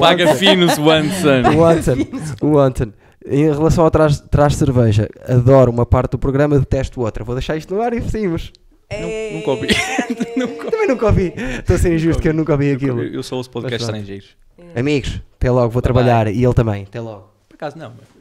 Paga 0.00 0.34
finos 0.36 0.78
o 0.78 0.90
Anson. 0.90 1.42
O 1.56 1.64
Anton, 1.64 1.96
o 2.46 2.58
Anton. 2.58 2.92
Em 3.26 3.44
relação 3.52 3.84
ao 3.84 3.90
trás, 3.90 4.18
trás 4.30 4.54
cerveja, 4.56 5.06
adoro 5.28 5.70
uma 5.70 5.84
parte 5.84 6.12
do 6.12 6.18
programa, 6.18 6.58
detesto 6.58 7.02
outra. 7.02 7.22
Vou 7.22 7.34
deixar 7.34 7.54
isto 7.56 7.74
no 7.74 7.82
ar 7.82 7.92
e 7.92 8.00
seguimos. 8.00 8.50
Nu- 8.98 9.36
Nunca 9.38 9.50
ouvi. 9.50 9.68
Também 10.70 10.88
nunca 10.88 11.06
ouvi. 11.06 11.32
Estou 11.58 11.76
a 11.76 11.78
ser 11.78 11.94
injusto 11.94 12.20
que 12.20 12.28
eu 12.28 12.34
nunca 12.34 12.52
ouvi 12.52 12.72
aquilo. 12.72 13.02
Eu 13.02 13.22
sou 13.22 13.40
os 13.40 13.48
podcasts 13.48 13.86
estrangeiros. 13.88 14.36
Amigos, 14.74 15.20
até 15.36 15.50
logo, 15.50 15.70
vou 15.70 15.80
Bye 15.80 15.82
trabalhar. 15.82 16.28
E 16.28 16.44
ele 16.44 16.54
também. 16.54 16.82
Até 16.84 17.00
logo. 17.00 17.30
Por 17.48 17.54
acaso 17.54 17.78
não, 17.78 17.92
mas... 17.96 18.08